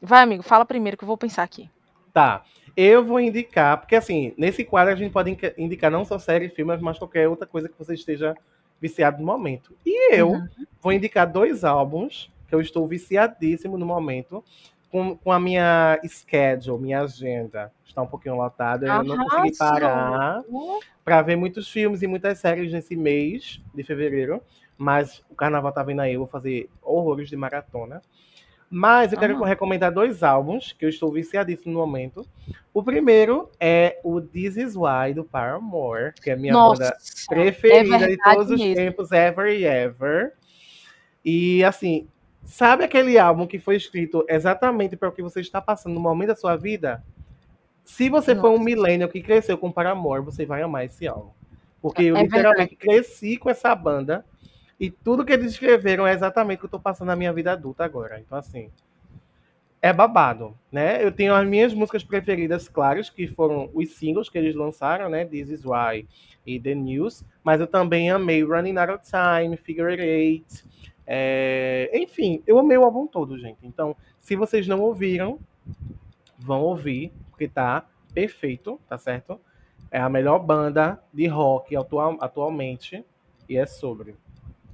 Vai, 0.01 0.23
amigo, 0.23 0.43
fala 0.43 0.65
primeiro 0.65 0.97
que 0.97 1.05
eu 1.05 1.09
vou 1.09 1.17
pensar 1.17 1.45
aqui. 1.45 1.71
Tá. 2.13 2.43
Eu 2.77 3.05
vou 3.05 3.21
indicar, 3.21 3.79
porque 3.79 3.95
assim, 3.95 4.35
nesse 4.37 4.65
quadro 4.65 4.93
a 4.93 4.97
gente 4.97 5.13
pode 5.13 5.31
indica- 5.31 5.55
indicar 5.59 5.91
não 5.91 6.05
só 6.05 6.19
série, 6.19 6.49
filmes, 6.49 6.81
mas 6.81 6.99
qualquer 6.99 7.29
outra 7.29 7.47
coisa 7.47 7.69
que 7.69 7.79
você 7.79 7.95
esteja 7.95 8.35
viciado 8.83 9.21
no 9.21 9.27
momento. 9.27 9.75
E 9.87 10.17
eu 10.17 10.33
Uhum. 10.33 10.49
vou 10.83 10.93
indicar 10.93 11.31
dois 11.31 11.63
álbuns 11.65 12.31
que 12.49 12.55
eu 12.55 12.61
estou 12.61 12.87
viciadíssimo 12.89 13.79
no 13.79 13.87
momento, 13.87 14.45
com, 14.91 15.17
com 15.17 15.33
a 15.33 15.41
minha 15.41 15.99
schedule, 16.07 16.83
minha 16.83 17.01
agenda. 17.03 17.73
Está 17.87 18.03
um 18.03 18.07
pouquinho 18.07 18.35
lotada, 18.37 18.87
eu 18.89 19.05
não 19.05 19.17
consegui 19.17 19.57
parar 19.57 20.43
para 21.05 21.23
ver 21.23 21.37
muitos 21.37 21.69
filmes 21.71 22.03
e 22.03 22.07
muitas 22.07 22.39
séries 22.39 22.73
nesse 22.73 22.97
mês 22.97 23.63
de 23.75 23.83
fevereiro. 23.85 24.43
Mas 24.77 25.23
o 25.31 25.35
carnaval 25.35 25.73
tá 25.73 25.83
vindo 25.83 26.01
aí, 26.01 26.15
eu 26.15 26.21
vou 26.21 26.29
fazer 26.29 26.69
horrores 26.83 27.29
de 27.29 27.37
maratona. 27.37 28.03
Mas 28.75 29.13
eu 29.13 29.19
quero 29.19 29.39
recomendar 29.43 29.93
dois 29.93 30.23
álbuns 30.23 30.73
que 30.73 30.87
eu 30.87 30.89
estou 30.89 31.13
viciadíssimo 31.13 31.75
no 31.75 31.79
momento. 31.79 32.27
O 32.73 32.83
primeiro 32.83 33.51
é 33.61 34.01
o 34.03 34.19
This 34.19 34.57
Is 34.57 34.75
Why 34.75 35.13
do 35.15 35.25
Paramore, 35.25 36.15
que 36.15 36.31
é 36.31 36.33
a 36.33 36.37
minha 36.39 36.55
Nossa, 36.55 36.85
banda 36.85 36.97
é 36.97 37.35
preferida 37.35 37.99
de 37.99 38.07
verdade 38.07 38.35
todos 38.35 38.51
os 38.51 38.59
mesmo. 38.59 38.75
tempos, 38.75 39.13
ever 39.13 39.49
e 39.61 39.65
ever. 39.67 40.33
E 41.23 41.63
assim, 41.63 42.09
sabe 42.45 42.83
aquele 42.83 43.19
álbum 43.19 43.47
que 43.47 43.59
foi 43.59 43.77
escrito 43.77 44.25
exatamente 44.27 44.97
para 44.97 45.11
o 45.11 45.13
que 45.13 45.21
você 45.21 45.41
está 45.41 45.61
passando 45.61 45.93
no 45.93 46.01
momento 46.01 46.29
da 46.29 46.37
sua 46.37 46.57
vida? 46.57 47.05
Se 47.85 48.09
você 48.09 48.35
foi 48.35 48.49
um 48.49 48.53
Nossa. 48.55 48.65
millennial 48.65 49.11
que 49.11 49.21
cresceu 49.21 49.59
com 49.59 49.71
Paramore, 49.71 50.25
você 50.25 50.47
vai 50.47 50.63
amar 50.63 50.87
esse 50.87 51.07
álbum. 51.07 51.29
Porque 51.83 52.05
eu 52.05 52.17
É 52.17 52.23
literalmente 52.23 52.75
cresci 52.75 53.37
com 53.37 53.51
essa 53.51 53.75
banda 53.75 54.25
e 54.83 54.91
tudo 54.91 55.25
que 55.25 55.33
eles 55.33 55.53
escreveram 55.53 56.05
é 56.05 56.13
exatamente 56.13 56.57
o 56.57 56.61
que 56.63 56.67
eu 56.67 56.71
tô 56.71 56.81
passando 56.81 57.07
na 57.07 57.15
minha 57.15 57.33
vida 57.33 57.53
adulta 57.53 57.85
agora. 57.85 58.19
Então, 58.19 58.37
assim, 58.37 58.69
é 59.81 59.93
babado, 59.93 60.59
né? 60.73 61.05
Eu 61.05 61.13
tenho 61.13 61.33
as 61.33 61.47
minhas 61.47 61.73
músicas 61.73 62.03
preferidas, 62.03 62.69
claras, 62.69 63.09
que 63.09 63.29
foram 63.29 63.71
os 63.75 63.91
singles 63.95 64.29
que 64.29 64.37
eles 64.37 64.57
lançaram, 64.57 65.09
né? 65.09 65.25
This 65.25 65.51
Is 65.51 65.65
Why 65.65 66.09
e 66.45 66.59
The 66.59 66.75
News. 66.75 67.25
Mas 67.45 67.61
eu 67.61 67.69
também 67.69 68.11
amei 68.11 68.43
Running 68.43 68.77
Out 68.77 68.93
of 68.95 69.05
Time, 69.09 69.57
Figure 69.57 70.03
Eight. 70.03 70.65
é, 71.07 71.89
Enfim, 71.95 72.43
eu 72.45 72.59
amei 72.59 72.77
o 72.77 72.83
álbum 72.83 73.07
todo, 73.07 73.39
gente. 73.39 73.59
Então, 73.63 73.95
se 74.21 74.35
vocês 74.35 74.67
não 74.67 74.81
ouviram, 74.81 75.39
vão 76.37 76.63
ouvir, 76.63 77.13
porque 77.31 77.47
tá 77.47 77.87
perfeito, 78.13 78.81
tá 78.89 78.99
certo? 78.99 79.41
É 79.93 80.01
a 80.01 80.09
melhor 80.09 80.41
banda 80.41 81.01
de 81.15 81.29
rock 81.29 81.77
atual- 81.77 82.19
atualmente 82.21 83.05
e 83.49 83.57
é 83.57 83.65
sobre. 83.65 84.17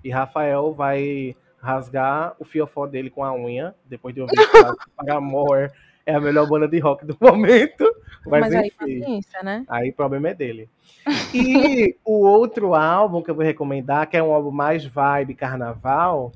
E 0.02 0.10
Rafael 0.10 0.72
vai 0.74 1.34
rasgar 1.60 2.34
o 2.38 2.44
fiofó 2.44 2.86
dele 2.86 3.10
com 3.10 3.24
a 3.24 3.34
unha, 3.34 3.74
depois 3.84 4.14
de 4.14 4.20
ouvir 4.20 4.36
que 4.36 4.90
Paramore 4.96 5.70
é 6.06 6.14
a 6.14 6.20
melhor 6.20 6.46
banda 6.48 6.68
de 6.68 6.78
rock 6.78 7.04
do 7.04 7.16
momento. 7.20 7.84
Mas, 8.26 8.40
Mas 8.42 8.54
aí, 8.54 8.68
enfim, 8.68 9.00
paciência, 9.00 9.42
né? 9.42 9.64
aí 9.68 9.90
o 9.90 9.94
problema 9.94 10.28
é 10.28 10.34
dele. 10.34 10.68
E 11.34 11.96
o 12.04 12.24
outro 12.26 12.74
álbum 12.74 13.22
que 13.22 13.30
eu 13.30 13.34
vou 13.34 13.44
recomendar, 13.44 14.08
que 14.08 14.16
é 14.16 14.22
um 14.22 14.32
álbum 14.32 14.50
mais 14.50 14.84
vibe 14.84 15.34
carnaval, 15.34 16.32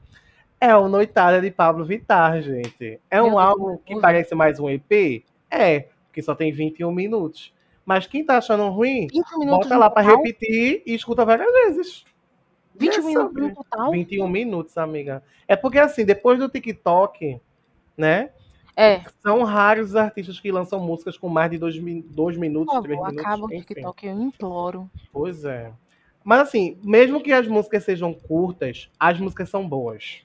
é 0.60 0.74
o 0.76 0.89
Noitada 0.89 1.40
de 1.40 1.51
Pablo 1.51 1.84
Vittar, 1.84 2.40
gente. 2.43 3.01
É 3.10 3.20
Meu 3.20 3.26
um 3.26 3.36
Deus, 3.36 3.43
álbum 3.43 3.78
que 3.84 3.94
ouvi. 3.94 4.01
parece 4.01 4.34
mais 4.34 4.59
um 4.60 4.68
EP? 4.70 5.24
É, 5.51 5.89
porque 6.06 6.22
só 6.22 6.34
tem 6.34 6.52
21 6.52 6.90
minutos. 6.93 7.52
Mas 7.84 8.06
quem 8.06 8.24
tá 8.24 8.39
achando 8.39 8.68
ruim, 8.70 9.12
20 9.12 9.39
minutos 9.39 9.68
bota 9.68 9.76
lá 9.76 9.90
pra 9.90 10.05
total? 10.05 10.16
repetir 10.16 10.82
e 10.86 10.94
escuta 10.94 11.24
várias 11.24 11.51
vezes. 11.52 12.05
20 12.74 12.97
É 12.97 13.01
minutos 13.01 13.43
no 13.43 13.55
total? 13.55 13.90
21 13.90 14.28
minutos, 14.28 14.77
amiga. 14.78 15.23
É 15.47 15.57
porque 15.57 15.78
assim, 15.78 16.05
depois 16.05 16.39
do 16.39 16.49
TikTok, 16.49 17.40
né? 17.97 18.31
É, 18.74 19.03
São 19.23 19.43
raros 19.43 19.90
os 19.90 19.97
artistas 19.97 20.40
que 20.40 20.51
lançam 20.51 20.81
músicas 20.81 21.19
com 21.19 21.28
mais 21.28 21.51
de 21.51 21.59
dois, 21.59 21.78
min- 21.78 22.01
dois 22.09 22.36
minutos, 22.39 22.73
três 22.81 22.97
favor, 22.99 23.11
minutos. 23.11 23.27
acaba 23.27 23.44
o. 23.44 23.49
TikTok, 23.49 24.07
eu 24.07 24.19
imploro. 24.20 24.90
Pois 25.12 25.44
é. 25.44 25.73
Mas 26.24 26.40
assim, 26.40 26.78
mesmo 26.82 27.23
que 27.23 27.32
as 27.32 27.47
músicas 27.47 27.85
sejam 27.85 28.15
curtas, 28.15 28.89
as 28.99 29.19
músicas 29.20 29.51
são 29.51 29.69
boas. 29.69 30.23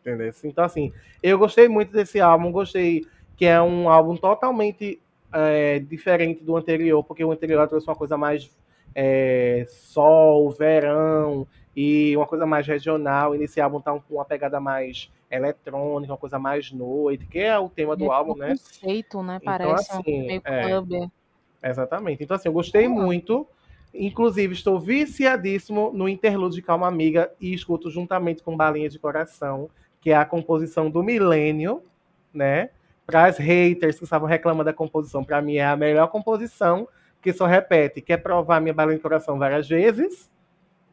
Entendeu? 0.00 0.32
Então, 0.44 0.64
assim, 0.64 0.92
eu 1.22 1.38
gostei 1.38 1.68
muito 1.68 1.92
desse 1.92 2.20
álbum, 2.20 2.50
gostei 2.52 3.06
que 3.36 3.46
é 3.46 3.62
um 3.62 3.88
álbum 3.88 4.16
totalmente 4.16 5.00
é, 5.32 5.78
diferente 5.78 6.44
do 6.44 6.56
anterior, 6.56 7.02
porque 7.04 7.24
o 7.24 7.30
anterior 7.32 7.66
trouxe 7.68 7.86
uma 7.86 7.94
coisa 7.96 8.16
mais 8.18 8.50
é, 8.94 9.64
sol, 9.68 10.50
verão 10.50 11.46
e 11.74 12.16
uma 12.16 12.26
coisa 12.26 12.46
mais 12.46 12.66
regional. 12.66 13.34
E 13.34 13.38
nesse 13.38 13.60
álbum 13.60 13.80
tá 13.80 13.92
com 13.92 14.14
uma 14.14 14.24
pegada 14.24 14.60
mais 14.60 15.10
eletrônica, 15.30 16.12
uma 16.12 16.18
coisa 16.18 16.38
mais 16.38 16.70
noite, 16.70 17.26
que 17.26 17.38
é 17.38 17.58
o 17.58 17.68
tema 17.68 17.96
do 17.96 18.04
É 18.04 18.08
álbum, 18.08 18.32
um 18.32 18.36
né? 18.36 18.48
conceito, 18.50 19.22
né? 19.22 19.38
Então, 19.40 19.58
Parece 19.58 19.92
assim, 19.92 20.22
um 20.22 20.26
meio 20.26 20.42
é. 20.44 20.68
club. 20.68 21.10
Exatamente. 21.62 22.22
Então, 22.22 22.34
assim, 22.36 22.48
eu 22.48 22.52
gostei 22.52 22.88
muito. 22.88 23.46
Inclusive, 23.94 24.54
estou 24.54 24.80
viciadíssimo 24.80 25.92
no 25.92 26.08
interlude 26.08 26.56
de 26.56 26.62
Calma 26.62 26.88
Amiga 26.88 27.30
e 27.40 27.52
escuto 27.52 27.90
juntamente 27.90 28.42
com 28.42 28.56
Balinha 28.56 28.88
de 28.88 28.98
Coração, 28.98 29.68
que 30.00 30.10
é 30.10 30.16
a 30.16 30.24
composição 30.24 30.90
do 30.90 31.02
Milênio, 31.02 31.82
né? 32.32 32.70
Para 33.06 33.26
as 33.26 33.36
haters 33.36 33.98
que 33.98 34.04
estavam 34.04 34.26
reclamando 34.26 34.64
da 34.64 34.72
composição, 34.72 35.22
para 35.22 35.42
mim 35.42 35.56
é 35.56 35.66
a 35.66 35.76
melhor 35.76 36.08
composição, 36.08 36.88
que 37.20 37.32
só 37.32 37.46
repete, 37.46 38.00
quer 38.00 38.16
provar 38.16 38.60
minha 38.60 38.72
Balinha 38.72 38.96
de 38.96 39.02
Coração 39.02 39.38
várias 39.38 39.68
vezes, 39.68 40.30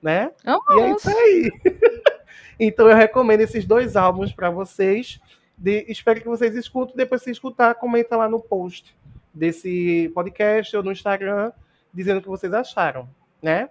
né? 0.02 0.32
E 0.46 0.80
é 0.80 0.92
isso 0.92 1.10
aí. 1.10 1.52
então 2.60 2.90
eu 2.90 2.96
recomendo 2.96 3.42
esses 3.42 3.66
dois 3.66 3.96
álbuns 3.96 4.32
para 4.32 4.50
vocês. 4.50 5.20
De- 5.58 5.86
espero 5.90 6.22
que 6.22 6.28
vocês 6.28 6.56
escutem. 6.56 6.96
Depois, 6.96 7.22
se 7.22 7.32
escutar, 7.32 7.76
comenta 7.76 8.16
lá 8.16 8.30
no 8.30 8.40
post 8.40 8.96
desse 9.34 10.12
podcast 10.14 10.76
ou 10.76 10.84
no 10.84 10.92
Instagram, 10.92 11.52
dizendo 11.94 12.20
o 12.20 12.22
que 12.22 12.28
vocês 12.28 12.54
acharam, 12.54 13.10
né? 13.42 13.70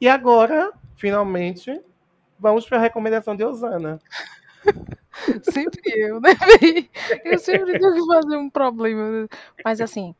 E 0.00 0.08
agora, 0.08 0.72
finalmente, 0.96 1.80
vamos 2.38 2.66
para 2.66 2.78
a 2.78 2.80
recomendação 2.80 3.34
de 3.36 3.44
Osana. 3.44 3.98
Sempre 5.42 5.80
eu, 5.86 6.20
né? 6.20 6.30
Eu 7.24 7.38
sempre 7.38 7.78
tenho 7.78 7.94
que 7.94 8.06
fazer 8.06 8.36
um 8.36 8.50
problema. 8.50 9.26
Mas 9.64 9.80
assim, 9.80 10.14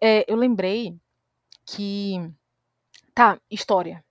é, 0.00 0.30
eu 0.30 0.36
lembrei 0.36 0.94
que. 1.64 2.30
Tá, 3.14 3.38
história. 3.50 4.04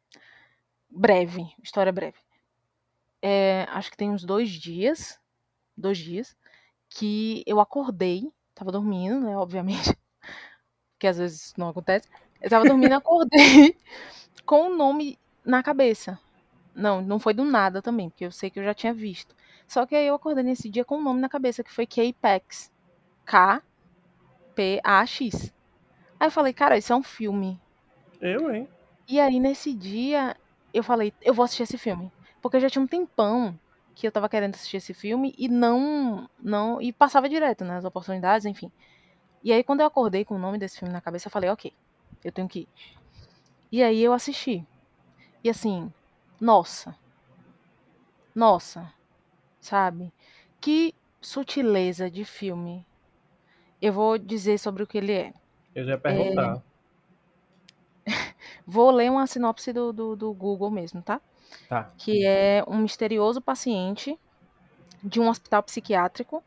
Breve, 0.89 1.45
história 1.61 1.91
breve. 1.91 2.17
É, 3.21 3.65
acho 3.69 3.91
que 3.91 3.97
tem 3.97 4.09
uns 4.09 4.23
dois 4.23 4.49
dias, 4.49 5.19
dois 5.75 5.97
dias, 5.97 6.35
que 6.89 7.43
eu 7.45 7.59
acordei, 7.59 8.31
tava 8.55 8.71
dormindo, 8.71 9.19
né? 9.19 9.35
Obviamente, 9.37 9.97
que 10.99 11.07
às 11.07 11.17
vezes 11.17 11.53
não 11.57 11.69
acontece. 11.69 12.07
Eu 12.41 12.49
tava 12.49 12.65
dormindo, 12.65 12.93
acordei 12.95 13.75
com 14.45 14.67
o 14.67 14.75
nome 14.75 15.19
na 15.43 15.61
cabeça. 15.61 16.19
Não, 16.73 17.01
não 17.01 17.19
foi 17.19 17.33
do 17.33 17.43
nada 17.43 17.81
também, 17.81 18.09
porque 18.09 18.25
eu 18.25 18.31
sei 18.31 18.49
que 18.49 18.59
eu 18.59 18.63
já 18.63 18.73
tinha 18.73 18.93
visto. 18.93 19.35
Só 19.67 19.85
que 19.85 19.95
aí 19.95 20.07
eu 20.07 20.15
acordei 20.15 20.43
nesse 20.43 20.69
dia 20.69 20.85
com 20.85 20.97
o 20.97 21.03
nome 21.03 21.19
na 21.19 21.27
cabeça, 21.27 21.63
que 21.63 21.73
foi 21.73 21.85
K-Pax. 21.87 22.71
K-P-A-X. 23.25 23.63
Aí 26.19 26.27
eu 26.27 26.31
falei, 26.31 26.53
cara, 26.53 26.77
isso 26.77 26.93
é 26.93 26.95
um 26.95 27.03
filme. 27.03 27.59
Eu, 28.21 28.53
hein? 28.53 28.67
E 29.07 29.19
aí 29.19 29.39
nesse 29.39 29.73
dia 29.73 30.35
eu 30.77 30.83
falei, 30.83 31.13
eu 31.21 31.33
vou 31.33 31.43
assistir 31.43 31.63
esse 31.63 31.77
filme. 31.77 32.11
Porque 32.41 32.59
já 32.59 32.69
tinha 32.69 32.81
um 32.81 32.87
tempão 32.87 33.57
que 33.95 34.05
eu 34.05 34.11
tava 34.11 34.29
querendo 34.29 34.55
assistir 34.55 34.77
esse 34.77 34.93
filme 34.93 35.33
e 35.37 35.47
não. 35.47 36.29
não 36.39 36.81
E 36.81 36.93
passava 36.93 37.27
direto, 37.27 37.65
né? 37.65 37.77
As 37.77 37.85
oportunidades, 37.85 38.45
enfim. 38.45 38.71
E 39.43 39.51
aí 39.51 39.63
quando 39.63 39.81
eu 39.81 39.87
acordei 39.87 40.23
com 40.23 40.35
o 40.35 40.39
nome 40.39 40.57
desse 40.57 40.79
filme 40.79 40.93
na 40.93 41.01
cabeça, 41.01 41.27
eu 41.27 41.31
falei, 41.31 41.49
ok, 41.49 41.73
eu 42.23 42.31
tenho 42.31 42.47
que 42.47 42.61
ir. 42.61 42.67
E 43.71 43.83
aí 43.83 44.01
eu 44.01 44.13
assisti. 44.13 44.65
E 45.43 45.49
assim, 45.49 45.91
nossa. 46.39 46.95
Nossa. 48.35 48.93
Sabe? 49.59 50.13
Que 50.61 50.93
sutileza 51.19 52.09
de 52.09 52.23
filme. 52.23 52.85
Eu 53.81 53.93
vou 53.93 54.17
dizer 54.17 54.57
sobre 54.57 54.83
o 54.83 54.87
que 54.87 54.97
ele 54.97 55.11
é. 55.11 55.33
Eu 55.75 55.85
já 55.85 55.91
ia 55.91 55.97
perguntar. 55.97 56.63
Vou 58.65 58.91
ler 58.91 59.11
uma 59.11 59.27
sinopse 59.27 59.71
do, 59.73 59.91
do, 59.93 60.15
do 60.15 60.33
Google 60.33 60.71
mesmo, 60.71 61.01
tá? 61.01 61.21
Tá. 61.69 61.91
Que 61.97 62.25
é 62.25 62.63
um 62.67 62.77
misterioso 62.77 63.41
paciente 63.41 64.17
de 65.03 65.19
um 65.19 65.29
hospital 65.29 65.63
psiquiátrico 65.63 66.43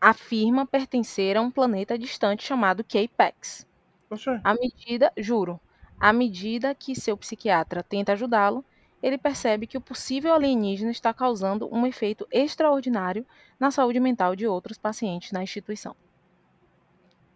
afirma 0.00 0.66
pertencer 0.66 1.36
a 1.36 1.40
um 1.40 1.50
planeta 1.50 1.98
distante 1.98 2.44
chamado 2.44 2.84
K-Pax. 2.84 3.66
Poxa, 4.08 4.40
À 4.44 4.54
medida, 4.54 5.12
juro, 5.16 5.60
à 5.98 6.12
medida 6.12 6.74
que 6.74 6.94
seu 6.94 7.16
psiquiatra 7.16 7.82
tenta 7.82 8.12
ajudá-lo, 8.12 8.64
ele 9.02 9.18
percebe 9.18 9.66
que 9.66 9.76
o 9.76 9.80
possível 9.80 10.34
alienígena 10.34 10.90
está 10.90 11.12
causando 11.12 11.68
um 11.72 11.86
efeito 11.86 12.26
extraordinário 12.30 13.26
na 13.58 13.70
saúde 13.70 14.00
mental 14.00 14.34
de 14.36 14.46
outros 14.46 14.78
pacientes 14.78 15.32
na 15.32 15.42
instituição. 15.42 15.94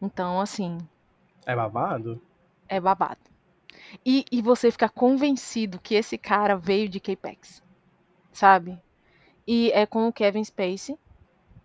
Então, 0.01 0.41
assim, 0.41 0.79
é 1.47 1.55
babado? 1.55 2.21
é 2.69 2.81
babado. 2.81 3.30
E, 4.05 4.25
e 4.31 4.43
você 4.43 4.71
fica 4.71 4.89
convencido 4.89 5.81
que 5.81 5.95
esse 5.95 6.17
cara 6.19 6.57
veio 6.57 6.89
de 6.89 7.01
K-Pax, 7.01 7.63
sabe? 8.33 8.79
E 9.47 9.71
é 9.73 9.87
com 9.87 10.09
o 10.09 10.13
Kevin 10.13 10.45
Spacey. 10.45 10.99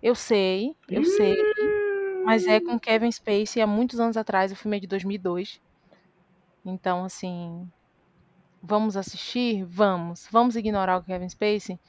Eu 0.02 0.16
sei, 0.16 0.76
eu 0.90 1.04
sei, 1.04 1.36
mas 2.26 2.46
é 2.48 2.60
com 2.60 2.76
o 2.76 2.80
Kevin 2.80 3.12
Spacey 3.12 3.62
há 3.62 3.68
muitos 3.68 4.00
anos 4.00 4.18
atrás, 4.18 4.52
o 4.52 4.56
filme 4.56 4.78
é 4.78 4.80
de 4.80 4.88
2002. 4.88 5.62
Então, 6.66 7.04
assim, 7.06 7.70
vamos 8.62 8.98
assistir? 8.98 9.64
Vamos. 9.66 10.28
Vamos 10.32 10.56
ignorar 10.56 10.98
o 10.98 11.04
Kevin 11.04 11.30
Spacey? 11.30 11.80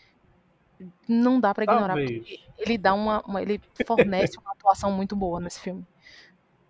Não 1.08 1.40
dá 1.40 1.54
pra 1.54 1.64
ignorar, 1.64 1.94
Talvez. 1.94 2.10
porque 2.10 2.38
ele 2.58 2.78
dá 2.78 2.92
uma, 2.94 3.20
uma- 3.22 3.42
ele 3.42 3.60
fornece 3.86 4.38
uma 4.38 4.52
atuação 4.52 4.92
muito 4.92 5.16
boa 5.16 5.40
nesse 5.40 5.60
filme. 5.60 5.84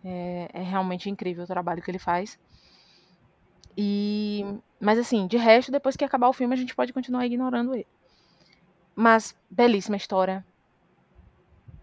É, 0.04 0.48
é 0.52 0.62
realmente 0.62 1.10
incrível 1.10 1.44
o 1.44 1.46
trabalho 1.48 1.82
que 1.82 1.90
ele 1.90 1.98
faz. 1.98 2.38
E, 3.76 4.44
mas 4.80 4.98
assim, 4.98 5.26
de 5.26 5.36
resto, 5.36 5.70
depois 5.70 5.96
que 5.96 6.04
acabar 6.04 6.28
o 6.28 6.32
filme, 6.32 6.54
a 6.54 6.56
gente 6.56 6.74
pode 6.74 6.92
continuar 6.92 7.26
ignorando 7.26 7.74
ele. 7.74 7.86
Mas 8.94 9.36
belíssima 9.50 9.96
história. 9.96 10.44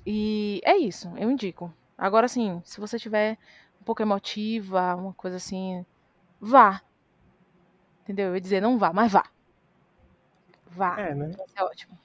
E 0.06 0.60
é 0.64 0.76
isso, 0.76 1.12
eu 1.18 1.30
indico. 1.30 1.72
Agora 1.98 2.28
sim, 2.28 2.62
se 2.66 2.80
você 2.80 2.98
tiver 2.98 3.38
um 3.80 3.84
pouco 3.84 4.02
emotiva, 4.02 4.96
uma 4.96 5.14
coisa 5.14 5.38
assim, 5.38 5.86
vá. 6.42 6.82
Entendeu? 8.02 8.30
Eu 8.30 8.36
ia 8.36 8.42
dizer 8.42 8.62
não 8.62 8.78
vá, 8.78 8.92
mas 8.92 9.12
vá. 9.12 9.26
Vá. 10.68 11.00
É, 11.00 11.14
né? 11.14 11.32
Ser 11.48 11.64
ótimo. 11.64 11.98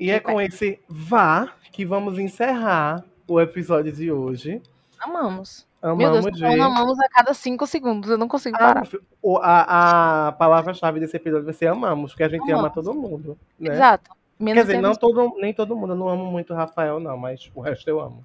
E 0.00 0.10
é 0.10 0.20
com 0.20 0.40
esse 0.40 0.80
vá 0.88 1.54
que 1.72 1.84
vamos 1.84 2.18
encerrar 2.18 3.04
o 3.28 3.40
episódio 3.40 3.92
de 3.92 4.10
hoje. 4.10 4.62
Amamos. 5.06 5.66
Meu 5.82 5.92
Amamos, 5.92 6.12
Deus, 6.24 6.24
tô 6.24 6.40
falando 6.40 6.52
gente. 6.56 6.60
amamos 6.66 6.98
a 7.00 7.08
cada 7.08 7.32
cinco 7.34 7.66
segundos. 7.66 8.10
Eu 8.10 8.18
não 8.18 8.26
consigo 8.26 8.56
Ah, 8.56 8.58
parar. 8.58 8.88
o- 9.22 9.38
a, 9.38 10.28
a 10.28 10.32
palavra-chave 10.32 10.98
desse 10.98 11.16
episódio 11.16 11.44
vai 11.44 11.54
ser 11.54 11.68
amamos, 11.68 12.10
porque 12.12 12.24
a 12.24 12.28
gente 12.28 12.42
ama 12.50 12.60
Amamos. 12.68 12.74
todo 12.74 12.92
mundo. 12.94 13.38
Né? 13.58 13.72
Exato. 13.72 14.10
Quer 14.10 14.44
Menos 14.44 14.62
dizer, 14.64 14.72
Kevin 14.74 14.82
não 14.82 14.94
todo, 14.94 15.34
nem 15.40 15.54
todo 15.54 15.76
mundo. 15.76 15.92
Eu 15.92 15.96
não 15.96 16.08
amo 16.08 16.26
muito 16.26 16.52
o 16.52 16.56
Rafael, 16.56 16.98
não, 16.98 17.16
mas 17.16 17.50
o 17.54 17.60
resto 17.60 17.88
eu 17.88 18.00
amo. 18.00 18.24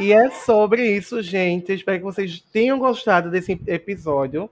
E 0.00 0.12
é 0.12 0.30
sobre 0.30 0.82
isso, 0.96 1.20
gente. 1.22 1.72
Espero 1.72 1.98
que 1.98 2.04
vocês 2.04 2.40
tenham 2.52 2.78
gostado 2.78 3.30
desse 3.30 3.60
episódio. 3.66 4.48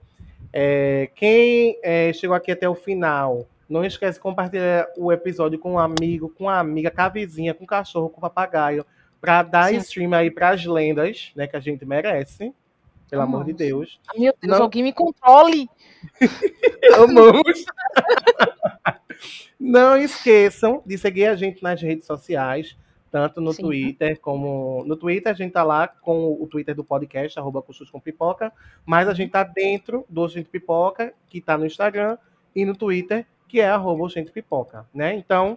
É, 0.52 1.10
quem 1.14 1.78
é, 1.82 2.12
chegou 2.12 2.36
aqui 2.36 2.52
até 2.52 2.68
o 2.68 2.74
final, 2.74 3.46
não 3.68 3.84
esquece 3.84 4.18
de 4.18 4.22
compartilhar 4.22 4.86
o 4.96 5.10
episódio 5.10 5.58
com 5.58 5.72
um 5.72 5.78
amigo, 5.78 6.28
com 6.28 6.44
uma 6.44 6.58
amiga, 6.58 6.90
com 6.90 7.00
a 7.00 7.08
vizinha, 7.08 7.54
com 7.54 7.64
o 7.64 7.66
cachorro, 7.66 8.08
com 8.10 8.18
o 8.18 8.20
papagaio, 8.20 8.84
para 9.24 9.42
dar 9.42 9.70
Sim. 9.70 9.76
stream 9.78 10.12
aí 10.12 10.30
para 10.30 10.50
as 10.50 10.66
lendas, 10.66 11.32
né, 11.34 11.46
que 11.46 11.56
a 11.56 11.60
gente 11.60 11.82
merece. 11.86 12.52
Pelo 13.08 13.22
amor 13.22 13.44
de 13.44 13.52
Amamos. 13.52 13.56
Deus. 13.56 14.00
Meu 14.14 14.34
Deus, 14.38 14.52
Não- 14.58 14.62
alguém 14.62 14.82
me 14.82 14.92
controle. 14.92 15.66
Amamos. 16.94 17.64
Não 19.58 19.96
esqueçam 19.96 20.82
de 20.84 20.98
seguir 20.98 21.26
a 21.26 21.36
gente 21.36 21.62
nas 21.62 21.80
redes 21.80 22.06
sociais, 22.06 22.76
tanto 23.10 23.40
no 23.40 23.52
Sim. 23.54 23.62
Twitter 23.62 24.20
como. 24.20 24.84
No 24.84 24.94
Twitter 24.94 25.32
a 25.32 25.34
gente 25.34 25.52
tá 25.52 25.62
lá 25.62 25.88
com 25.88 26.36
o 26.38 26.46
Twitter 26.46 26.74
do 26.74 26.84
podcast, 26.84 27.38
arroba 27.38 27.62
Custos 27.62 27.88
com 27.90 27.98
Pipoca, 28.00 28.52
mas 28.84 29.08
a 29.08 29.14
gente 29.14 29.30
tá 29.30 29.42
dentro 29.42 30.04
do 30.08 30.28
Gente 30.28 30.50
Pipoca, 30.50 31.14
que 31.28 31.40
tá 31.40 31.56
no 31.56 31.64
Instagram, 31.64 32.18
e 32.54 32.66
no 32.66 32.76
Twitter, 32.76 33.26
que 33.48 33.60
é 33.60 33.68
arroba 33.68 34.06
Gente 34.08 34.30
Pipoca, 34.32 34.86
né? 34.92 35.14
Então, 35.14 35.56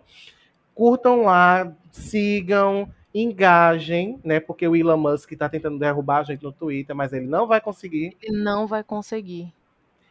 curtam 0.73 1.23
lá, 1.23 1.73
sigam, 1.91 2.89
engajem, 3.13 4.19
né? 4.23 4.39
Porque 4.39 4.67
o 4.67 4.75
Elon 4.75 4.97
Musk 4.97 5.33
tá 5.33 5.49
tentando 5.49 5.79
derrubar 5.79 6.19
a 6.19 6.23
gente 6.23 6.43
no 6.43 6.51
Twitter, 6.51 6.95
mas 6.95 7.13
ele 7.13 7.27
não 7.27 7.47
vai 7.47 7.61
conseguir. 7.61 8.15
Ele 8.21 8.37
não 8.37 8.67
vai 8.67 8.83
conseguir. 8.83 9.53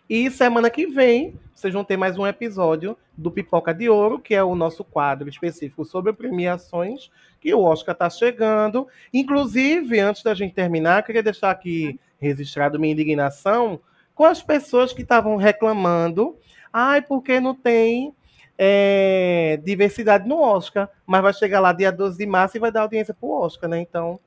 E 0.09 0.31
semana 0.31 0.71
que 0.71 0.87
vem, 0.87 1.35
vocês 1.53 1.75
vão 1.75 1.83
ter 1.83 1.97
mais 1.97 2.17
um 2.17 2.25
episódio 2.25 2.97
do 3.17 3.29
Pipoca 3.29 3.75
de 3.75 3.89
Ouro, 3.89 4.21
que 4.21 4.37
é 4.37 4.43
o 4.43 4.55
nosso 4.55 4.85
quadro 4.85 5.29
específico 5.29 5.85
sobre 5.85 6.13
premiações, 6.13 7.11
que 7.41 7.53
o 7.53 7.63
Oscar 7.63 7.93
está 7.93 8.09
chegando. 8.09 8.87
Inclusive, 9.13 9.99
antes 9.99 10.23
da 10.23 10.33
gente 10.33 10.55
terminar, 10.55 11.01
eu 11.01 11.07
queria 11.07 11.25
deixar 11.25 11.51
aqui 11.51 11.99
registrado 12.21 12.79
minha 12.79 12.93
indignação 12.93 13.81
com 14.15 14.25
as 14.25 14.41
pessoas 14.41 14.93
que 14.93 15.03
estavam 15.03 15.37
reclamando. 15.37 16.37
Ai, 16.73 17.03
porque 17.03 17.41
não 17.41 17.55
tem 17.55 18.15
é, 18.59 19.59
diversidade 19.63 20.29
no 20.29 20.41
Oscar, 20.41 20.89
mas 21.07 21.23
vai 21.23 21.33
chegar 21.33 21.61
lá 21.61 21.73
dia 21.73 21.93
12 21.93 22.17
de 22.19 22.27
março 22.27 22.57
e 22.57 22.61
vai 22.61 22.71
dar 22.73 22.83
audiência 22.83 23.13
pro 23.15 23.31
Oscar, 23.31 23.69
né? 23.69 23.79
Então, 23.81 24.19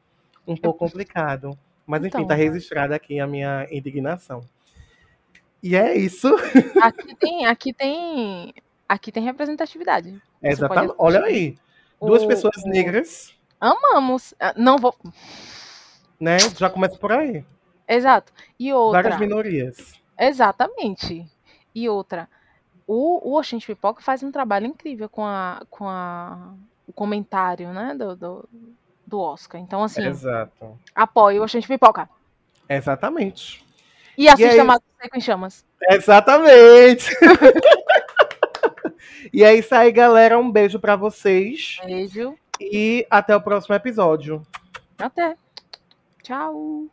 um 0.48 0.56
pouco 0.56 0.80
complicado. 0.80 1.58
Mas 1.86 2.02
enfim, 2.02 2.10
Então, 2.18 2.28
tá 2.28 2.36
né? 2.38 2.44
registrada 2.44 2.96
aqui 2.96 3.20
a 3.20 3.26
minha 3.28 3.68
indignação. 3.72 4.42
E 5.62 5.76
é 5.76 5.98
isso. 5.98 6.28
Aqui 6.82 7.16
tem, 7.16 7.46
aqui 7.46 7.74
tem, 7.74 8.54
aqui 8.88 9.12
tem 9.12 9.24
representatividade. 9.24 10.22
Exatamente. 10.42 10.94
Olha 10.98 11.22
aí. 11.24 11.58
Duas 12.02 12.24
O- 12.24 12.28
pessoas 12.28 12.64
negras, 12.66 13.34
Amamos. 13.60 14.34
Ah, 14.40 14.54
Não 14.56 14.78
vou. 14.78 14.96
né? 16.18 16.38
Já 16.58 16.70
começa 16.70 16.98
por 16.98 17.12
aí. 17.12 17.44
Exato. 17.86 18.32
E 18.58 18.72
outra. 18.72 19.02
Várias 19.02 19.20
minorias. 19.20 19.94
Exatamente. 20.18 21.26
E 21.76 21.90
outra. 21.90 22.30
O, 22.92 23.30
o 23.30 23.38
Oxente 23.38 23.68
Pipoca 23.68 24.02
faz 24.02 24.24
um 24.24 24.32
trabalho 24.32 24.66
incrível 24.66 25.08
com 25.08 25.24
a, 25.24 25.62
com 25.70 25.88
a, 25.88 26.56
o 26.88 26.92
comentário, 26.92 27.72
né, 27.72 27.94
do, 27.94 28.16
do, 28.16 28.50
do 29.06 29.20
Oscar. 29.20 29.62
Então, 29.62 29.84
assim, 29.84 30.04
Exato. 30.04 30.76
apoie 30.96 31.40
o 31.40 31.44
Oxente 31.44 31.68
Pipoca. 31.68 32.10
Exatamente. 32.68 33.64
E 34.18 34.28
assista 34.28 34.62
aí? 34.62 34.64
Mato 34.64 34.84
Seco 35.00 35.18
em 35.18 35.22
Chamas. 35.22 35.64
Exatamente. 35.84 37.12
e 39.32 39.44
é 39.44 39.54
isso 39.54 39.76
aí, 39.76 39.92
galera. 39.92 40.40
Um 40.40 40.50
beijo 40.50 40.80
pra 40.80 40.96
vocês. 40.96 41.78
Beijo. 41.86 42.34
E 42.60 43.06
até 43.08 43.36
o 43.36 43.42
próximo 43.42 43.76
episódio. 43.76 44.42
Até. 44.98 45.38
Tchau. 46.24 46.90